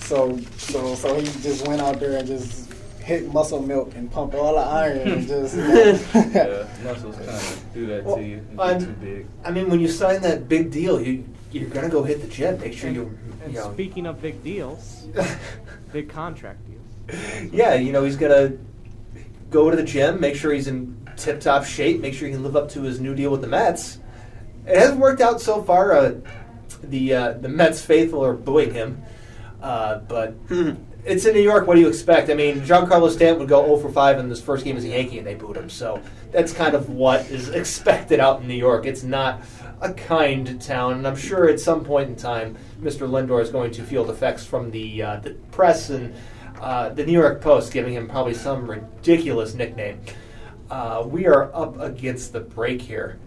So 0.00 0.38
so 0.56 0.94
so 0.94 1.14
he 1.18 1.24
just 1.42 1.66
went 1.66 1.80
out 1.80 1.98
there 2.00 2.18
and 2.18 2.26
just 2.26 2.72
hit 3.02 3.30
muscle 3.32 3.60
milk 3.60 3.94
and 3.96 4.10
pumped 4.10 4.34
all 4.34 4.54
the 4.54 4.60
iron 4.62 4.98
and 5.08 5.26
just. 5.28 5.56
yeah, 5.56 6.66
muscles 6.84 7.16
kind 7.16 7.28
of 7.28 7.64
do 7.74 7.86
that 7.86 8.04
Well, 8.04 8.16
to 8.16 8.22
you. 8.22 8.36
You 8.52 8.60
I'm- 8.60 8.78
get 8.78 8.86
too 8.86 8.92
big. 8.94 9.26
I 9.44 9.50
mean, 9.50 9.68
when 9.68 9.80
you 9.80 9.88
sign 9.88 10.22
that 10.22 10.48
big 10.48 10.70
deal, 10.70 11.00
you 11.00 11.24
you're 11.52 11.68
gonna 11.70 11.88
go 11.88 12.02
hit 12.02 12.20
the 12.20 12.28
gym. 12.28 12.58
Make 12.60 12.72
sure 12.72 12.90
you, 12.90 13.16
And 13.44 13.52
you 13.52 13.60
know, 13.60 13.72
speaking 13.72 14.06
of 14.06 14.20
big 14.20 14.42
deals, 14.42 15.06
big 15.92 16.08
contract 16.08 16.58
deals. 16.66 17.52
yeah, 17.52 17.74
you 17.74 17.92
know, 17.92 18.04
he's 18.04 18.16
gonna 18.16 18.52
go 19.50 19.70
to 19.70 19.76
the 19.76 19.84
gym, 19.84 20.20
make 20.20 20.34
sure 20.34 20.52
he's 20.52 20.66
in 20.66 20.96
tip-top 21.16 21.64
shape, 21.64 22.00
make 22.00 22.12
sure 22.12 22.26
he 22.26 22.34
can 22.34 22.42
live 22.42 22.56
up 22.56 22.68
to 22.70 22.82
his 22.82 22.98
new 22.98 23.14
deal 23.14 23.30
with 23.30 23.40
the 23.40 23.46
Mets. 23.46 23.98
It 24.66 24.76
hasn't 24.76 24.98
worked 24.98 25.20
out 25.20 25.40
so 25.40 25.62
far. 25.62 25.92
Uh, 25.92 26.14
the 26.90 27.14
uh, 27.14 27.32
the 27.32 27.48
Mets 27.48 27.84
faithful 27.84 28.24
are 28.24 28.34
booing 28.34 28.74
him, 28.74 29.02
uh, 29.62 29.98
but 29.98 30.34
it's 31.04 31.24
in 31.24 31.34
New 31.34 31.42
York. 31.42 31.66
What 31.66 31.74
do 31.74 31.80
you 31.80 31.88
expect? 31.88 32.30
I 32.30 32.34
mean, 32.34 32.60
Giancarlo 32.62 33.10
Stanton 33.10 33.40
would 33.40 33.48
go 33.48 33.64
0 33.64 33.78
for 33.78 33.92
5 33.92 34.18
in 34.18 34.28
this 34.28 34.40
first 34.40 34.64
game 34.64 34.76
as 34.76 34.84
a 34.84 34.88
Yankee, 34.88 35.18
and 35.18 35.26
they 35.26 35.34
booed 35.34 35.56
him. 35.56 35.68
So 35.68 36.00
that's 36.32 36.52
kind 36.52 36.74
of 36.74 36.88
what 36.90 37.22
is 37.30 37.48
expected 37.50 38.20
out 38.20 38.40
in 38.40 38.48
New 38.48 38.54
York. 38.54 38.86
It's 38.86 39.02
not 39.02 39.42
a 39.80 39.92
kind 39.92 40.60
town, 40.60 40.94
and 40.94 41.06
I'm 41.06 41.16
sure 41.16 41.48
at 41.48 41.60
some 41.60 41.84
point 41.84 42.08
in 42.08 42.16
time, 42.16 42.56
Mr. 42.80 43.08
Lindor 43.08 43.42
is 43.42 43.50
going 43.50 43.70
to 43.72 43.82
feel 43.82 44.04
the 44.04 44.12
effects 44.12 44.44
from 44.46 44.70
the 44.70 45.02
uh, 45.02 45.16
the 45.16 45.30
press 45.52 45.90
and 45.90 46.14
uh, 46.60 46.88
the 46.90 47.04
New 47.04 47.12
York 47.12 47.40
Post 47.40 47.72
giving 47.72 47.92
him 47.92 48.08
probably 48.08 48.34
some 48.34 48.68
ridiculous 48.68 49.54
nickname. 49.54 50.00
Uh, 50.70 51.04
we 51.06 51.26
are 51.26 51.54
up 51.54 51.78
against 51.80 52.32
the 52.32 52.40
break 52.40 52.80
here, 52.80 53.18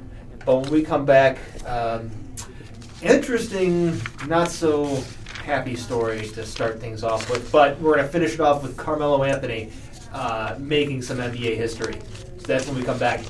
but 0.45 0.57
when 0.57 0.71
we 0.71 0.81
come 0.81 1.05
back, 1.05 1.37
um, 1.67 2.09
interesting, 3.01 3.99
not 4.27 4.49
so 4.49 5.03
happy 5.43 5.75
story 5.75 6.27
to 6.29 6.45
start 6.45 6.79
things 6.79 7.03
off 7.03 7.29
with. 7.29 7.51
But 7.51 7.79
we're 7.79 7.95
going 7.95 8.05
to 8.05 8.11
finish 8.11 8.33
it 8.33 8.39
off 8.41 8.63
with 8.63 8.75
Carmelo 8.75 9.23
Anthony 9.23 9.71
uh, 10.13 10.55
making 10.59 11.01
some 11.01 11.17
NBA 11.17 11.55
history. 11.55 11.99
So 12.37 12.47
that's 12.47 12.67
when 12.67 12.75
we 12.75 12.83
come 12.83 12.99
back. 12.99 13.21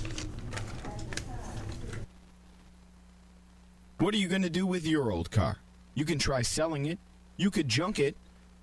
What 4.00 4.14
are 4.14 4.18
you 4.18 4.28
going 4.28 4.44
to 4.44 4.50
do 4.50 4.66
with 4.66 4.86
your 4.86 5.12
old 5.12 5.32
car? 5.32 5.58
You 5.96 6.06
can 6.06 6.20
try 6.20 6.44
selling 6.44 6.86
it, 6.86 7.00
you 7.36 7.50
could 7.50 7.68
junk 7.68 8.00
it, 8.00 8.16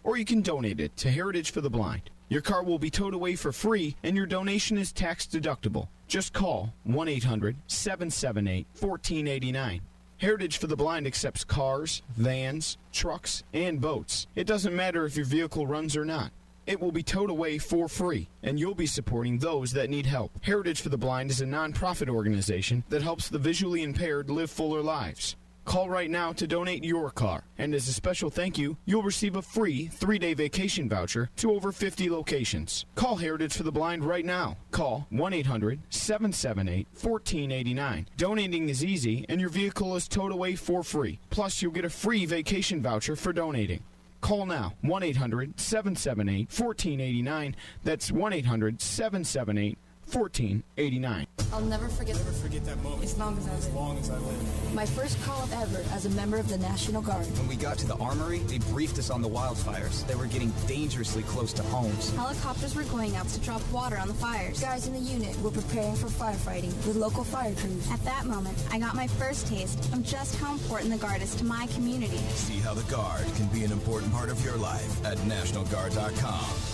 or 0.04 0.16
you 0.16 0.24
can 0.24 0.42
donate 0.42 0.78
it 0.78 0.96
to 0.98 1.10
Heritage 1.10 1.50
for 1.50 1.60
the 1.60 1.70
Blind. 1.70 2.10
Your 2.28 2.40
car 2.40 2.62
will 2.62 2.78
be 2.78 2.90
towed 2.90 3.14
away 3.14 3.36
for 3.36 3.52
free, 3.52 3.96
and 4.02 4.16
your 4.16 4.26
donation 4.26 4.78
is 4.78 4.92
tax 4.92 5.26
deductible. 5.26 5.88
Just 6.06 6.32
call 6.32 6.72
1 6.84 7.08
800 7.08 7.56
778 7.66 8.66
1489. 8.78 9.80
Heritage 10.18 10.58
for 10.58 10.68
the 10.68 10.76
Blind 10.76 11.06
accepts 11.06 11.44
cars, 11.44 12.02
vans, 12.16 12.78
trucks, 12.92 13.42
and 13.52 13.80
boats. 13.80 14.26
It 14.36 14.46
doesn't 14.46 14.74
matter 14.74 15.04
if 15.04 15.16
your 15.16 15.26
vehicle 15.26 15.66
runs 15.66 15.96
or 15.96 16.04
not. 16.04 16.30
It 16.66 16.80
will 16.80 16.92
be 16.92 17.02
towed 17.02 17.30
away 17.30 17.58
for 17.58 17.88
free, 17.88 18.28
and 18.42 18.58
you'll 18.58 18.74
be 18.74 18.86
supporting 18.86 19.38
those 19.38 19.72
that 19.72 19.90
need 19.90 20.06
help. 20.06 20.32
Heritage 20.42 20.80
for 20.80 20.88
the 20.88 20.96
Blind 20.96 21.30
is 21.30 21.40
a 21.40 21.46
nonprofit 21.46 22.08
organization 22.08 22.84
that 22.88 23.02
helps 23.02 23.28
the 23.28 23.38
visually 23.38 23.82
impaired 23.82 24.30
live 24.30 24.50
fuller 24.50 24.80
lives. 24.80 25.36
Call 25.64 25.88
right 25.88 26.10
now 26.10 26.32
to 26.32 26.46
donate 26.46 26.84
your 26.84 27.10
car, 27.10 27.44
and 27.56 27.74
as 27.74 27.88
a 27.88 27.92
special 27.92 28.28
thank 28.28 28.58
you, 28.58 28.76
you'll 28.84 29.02
receive 29.02 29.36
a 29.36 29.42
free 29.42 29.86
three 29.86 30.18
day 30.18 30.34
vacation 30.34 30.88
voucher 30.88 31.30
to 31.36 31.52
over 31.52 31.72
50 31.72 32.10
locations. 32.10 32.84
Call 32.94 33.16
Heritage 33.16 33.54
for 33.54 33.62
the 33.62 33.72
Blind 33.72 34.04
right 34.04 34.24
now. 34.24 34.56
Call 34.70 35.06
1 35.10 35.32
800 35.32 35.80
778 35.88 36.86
1489. 36.92 38.08
Donating 38.16 38.68
is 38.68 38.84
easy, 38.84 39.24
and 39.28 39.40
your 39.40 39.50
vehicle 39.50 39.96
is 39.96 40.06
towed 40.06 40.32
away 40.32 40.54
for 40.54 40.82
free. 40.82 41.18
Plus, 41.30 41.62
you'll 41.62 41.72
get 41.72 41.84
a 41.84 41.90
free 41.90 42.26
vacation 42.26 42.82
voucher 42.82 43.16
for 43.16 43.32
donating. 43.32 43.82
Call 44.20 44.46
now 44.46 44.74
1 44.82 45.02
800 45.02 45.58
778 45.58 46.48
1489. 46.48 47.56
That's 47.82 48.12
1 48.12 48.32
800 48.32 48.80
778 48.80 49.78
1489. 50.14 51.26
I'll 51.52 51.60
never 51.60 51.88
forget, 51.88 52.16
never 52.16 52.30
forget 52.32 52.64
that 52.64 52.82
moment. 52.82 53.04
As 53.04 53.18
long 53.18 53.36
as 53.38 53.46
I 53.46 53.50
live. 53.50 53.58
As 53.58 53.70
long 53.70 53.98
as 53.98 54.10
I 54.10 54.18
live. 54.18 54.74
My 54.74 54.86
first 54.86 55.20
call 55.24 55.42
up 55.42 55.52
ever 55.52 55.84
as 55.92 56.06
a 56.06 56.10
member 56.10 56.36
of 56.36 56.48
the 56.48 56.58
National 56.58 57.02
Guard. 57.02 57.26
When 57.38 57.48
we 57.48 57.56
got 57.56 57.78
to 57.78 57.86
the 57.86 57.96
armory, 57.96 58.38
they 58.40 58.58
briefed 58.58 58.98
us 58.98 59.10
on 59.10 59.22
the 59.22 59.28
wildfires. 59.28 60.06
They 60.06 60.14
were 60.14 60.26
getting 60.26 60.52
dangerously 60.66 61.22
close 61.24 61.52
to 61.54 61.62
homes. 61.64 62.14
Helicopters 62.14 62.74
were 62.74 62.84
going 62.84 63.16
out 63.16 63.28
to 63.28 63.40
drop 63.40 63.62
water 63.72 63.96
on 63.98 64.08
the 64.08 64.14
fires. 64.14 64.60
Guys 64.60 64.86
in 64.86 64.94
the 64.94 65.00
unit 65.00 65.40
were 65.42 65.50
preparing 65.50 65.94
for 65.96 66.06
firefighting 66.06 66.74
with 66.86 66.96
local 66.96 67.24
fire 67.24 67.54
crews. 67.54 67.90
At 67.90 68.02
that 68.04 68.26
moment, 68.26 68.56
I 68.70 68.78
got 68.78 68.94
my 68.94 69.06
first 69.06 69.46
taste 69.46 69.78
of 69.92 70.02
just 70.04 70.36
how 70.36 70.52
important 70.52 70.90
the 70.90 70.98
Guard 70.98 71.22
is 71.22 71.34
to 71.36 71.44
my 71.44 71.66
community. 71.68 72.18
See 72.34 72.58
how 72.58 72.74
the 72.74 72.84
Guard 72.90 73.26
can 73.36 73.46
be 73.48 73.64
an 73.64 73.72
important 73.72 74.12
part 74.12 74.30
of 74.30 74.44
your 74.44 74.56
life 74.56 75.04
at 75.04 75.18
NationalGuard.com. 75.18 76.73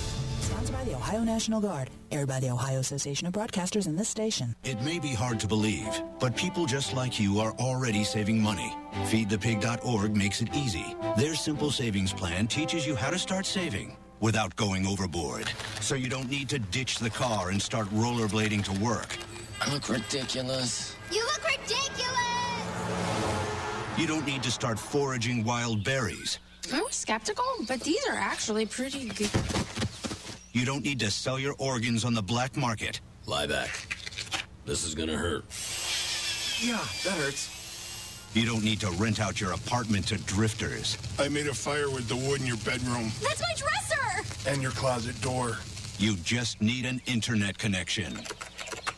Sponsored 0.51 0.75
by 0.75 0.83
the 0.83 0.95
Ohio 0.97 1.23
National 1.23 1.61
Guard, 1.61 1.91
aired 2.11 2.27
by 2.27 2.41
the 2.41 2.51
Ohio 2.51 2.81
Association 2.81 3.25
of 3.29 3.33
Broadcasters 3.33 3.87
and 3.87 3.97
this 3.97 4.09
station. 4.09 4.57
It 4.65 4.83
may 4.83 4.99
be 4.99 5.15
hard 5.15 5.39
to 5.41 5.47
believe, 5.47 6.03
but 6.19 6.35
people 6.35 6.67
just 6.67 6.93
like 6.93 7.21
you 7.21 7.39
are 7.39 7.53
already 7.53 8.03
saving 8.03 8.43
money. 8.43 8.75
FeedThePig.org 9.05 10.17
makes 10.17 10.43
it 10.43 10.53
easy. 10.53 10.97
Their 11.17 11.37
simple 11.37 11.71
savings 11.71 12.13
plan 12.13 12.49
teaches 12.49 12.85
you 12.85 12.97
how 12.97 13.11
to 13.11 13.19
start 13.19 13.47
saving 13.47 13.97
without 14.19 14.57
going 14.57 14.89
overboard. 14.89 15.49
So 15.81 15.95
you 15.95 16.09
don't 16.09 16.29
need 16.29 16.49
to 16.49 16.59
ditch 16.59 16.99
the 16.99 17.11
car 17.11 17.51
and 17.51 17.63
start 17.63 17.87
rollerblading 17.91 18.65
to 18.65 18.85
work. 18.85 19.17
I 19.61 19.73
look 19.73 19.89
ridiculous. 19.89 20.97
You 21.13 21.25
look 21.27 21.45
ridiculous! 21.45 22.11
You 23.97 24.09
don't 24.09 24.27
need 24.27 24.43
to 24.43 24.51
start 24.51 24.81
foraging 24.81 25.45
wild 25.45 25.85
berries. 25.85 26.41
I 26.73 26.83
was 26.83 26.97
skeptical, 26.97 27.45
but 27.69 27.81
these 27.83 28.05
are 28.09 28.17
actually 28.17 28.67
pretty 28.67 29.11
good. 29.11 29.31
You 30.53 30.65
don't 30.65 30.85
need 30.85 30.99
to 31.01 31.11
sell 31.11 31.39
your 31.39 31.55
organs 31.59 32.05
on 32.05 32.13
the 32.15 32.23
black 32.23 32.57
market. 32.57 33.01
Lie 33.27 33.47
back. 33.47 33.71
This 34.67 34.85
is 34.85 34.95
gonna 34.95 35.17
hurt. 35.17 35.45
Yeah, 36.61 36.79
that 37.05 37.19
hurts. 37.19 37.49
You 38.35 38.47
don't 38.47 38.63
need 38.63 38.81
to 38.81 38.91
rent 38.93 39.21
out 39.21 39.41
your 39.41 39.53
apartment 39.53 40.07
to 40.09 40.19
drifters. 40.19 40.97
I 41.19 41.29
made 41.29 41.47
a 41.47 41.55
fire 41.55 41.91
with 41.91 42.09
the 42.09 42.17
wood 42.17 42.41
in 42.41 42.47
your 42.47 42.57
bedroom 42.59 43.11
That's 43.23 43.41
my 43.41 43.55
dresser! 43.57 44.25
and 44.49 44.63
your 44.63 44.71
closet 44.73 45.21
door. 45.21 45.59
You 45.99 46.17
just 46.17 46.61
need 46.61 46.85
an 46.87 47.01
internet 47.07 47.59
connection. 47.59 48.19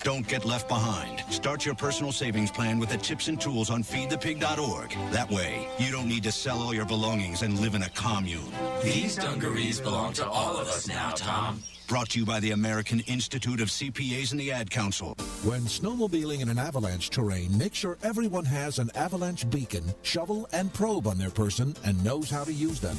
Don't 0.03 0.27
get 0.27 0.45
left 0.45 0.67
behind. 0.67 1.23
Start 1.31 1.65
your 1.65 1.77
personal 1.77 2.11
savings 2.11 2.51
plan 2.51 2.81
with 2.81 2.91
the 2.91 2.97
tips 2.97 3.29
and 3.29 3.41
tools 3.41 3.71
on 3.71 3.85
feedthepig.org. 3.85 4.91
That 5.13 5.31
way, 5.31 5.69
you 5.79 5.93
don't 5.93 6.09
need 6.09 6.25
to 6.25 6.33
sell 6.33 6.61
all 6.61 6.75
your 6.75 6.85
belongings 6.85 7.43
and 7.43 7.61
live 7.61 7.77
in 7.77 7.83
a 7.83 7.89
commune. 7.91 8.53
These 8.83 9.17
dungarees 9.17 9.81
belong 9.81 10.13
to 10.15 10.27
all 10.29 10.57
of 10.57 10.67
us 10.67 10.89
now, 10.89 11.11
Tom. 11.11 11.63
Brought 11.87 12.11
to 12.11 12.19
you 12.19 12.27
by 12.27 12.41
the 12.41 12.51
American 12.51 13.01
Institute 13.01 13.61
of 13.61 13.69
CPAs 13.69 14.33
and 14.33 14.41
the 14.41 14.51
Ad 14.51 14.71
Council. 14.71 15.15
When 15.45 15.63
snowmobiling 15.63 16.41
in 16.41 16.49
an 16.49 16.59
avalanche 16.59 17.11
terrain, 17.11 17.57
make 17.57 17.75
sure 17.75 17.97
everyone 18.03 18.45
has 18.47 18.81
an 18.81 18.91
avalanche 18.97 19.49
beacon, 19.51 19.85
shovel, 20.03 20.49
and 20.53 20.73
probe 20.73 21.07
on 21.07 21.19
their 21.19 21.31
person 21.31 21.77
and 21.85 22.03
knows 22.03 22.29
how 22.29 22.43
to 22.43 22.53
use 22.53 22.81
them. 22.81 22.97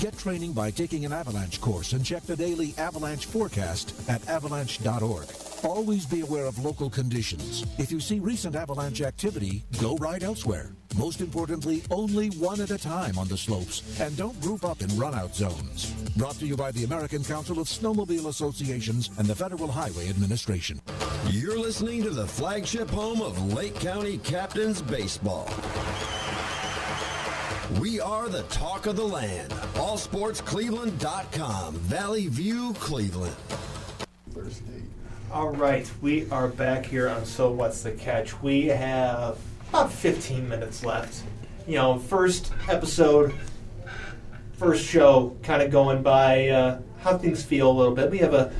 Get 0.00 0.18
training 0.18 0.52
by 0.52 0.70
taking 0.70 1.06
an 1.06 1.12
avalanche 1.12 1.62
course 1.62 1.94
and 1.94 2.04
check 2.04 2.24
the 2.24 2.36
daily 2.36 2.74
avalanche 2.76 3.24
forecast 3.24 3.94
at 4.08 4.28
avalanche.org. 4.28 5.28
Always 5.64 6.06
be 6.06 6.22
aware 6.22 6.46
of 6.46 6.64
local 6.64 6.90
conditions. 6.90 7.64
If 7.78 7.92
you 7.92 8.00
see 8.00 8.18
recent 8.18 8.56
avalanche 8.56 9.00
activity, 9.00 9.62
go 9.80 9.94
ride 9.96 10.24
elsewhere. 10.24 10.72
Most 10.96 11.20
importantly, 11.20 11.82
only 11.90 12.30
one 12.30 12.60
at 12.60 12.70
a 12.70 12.78
time 12.78 13.16
on 13.16 13.28
the 13.28 13.36
slopes, 13.36 14.00
and 14.00 14.16
don't 14.16 14.38
group 14.40 14.64
up 14.64 14.80
in 14.80 14.88
runout 14.88 15.34
zones. 15.34 15.92
Brought 16.16 16.34
to 16.36 16.46
you 16.46 16.56
by 16.56 16.72
the 16.72 16.84
American 16.84 17.22
Council 17.22 17.60
of 17.60 17.68
Snowmobile 17.68 18.26
Associations 18.26 19.10
and 19.18 19.26
the 19.26 19.36
Federal 19.36 19.68
Highway 19.68 20.08
Administration. 20.08 20.80
You're 21.30 21.58
listening 21.58 22.02
to 22.02 22.10
the 22.10 22.26
flagship 22.26 22.90
home 22.90 23.22
of 23.22 23.54
Lake 23.54 23.76
County 23.76 24.18
Captains 24.18 24.82
Baseball. 24.82 25.48
We 27.80 28.00
are 28.00 28.28
the 28.28 28.42
talk 28.44 28.86
of 28.86 28.96
the 28.96 29.04
land. 29.04 29.50
AllSportsCleveland.com. 29.74 31.74
Valley 31.74 32.26
View, 32.26 32.74
Cleveland. 32.74 33.36
All 35.32 35.48
right, 35.48 35.90
we 36.02 36.28
are 36.30 36.46
back 36.46 36.84
here 36.84 37.08
on 37.08 37.24
So 37.24 37.50
What's 37.50 37.80
the 37.80 37.92
Catch? 37.92 38.42
We 38.42 38.66
have 38.66 39.38
about 39.70 39.90
15 39.90 40.46
minutes 40.46 40.84
left. 40.84 41.22
You 41.66 41.76
know, 41.76 41.98
first 41.98 42.52
episode, 42.68 43.32
first 44.58 44.84
show, 44.84 45.34
kind 45.42 45.62
of 45.62 45.70
going 45.70 46.02
by 46.02 46.48
uh, 46.48 46.82
how 47.00 47.16
things 47.16 47.42
feel 47.42 47.70
a 47.70 47.72
little 47.72 47.94
bit. 47.94 48.10
We 48.10 48.18
have 48.18 48.34
a, 48.34 48.52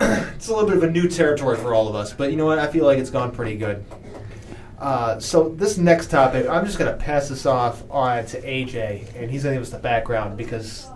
it's 0.34 0.48
a 0.48 0.52
little 0.52 0.68
bit 0.68 0.76
of 0.76 0.82
a 0.82 0.90
new 0.90 1.06
territory 1.06 1.56
for 1.56 1.72
all 1.72 1.86
of 1.86 1.94
us, 1.94 2.12
but 2.12 2.32
you 2.32 2.36
know 2.36 2.46
what? 2.46 2.58
I 2.58 2.66
feel 2.66 2.84
like 2.84 2.98
it's 2.98 3.10
gone 3.10 3.30
pretty 3.30 3.56
good. 3.56 3.84
Uh, 4.80 5.20
so 5.20 5.50
this 5.50 5.78
next 5.78 6.10
topic, 6.10 6.48
I'm 6.48 6.66
just 6.66 6.80
going 6.80 6.90
to 6.90 6.98
pass 6.98 7.28
this 7.28 7.46
off 7.46 7.88
on 7.92 8.26
to 8.26 8.42
AJ, 8.42 9.14
and 9.14 9.30
he's 9.30 9.44
going 9.44 9.54
to 9.54 9.60
give 9.60 9.62
us 9.62 9.70
the 9.70 9.78
background 9.78 10.36
because 10.36 10.88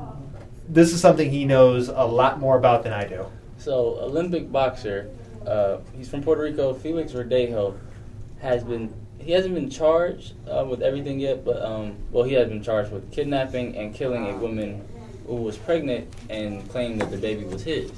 this 0.69 0.93
is 0.93 1.01
something 1.01 1.31
he 1.31 1.45
knows 1.45 1.87
a 1.87 2.05
lot 2.05 2.41
more 2.41 2.59
about 2.59 2.83
than 2.83 2.93
I 2.93 3.07
do. 3.07 3.27
So, 3.61 3.99
Olympic 4.01 4.51
boxer, 4.51 5.11
uh, 5.47 5.81
he's 5.95 6.09
from 6.09 6.23
Puerto 6.23 6.41
Rico. 6.41 6.73
Felix 6.73 7.13
Verdejo 7.13 7.79
has 8.41 8.65
been. 8.65 8.95
He 9.19 9.33
hasn't 9.33 9.55
been 9.55 9.69
charged 9.69 10.33
uh, 10.49 10.65
with 10.65 10.81
everything 10.81 11.21
yet, 11.21 11.45
but 11.45 11.63
um, 11.63 11.95
well, 12.11 12.25
he 12.25 12.33
has 12.35 12.49
been 12.49 12.63
charged 12.63 12.91
with 12.91 13.13
kidnapping 13.13 13.77
and 13.77 13.95
killing 13.95 14.31
a 14.31 14.37
woman 14.39 14.83
who 15.27 15.35
was 15.37 15.59
pregnant 15.59 16.11
and 16.31 16.67
claimed 16.71 17.03
that 17.03 17.11
the 17.11 17.19
baby 17.19 17.45
was 17.45 17.63
his. 17.63 17.93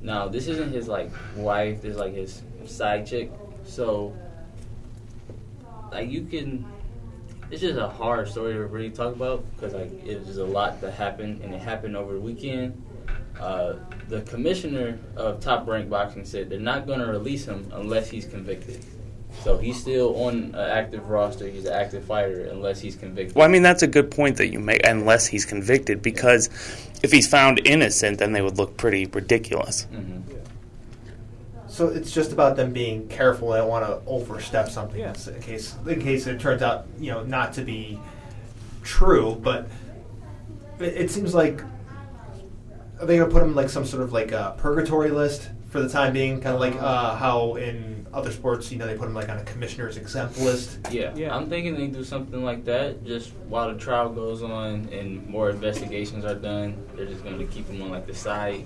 Now, 0.00 0.26
this 0.26 0.46
isn't 0.46 0.72
his 0.72 0.88
like 0.88 1.10
wife. 1.36 1.82
This 1.82 1.92
is 1.92 1.98
like 1.98 2.14
his 2.14 2.42
side 2.64 3.06
chick. 3.06 3.30
So, 3.66 4.16
like 5.92 6.08
you 6.08 6.24
can. 6.24 6.64
It's 7.50 7.60
just 7.60 7.78
a 7.78 7.88
hard 7.88 8.26
story 8.28 8.54
to 8.54 8.64
really 8.64 8.90
talk 8.90 9.14
about 9.14 9.44
because 9.54 9.74
like 9.74 9.92
it 10.02 10.18
was 10.18 10.28
just 10.28 10.38
a 10.38 10.44
lot 10.44 10.80
that 10.80 10.92
happened 10.92 11.42
and 11.42 11.54
it 11.54 11.60
happened 11.60 11.94
over 11.94 12.14
the 12.14 12.20
weekend. 12.20 12.82
Uh, 13.40 13.74
the 14.08 14.22
commissioner 14.22 14.98
of 15.16 15.40
Top 15.40 15.66
Rank 15.66 15.88
Boxing 15.88 16.24
said 16.24 16.50
they're 16.50 16.58
not 16.58 16.86
going 16.86 16.98
to 17.00 17.06
release 17.06 17.44
him 17.44 17.70
unless 17.74 18.10
he's 18.10 18.26
convicted. 18.26 18.84
So 19.42 19.56
he's 19.58 19.78
still 19.78 20.20
on 20.24 20.34
an 20.36 20.54
active 20.54 21.08
roster. 21.08 21.46
He's 21.46 21.66
an 21.66 21.74
active 21.74 22.04
fighter 22.04 22.46
unless 22.46 22.80
he's 22.80 22.96
convicted. 22.96 23.36
Well, 23.36 23.46
I 23.46 23.50
mean, 23.50 23.62
that's 23.62 23.82
a 23.82 23.86
good 23.86 24.10
point 24.10 24.36
that 24.38 24.48
you 24.48 24.58
make, 24.58 24.84
unless 24.84 25.26
he's 25.26 25.44
convicted, 25.44 26.02
because 26.02 26.48
if 27.02 27.12
he's 27.12 27.28
found 27.28 27.60
innocent, 27.64 28.18
then 28.18 28.32
they 28.32 28.42
would 28.42 28.56
look 28.56 28.76
pretty 28.76 29.06
ridiculous. 29.06 29.86
Mm-hmm. 29.92 30.18
So 31.68 31.86
it's 31.86 32.10
just 32.10 32.32
about 32.32 32.56
them 32.56 32.72
being 32.72 33.06
careful. 33.06 33.50
They 33.50 33.58
don't 33.58 33.68
want 33.68 33.86
to 33.86 34.00
overstep 34.10 34.68
something 34.68 35.00
in 35.00 35.14
case 35.42 35.76
in 35.86 36.00
case 36.00 36.26
it 36.26 36.40
turns 36.40 36.60
out 36.60 36.86
you 36.98 37.12
know 37.12 37.22
not 37.22 37.52
to 37.52 37.62
be 37.62 38.00
true. 38.82 39.38
But 39.40 39.68
it, 40.80 41.02
it 41.02 41.10
seems 41.12 41.34
like 41.34 41.62
are 43.00 43.06
they 43.06 43.16
going 43.16 43.28
to 43.28 43.32
put 43.32 43.42
him 43.42 43.54
like 43.54 43.68
some 43.68 43.84
sort 43.84 44.02
of 44.02 44.12
like 44.12 44.32
a 44.32 44.54
purgatory 44.58 45.10
list 45.10 45.48
for 45.68 45.80
the 45.80 45.88
time 45.88 46.12
being? 46.12 46.40
Kind 46.40 46.54
of 46.54 46.60
like 46.60 46.74
uh, 46.74 47.14
how 47.16 47.54
in 47.56 48.06
other 48.12 48.32
sports, 48.32 48.72
you 48.72 48.78
know, 48.78 48.86
they 48.86 48.96
put 48.96 49.06
him 49.06 49.14
like 49.14 49.28
on 49.28 49.38
a 49.38 49.44
commissioner's 49.44 49.96
exempt 49.96 50.38
list. 50.38 50.78
Yeah. 50.90 51.12
I'm 51.34 51.48
thinking 51.48 51.76
they 51.76 51.86
do 51.86 52.02
something 52.02 52.44
like 52.44 52.64
that 52.64 53.04
just 53.04 53.34
while 53.48 53.72
the 53.72 53.78
trial 53.78 54.08
goes 54.10 54.42
on 54.42 54.88
and 54.90 55.26
more 55.28 55.50
investigations 55.50 56.24
are 56.24 56.34
done. 56.34 56.82
They're 56.94 57.06
just 57.06 57.22
going 57.22 57.38
to 57.38 57.46
keep 57.46 57.68
him 57.68 57.82
on 57.82 57.90
like 57.90 58.06
the 58.06 58.14
side. 58.14 58.64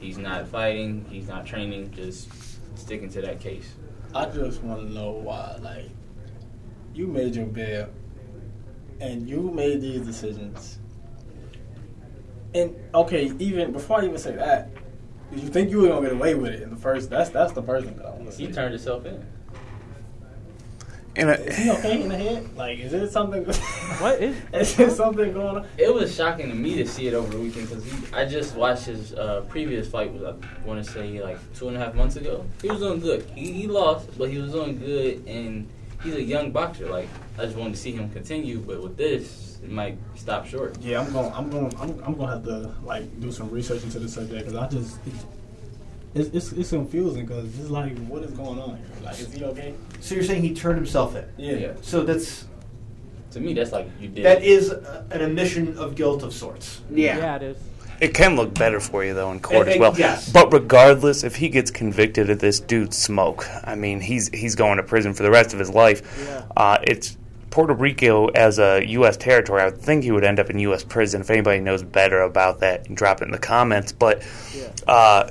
He's 0.00 0.18
not 0.18 0.46
fighting. 0.48 1.04
He's 1.10 1.28
not 1.28 1.46
training. 1.46 1.90
Just 1.92 2.28
sticking 2.78 3.10
to 3.10 3.20
that 3.22 3.40
case. 3.40 3.74
I 4.14 4.26
just 4.26 4.62
want 4.62 4.86
to 4.86 4.94
know 4.94 5.10
why, 5.10 5.58
like, 5.60 5.90
you 6.94 7.06
made 7.06 7.34
your 7.34 7.46
bid, 7.46 7.88
and 9.00 9.28
you 9.28 9.42
made 9.50 9.82
these 9.82 10.00
decisions. 10.00 10.78
And 12.56 12.74
okay, 12.94 13.32
even 13.38 13.72
before 13.72 14.00
I 14.00 14.06
even 14.06 14.16
say 14.16 14.34
that, 14.34 14.70
did 15.30 15.40
you 15.40 15.48
think 15.48 15.70
you 15.70 15.82
were 15.82 15.88
gonna 15.88 16.02
get 16.02 16.12
away 16.12 16.34
with 16.34 16.52
it 16.52 16.62
in 16.62 16.70
the 16.70 16.76
first? 16.76 17.10
That's 17.10 17.28
that's 17.28 17.52
the 17.52 17.62
first 17.62 17.84
thing 17.84 17.96
that 17.96 18.06
I 18.06 18.10
want 18.10 18.26
to 18.26 18.32
see. 18.32 18.46
He 18.46 18.52
turned 18.52 18.72
himself 18.72 19.04
in. 19.04 19.26
And 21.16 21.30
Is 21.30 21.56
he 21.56 21.70
okay 21.70 22.02
in 22.02 22.08
the 22.10 22.16
head? 22.16 22.56
Like, 22.56 22.78
is 22.78 22.92
it 22.92 23.10
something? 23.10 23.44
What 24.00 24.20
is? 24.22 24.36
is 24.52 24.76
there 24.76 24.90
something 24.90 25.32
going 25.32 25.56
on? 25.56 25.66
It 25.76 25.92
was 25.92 26.14
shocking 26.14 26.48
to 26.48 26.54
me 26.54 26.76
to 26.76 26.86
see 26.86 27.08
it 27.08 27.14
over 27.14 27.30
the 27.30 27.38
weekend 27.38 27.68
because 27.68 28.12
I 28.12 28.24
just 28.26 28.54
watched 28.54 28.84
his 28.84 29.14
uh, 29.14 29.44
previous 29.48 29.88
fight. 29.88 30.12
Was 30.12 30.22
I 30.22 30.66
want 30.66 30.84
to 30.84 30.90
say 30.90 31.22
like 31.22 31.38
two 31.54 31.68
and 31.68 31.76
a 31.76 31.80
half 31.80 31.94
months 31.94 32.16
ago. 32.16 32.44
He 32.62 32.70
was 32.70 32.80
doing 32.80 33.00
good. 33.00 33.26
He, 33.34 33.52
he 33.52 33.66
lost, 33.66 34.16
but 34.18 34.30
he 34.30 34.38
was 34.38 34.52
doing 34.52 34.78
good, 34.78 35.26
and 35.26 35.68
he's 36.02 36.14
a 36.14 36.22
young 36.22 36.52
boxer. 36.52 36.88
Like 36.88 37.08
I 37.38 37.44
just 37.44 37.56
wanted 37.56 37.74
to 37.74 37.80
see 37.80 37.92
him 37.92 38.10
continue, 38.10 38.60
but 38.60 38.82
with 38.82 38.96
this, 38.96 39.45
it 39.62 39.70
might 39.70 39.98
stop 40.14 40.46
short. 40.46 40.76
Yeah, 40.80 41.00
I'm 41.00 41.12
going. 41.12 41.32
I'm 41.32 41.50
going. 41.50 41.74
I'm, 41.78 41.90
I'm 42.04 42.14
going 42.14 42.28
to 42.28 42.34
have 42.34 42.44
to 42.44 42.74
like 42.84 43.20
do 43.20 43.30
some 43.32 43.50
research 43.50 43.82
into 43.84 43.98
the 43.98 44.08
subject 44.08 44.46
because 44.46 44.54
I 44.54 44.68
just 44.68 44.98
it's 46.14 46.28
it's, 46.30 46.52
it's 46.52 46.70
confusing 46.70 47.26
because 47.26 47.58
it's 47.58 47.68
like 47.70 47.96
what 48.06 48.22
is 48.22 48.30
going 48.32 48.58
on 48.58 48.76
here? 48.78 48.86
Like, 49.04 49.18
is 49.20 49.32
he 49.32 49.44
okay? 49.44 49.74
So 50.00 50.14
you're 50.14 50.24
saying 50.24 50.42
he 50.42 50.54
turned 50.54 50.76
himself 50.76 51.14
in? 51.14 51.26
Yeah. 51.36 51.52
Yeah. 51.56 51.72
So 51.82 52.04
that's 52.04 52.46
To 53.32 53.40
me, 53.40 53.52
that's 53.54 53.72
like 53.72 53.88
you 54.00 54.08
did. 54.08 54.24
That 54.24 54.42
is 54.42 54.70
an 54.70 55.20
admission 55.20 55.76
of 55.78 55.94
guilt 55.94 56.22
of 56.22 56.32
sorts. 56.32 56.80
Yeah, 56.90 57.36
it 57.36 57.42
is. 57.42 57.56
It 57.98 58.12
can 58.12 58.36
look 58.36 58.52
better 58.54 58.78
for 58.78 59.04
you 59.04 59.14
though 59.14 59.30
in 59.32 59.40
court 59.40 59.68
Eh, 59.68 59.72
as 59.72 59.78
well. 59.78 59.94
yes. 59.96 60.30
But 60.30 60.52
regardless, 60.52 61.24
if 61.24 61.36
he 61.36 61.48
gets 61.48 61.70
convicted 61.70 62.28
of 62.30 62.38
this, 62.40 62.60
dude, 62.60 62.92
smoke. 62.94 63.46
I 63.64 63.74
mean, 63.74 64.00
he's 64.00 64.28
he's 64.34 64.54
going 64.54 64.76
to 64.76 64.82
prison 64.82 65.12
for 65.14 65.22
the 65.22 65.30
rest 65.30 65.52
of 65.54 65.58
his 65.58 65.70
life. 65.70 66.02
Uh, 66.56 66.78
it's 66.82 67.16
Puerto 67.56 67.72
Rico 67.72 68.26
as 68.26 68.58
a 68.58 68.84
U.S. 68.86 69.16
territory. 69.16 69.62
I 69.62 69.64
would 69.64 69.78
think 69.78 70.04
he 70.04 70.10
would 70.10 70.24
end 70.24 70.38
up 70.38 70.50
in 70.50 70.58
U.S. 70.58 70.84
prison. 70.84 71.22
If 71.22 71.30
anybody 71.30 71.58
knows 71.58 71.82
better 71.82 72.20
about 72.20 72.60
that, 72.60 72.94
drop 72.94 73.22
it 73.22 73.24
in 73.24 73.30
the 73.30 73.38
comments. 73.38 73.92
But 73.92 74.22
uh, 74.86 75.30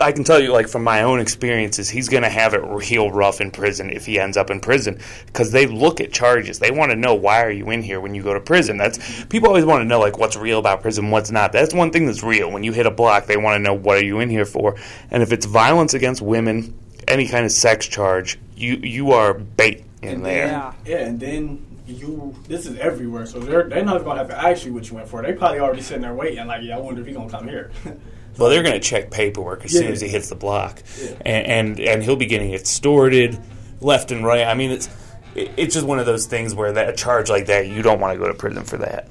I 0.00 0.10
can 0.10 0.24
tell 0.24 0.42
you, 0.42 0.52
like 0.52 0.66
from 0.66 0.82
my 0.82 1.02
own 1.02 1.20
experiences, 1.20 1.88
he's 1.88 2.08
going 2.08 2.24
to 2.24 2.28
have 2.28 2.54
it 2.54 2.64
real 2.64 3.12
rough 3.12 3.40
in 3.40 3.52
prison 3.52 3.90
if 3.90 4.06
he 4.06 4.18
ends 4.18 4.36
up 4.36 4.50
in 4.50 4.58
prison 4.58 4.98
because 5.26 5.52
they 5.52 5.66
look 5.66 6.00
at 6.00 6.12
charges. 6.12 6.58
They 6.58 6.72
want 6.72 6.90
to 6.90 6.96
know 6.96 7.14
why 7.14 7.44
are 7.44 7.50
you 7.52 7.70
in 7.70 7.80
here 7.80 8.00
when 8.00 8.12
you 8.12 8.24
go 8.24 8.34
to 8.34 8.40
prison. 8.40 8.76
That's 8.76 9.24
people 9.26 9.46
always 9.46 9.64
want 9.64 9.82
to 9.82 9.84
know 9.84 10.00
like 10.00 10.18
what's 10.18 10.36
real 10.36 10.58
about 10.58 10.82
prison, 10.82 11.12
what's 11.12 11.30
not. 11.30 11.52
That's 11.52 11.72
one 11.72 11.92
thing 11.92 12.06
that's 12.06 12.24
real. 12.24 12.50
When 12.50 12.64
you 12.64 12.72
hit 12.72 12.86
a 12.86 12.90
block, 12.90 13.26
they 13.26 13.36
want 13.36 13.54
to 13.54 13.62
know 13.62 13.74
what 13.74 13.98
are 13.98 14.04
you 14.04 14.18
in 14.18 14.30
here 14.30 14.46
for. 14.46 14.74
And 15.12 15.22
if 15.22 15.30
it's 15.30 15.46
violence 15.46 15.94
against 15.94 16.22
women, 16.22 16.76
any 17.06 17.28
kind 17.28 17.46
of 17.46 17.52
sex 17.52 17.86
charge, 17.86 18.36
you 18.56 18.78
you 18.78 19.12
are 19.12 19.32
bait 19.32 19.84
in 20.02 20.08
And 20.08 20.24
there. 20.26 20.46
then- 20.48 20.72
yeah, 20.84 20.98
and 21.06 21.18
then 21.20 21.66
you. 21.86 22.34
This 22.48 22.66
is 22.66 22.78
everywhere, 22.78 23.26
so 23.26 23.38
they're 23.38 23.68
they're 23.68 23.84
not 23.84 24.02
gonna 24.04 24.18
have 24.18 24.28
to 24.28 24.36
ask 24.38 24.64
you 24.66 24.74
what 24.74 24.88
you 24.88 24.96
went 24.96 25.08
for. 25.08 25.22
They 25.22 25.32
probably 25.32 25.60
already 25.60 25.82
sitting 25.82 26.02
there 26.02 26.14
waiting, 26.14 26.44
like, 26.46 26.62
yeah, 26.62 26.76
I 26.76 26.80
wonder 26.80 27.00
if 27.00 27.06
he's 27.06 27.16
gonna 27.16 27.30
come 27.30 27.48
here. 27.48 27.70
Well, 28.38 28.50
they're 28.50 28.62
going 28.62 28.74
to 28.74 28.80
check 28.80 29.10
paperwork 29.10 29.64
as 29.64 29.70
soon 29.72 29.84
Yeah. 29.84 29.88
as 29.92 30.02
he 30.02 30.08
hits 30.08 30.28
the 30.28 30.34
block, 30.34 30.82
Yeah. 31.02 31.12
and, 31.24 31.46
and 31.46 31.80
and 31.80 32.02
he'll 32.02 32.16
be 32.16 32.26
getting 32.26 32.52
extorted 32.52 33.40
left 33.80 34.10
and 34.10 34.26
right. 34.26 34.46
I 34.46 34.52
mean, 34.52 34.72
it's 34.72 34.90
it's 35.34 35.72
just 35.72 35.86
one 35.86 35.98
of 35.98 36.04
those 36.04 36.26
things 36.26 36.54
where 36.54 36.70
that 36.72 36.90
a 36.90 36.92
charge 36.92 37.30
like 37.30 37.46
that, 37.46 37.66
you 37.68 37.80
don't 37.80 37.98
want 37.98 38.12
to 38.12 38.18
go 38.22 38.28
to 38.28 38.34
prison 38.34 38.62
for 38.64 38.76
that. 38.76 39.08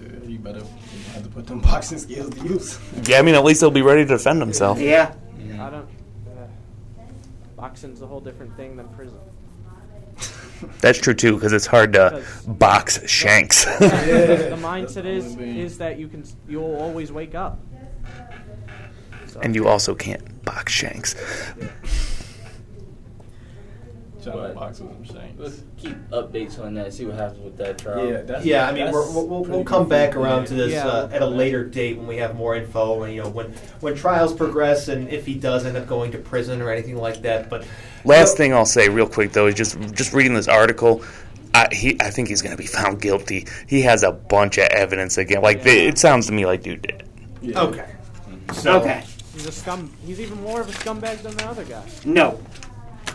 Yeah, 0.00 0.28
you 0.28 0.38
better 0.38 0.62
have 1.12 1.24
to 1.24 1.28
put 1.28 1.48
them 1.48 1.58
boxing 1.70 1.98
skills 1.98 2.32
to 2.36 2.40
use. 2.46 2.78
Yeah, 3.08 3.18
I 3.18 3.22
mean, 3.22 3.34
at 3.34 3.42
least 3.42 3.58
he'll 3.62 3.72
be 3.72 3.82
ready 3.82 4.02
to 4.02 4.08
defend 4.08 4.40
himself. 4.40 4.78
Yeah. 4.78 5.12
I 5.54 5.70
don't. 5.70 5.74
Uh, 6.28 6.46
boxing's 7.56 8.00
a 8.00 8.06
whole 8.06 8.20
different 8.20 8.56
thing 8.56 8.76
than 8.76 8.86
prison. 8.90 9.18
That's 10.80 10.98
true 10.98 11.14
too, 11.14 11.34
because 11.34 11.52
it's 11.52 11.66
hard 11.66 11.92
to 11.94 12.22
box 12.46 13.08
shanks. 13.08 13.64
the 13.78 14.58
mindset 14.60 15.04
is 15.04 15.36
is 15.36 15.78
that 15.78 15.98
you 15.98 16.08
can 16.08 16.24
you'll 16.48 16.76
always 16.76 17.12
wake 17.12 17.34
up. 17.34 17.60
So- 19.26 19.40
and 19.40 19.54
you 19.54 19.68
also 19.68 19.94
can't 19.94 20.44
box 20.44 20.72
shanks. 20.72 21.14
Shadow 24.32 24.54
box 24.54 24.80
with 24.80 24.90
them 24.90 25.04
shanks. 25.04 25.38
Let's 25.38 25.62
keep 25.76 25.96
updates 26.10 26.58
on 26.60 26.74
that. 26.74 26.92
See 26.92 27.04
what 27.06 27.16
happens 27.16 27.40
with 27.44 27.56
that 27.58 27.78
trial. 27.78 28.06
Yeah, 28.06 28.22
that's- 28.22 28.44
yeah, 28.44 28.68
I 28.68 28.72
mean, 28.72 28.90
we're, 28.92 29.10
we'll, 29.12 29.26
we'll, 29.26 29.44
we'll 29.44 29.64
come 29.64 29.88
back 29.88 30.16
around 30.16 30.46
to 30.46 30.54
this 30.54 30.72
Yeah, 30.72 30.86
uh, 30.86 31.08
at 31.12 31.22
a 31.22 31.26
later 31.26 31.64
date 31.64 31.96
when 31.98 32.06
we 32.06 32.16
have 32.18 32.36
more 32.36 32.54
info, 32.56 33.02
and 33.02 33.14
you 33.14 33.22
know 33.22 33.28
when 33.28 33.52
when 33.80 33.94
trials 33.94 34.32
progress, 34.34 34.88
and 34.88 35.08
if 35.08 35.26
he 35.26 35.34
does 35.34 35.64
end 35.66 35.76
up 35.76 35.86
going 35.86 36.12
to 36.12 36.18
prison 36.18 36.60
or 36.62 36.70
anything 36.70 36.96
like 36.96 37.22
that. 37.22 37.48
But 37.50 37.66
Last 38.04 38.36
thing 38.36 38.52
I'll 38.54 38.64
say, 38.66 38.88
real 38.88 39.08
quick 39.08 39.32
though, 39.32 39.46
is 39.46 39.54
just 39.54 39.78
just 39.94 40.12
reading 40.12 40.34
this 40.34 40.48
article. 40.48 41.02
I, 41.54 41.66
he, 41.72 41.96
I 42.00 42.10
think 42.10 42.28
he's 42.28 42.42
going 42.42 42.54
to 42.56 42.62
be 42.62 42.66
found 42.78 43.00
guilty. 43.00 43.46
He 43.66 43.80
has 43.82 44.02
a 44.02 44.12
bunch 44.12 44.58
of 44.58 44.64
evidence 44.64 45.18
again. 45.18 45.42
Like 45.42 45.64
it 45.64 45.98
sounds 45.98 46.26
to 46.26 46.32
me 46.32 46.46
like 46.46 46.62
dude 46.62 46.82
did 46.82 47.04
it. 47.42 47.56
Okay. 47.56 47.86
So 48.52 48.80
Okay. 48.80 49.04
He's 49.34 49.46
a 49.46 49.52
scum. 49.52 49.92
He's 50.04 50.18
even 50.20 50.40
more 50.42 50.60
of 50.60 50.68
a 50.68 50.72
scumbag 50.72 51.22
than 51.22 51.36
the 51.36 51.46
other 51.46 51.64
guy. 51.64 51.84
No. 52.04 52.40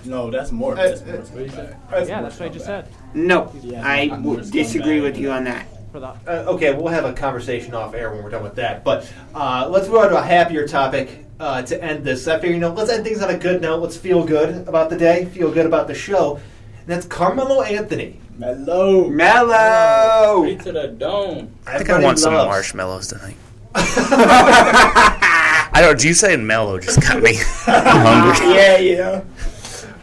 No, 0.06 0.30
that's 0.32 0.52
more. 0.52 0.76
That's 0.76 1.02
more 1.06 1.16
scumbag. 1.18 2.08
yeah, 2.08 2.22
that's 2.22 2.40
what 2.40 2.50
I 2.50 2.54
just 2.54 2.66
said. 2.66 2.88
No. 3.14 3.52
Yeah, 3.62 3.86
I 3.88 4.10
I'm 4.12 4.22
more 4.22 4.36
w- 4.38 4.52
disagree 4.52 5.00
scumbag 5.00 5.04
with 5.04 5.18
you 5.18 5.32
on 5.32 5.44
that. 5.46 5.66
For 5.92 6.00
the 6.00 6.08
Uh, 6.28 6.52
okay, 6.54 6.74
we'll 6.74 6.88
have 6.88 7.06
a 7.06 7.14
conversation 7.14 7.74
off 7.74 7.94
air 7.94 8.12
when 8.12 8.24
we're 8.24 8.30
done 8.32 8.44
with 8.44 8.56
that. 8.56 8.84
But 8.84 9.12
uh, 9.36 9.68
let's 9.70 9.88
move 9.88 9.98
on 9.98 10.10
to 10.10 10.18
a 10.18 10.22
happier 10.22 10.68
topic 10.68 11.26
uh, 11.40 11.62
to 11.64 11.84
end 11.84 12.04
this. 12.04 12.28
I 12.28 12.40
figure, 12.40 12.56
you 12.56 12.60
know, 12.60 12.74
let's 12.74 12.90
end 12.90 13.04
things 13.04 13.22
on 13.22 13.30
a 13.30 13.38
good 13.38 13.62
note. 13.62 13.82
Let's 13.82 13.98
feel 13.98 14.24
good 14.26 14.68
about 14.68 14.90
the 14.90 14.98
day, 14.98 15.26
feel 15.26 15.52
good 15.52 15.66
about 15.66 15.88
the 15.88 15.96
show. 15.96 16.38
And 16.80 16.88
that's 16.88 17.06
Carmelo 17.06 17.62
Anthony. 17.62 18.20
Mellow. 18.38 19.10
Mellow. 19.10 20.42
Straight 20.44 20.60
to 20.62 20.72
the 20.72 20.88
dome. 20.88 21.52
I 21.68 21.78
think 21.78 21.90
I 21.92 22.02
want 22.04 22.18
some 22.18 22.34
marshmallows 22.34 23.08
tonight. 23.08 23.36
I 23.76 25.80
don't. 25.82 26.00
Do 26.00 26.08
you 26.08 26.14
say 26.14 26.36
mellow? 26.38 26.80
Just 26.80 27.02
got 27.02 27.22
me 27.22 27.34
hungry. 27.38 28.54
Yeah, 28.56 28.78
yeah. 28.78 29.22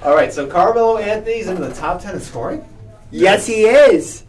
All 0.02 0.14
right, 0.14 0.32
so 0.32 0.46
Carmelo 0.46 0.96
Anthony's 0.96 1.48
in 1.48 1.60
the 1.60 1.72
top 1.74 2.00
10 2.00 2.14
in 2.14 2.20
scoring? 2.20 2.64
Yes, 3.10 3.46
he 3.46 3.64
is. 3.64 4.24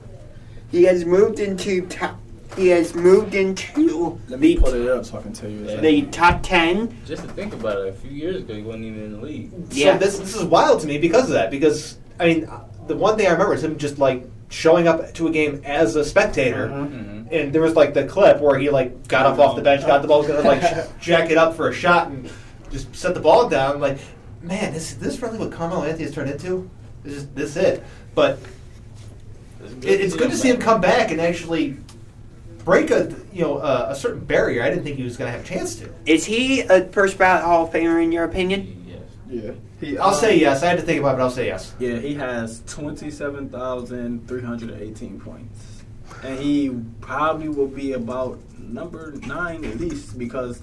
He 0.70 0.84
has 0.84 1.06
moved 1.06 1.40
into 1.40 1.88
top. 1.88 2.18
He 2.58 2.68
has 2.68 2.94
moved 2.94 3.34
into 3.34 4.20
Let 4.28 4.42
me 4.42 4.56
the, 4.56 4.62
pull 4.62 4.74
it 4.74 4.90
up 4.90 5.06
so 5.06 5.20
I 5.20 5.22
can 5.22 5.32
tell 5.32 5.50
you. 5.50 5.64
exactly. 5.64 6.02
the 6.02 6.12
top 6.12 6.44
ten. 6.44 6.98
Just 7.06 7.24
to 7.24 7.30
think 7.30 7.54
about 7.54 7.78
it, 7.78 7.88
a 7.88 7.94
few 7.94 8.12
years 8.12 8.38
ago 8.38 8.54
he 8.54 8.62
wasn't 8.62 8.86
even 8.86 9.04
in 9.04 9.12
the 9.14 9.22
league. 9.22 9.52
Yeah. 9.70 9.94
So 9.94 10.00
this, 10.00 10.20
this 10.20 10.36
is 10.36 10.44
wild 10.44 10.82
to 10.82 10.88
me 10.88 10.98
because 10.98 11.26
of 11.26 11.32
that. 11.32 11.50
Because, 11.50 11.98
I 12.20 12.26
mean, 12.26 12.46
uh, 12.46 12.66
the 12.88 12.98
one 12.98 13.18
thing 13.18 13.28
I 13.28 13.32
remember 13.32 13.54
is 13.54 13.64
him 13.64 13.78
just, 13.78 14.00
like, 14.00 14.26
showing 14.50 14.90
up 14.90 15.14
to 15.14 15.28
a 15.28 15.32
game 15.32 15.62
as 15.64 15.96
a 15.96 16.04
spectator. 16.04 16.68
Mm-hmm. 16.68 17.34
And 17.34 17.54
there 17.54 17.62
was, 17.62 17.76
like, 17.76 17.94
the 17.94 18.06
clip 18.06 18.42
where 18.42 18.60
he, 18.60 18.70
like, 18.70 19.08
got 19.08 19.26
up 19.26 19.40
off 19.40 19.56
the 19.56 19.62
bench, 19.62 19.88
got 19.88 20.02
the 20.02 20.10
ball, 20.10 20.20
was 20.20 20.28
going 20.28 20.42
to, 20.42 20.48
like, 20.48 21.00
jack 21.00 21.30
it 21.30 21.38
up 21.38 21.56
for 21.56 21.70
a 21.70 21.74
shot 21.74 22.08
and 22.08 22.30
just 22.70 22.94
set 22.94 23.14
the 23.14 23.22
ball 23.22 23.48
down. 23.48 23.80
Like, 23.80 23.98
man, 24.42 24.74
this, 24.74 24.94
this 24.96 25.22
really 25.22 25.38
what 25.38 25.52
Carmelo 25.52 25.84
Anthony 25.84 26.06
has 26.06 26.14
turned 26.14 26.30
into? 26.30 26.70
This 27.04 27.16
is 27.16 27.28
this 27.30 27.56
it. 27.56 27.84
But 28.14 28.40
it, 29.82 30.02
it's 30.02 30.16
good 30.16 30.30
to 30.32 30.38
see 30.38 30.50
him 30.50 30.58
come 30.58 30.82
back 30.82 31.12
and 31.12 31.22
actually 31.22 31.78
break 32.66 32.92
a 32.92 33.16
you 33.34 33.42
know 33.42 33.58
a, 33.60 33.92
a 33.92 33.96
certain 33.96 34.24
barrier. 34.24 34.62
I 34.64 34.70
didn't 34.70 34.84
think 34.84 34.98
he 34.98 35.04
was 35.04 35.18
going 35.18 35.32
to 35.32 35.38
have 35.38 35.46
a 35.46 35.48
chance 35.48 35.76
to. 35.78 35.92
Is 36.06 36.26
he 36.26 36.62
a 36.62 36.88
first 36.90 37.18
ballot 37.18 37.44
Hall 37.44 37.66
of 37.66 37.74
Famer 37.74 38.04
in 38.04 38.12
your 38.12 38.26
opinion? 38.26 38.86
Yes. 38.88 39.00
Yeah. 39.30 39.54
He, 39.80 39.98
I'll 39.98 40.10
uh, 40.10 40.14
say 40.14 40.38
yes. 40.40 40.62
I 40.64 40.68
had 40.68 40.78
to 40.78 40.84
think 40.84 41.00
about 41.00 41.14
it, 41.14 41.18
but 41.18 41.24
I'll 41.24 41.32
say 41.32 41.48
yes. 41.48 41.74
Yeah, 41.80 41.98
he 41.98 42.14
has 42.14 42.62
27,318 42.68 45.20
points. 45.20 45.82
And 46.24 46.40
he 46.40 46.70
probably 47.00 47.50
will 47.50 47.68
be 47.68 47.94
about 47.94 48.40
number 48.60 49.14
nine 49.14 49.66
at 49.66 49.80
least 49.80 50.20
because 50.20 50.62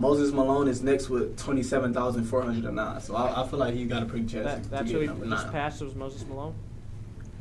Moses 0.00 0.32
Malone 0.32 0.66
is 0.66 0.82
next 0.82 1.10
with 1.10 1.38
27,409. 1.38 3.00
So 3.02 3.14
I, 3.14 3.42
I 3.42 3.46
feel 3.46 3.58
like 3.58 3.74
he 3.74 3.84
got 3.84 4.02
a 4.02 4.06
pretty 4.06 4.26
chance 4.26 4.46
That, 4.46 4.62
to 4.64 4.68
that's 4.70 4.84
get 4.86 4.92
who 4.94 5.00
he, 5.00 5.06
number 5.06 5.24
his 5.26 5.30
nine. 5.44 5.52
pass 5.52 5.80
was 5.82 5.94
Moses 5.94 6.24
Malone. 6.26 6.54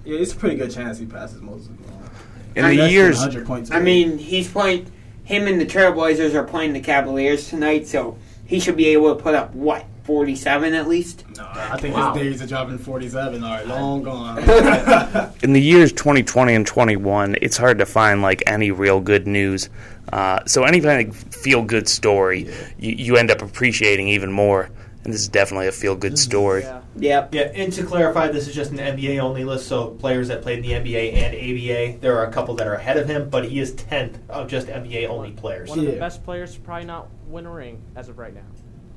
Yeah, 0.03 0.19
it's 0.19 0.33
a 0.33 0.35
pretty 0.35 0.57
good 0.57 0.69
chance 0.69 0.97
he 0.99 1.05
passes 1.05 1.41
Moses 1.41 1.69
Malone. 1.79 2.09
In 2.57 2.63
Less 2.65 2.77
the 2.77 2.89
years, 2.91 3.45
points. 3.47 3.71
I 3.71 3.79
mean, 3.79 4.17
he's 4.17 4.51
playing. 4.51 4.91
Him 5.23 5.47
and 5.47 5.61
the 5.61 5.65
Trailblazers 5.65 6.33
are 6.33 6.43
playing 6.43 6.73
the 6.73 6.79
Cavaliers 6.81 7.47
tonight, 7.47 7.87
so 7.87 8.17
he 8.45 8.59
should 8.59 8.75
be 8.75 8.87
able 8.87 9.15
to 9.15 9.21
put 9.21 9.35
up 9.35 9.53
what 9.53 9.85
forty-seven 10.03 10.73
at 10.73 10.87
least. 10.87 11.23
No, 11.37 11.47
I 11.53 11.77
think 11.77 11.95
Wow. 11.95 12.13
his 12.15 12.23
days 12.23 12.41
of 12.41 12.49
dropping 12.49 12.79
47 12.79 13.43
are 13.43 13.63
long 13.65 14.01
gone. 14.01 14.39
in 15.43 15.53
the 15.53 15.61
years 15.61 15.91
2020 15.93 16.55
and 16.55 16.65
21, 16.65 17.35
it's 17.41 17.57
hard 17.57 17.77
to 17.77 17.85
find 17.85 18.23
like 18.23 18.41
any 18.47 18.71
real 18.71 18.99
good 18.99 19.27
news. 19.27 19.69
Uh, 20.11 20.43
so 20.45 20.63
any 20.63 20.81
kind 20.81 21.09
of 21.09 21.15
feel 21.15 21.63
good 21.63 21.87
story, 21.87 22.51
you, 22.77 22.91
you 22.91 23.17
end 23.17 23.31
up 23.31 23.41
appreciating 23.41 24.07
even 24.07 24.31
more. 24.31 24.69
And 25.03 25.13
this 25.13 25.21
is 25.21 25.29
definitely 25.29 25.67
a 25.67 25.71
feel 25.71 25.95
good 25.95 26.19
story. 26.19 26.63
Yep. 26.97 27.33
Yeah, 27.33 27.41
and 27.41 27.71
to 27.73 27.83
clarify, 27.85 28.27
this 28.27 28.47
is 28.47 28.53
just 28.53 28.71
an 28.71 28.77
NBA 28.77 29.19
only 29.19 29.45
list, 29.45 29.67
so 29.67 29.91
players 29.91 30.27
that 30.27 30.41
played 30.41 30.59
in 30.59 30.63
the 30.63 30.71
NBA 30.71 31.13
and 31.13 31.33
ABA, 31.35 32.01
there 32.01 32.17
are 32.17 32.25
a 32.25 32.31
couple 32.31 32.55
that 32.55 32.67
are 32.67 32.73
ahead 32.73 32.97
of 32.97 33.07
him, 33.07 33.29
but 33.29 33.45
he 33.45 33.59
is 33.59 33.73
10th 33.73 34.17
of 34.29 34.49
just 34.49 34.67
NBA 34.67 35.07
only 35.07 35.31
players. 35.31 35.69
One 35.69 35.79
of 35.79 35.85
the 35.85 35.93
best 35.93 36.23
players 36.25 36.55
to 36.55 36.59
probably 36.59 36.85
not 36.85 37.07
win 37.27 37.45
a 37.45 37.51
ring 37.51 37.81
as 37.95 38.09
of 38.09 38.17
right 38.17 38.33
now. 38.33 38.41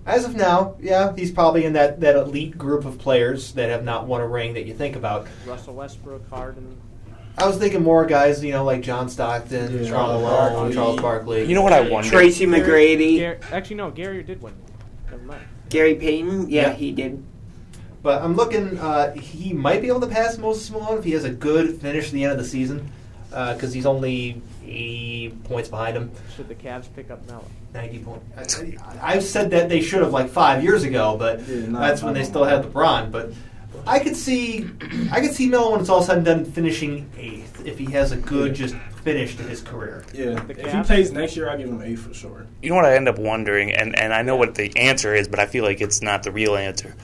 As 0.04 0.24
of 0.24 0.34
now, 0.34 0.74
yeah, 0.80 1.14
he's 1.14 1.30
probably 1.30 1.64
in 1.64 1.74
that, 1.74 2.00
that 2.00 2.16
elite 2.16 2.58
group 2.58 2.84
of 2.84 2.98
players 2.98 3.52
that 3.52 3.70
have 3.70 3.84
not 3.84 4.08
won 4.08 4.20
a 4.20 4.26
ring 4.26 4.54
that 4.54 4.66
you 4.66 4.74
think 4.74 4.96
about. 4.96 5.28
Russell 5.46 5.74
Westbrook, 5.74 6.28
Harden. 6.28 6.76
I 7.38 7.46
was 7.46 7.56
thinking 7.56 7.82
more 7.82 8.04
guys, 8.06 8.44
you 8.44 8.52
know, 8.52 8.64
like 8.64 8.82
John 8.82 9.08
Stockton, 9.08 9.72
Yeah. 9.82 9.88
Charles 9.88 9.88
Charles 9.88 10.22
Malone, 10.22 10.52
Barkley. 10.52 10.74
Charles 10.74 11.00
Barkley. 11.00 11.44
You 11.44 11.54
know 11.54 11.62
what 11.62 11.72
I 11.72 11.88
wonder? 11.88 12.08
Tracy 12.10 12.46
McGrady, 12.46 13.20
Gar- 13.20 13.38
actually, 13.52 13.76
no, 13.76 13.90
Gary 13.90 14.22
did 14.22 14.42
win. 14.42 14.52
Gary 15.70 15.94
Payton. 15.94 16.50
Yeah, 16.50 16.68
Yeah. 16.68 16.72
he 16.74 16.92
did. 16.92 17.22
But 18.02 18.20
I'm 18.22 18.34
looking. 18.34 18.78
Uh, 18.78 19.12
he 19.14 19.52
might 19.54 19.80
be 19.80 19.88
able 19.88 20.00
to 20.00 20.06
pass 20.06 20.36
Moses 20.36 20.70
Malone 20.70 20.98
if 20.98 21.04
he 21.04 21.12
has 21.12 21.24
a 21.24 21.30
good 21.30 21.80
finish 21.80 22.06
at 22.08 22.12
the 22.12 22.24
end 22.24 22.32
of 22.32 22.38
the 22.38 22.44
season, 22.44 22.90
because 23.30 23.72
he's 23.72 23.86
only 23.86 24.42
80 24.66 25.30
points 25.44 25.68
behind 25.70 25.96
him. 25.96 26.10
Should 26.36 26.48
the 26.48 26.54
Cavs 26.54 26.86
pick 26.94 27.10
up 27.10 27.26
Melo? 27.26 27.44
90 27.72 27.98
points. 28.00 28.60
I, 28.60 29.14
I've 29.14 29.22
said 29.22 29.50
that 29.52 29.70
they 29.70 29.80
should 29.80 30.02
have 30.02 30.12
like 30.12 30.28
five 30.28 30.62
years 30.62 30.82
ago, 30.82 31.16
but 31.18 31.40
Yeah, 31.48 31.66
that's 31.70 32.02
when 32.02 32.12
they 32.12 32.24
still 32.24 32.42
long. 32.42 32.50
had 32.50 32.64
LeBron. 32.64 33.10
But 33.10 33.32
I 33.86 33.98
could 33.98 34.16
see, 34.16 34.68
I 35.10 35.20
could 35.20 35.32
see 35.32 35.48
Melo 35.48 35.72
when 35.72 35.80
it's 35.80 35.88
all 35.88 36.02
said 36.02 36.18
and 36.18 36.24
done 36.26 36.44
finishing 36.44 37.10
eighth 37.18 37.66
if 37.66 37.78
he 37.78 37.86
has 37.92 38.12
a 38.12 38.16
good 38.16 38.54
just 38.54 38.74
finish 39.04 39.36
to 39.36 39.42
his 39.42 39.60
career. 39.60 40.04
yeah, 40.14 40.40
if 40.48 40.72
he 40.72 40.82
plays 40.82 41.10
next 41.12 41.36
year, 41.36 41.50
I 41.50 41.56
give 41.56 41.68
him 41.68 41.82
eight 41.82 41.98
for 41.98 42.14
sure. 42.14 42.46
You 42.62 42.70
know 42.70 42.76
what 42.76 42.84
I 42.84 42.94
end 42.94 43.08
up 43.08 43.18
wondering, 43.18 43.72
and, 43.72 43.98
and 43.98 44.14
I 44.14 44.22
know 44.22 44.36
what 44.36 44.54
the 44.54 44.72
answer 44.76 45.14
is, 45.14 45.26
but 45.26 45.40
I 45.40 45.46
feel 45.46 45.64
like 45.64 45.80
it's 45.80 46.02
not 46.02 46.22
the 46.22 46.30
real 46.30 46.56
answer. 46.56 46.94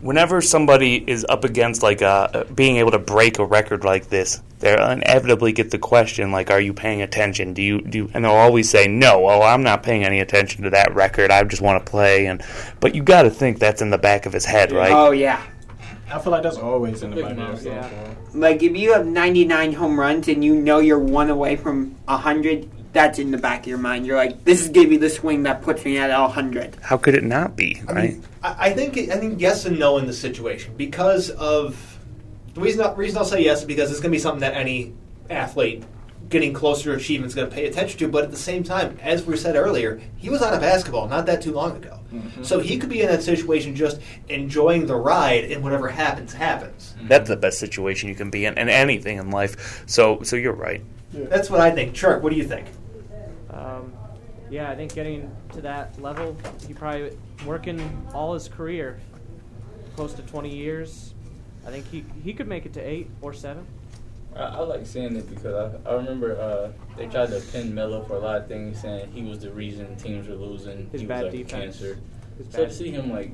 whenever 0.00 0.40
somebody 0.40 1.02
is 1.10 1.26
up 1.28 1.44
against 1.44 1.82
like 1.82 2.02
uh, 2.02 2.44
being 2.54 2.76
able 2.76 2.90
to 2.92 2.98
break 2.98 3.38
a 3.38 3.44
record 3.44 3.84
like 3.84 4.08
this, 4.08 4.40
they 4.60 4.72
inevitably 4.74 5.52
get 5.52 5.70
the 5.70 5.78
question 5.78 6.30
like, 6.30 6.50
"Are 6.50 6.60
you 6.60 6.72
paying 6.74 7.02
attention? 7.02 7.54
Do 7.54 7.62
you 7.62 7.80
do?" 7.80 7.98
You, 7.98 8.10
and 8.14 8.24
they'll 8.24 8.32
always 8.32 8.68
say, 8.68 8.86
"No, 8.86 9.28
oh, 9.28 9.42
I'm 9.42 9.62
not 9.62 9.82
paying 9.82 10.04
any 10.04 10.20
attention 10.20 10.64
to 10.64 10.70
that 10.70 10.94
record. 10.94 11.30
I 11.30 11.42
just 11.44 11.62
want 11.62 11.84
to 11.84 11.90
play." 11.90 12.26
And 12.26 12.42
but 12.80 12.94
you 12.94 13.02
got 13.02 13.22
to 13.22 13.30
think 13.30 13.58
that's 13.58 13.82
in 13.82 13.90
the 13.90 13.98
back 13.98 14.26
of 14.26 14.32
his 14.32 14.44
head, 14.44 14.72
right? 14.72 14.92
Oh 14.92 15.10
yeah. 15.12 15.42
I 16.10 16.18
feel 16.18 16.32
like 16.32 16.42
that's 16.42 16.56
always 16.56 17.02
in 17.02 17.10
the 17.10 17.22
back 17.22 17.38
of 17.38 17.62
your 17.62 17.74
yeah. 17.74 18.14
Like 18.32 18.62
if 18.62 18.76
you 18.76 18.92
have 18.92 19.06
99 19.06 19.72
home 19.74 19.98
runs 19.98 20.28
and 20.28 20.44
you 20.44 20.54
know 20.54 20.78
you're 20.78 20.98
one 20.98 21.30
away 21.30 21.56
from 21.56 21.96
100, 22.06 22.70
that's 22.92 23.18
in 23.18 23.30
the 23.30 23.38
back 23.38 23.60
of 23.60 23.66
your 23.66 23.78
mind. 23.78 24.06
You're 24.06 24.16
like, 24.16 24.44
this 24.44 24.62
is 24.62 24.68
gonna 24.68 24.88
be 24.88 24.96
the 24.96 25.10
swing 25.10 25.42
that 25.42 25.62
puts 25.62 25.84
me 25.84 25.98
at 25.98 26.10
100. 26.10 26.76
How 26.82 26.96
could 26.96 27.14
it 27.14 27.24
not 27.24 27.56
be, 27.56 27.82
right? 27.84 28.16
I, 28.42 28.68
I 28.68 28.72
think 28.72 28.96
I 28.96 29.18
think 29.18 29.40
yes 29.40 29.64
and 29.66 29.78
no 29.78 29.98
in 29.98 30.06
the 30.06 30.12
situation 30.12 30.74
because 30.76 31.30
of 31.30 31.98
the 32.54 32.60
reason. 32.60 32.94
reason 32.96 33.18
I'll 33.18 33.24
say 33.24 33.44
yes 33.44 33.60
is 33.60 33.64
because 33.66 33.90
it's 33.90 34.00
going 34.00 34.10
to 34.10 34.16
be 34.16 34.20
something 34.20 34.40
that 34.40 34.54
any 34.54 34.94
athlete 35.30 35.84
getting 36.28 36.52
closer 36.52 36.92
to 36.92 36.96
achievement 36.96 37.30
is 37.30 37.34
going 37.34 37.48
to 37.48 37.54
pay 37.54 37.66
attention 37.66 37.98
to. 37.98 38.08
But 38.08 38.24
at 38.24 38.30
the 38.30 38.36
same 38.36 38.62
time, 38.62 38.98
as 39.02 39.24
we 39.24 39.36
said 39.36 39.56
earlier, 39.56 40.00
he 40.16 40.28
was 40.28 40.42
out 40.42 40.54
of 40.54 40.60
basketball 40.60 41.08
not 41.08 41.26
that 41.26 41.42
too 41.42 41.52
long 41.52 41.76
ago, 41.76 41.98
so 42.42 42.60
he 42.60 42.78
could 42.78 42.90
be 42.90 43.00
in 43.00 43.08
that 43.08 43.22
situation 43.22 43.74
just 43.74 44.00
enjoying 44.28 44.86
the 44.86 44.96
ride, 44.96 45.44
and 45.44 45.62
whatever 45.62 45.88
happens, 45.88 46.32
happens. 46.32 46.94
That's 47.02 47.28
the 47.28 47.36
best 47.36 47.58
situation 47.58 48.08
you 48.08 48.14
can 48.14 48.30
be 48.30 48.44
in, 48.44 48.56
and 48.58 48.68
anything 48.68 49.18
in 49.18 49.30
life. 49.30 49.84
So, 49.86 50.22
so 50.22 50.36
you're 50.36 50.52
right. 50.52 50.82
That's 51.12 51.48
what 51.50 51.60
I 51.60 51.70
think. 51.70 51.94
Churk, 51.94 52.22
what 52.22 52.30
do 52.30 52.36
you 52.36 52.44
think? 52.44 52.66
Um, 53.50 53.92
yeah, 54.50 54.70
I 54.70 54.74
think 54.74 54.94
getting 54.94 55.34
to 55.52 55.60
that 55.62 56.00
level, 56.00 56.36
he 56.66 56.74
probably 56.74 57.16
working 57.46 58.06
all 58.12 58.34
his 58.34 58.48
career, 58.48 59.00
close 59.96 60.12
to 60.14 60.22
20 60.22 60.54
years. 60.54 61.14
I 61.66 61.70
think 61.70 61.86
he 61.88 62.04
he 62.24 62.32
could 62.32 62.48
make 62.48 62.64
it 62.64 62.72
to 62.74 62.80
eight 62.80 63.10
or 63.20 63.34
seven. 63.34 63.66
I, 64.36 64.42
I 64.42 64.60
like 64.60 64.86
saying 64.86 65.16
it 65.16 65.28
because 65.28 65.74
I, 65.84 65.90
I 65.90 65.94
remember 65.94 66.38
uh, 66.40 66.70
they 66.96 67.06
tried 67.06 67.30
to 67.30 67.40
pin 67.52 67.74
Melo 67.74 68.04
for 68.04 68.16
a 68.16 68.20
lot 68.20 68.36
of 68.36 68.48
things, 68.48 68.80
saying 68.80 69.10
he 69.12 69.22
was 69.22 69.40
the 69.40 69.50
reason 69.50 69.96
teams 69.96 70.28
were 70.28 70.34
losing. 70.34 70.88
His 70.90 71.02
he 71.02 71.06
bad 71.06 71.24
was 71.24 71.34
like 71.34 71.46
defense. 71.46 71.78
cancer. 71.78 71.98
His 72.36 72.46
So 72.50 72.64
to 72.66 72.72
see 72.72 72.90
him 72.90 73.10
like 73.10 73.32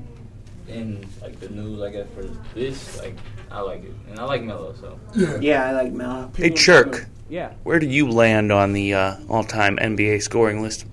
in 0.67 1.05
like 1.21 1.39
the 1.39 1.49
news, 1.49 1.81
I 1.81 1.91
guess 1.91 2.07
for 2.15 2.23
this, 2.53 2.99
like 2.99 3.17
I 3.51 3.61
like 3.61 3.83
it, 3.83 3.93
and 4.09 4.19
I 4.19 4.23
like 4.23 4.43
Melo. 4.43 4.73
So 4.73 4.99
Yeah, 5.39 5.65
I 5.67 5.71
like 5.71 5.93
Melo. 5.93 6.31
Hey, 6.35 6.49
Churk. 6.49 7.07
Yeah. 7.29 7.53
Where 7.63 7.79
do 7.79 7.87
you 7.87 8.09
land 8.09 8.51
on 8.51 8.73
the 8.73 8.93
uh, 8.93 9.15
all-time 9.29 9.77
NBA 9.77 10.21
scoring 10.21 10.61
list? 10.61 10.85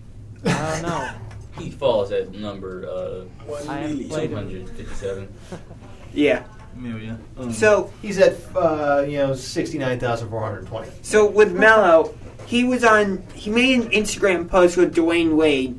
I 0.45 0.81
don't 0.81 0.83
know. 0.83 1.11
he 1.59 1.71
falls 1.71 2.11
at 2.11 2.33
number 2.33 2.87
uh, 2.89 3.25
I 3.69 3.79
haven't 3.79 4.09
played 4.09 4.31
him. 4.31 4.49
257 4.49 5.29
Yeah. 6.15 6.45
Million. 6.83 7.53
So 7.53 7.93
he's 8.03 8.19
at 8.19 8.37
uh, 8.57 9.05
you 9.09 9.19
know 9.19 9.35
sixty 9.35 9.79
nine 9.79 10.01
thousand 10.01 10.31
four 10.31 10.43
hundred 10.43 10.67
twenty. 10.67 10.91
So 11.03 11.29
with 11.29 11.53
Melo, 11.55 12.15
he 12.47 12.65
was 12.65 12.85
on. 12.85 13.23
He 13.35 13.51
made 13.51 13.81
an 13.81 13.91
Instagram 13.91 14.49
post 14.49 14.77
with 14.77 14.95
Dwyane 14.95 15.37
Wade 15.37 15.79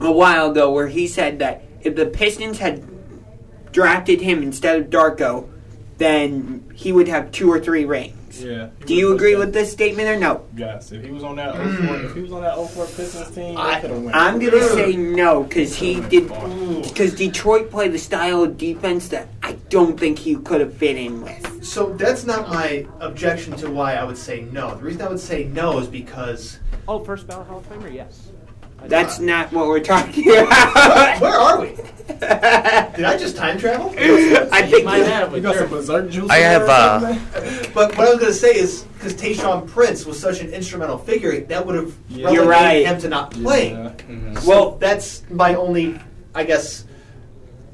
a 0.00 0.10
while 0.10 0.50
ago 0.50 0.72
where 0.72 0.88
he 0.88 1.06
said 1.06 1.38
that 1.40 1.62
if 1.82 1.94
the 1.94 2.06
Pistons 2.06 2.58
had 2.58 2.84
drafted 3.72 4.20
him 4.20 4.42
instead 4.42 4.80
of 4.80 4.90
Darko, 4.90 5.48
then 5.98 6.70
he 6.74 6.92
would 6.92 7.08
have 7.08 7.30
two 7.30 7.50
or 7.52 7.60
three 7.60 7.84
rings. 7.84 8.16
Yeah. 8.38 8.68
Do 8.86 8.94
you 8.94 9.14
agree 9.14 9.36
with 9.36 9.52
this 9.52 9.72
statement 9.72 10.08
or 10.08 10.18
no? 10.18 10.46
Yes. 10.56 10.92
If 10.92 11.04
he 11.04 11.10
was 11.10 11.24
on 11.24 11.36
that 11.36 11.54
mm. 11.54 11.86
04, 11.86 11.96
if 12.04 12.14
he 12.14 12.20
was 12.22 12.32
on 12.32 12.42
that 12.42 12.56
04 12.56 12.86
Pistons 12.86 13.34
team, 13.34 13.56
I, 13.56 13.80
could 13.80 13.90
have 13.90 14.02
won. 14.02 14.14
I'm 14.14 14.38
gonna 14.38 14.62
say 14.68 14.96
no 14.96 15.44
because 15.44 15.74
he 15.74 16.00
did 16.00 16.28
because 16.82 17.14
Detroit 17.14 17.70
played 17.70 17.92
the 17.92 17.98
style 17.98 18.42
of 18.42 18.56
defense 18.56 19.08
that 19.08 19.28
I 19.42 19.52
don't 19.68 19.98
think 19.98 20.18
he 20.18 20.36
could 20.36 20.60
have 20.60 20.74
fit 20.74 20.96
in 20.96 21.22
with. 21.22 21.64
So 21.64 21.92
that's 21.94 22.24
not 22.24 22.48
my 22.48 22.86
objection 23.00 23.56
to 23.56 23.70
why 23.70 23.94
I 23.94 24.04
would 24.04 24.18
say 24.18 24.42
no. 24.52 24.76
The 24.76 24.82
reason 24.82 25.02
I 25.02 25.08
would 25.08 25.20
say 25.20 25.44
no 25.44 25.78
is 25.78 25.88
because 25.88 26.58
Oh, 26.88 27.04
first 27.04 27.26
ballot 27.26 27.46
Hall 27.46 27.58
of 27.58 27.68
Famer, 27.68 27.92
yes. 27.92 28.32
I 28.82 28.88
That's 28.88 29.16
think- 29.16 29.26
not 29.28 29.52
what 29.52 29.66
we're 29.68 29.80
talking 29.80 30.28
about. 30.30 31.20
where 31.20 31.32
are 31.38 31.60
we? 31.60 31.68
Did 32.10 33.04
I 33.04 33.16
just 33.18 33.36
time 33.36 33.58
travel? 33.58 33.90
I 33.98 34.62
think 34.62 34.84
might 34.84 35.06
have, 35.06 35.34
You 35.34 35.40
but 35.40 35.42
got 35.42 35.54
some 35.56 35.68
you're- 35.68 35.80
berserk 35.80 36.10
juice. 36.10 36.30
I 36.30 36.38
in 36.38 36.42
have, 36.44 36.66
there 36.66 36.70
or 36.70 36.72
uh, 36.72 37.00
something? 37.00 37.72
But 37.72 37.96
what 37.96 38.08
I 38.08 38.10
was 38.10 38.20
going 38.20 38.32
to 38.32 38.38
say 38.38 38.54
is 38.56 38.82
because 38.94 39.14
Tayshaun 39.14 39.68
Prince 39.68 40.04
was 40.06 40.18
such 40.18 40.40
an 40.40 40.48
instrumental 40.50 40.98
figure, 40.98 41.40
that 41.40 41.64
would 41.64 41.74
have 41.76 41.94
Yeah. 42.08 42.30
You're 42.30 42.46
relegated 42.46 42.86
right. 42.86 42.94
him 42.94 43.00
to 43.02 43.08
not 43.08 43.30
playing. 43.30 43.76
Yeah. 43.76 43.92
Mhm. 44.08 44.46
Well, 44.46 44.72
that's 44.72 45.22
my 45.30 45.54
only, 45.54 45.98
I 46.34 46.44
guess. 46.44 46.84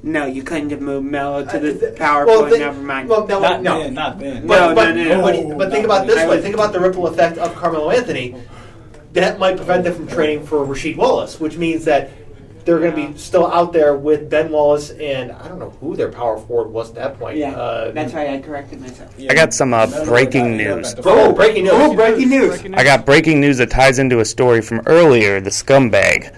No, 0.02 0.26
you 0.26 0.44
couldn't 0.44 0.70
have 0.70 0.80
moved 0.82 1.06
Melo 1.06 1.44
to 1.44 1.56
Uh, 1.56 1.58
the 1.58 1.74
th- 1.74 1.94
PowerPoint. 1.96 2.26
well, 2.26 2.48
thi- 2.50 2.58
never 2.58 2.80
mind. 2.80 3.08
Well, 3.08 3.26
no, 3.26 3.40
Not 3.40 3.62
no. 3.62 3.82
then, 3.82 3.94
not 3.94 4.18
then. 4.20 4.46
No, 4.46 4.72
but, 4.74 4.94
no, 4.94 5.02
no, 5.02 5.22
but, 5.22 5.34
no. 5.34 5.56
but 5.56 5.72
think 5.72 5.84
about 5.84 6.04
it 6.04 6.14
this 6.14 6.28
way. 6.28 6.40
Think 6.40 6.54
about 6.54 6.72
the 6.72 6.78
ripple 6.78 7.08
effect 7.08 7.38
of 7.38 7.54
Carmelo 7.56 7.90
Anthony. 7.90 8.36
That 9.16 9.38
might 9.38 9.56
prevent 9.56 9.84
them 9.84 9.94
from 9.94 10.06
trading 10.06 10.44
for 10.46 10.58
Rasheed 10.66 10.96
Wallace, 10.96 11.40
which 11.40 11.56
means 11.56 11.84
that 11.86 12.10
they're 12.66 12.78
going 12.80 12.90
to 12.90 13.12
be 13.12 13.18
still 13.18 13.46
out 13.50 13.72
there 13.72 13.96
with 13.96 14.28
Ben 14.28 14.50
Wallace 14.50 14.90
and 14.90 15.30
I 15.32 15.46
don't 15.48 15.58
know 15.58 15.70
who 15.80 15.94
their 15.96 16.10
power 16.10 16.36
forward 16.38 16.68
was 16.72 16.88
at 16.90 16.94
that 16.96 17.18
point. 17.18 17.36
yeah, 17.38 17.52
Uh, 17.56 17.92
that's 17.92 18.12
why 18.12 18.34
I 18.34 18.40
corrected 18.40 18.80
myself. 18.80 19.14
I 19.30 19.34
got 19.34 19.54
some 19.54 19.72
uh, 19.72 19.86
Melo 19.86 20.04
breaking 20.04 20.58
got 20.58 20.60
hit 20.60 20.70
up 20.70 20.76
news. 20.78 20.94
Oh, 21.06 21.32
breaking 21.32 21.64
news! 21.64 21.72
Oh, 21.76 21.94
breaking 21.94 22.28
news! 22.28 22.62
I 22.74 22.82
got 22.84 23.06
breaking 23.06 23.40
news 23.40 23.58
that 23.58 23.70
ties 23.70 23.98
into 24.00 24.18
a 24.20 24.24
story 24.24 24.60
from 24.62 24.82
earlier. 24.86 25.40
The 25.40 25.50
scumbag. 25.50 26.34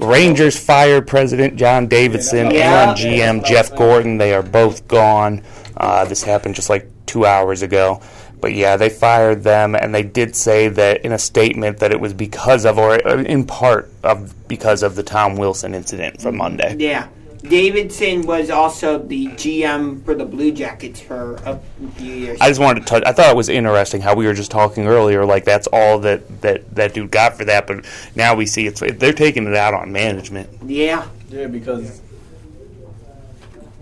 Rangers 0.00 0.58
fired 0.58 1.06
President 1.06 1.56
John 1.56 1.86
Davidson 1.86 2.50
Yeah. 2.50 2.90
and 2.90 2.98
GM 2.98 3.44
Jeff 3.46 3.74
Gorton. 3.74 4.18
They 4.18 4.34
are 4.34 4.42
both 4.42 4.86
gone. 4.88 5.42
Uh, 5.76 6.04
this 6.04 6.22
happened 6.24 6.56
just 6.56 6.68
like 6.68 6.88
two 7.06 7.24
hours 7.24 7.62
ago. 7.62 8.00
But 8.40 8.54
yeah, 8.54 8.76
they 8.76 8.88
fired 8.88 9.42
them, 9.42 9.74
and 9.74 9.94
they 9.94 10.02
did 10.02 10.36
say 10.36 10.68
that 10.68 11.04
in 11.04 11.12
a 11.12 11.18
statement 11.18 11.78
that 11.78 11.92
it 11.92 12.00
was 12.00 12.14
because 12.14 12.64
of, 12.64 12.78
or 12.78 13.06
uh, 13.06 13.22
in 13.22 13.46
part 13.46 13.90
of, 14.02 14.48
because 14.48 14.82
of 14.82 14.94
the 14.94 15.02
Tom 15.02 15.36
Wilson 15.36 15.74
incident 15.74 16.20
from 16.20 16.36
Monday. 16.36 16.76
Yeah. 16.78 17.08
Davidson 17.42 18.22
was 18.22 18.50
also 18.50 18.98
the 18.98 19.28
GM 19.28 20.04
for 20.04 20.14
the 20.14 20.24
Blue 20.24 20.50
Jackets 20.50 21.00
for 21.00 21.36
a 21.46 21.58
few 21.94 22.12
years. 22.12 22.38
I 22.40 22.48
just 22.48 22.60
wanted 22.60 22.80
to 22.80 22.86
touch. 22.86 23.02
I 23.06 23.12
thought 23.12 23.30
it 23.30 23.36
was 23.36 23.48
interesting 23.48 24.00
how 24.00 24.14
we 24.14 24.26
were 24.26 24.34
just 24.34 24.50
talking 24.50 24.86
earlier. 24.88 25.24
Like 25.24 25.44
that's 25.44 25.68
all 25.68 26.00
that 26.00 26.42
that 26.42 26.74
that 26.74 26.94
dude 26.94 27.12
got 27.12 27.36
for 27.36 27.44
that, 27.44 27.68
but 27.68 27.84
now 28.16 28.34
we 28.34 28.44
see 28.44 28.66
it's 28.66 28.80
they're 28.80 29.12
taking 29.12 29.46
it 29.46 29.54
out 29.54 29.72
on 29.72 29.92
management. 29.92 30.50
yeah. 30.66 31.08
Yeah, 31.30 31.46
because 31.46 32.00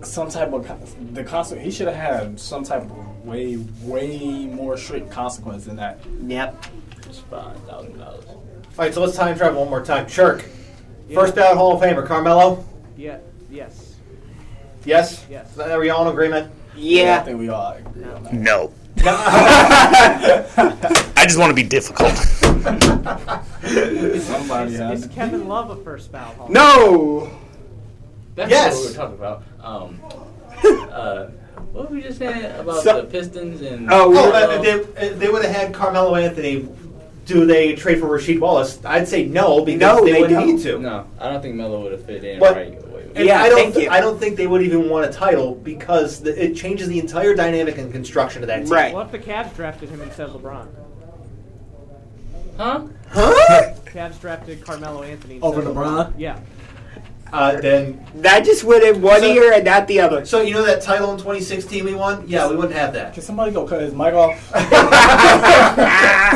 some 0.07 0.29
type 0.29 0.53
of 0.53 1.13
the 1.13 1.23
consequence. 1.23 1.65
He 1.65 1.71
should 1.71 1.87
have 1.87 1.95
had 1.95 2.39
some 2.39 2.63
type 2.63 2.83
of 2.83 3.25
way, 3.25 3.57
way 3.81 4.45
more 4.45 4.77
strict 4.77 5.09
consequence 5.11 5.65
than 5.65 5.75
that. 5.77 5.99
Yep. 6.25 6.65
It's 7.05 7.19
five 7.19 7.57
thousand 7.63 7.97
dollars. 7.97 8.25
All 8.27 8.43
right, 8.77 8.93
so 8.93 9.01
let's 9.01 9.15
time 9.17 9.35
travel 9.37 9.61
one 9.61 9.69
more 9.69 9.83
time. 9.83 10.05
Churk, 10.05 10.45
Yeah. 11.07 11.19
first 11.19 11.35
ballot 11.35 11.57
Hall 11.57 11.73
of 11.75 11.81
Famer 11.81 12.05
Carmelo. 12.05 12.63
Yeah. 12.95 13.17
Yes. 13.49 13.95
Yes. 14.85 15.25
Yes. 15.29 15.57
Are 15.57 15.79
we 15.79 15.89
all 15.89 16.03
in 16.07 16.13
agreement? 16.13 16.51
I 16.73 16.77
Yeah. 16.77 17.19
I 17.19 17.23
think 17.25 17.39
we 17.39 17.49
all 17.49 17.71
agree 17.73 18.03
on 18.03 18.23
that. 18.23 18.33
No, 18.33 18.71
I 19.03 21.23
just 21.23 21.37
want 21.39 21.49
to 21.49 21.55
be 21.55 21.63
difficult. 21.63 22.13
Somebody 24.21 24.73
Is, 24.75 25.05
is 25.05 25.07
Kevin 25.13 25.47
Love 25.47 25.69
a 25.71 25.75
first 25.83 26.11
ballot 26.11 26.37
Hall? 26.37 26.45
of 26.47 26.51
No. 26.51 27.29
That's 28.37 28.51
Yes. 28.51 28.75
what 28.75 28.81
we 28.83 28.87
were 28.89 28.93
talking 28.93 29.15
about. 29.15 29.43
Um, 29.61 29.99
uh, 30.91 31.25
what 31.73 31.89
were 31.89 31.95
we 31.97 32.01
just 32.03 32.19
saying 32.19 32.45
about 32.59 32.83
So- 32.83 33.01
the 33.01 33.07
Pistons 33.07 33.61
and? 33.61 33.91
Oh, 33.91 34.05
Oh, 34.05 34.09
we- 34.09 34.17
uh, 34.17 34.83
they, 34.93 35.09
they 35.09 35.27
would 35.29 35.43
have 35.43 35.53
had 35.55 35.73
Carmelo 35.73 36.15
Anthony. 36.15 36.69
Do 37.25 37.45
they 37.45 37.75
trade 37.75 37.99
for 37.99 38.05
Rasheed 38.07 38.39
Wallace? 38.39 38.79
I'd 38.85 39.07
say 39.07 39.25
no 39.25 39.65
because 39.65 39.81
No, 39.97 40.05
they, 40.05 40.13
they 40.13 40.21
wouldn't 40.21 40.39
don't. 40.39 40.55
need 40.55 40.61
to. 40.63 40.79
no, 40.79 41.07
I 41.19 41.29
don't 41.29 41.41
think 41.41 41.55
Melo 41.55 41.81
would 41.83 41.91
have 41.91 42.05
fit 42.05 42.23
in 42.23 42.39
But- 42.39 42.55
right 42.55 42.67
away. 42.77 42.83
Yeah, 43.25 43.41
I 43.41 43.49
don't. 43.49 43.57
thank 43.59 43.73
thi- 43.73 43.83
you. 43.85 43.89
I 43.89 43.99
don't 43.99 44.19
think 44.19 44.37
they 44.37 44.45
would 44.45 44.61
even 44.61 44.89
want 44.89 45.07
a 45.07 45.11
title 45.11 45.55
because 45.55 46.21
the, 46.21 46.41
it 46.41 46.55
changes 46.55 46.87
the 46.87 46.99
entire 46.99 47.33
dynamic 47.33 47.79
and 47.79 47.91
construction 47.91 48.43
of 48.43 48.47
that 48.47 48.59
team. 48.65 48.71
Right. 48.71 48.93
What 48.93 49.07
if 49.07 49.11
the 49.11 49.17
Cavs 49.19 49.55
drafted 49.55 49.89
him 49.89 50.01
instead 50.01 50.29
of 50.29 50.39
LeBron? 50.39 50.67
Huh? 52.57 52.85
Huh? 53.09 53.73
Cavs 53.85 54.21
drafted 54.21 54.63
Carmelo 54.63 55.01
Anthony 55.01 55.39
Over 55.41 55.61
of 55.61 55.67
LeBron? 55.75 56.13
Yeah. 56.17 56.39
Uh, 57.33 57.59
then, 57.59 57.99
That 58.15 58.45
just 58.45 58.63
went 58.63 58.83
in 58.83 59.01
one 59.01 59.19
So- 59.19 59.27
ear 59.27 59.51
and 59.53 59.65
not 59.65 59.87
the 59.87 59.99
other. 59.99 60.25
so 60.25 60.41
you 60.41 60.53
know 60.53 60.63
that 60.65 60.81
title 60.81 61.11
in 61.11 61.17
2016 61.17 61.83
we 61.85 61.93
won? 61.93 62.23
Yeah, 62.27 62.47
we 62.49 62.55
wouldn't 62.55 62.73
have 62.75 62.93
that. 62.93 63.13
Can 63.13 63.21
somebody 63.21 63.51
go 63.51 63.65
cut 63.67 63.81
his 63.81 63.93
mic 63.93 64.13
off? 64.13 64.51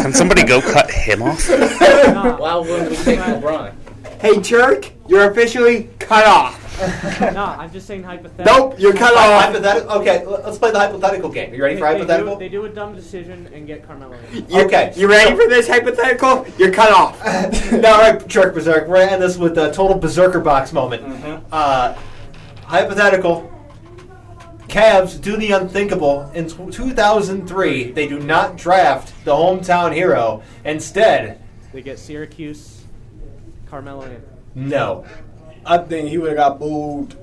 Can 0.01 0.13
somebody 0.13 0.43
go 0.43 0.61
cut 0.61 0.89
him 0.91 1.21
off? 1.23 1.49
Nah, 1.49 2.37
Why 2.37 2.55
wouldn't 2.55 2.89
we 2.89 2.95
take 2.97 3.19
LeBron? 3.19 3.73
Hey, 4.19 4.33
Churk, 4.35 4.91
you're 5.07 5.31
officially 5.31 5.89
cut 5.99 6.25
off. 6.25 6.60
nah, 7.33 7.57
I'm 7.59 7.71
just 7.71 7.85
saying 7.87 8.03
hypothetical. 8.03 8.69
Nope, 8.69 8.75
you're 8.79 8.93
cut 8.93 9.13
off. 9.15 9.43
Hypothetical. 9.45 9.91
Okay, 9.99 10.25
let's 10.25 10.57
play 10.57 10.71
the 10.71 10.79
hypothetical 10.79 11.29
game. 11.29 11.53
You 11.53 11.61
ready 11.61 11.75
They, 11.75 11.79
for 11.81 11.87
they 11.87 11.93
hypothetical? 11.95 12.35
do, 12.35 12.39
they 12.39 12.49
do 12.49 12.65
a 12.65 12.69
dumb 12.69 12.95
decision 12.95 13.47
and 13.53 13.67
get 13.67 13.85
Carmelo. 13.85 14.13
Anthony. 14.15 14.45
You- 14.49 14.61
Okay. 14.65 14.93
You 14.95 15.07
ready 15.09 15.35
for 15.35 15.47
this 15.47 15.67
hypothetical? 15.67 16.45
You're 16.57 16.71
cut 16.71 16.91
off. 16.91 17.19
no, 17.71 17.91
all 17.93 17.99
right, 18.01 18.27
Jerk 18.27 18.53
Berserk. 18.53 18.87
We're 18.87 18.99
gonna 18.99 19.11
end 19.11 19.21
this 19.21 19.37
with 19.37 19.57
a 19.57 19.71
total 19.71 19.97
Berserker 19.97 20.39
box 20.39 20.71
moment. 20.73 21.03
Uh, 21.51 21.95
hypothetical. 22.65 23.47
Cavs 24.67 25.19
do 25.21 25.35
the 25.35 25.51
unthinkable. 25.51 26.31
In 26.33 26.47
tw 26.47 26.71
2003, 26.71 27.91
they 27.91 28.07
do 28.07 28.19
not 28.19 28.55
draft 28.55 29.13
the 29.25 29.31
hometown 29.33 29.93
hero. 29.93 30.41
Instead, 30.63 31.41
They 31.73 31.81
get 31.81 31.99
Syracuse, 31.99 32.83
Carmelo 33.69 34.03
in. 34.03 34.21
no. 34.55 35.05
I 35.65 35.77
think 35.77 36.09
he 36.09 36.17
would 36.17 36.29
have 36.29 36.37
got 36.37 36.59
booed. 36.59 37.15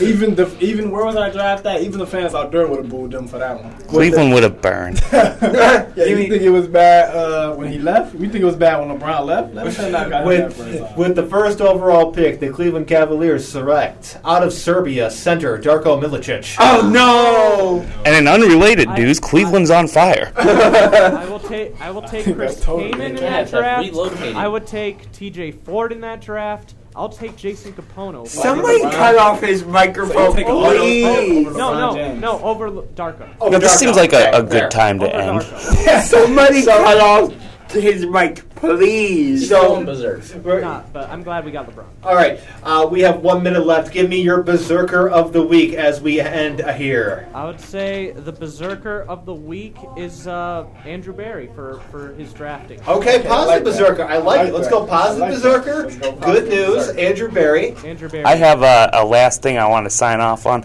Even 0.00 0.34
the 0.34 0.54
even 0.60 0.90
where 0.90 1.04
was 1.04 1.16
I 1.16 1.30
draft 1.30 1.64
at? 1.64 1.80
Even 1.80 1.98
the 1.98 2.06
fans 2.06 2.34
out 2.34 2.52
there 2.52 2.66
would 2.66 2.80
have 2.80 2.90
booed 2.90 3.12
them 3.12 3.26
for 3.26 3.38
that 3.38 3.62
one. 3.62 3.72
Cleveland 3.86 4.32
would 4.34 4.42
have 4.42 4.60
burned. 4.60 5.00
yeah, 5.12 5.88
you 5.96 6.28
think 6.28 6.42
it 6.42 6.50
was 6.50 6.66
bad 6.66 7.14
uh, 7.14 7.54
when 7.54 7.72
he 7.72 7.78
left? 7.78 8.14
You 8.14 8.20
think 8.28 8.36
it 8.36 8.44
was 8.44 8.56
bad 8.56 8.78
when 8.78 8.98
LeBron 8.98 9.24
left? 9.24 9.54
Let 9.54 9.66
me 9.66 9.72
say 9.72 9.90
that 9.90 10.10
got 10.10 10.26
him 10.26 10.28
that 10.28 10.52
first 10.52 10.80
With, 10.80 10.96
with 10.96 11.16
the 11.16 11.26
first 11.26 11.60
overall 11.62 12.12
pick, 12.12 12.40
the 12.40 12.50
Cleveland 12.50 12.88
Cavaliers 12.88 13.48
select 13.48 14.18
out 14.24 14.42
of 14.42 14.52
Serbia 14.52 15.10
center 15.10 15.58
Darko 15.58 16.00
Milicic. 16.00 16.56
Oh 16.60 16.88
no! 16.88 17.80
And 18.04 18.14
in 18.14 18.28
unrelated 18.28 18.90
news, 18.90 19.18
Cleveland's 19.18 19.70
on 19.70 19.88
fire. 19.88 20.32
I 20.36 21.26
will 21.26 21.40
take 21.40 21.80
I 21.80 21.90
will 21.90 22.02
take 22.02 22.24
Chris 22.24 22.54
That's 22.54 22.64
totally 22.64 22.90
Kaman 22.92 23.10
in 23.12 23.16
that 23.16 23.48
draft. 23.48 23.94
I 23.96 24.46
would 24.46 24.66
take 24.66 25.10
T.J. 25.12 25.52
Ford 25.52 25.90
in 25.90 26.02
that 26.02 26.20
draft. 26.20 26.74
I'll 26.96 27.08
take 27.08 27.36
Jason 27.36 27.72
Kapono. 27.72 28.26
Somebody 28.26 28.80
cut 28.82 29.16
off 29.16 29.40
his 29.40 29.64
microphone, 29.64 30.34
take 30.34 30.48
a 30.48 30.52
lot 30.52 30.74
of- 30.74 30.82
please. 30.82 31.46
over 31.46 31.56
No, 31.58 31.94
no, 31.94 32.14
no. 32.14 32.40
Over 32.42 32.66
L- 32.66 32.82
Darko. 32.94 33.28
Oh, 33.40 33.48
no, 33.48 33.58
this 33.58 33.78
seems 33.78 33.96
like 33.96 34.12
a, 34.12 34.30
a 34.30 34.46
Fair. 34.46 34.62
good 34.62 34.70
time 34.72 34.98
to 34.98 35.06
Over 35.06 35.40
end. 35.44 36.02
Somebody 36.04 36.64
cut 36.64 37.00
off 37.00 37.32
his 37.72 38.06
mic, 38.06 38.48
please. 38.56 39.48
Going 39.48 39.84
berserk. 39.84 40.22
Nah, 40.62 40.82
but 40.92 41.08
I'm 41.10 41.22
glad 41.22 41.44
we 41.44 41.50
got 41.50 41.68
LeBron. 41.68 41.84
All 42.02 42.14
right, 42.14 42.40
uh, 42.62 42.88
we 42.90 43.00
have 43.02 43.20
one 43.20 43.42
minute 43.42 43.64
left. 43.66 43.92
Give 43.92 44.08
me 44.08 44.20
your 44.20 44.42
berserker 44.42 45.08
of 45.08 45.32
the 45.32 45.42
week 45.42 45.74
as 45.74 46.00
we 46.00 46.20
end 46.20 46.64
here. 46.76 47.28
I 47.34 47.44
would 47.46 47.60
say 47.60 48.10
the 48.12 48.32
berserker 48.32 49.02
of 49.08 49.26
the 49.26 49.34
week 49.34 49.76
is 49.96 50.26
uh, 50.26 50.66
Andrew 50.84 51.12
Berry 51.12 51.48
for, 51.54 51.80
for 51.90 52.14
his 52.14 52.32
drafting. 52.32 52.80
Okay, 52.88 53.16
I 53.20 53.22
positive 53.22 53.28
like 53.28 53.64
that. 53.64 53.64
berserker. 53.64 54.04
I 54.04 54.16
like 54.18 54.40
I 54.40 54.42
it. 54.42 54.44
like 54.46 54.52
Let's 54.54 54.66
that. 54.68 54.70
go 54.74 54.84
I 54.84 54.88
positive 54.88 55.20
like 55.20 55.30
that. 55.30 55.64
berserker. 55.64 55.82
Let's 55.84 55.96
go 55.98 56.12
Good 56.32 56.48
news, 56.48 56.74
berserker. 56.86 56.98
Andrew 57.00 57.30
Berry. 57.30 57.74
Andrew 57.84 58.08
Berry. 58.08 58.24
I 58.24 58.34
have 58.36 58.62
a, 58.62 58.90
a 58.92 59.04
last 59.04 59.42
thing 59.42 59.58
I 59.58 59.66
want 59.66 59.84
to 59.86 59.90
sign 59.90 60.20
off 60.20 60.46
on. 60.46 60.62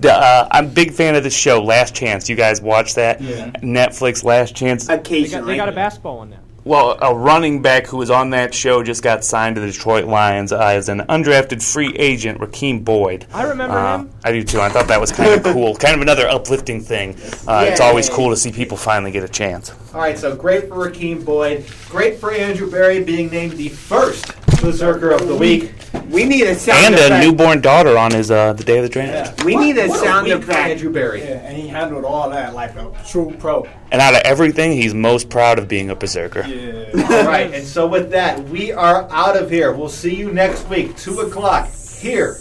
D- 0.00 0.08
Uh, 0.08 0.48
I'm 0.50 0.66
a 0.66 0.68
big 0.68 0.92
fan 0.92 1.14
of 1.14 1.22
this 1.22 1.36
show, 1.36 1.62
Last 1.62 1.94
Chance. 1.94 2.28
You 2.28 2.34
guys 2.34 2.60
watch 2.60 2.94
that? 2.94 3.20
Yeah. 3.20 3.50
Netflix 3.62 4.24
Last 4.24 4.56
Chance. 4.56 4.86
they 4.88 4.94
got, 4.96 5.00
Occasionally. 5.06 5.52
they 5.52 5.56
got 5.56 5.68
a 5.68 5.72
basketball 5.72 6.18
one 6.18 6.30
now. 6.30 6.38
Well, 6.64 6.96
a 7.02 7.12
running 7.12 7.60
back 7.60 7.86
who 7.88 7.96
was 7.96 8.08
on 8.08 8.30
that 8.30 8.54
show 8.54 8.84
just 8.84 9.02
got 9.02 9.24
signed 9.24 9.56
to 9.56 9.60
the 9.60 9.66
Detroit 9.66 10.04
Lions 10.04 10.52
as 10.52 10.88
an 10.88 11.00
undrafted 11.08 11.60
free 11.60 11.92
agent, 11.96 12.38
Raheem 12.38 12.80
Boyd. 12.84 13.26
I 13.34 13.42
remember 13.42 13.76
Uh, 13.76 13.98
him. 13.98 14.10
I 14.24 14.30
do 14.30 14.44
too. 14.44 14.60
I 14.60 14.68
thought 14.68 14.86
that 14.86 15.00
was 15.00 15.10
kind 15.10 15.32
of 15.32 15.42
cool. 15.52 15.74
Kind 15.74 15.96
of 15.96 16.02
another 16.02 16.28
uplifting 16.28 16.80
thing. 16.80 17.16
Uh, 17.48 17.64
it's 17.68 17.80
Yeah. 17.80 17.86
always 17.86 18.08
cool 18.08 18.30
to 18.30 18.36
see 18.36 18.52
people 18.52 18.76
finally 18.76 19.10
get 19.10 19.24
a 19.24 19.28
chance. 19.28 19.72
All 19.92 20.00
right, 20.00 20.16
so 20.16 20.36
great 20.36 20.68
for 20.68 20.76
Raheem 20.86 21.24
Boyd. 21.24 21.64
Great 21.90 22.20
for 22.20 22.32
Andrew 22.32 22.70
Berry 22.70 23.02
being 23.02 23.28
named 23.30 23.54
the 23.54 23.68
first 23.68 24.26
berserker 24.62 25.10
of 25.10 25.26
the 25.26 25.36
week. 25.36 25.72
We 26.08 26.24
need 26.24 26.42
a 26.42 26.54
sound 26.54 26.94
And 26.94 27.12
a 27.12 27.20
newborn 27.20 27.60
daughter 27.60 27.96
on 27.98 28.12
his 28.12 28.30
uh, 28.30 28.52
the 28.52 28.64
day 28.64 28.78
of 28.78 28.84
the 28.84 28.88
draft. 28.88 29.44
We 29.44 29.56
need 29.56 29.78
a 29.78 29.88
What 29.88 30.00
sound 30.00 30.26
week 30.26 30.34
for 30.34 30.50
effect. 30.50 30.70
Andrew 30.70 30.92
Berry. 30.92 31.20
Yeah, 31.20 31.40
and 31.40 31.56
he 31.56 31.68
handled 31.68 32.04
all 32.04 32.30
that 32.30 32.54
like 32.54 32.74
a 32.76 32.94
true 33.08 33.34
pro. 33.38 33.66
And 33.90 34.00
out 34.00 34.14
of 34.14 34.20
everything, 34.24 34.72
he's 34.72 34.94
most 34.94 35.28
proud 35.28 35.58
of 35.58 35.68
being 35.68 35.90
a 35.90 35.96
berserker. 35.96 36.46
Yeah. 36.46 36.84
All 37.18 37.26
right, 37.26 37.52
and 37.52 37.66
so 37.66 37.86
with 37.86 38.10
that, 38.12 38.42
we 38.48 38.72
are 38.72 39.06
out 39.10 39.36
of 39.36 39.50
here. 39.50 39.72
We'll 39.72 39.90
see 39.90 40.14
you 40.14 40.32
next 40.32 40.66
week, 40.70 40.96
2 40.96 41.20
o'clock, 41.20 41.68
here 41.98 42.38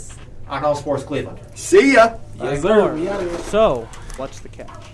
on 0.48 0.64
All 0.64 0.76
Sports 0.76 1.04
Cleveland. 1.04 1.40
See 1.56 1.94
ya. 1.94 2.16
Yes, 2.40 2.62
sir. 2.62 2.94
We 2.94 3.10
out 3.10 3.22
of 3.22 3.30
here. 3.30 3.40
So, 3.40 3.88
what's 4.18 4.40
the 4.40 4.50
catch? 4.50 4.91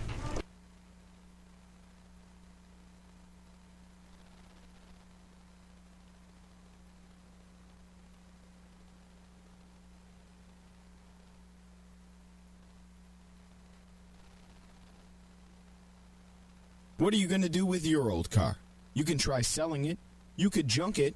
What 16.99 17.14
are 17.14 17.18
you 17.18 17.28
going 17.28 17.44
to 17.44 17.49
do 17.49 17.64
with 17.64 17.86
your 17.86 18.10
old 18.10 18.32
car? 18.32 18.57
You 18.95 19.03
can 19.03 19.19
try 19.19 19.41
selling 19.41 19.86
it, 19.86 19.99
you 20.36 20.49
could 20.49 20.68
junk 20.68 20.98
it, 20.98 21.15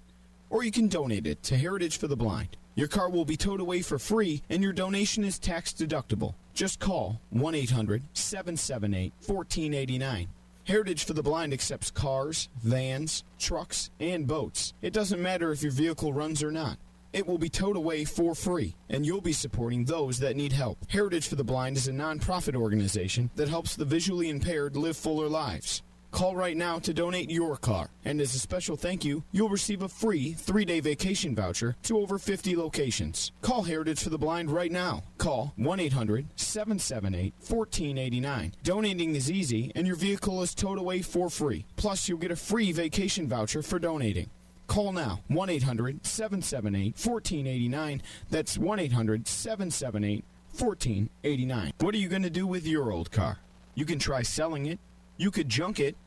or 0.51 0.63
you 0.63 0.71
can 0.71 0.87
donate 0.87 1.25
it 1.25 1.41
to 1.41 1.57
Heritage 1.57 1.97
for 1.97 2.07
the 2.07 2.15
Blind. 2.15 2.55
Your 2.75 2.87
car 2.87 3.09
will 3.09 3.25
be 3.25 3.35
towed 3.35 3.59
away 3.59 3.81
for 3.81 3.97
free, 3.97 4.43
and 4.51 4.61
your 4.61 4.73
donation 4.73 5.23
is 5.23 5.39
tax 5.39 5.73
deductible. 5.73 6.35
Just 6.53 6.79
call 6.79 7.19
1 7.31 7.55
800 7.55 8.03
778 8.13 9.11
1489. 9.25 10.27
Heritage 10.65 11.03
for 11.03 11.13
the 11.13 11.23
Blind 11.23 11.51
accepts 11.51 11.89
cars, 11.89 12.47
vans, 12.61 13.23
trucks, 13.39 13.89
and 13.99 14.27
boats. 14.27 14.75
It 14.83 14.93
doesn't 14.93 15.19
matter 15.19 15.51
if 15.51 15.63
your 15.63 15.71
vehicle 15.71 16.13
runs 16.13 16.43
or 16.43 16.51
not. 16.51 16.77
It 17.13 17.27
will 17.27 17.37
be 17.37 17.49
towed 17.49 17.75
away 17.75 18.05
for 18.05 18.33
free, 18.33 18.75
and 18.89 19.05
you'll 19.05 19.21
be 19.21 19.33
supporting 19.33 19.83
those 19.83 20.19
that 20.19 20.35
need 20.35 20.53
help. 20.53 20.77
Heritage 20.89 21.27
for 21.27 21.35
the 21.35 21.43
Blind 21.43 21.77
is 21.77 21.87
a 21.87 21.91
nonprofit 21.91 22.55
organization 22.55 23.29
that 23.35 23.49
helps 23.49 23.75
the 23.75 23.85
visually 23.85 24.29
impaired 24.29 24.75
live 24.75 24.95
fuller 24.95 25.27
lives. 25.27 25.81
Call 26.11 26.35
right 26.35 26.57
now 26.57 26.77
to 26.79 26.93
donate 26.93 27.31
your 27.31 27.55
car, 27.55 27.89
and 28.03 28.19
as 28.19 28.35
a 28.35 28.39
special 28.39 28.75
thank 28.75 29.05
you, 29.05 29.23
you'll 29.31 29.49
receive 29.49 29.81
a 29.81 29.87
free 29.87 30.33
three 30.33 30.65
day 30.65 30.81
vacation 30.81 31.33
voucher 31.33 31.75
to 31.83 31.97
over 31.97 32.17
50 32.17 32.55
locations. 32.55 33.31
Call 33.41 33.63
Heritage 33.63 34.03
for 34.03 34.09
the 34.09 34.17
Blind 34.17 34.51
right 34.51 34.71
now. 34.71 35.03
Call 35.17 35.53
1 35.55 35.79
800 35.79 36.27
778 36.35 37.33
1489. 37.39 38.53
Donating 38.63 39.15
is 39.15 39.31
easy, 39.31 39.71
and 39.75 39.87
your 39.87 39.95
vehicle 39.95 40.41
is 40.41 40.53
towed 40.53 40.77
away 40.77 41.01
for 41.01 41.29
free. 41.29 41.65
Plus, 41.77 42.07
you'll 42.09 42.17
get 42.19 42.31
a 42.31 42.35
free 42.35 42.71
vacation 42.71 43.27
voucher 43.27 43.61
for 43.61 43.79
donating. 43.79 44.29
Call 44.71 44.93
now 44.93 45.19
1 45.27 45.49
800 45.49 46.05
778 46.05 46.95
1489. 46.95 48.01
That's 48.29 48.57
1 48.57 48.79
800 48.79 49.27
778 49.27 50.23
1489. 50.57 51.73
What 51.81 51.93
are 51.93 51.97
you 51.97 52.07
going 52.07 52.23
to 52.23 52.29
do 52.29 52.47
with 52.47 52.65
your 52.65 52.89
old 52.89 53.11
car? 53.11 53.39
You 53.75 53.83
can 53.83 53.99
try 53.99 54.21
selling 54.21 54.67
it, 54.67 54.79
you 55.17 55.29
could 55.29 55.49
junk 55.49 55.81
it, 55.81 55.97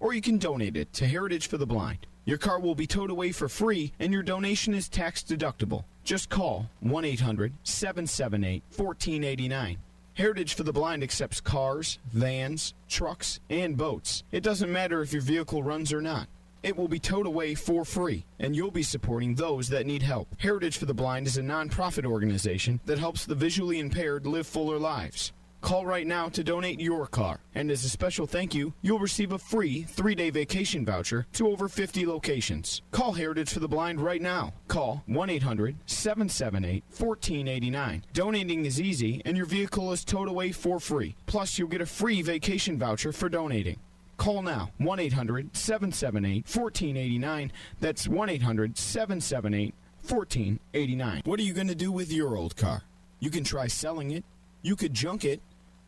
or 0.00 0.14
you 0.14 0.22
can 0.22 0.38
donate 0.38 0.74
it 0.74 0.90
to 0.94 1.06
Heritage 1.06 1.48
for 1.48 1.58
the 1.58 1.66
Blind. 1.66 2.06
Your 2.24 2.38
car 2.38 2.58
will 2.58 2.74
be 2.74 2.86
towed 2.86 3.10
away 3.10 3.30
for 3.30 3.46
free, 3.46 3.92
and 3.98 4.10
your 4.10 4.22
donation 4.22 4.72
is 4.72 4.88
tax 4.88 5.22
deductible. 5.22 5.84
Just 6.02 6.30
call 6.30 6.70
1 6.80 7.04
800 7.04 7.52
778 7.62 8.62
1489. 8.74 9.76
Heritage 10.14 10.54
for 10.54 10.62
the 10.62 10.72
Blind 10.72 11.02
accepts 11.02 11.42
cars, 11.42 11.98
vans, 12.10 12.72
trucks, 12.88 13.40
and 13.50 13.76
boats. 13.76 14.24
It 14.32 14.42
doesn't 14.42 14.72
matter 14.72 15.02
if 15.02 15.12
your 15.12 15.20
vehicle 15.20 15.62
runs 15.62 15.92
or 15.92 16.00
not. 16.00 16.26
It 16.64 16.78
will 16.78 16.88
be 16.88 16.98
towed 16.98 17.26
away 17.26 17.54
for 17.54 17.84
free, 17.84 18.24
and 18.38 18.56
you'll 18.56 18.70
be 18.70 18.82
supporting 18.82 19.34
those 19.34 19.68
that 19.68 19.84
need 19.84 20.02
help. 20.02 20.34
Heritage 20.38 20.78
for 20.78 20.86
the 20.86 20.94
Blind 20.94 21.26
is 21.26 21.36
a 21.36 21.42
nonprofit 21.42 22.06
organization 22.06 22.80
that 22.86 22.98
helps 22.98 23.26
the 23.26 23.34
visually 23.34 23.80
impaired 23.80 24.26
live 24.26 24.46
fuller 24.46 24.78
lives. 24.78 25.34
Call 25.60 25.84
right 25.84 26.06
now 26.06 26.30
to 26.30 26.42
donate 26.42 26.80
your 26.80 27.06
car, 27.06 27.40
and 27.54 27.70
as 27.70 27.84
a 27.84 27.88
special 27.90 28.26
thank 28.26 28.54
you, 28.54 28.72
you'll 28.80 28.98
receive 28.98 29.32
a 29.32 29.38
free 29.38 29.82
three 29.82 30.14
day 30.14 30.30
vacation 30.30 30.86
voucher 30.86 31.26
to 31.34 31.48
over 31.48 31.68
50 31.68 32.06
locations. 32.06 32.80
Call 32.92 33.12
Heritage 33.12 33.52
for 33.52 33.60
the 33.60 33.68
Blind 33.68 34.00
right 34.00 34.22
now. 34.22 34.54
Call 34.66 35.02
1 35.04 35.28
800 35.28 35.76
778 35.84 36.82
1489. 36.88 38.04
Donating 38.14 38.64
is 38.64 38.80
easy, 38.80 39.20
and 39.26 39.36
your 39.36 39.46
vehicle 39.46 39.92
is 39.92 40.02
towed 40.02 40.28
away 40.28 40.50
for 40.50 40.80
free. 40.80 41.14
Plus, 41.26 41.58
you'll 41.58 41.68
get 41.68 41.82
a 41.82 41.86
free 41.86 42.22
vacation 42.22 42.78
voucher 42.78 43.12
for 43.12 43.28
donating. 43.28 43.78
Call 44.16 44.42
now 44.42 44.70
1 44.78 45.00
800 45.00 45.56
778 45.56 46.44
1489. 46.44 47.52
That's 47.80 48.08
1 48.08 48.28
800 48.28 48.78
778 48.78 49.74
1489. 50.08 51.22
What 51.24 51.40
are 51.40 51.42
you 51.42 51.52
going 51.52 51.68
to 51.68 51.74
do 51.74 51.90
with 51.90 52.12
your 52.12 52.36
old 52.36 52.56
car? 52.56 52.82
You 53.20 53.30
can 53.30 53.44
try 53.44 53.66
selling 53.66 54.10
it, 54.10 54.24
you 54.62 54.76
could 54.76 54.94
junk 54.94 55.24
it, 55.24 55.40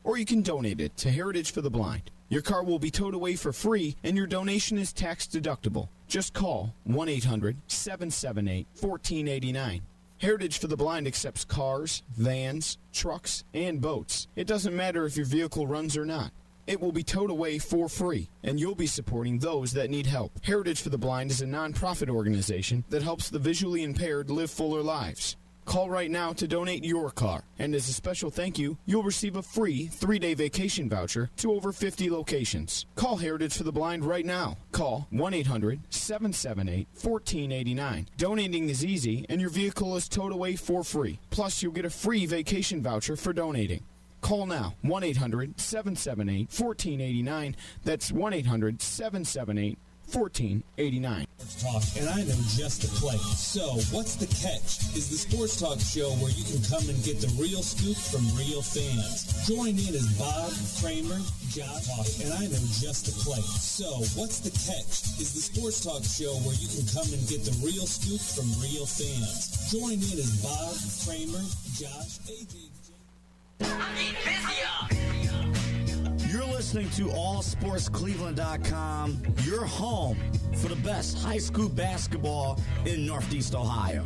or 0.05 0.17
you 0.17 0.25
can 0.25 0.43
donate 0.43 0.81
it 0.81 0.97
to 0.99 1.11
Heritage 1.11 1.53
for 1.53 1.61
the 1.61 1.71
Blind. 1.71 2.11
Your 2.29 2.43
car 2.43 2.65
will 2.65 2.79
be 2.79 2.91
towed 2.91 3.15
away 3.15 3.37
for 3.37 3.53
free, 3.53 3.97
and 4.03 4.17
your 4.17 4.27
donation 4.27 4.79
is 4.79 4.93
tax 4.93 5.27
deductible. 5.27 5.89
Just 6.09 6.33
call 6.33 6.75
1 6.85 7.09
800 7.09 7.57
778 7.67 8.67
1489. 8.81 9.83
Heritage 10.19 10.59
for 10.59 10.67
the 10.67 10.77
Blind 10.77 11.07
accepts 11.07 11.45
cars, 11.45 12.03
vans, 12.17 12.79
trucks, 12.93 13.45
and 13.53 13.81
boats. 13.81 14.29
It 14.35 14.47
doesn't 14.47 14.75
matter 14.75 15.05
if 15.05 15.17
your 15.17 15.27
vehicle 15.27 15.67
runs 15.67 15.97
or 15.97 16.07
not. 16.07 16.33
It 16.67 16.81
will 16.81 16.93
be 16.93 17.05
towed 17.05 17.31
away 17.31 17.59
for 17.59 17.89
free, 17.89 18.29
and 18.43 18.59
you'll 18.59 18.75
be 18.75 18.89
supporting 18.89 19.39
those 19.39 19.73
that 19.73 19.91
need 19.91 20.07
help. 20.07 20.33
Heritage 20.45 20.83
for 20.83 20.89
the 20.89 20.99
Blind 20.99 21.31
is 21.31 21.43
a 21.43 21.47
nonprofit 21.47 22.09
organization 22.09 22.85
that 22.91 23.03
helps 23.03 23.31
the 23.31 23.39
visually 23.39 23.85
impaired 23.85 24.31
live 24.31 24.51
fuller 24.51 24.83
lives. 24.83 25.37
Call 25.67 25.91
right 25.91 26.11
now 26.11 26.33
to 26.33 26.47
donate 26.47 26.85
your 26.85 27.11
car, 27.11 27.43
and 27.59 27.75
as 27.75 27.89
a 27.89 27.93
special 27.93 28.31
thank 28.31 28.57
you, 28.57 28.79
you'll 28.87 29.03
receive 29.03 29.35
a 29.37 29.43
free 29.43 29.89
three 29.89 30.19
day 30.19 30.33
vacation 30.33 30.89
voucher 30.89 31.29
to 31.39 31.53
over 31.53 31.73
50 31.73 32.09
locations. 32.09 32.87
Call 32.95 33.17
Heritage 33.17 33.57
for 33.57 33.65
the 33.65 33.73
Blind 33.73 34.05
right 34.05 34.25
now. 34.25 34.57
Call 34.71 35.09
1 35.11 35.35
800 35.35 35.81
778 35.91 36.87
1489. 36.93 38.09
Donating 38.17 38.69
is 38.69 38.85
easy, 38.85 39.27
and 39.29 39.41
your 39.41 39.51
vehicle 39.51 39.97
is 39.97 40.09
towed 40.09 40.33
away 40.33 40.55
for 40.55 40.85
free. 40.85 41.19
Plus, 41.31 41.63
you'll 41.63 41.73
get 41.73 41.85
a 41.85 41.91
free 41.91 42.27
vacation 42.27 42.81
voucher 42.81 43.17
for 43.17 43.33
donating. 43.33 43.83
Call 44.21 44.47
now 44.47 44.75
1 44.83 45.05
800 45.05 45.61
778 45.61 46.49
1489. 46.51 47.57
That's 47.85 48.13
1 48.13 48.33
800 48.33 48.83
778 48.83 49.79
1489. 50.13 51.27
Talk, 51.59 51.83
and 51.99 52.09
I 52.09 52.23
know 52.23 52.39
just 52.55 52.83
the 52.83 52.91
place. 53.01 53.21
So, 53.39 53.75
what's 53.91 54.15
the 54.15 54.27
catch? 54.27 54.95
Is 54.95 55.11
the 55.11 55.19
Sports 55.19 55.59
Talk 55.59 55.81
show 55.81 56.11
where 56.23 56.31
you 56.31 56.45
can 56.47 56.63
come 56.63 56.87
and 56.89 56.99
get 57.03 57.19
the 57.19 57.31
real 57.35 57.63
scoop 57.63 57.97
from 57.97 58.23
real 58.39 58.63
fans. 58.63 59.27
Join 59.47 59.75
in 59.75 59.95
as 59.95 60.07
Bob, 60.15 60.55
Kramer, 60.79 61.19
Josh, 61.51 61.91
Talk, 61.91 62.07
and 62.23 62.31
I 62.33 62.47
know 62.47 62.63
just 62.79 63.11
the 63.11 63.15
place. 63.27 63.51
So, 63.63 63.87
what's 64.15 64.39
the 64.41 64.55
catch? 64.55 65.19
Is 65.19 65.35
the 65.35 65.43
Sports 65.43 65.83
Talk 65.83 66.07
show 66.07 66.39
where 66.47 66.55
you 66.55 66.71
can 66.71 66.87
come 66.95 67.11
and 67.11 67.23
get 67.27 67.43
the 67.43 67.55
real 67.67 67.87
scoop 67.87 68.23
from 68.23 68.47
real 68.63 68.87
fans. 68.87 69.71
Join 69.75 69.99
in 69.99 70.17
as 70.23 70.39
Bob, 70.39 70.75
Kramer, 71.03 71.43
Josh, 71.75 72.23
AJ. 72.31 72.76
You're 73.61 73.69
listening 76.45 76.91
to 76.91 77.07
AllSportsCleveland.com, 77.09 79.23
your 79.45 79.65
home 79.65 80.19
for 80.57 80.69
the 80.69 80.77
best 80.77 81.19
high 81.19 81.39
school 81.39 81.69
basketball 81.69 82.61
in 82.85 83.05
Northeast 83.07 83.55
Ohio. 83.55 84.05